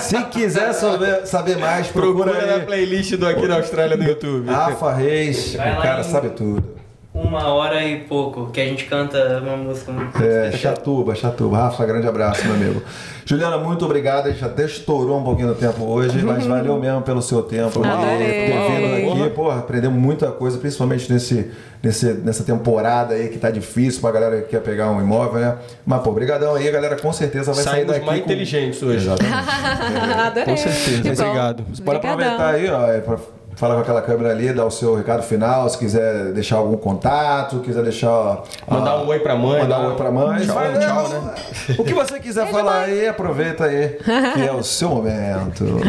Se 0.00 0.22
quiser 0.24 0.72
saber, 0.72 1.26
saber 1.26 1.56
mais, 1.58 1.88
procura, 1.88 2.32
Procura 2.32 2.58
na 2.58 2.64
playlist 2.64 3.16
do 3.16 3.26
Aqui 3.26 3.46
na 3.48 3.56
Austrália 3.56 3.96
no 3.96 4.04
YouTube. 4.04 4.48
Rafa 4.50 4.92
Reis, 4.92 5.54
o 5.54 5.58
cara 5.82 6.00
em- 6.00 6.04
sabe 6.04 6.30
tudo. 6.30 6.75
Uma 7.16 7.48
hora 7.48 7.82
e 7.82 8.00
pouco, 8.00 8.50
que 8.50 8.60
a 8.60 8.64
gente 8.64 8.84
canta 8.84 9.40
uma 9.42 9.56
música 9.56 9.90
muito 9.90 10.22
É. 10.22 10.52
Chatuba, 10.52 11.14
Chatuba. 11.14 11.56
Rafa, 11.56 11.86
grande 11.86 12.06
abraço, 12.06 12.44
meu 12.44 12.54
amigo. 12.54 12.82
Juliana, 13.24 13.56
muito 13.56 13.84
obrigado. 13.84 14.26
A 14.26 14.30
gente 14.30 14.44
até 14.44 14.64
estourou 14.64 15.18
um 15.18 15.24
pouquinho 15.24 15.48
do 15.48 15.54
tempo 15.54 15.82
hoje, 15.84 16.22
mas 16.22 16.46
valeu 16.46 16.78
mesmo 16.78 17.00
pelo 17.02 17.22
seu 17.22 17.42
tempo. 17.42 17.70
por 17.70 17.86
Adorei. 17.86 18.18
ter 18.18 19.02
vindo 19.02 19.22
aqui. 19.24 19.30
Porra, 19.30 19.58
aprendemos 19.60 19.98
muita 19.98 20.30
coisa, 20.30 20.58
principalmente 20.58 21.10
nesse, 21.10 21.50
nesse, 21.82 22.12
nessa 22.12 22.44
temporada 22.44 23.14
aí 23.14 23.28
que 23.28 23.38
tá 23.38 23.50
difícil 23.50 24.00
pra 24.00 24.12
galera 24.12 24.42
que 24.42 24.50
quer 24.50 24.60
pegar 24.60 24.90
um 24.90 25.00
imóvel, 25.00 25.40
né? 25.40 25.56
Mas, 25.84 26.02
pô, 26.02 26.12
brigadão 26.12 26.54
aí, 26.54 26.68
a 26.68 26.72
galera 26.72 26.96
com 26.96 27.12
certeza 27.12 27.52
vai 27.52 27.64
sair 27.64 27.72
Saímos 27.72 27.92
daqui 27.94 28.06
mais 28.06 28.18
com... 28.20 28.24
inteligentes 28.26 28.82
hoje. 28.82 29.08
Adorei. 29.10 30.44
Com 30.44 30.56
certeza. 30.56 31.24
Obrigado. 31.24 31.64
Você 31.72 31.82
pode 31.82 31.96
aproveitar 31.98 32.54
aí, 32.54 32.68
ó, 32.70 32.86
é 32.86 33.00
pra 33.00 33.16
falar 33.56 33.74
com 33.74 33.80
aquela 33.80 34.02
câmera 34.02 34.30
ali, 34.30 34.52
dar 34.52 34.64
o 34.66 34.70
seu 34.70 34.94
recado 34.94 35.22
final, 35.24 35.68
se 35.68 35.76
quiser 35.78 36.26
deixar 36.32 36.56
algum 36.58 36.76
contato, 36.76 37.58
quiser 37.60 37.82
deixar... 37.82 38.10
ó, 38.10 38.44
Mandar 38.70 38.96
ó, 38.96 39.02
um 39.04 39.08
oi 39.08 39.18
pra 39.18 39.34
mãe, 39.34 39.62
Mandar 39.62 39.78
um 39.80 39.82
dar 39.82 39.88
oi 39.88 39.96
pra 39.96 40.10
mãe. 40.12 40.44
tchau, 40.46 40.54
Vai, 40.54 40.78
tchau, 40.78 41.08
né? 41.08 41.34
O 41.78 41.82
que 41.84 41.94
você 41.94 42.20
quiser 42.20 42.46
falar 42.48 42.82
aí, 42.82 43.08
aproveita 43.08 43.64
aí, 43.64 43.98
que 44.34 44.42
é 44.46 44.52
o 44.52 44.62
seu 44.62 44.90
momento. 44.90 45.64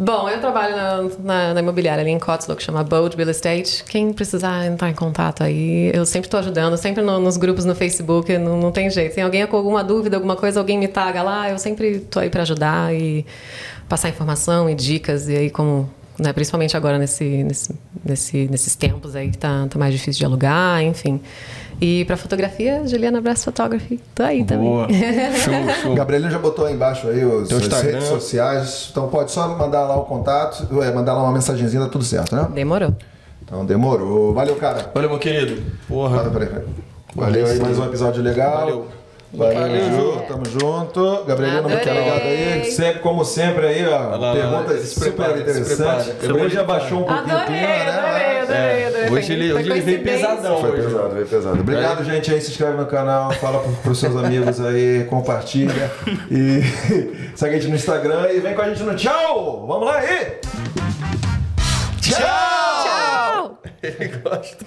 Bom, 0.00 0.28
eu 0.28 0.38
trabalho 0.40 0.76
na, 0.76 1.02
na- 1.24 1.54
na 1.54 1.60
imobiliária 1.60 2.02
ali 2.02 2.10
em 2.12 2.20
Cotswold, 2.20 2.56
que 2.60 2.62
chama 2.64 2.84
Bold 2.84 3.16
Real 3.16 3.28
Estate. 3.30 3.82
Quem 3.82 4.12
precisar 4.12 4.64
entrar 4.64 4.88
em 4.90 4.94
contato 4.94 5.42
aí, 5.42 5.90
eu 5.92 6.06
sempre 6.06 6.28
estou 6.28 6.38
ajudando, 6.38 6.76
sempre 6.76 7.02
no- 7.02 7.18
nos 7.18 7.36
grupos 7.36 7.64
no 7.64 7.74
Facebook, 7.74 8.38
não, 8.38 8.56
não 8.58 8.70
tem 8.70 8.88
jeito. 8.90 9.16
Tem 9.16 9.24
alguém 9.24 9.44
com 9.48 9.56
alguma 9.56 9.82
dúvida, 9.82 10.16
alguma 10.16 10.36
coisa, 10.36 10.60
alguém 10.60 10.78
me 10.78 10.86
taga 10.86 11.20
lá, 11.20 11.50
eu 11.50 11.58
sempre 11.58 11.96
estou 11.96 12.22
aí 12.22 12.30
para 12.30 12.42
ajudar 12.42 12.94
e 12.94 13.26
passar 13.88 14.08
informação 14.08 14.68
e 14.68 14.74
dicas. 14.74 15.28
E 15.28 15.36
aí, 15.36 15.50
como, 15.50 15.88
né, 16.18 16.32
principalmente 16.32 16.76
agora 16.76 16.98
nesse, 16.98 17.24
nesse, 17.44 17.74
nesse- 18.04 18.48
nesses 18.50 18.74
tempos 18.76 19.14
aí 19.16 19.30
que 19.30 19.38
tá, 19.38 19.66
tá 19.68 19.78
mais 19.78 19.92
difícil 19.92 20.18
de 20.18 20.24
alugar, 20.24 20.82
enfim. 20.82 21.20
E 21.80 22.04
para 22.06 22.16
fotografia, 22.16 22.82
Juliana 22.88 23.20
Brass 23.20 23.44
Photography, 23.44 24.00
tô 24.12 24.24
aí 24.24 24.42
também. 24.44 24.68
Boa. 24.68 24.88
Show, 24.90 25.82
show. 25.82 25.94
Gabrielino 25.94 26.28
já 26.30 26.38
botou 26.38 26.66
aí 26.66 26.74
embaixo 26.74 27.06
aí 27.06 27.24
os, 27.24 27.52
as 27.52 27.62
Instagram. 27.62 27.92
redes 27.92 28.08
sociais, 28.08 28.88
então 28.90 29.06
pode 29.08 29.30
só 29.30 29.56
mandar 29.56 29.84
lá 29.86 29.96
o 29.96 30.04
contato, 30.04 30.66
é, 30.82 30.90
mandar 30.92 31.14
lá 31.14 31.22
uma 31.22 31.32
mensagenzinha, 31.32 31.84
tá 31.84 31.88
tudo 31.88 32.04
certo, 32.04 32.34
né? 32.34 32.48
Demorou. 32.52 32.96
Então 33.44 33.64
demorou. 33.64 34.34
Valeu, 34.34 34.56
cara. 34.56 34.90
Valeu, 34.92 35.08
meu 35.08 35.18
querido. 35.20 35.62
Porra. 35.86 36.24
Valeu. 36.28 36.64
Valeu 37.14 37.46
aí, 37.46 37.58
mais 37.60 37.78
um 37.78 37.84
episódio 37.84 38.22
legal. 38.24 38.58
Valeu. 38.58 38.86
Valeu, 39.32 39.54
Valeu. 39.60 39.92
Ju. 39.92 40.22
Tamo 40.26 40.44
junto. 40.46 41.24
Gabrielino, 41.24 41.62
muito 41.68 41.76
Adorei. 41.76 41.98
obrigado 42.00 42.22
aí. 42.26 42.70
Sempre, 42.72 43.00
como 43.00 43.24
sempre, 43.24 43.66
aí, 43.66 43.86
ó. 43.86 43.90
lá, 43.90 44.16
lá, 44.16 44.32
perguntas 44.32 44.94
prepara, 44.94 45.28
super 45.28 45.36
se 45.36 45.58
interessantes. 45.60 45.74
prepara. 46.06 46.18
Gabrielino 46.22 46.48
já 46.50 46.64
baixou 46.64 46.98
um 47.00 47.04
pouquinho 47.04 47.36
o 47.36 47.38
Adorei, 47.38 47.58
clima, 47.60 47.68
né? 47.68 47.90
adorei, 47.90 48.38
adorei, 48.40 48.86
adorei. 48.86 49.10
Hoje 49.10 49.32
ele, 49.34 49.52
hoje 49.52 49.70
ele 49.70 49.80
veio 49.80 50.02
pesadão. 50.02 50.60
Foi 50.60 50.70
hoje. 50.70 50.82
pesado, 50.82 51.10
foi 51.10 51.24
pesado. 51.26 51.60
Obrigado, 51.60 52.04
gente. 52.04 52.32
Aí 52.32 52.40
se 52.40 52.50
inscreve 52.50 52.76
no 52.78 52.86
canal, 52.86 53.30
fala 53.32 53.58
pro, 53.60 53.72
pros 53.72 54.00
seus 54.00 54.16
amigos 54.16 54.60
aí, 54.64 55.04
compartilha. 55.10 55.90
E 56.30 56.62
segue 57.36 57.56
a 57.56 57.58
gente 57.58 57.68
no 57.68 57.76
Instagram 57.76 58.30
e 58.32 58.40
vem 58.40 58.54
com 58.54 58.62
a 58.62 58.68
gente 58.68 58.82
no 58.82 58.94
tchau! 58.94 59.66
Vamos 59.66 59.86
lá 59.86 59.98
aí! 59.98 60.38
Tchau! 62.00 62.18
Tchau! 62.82 63.58
Ele 63.82 64.08
gosta. 64.08 64.64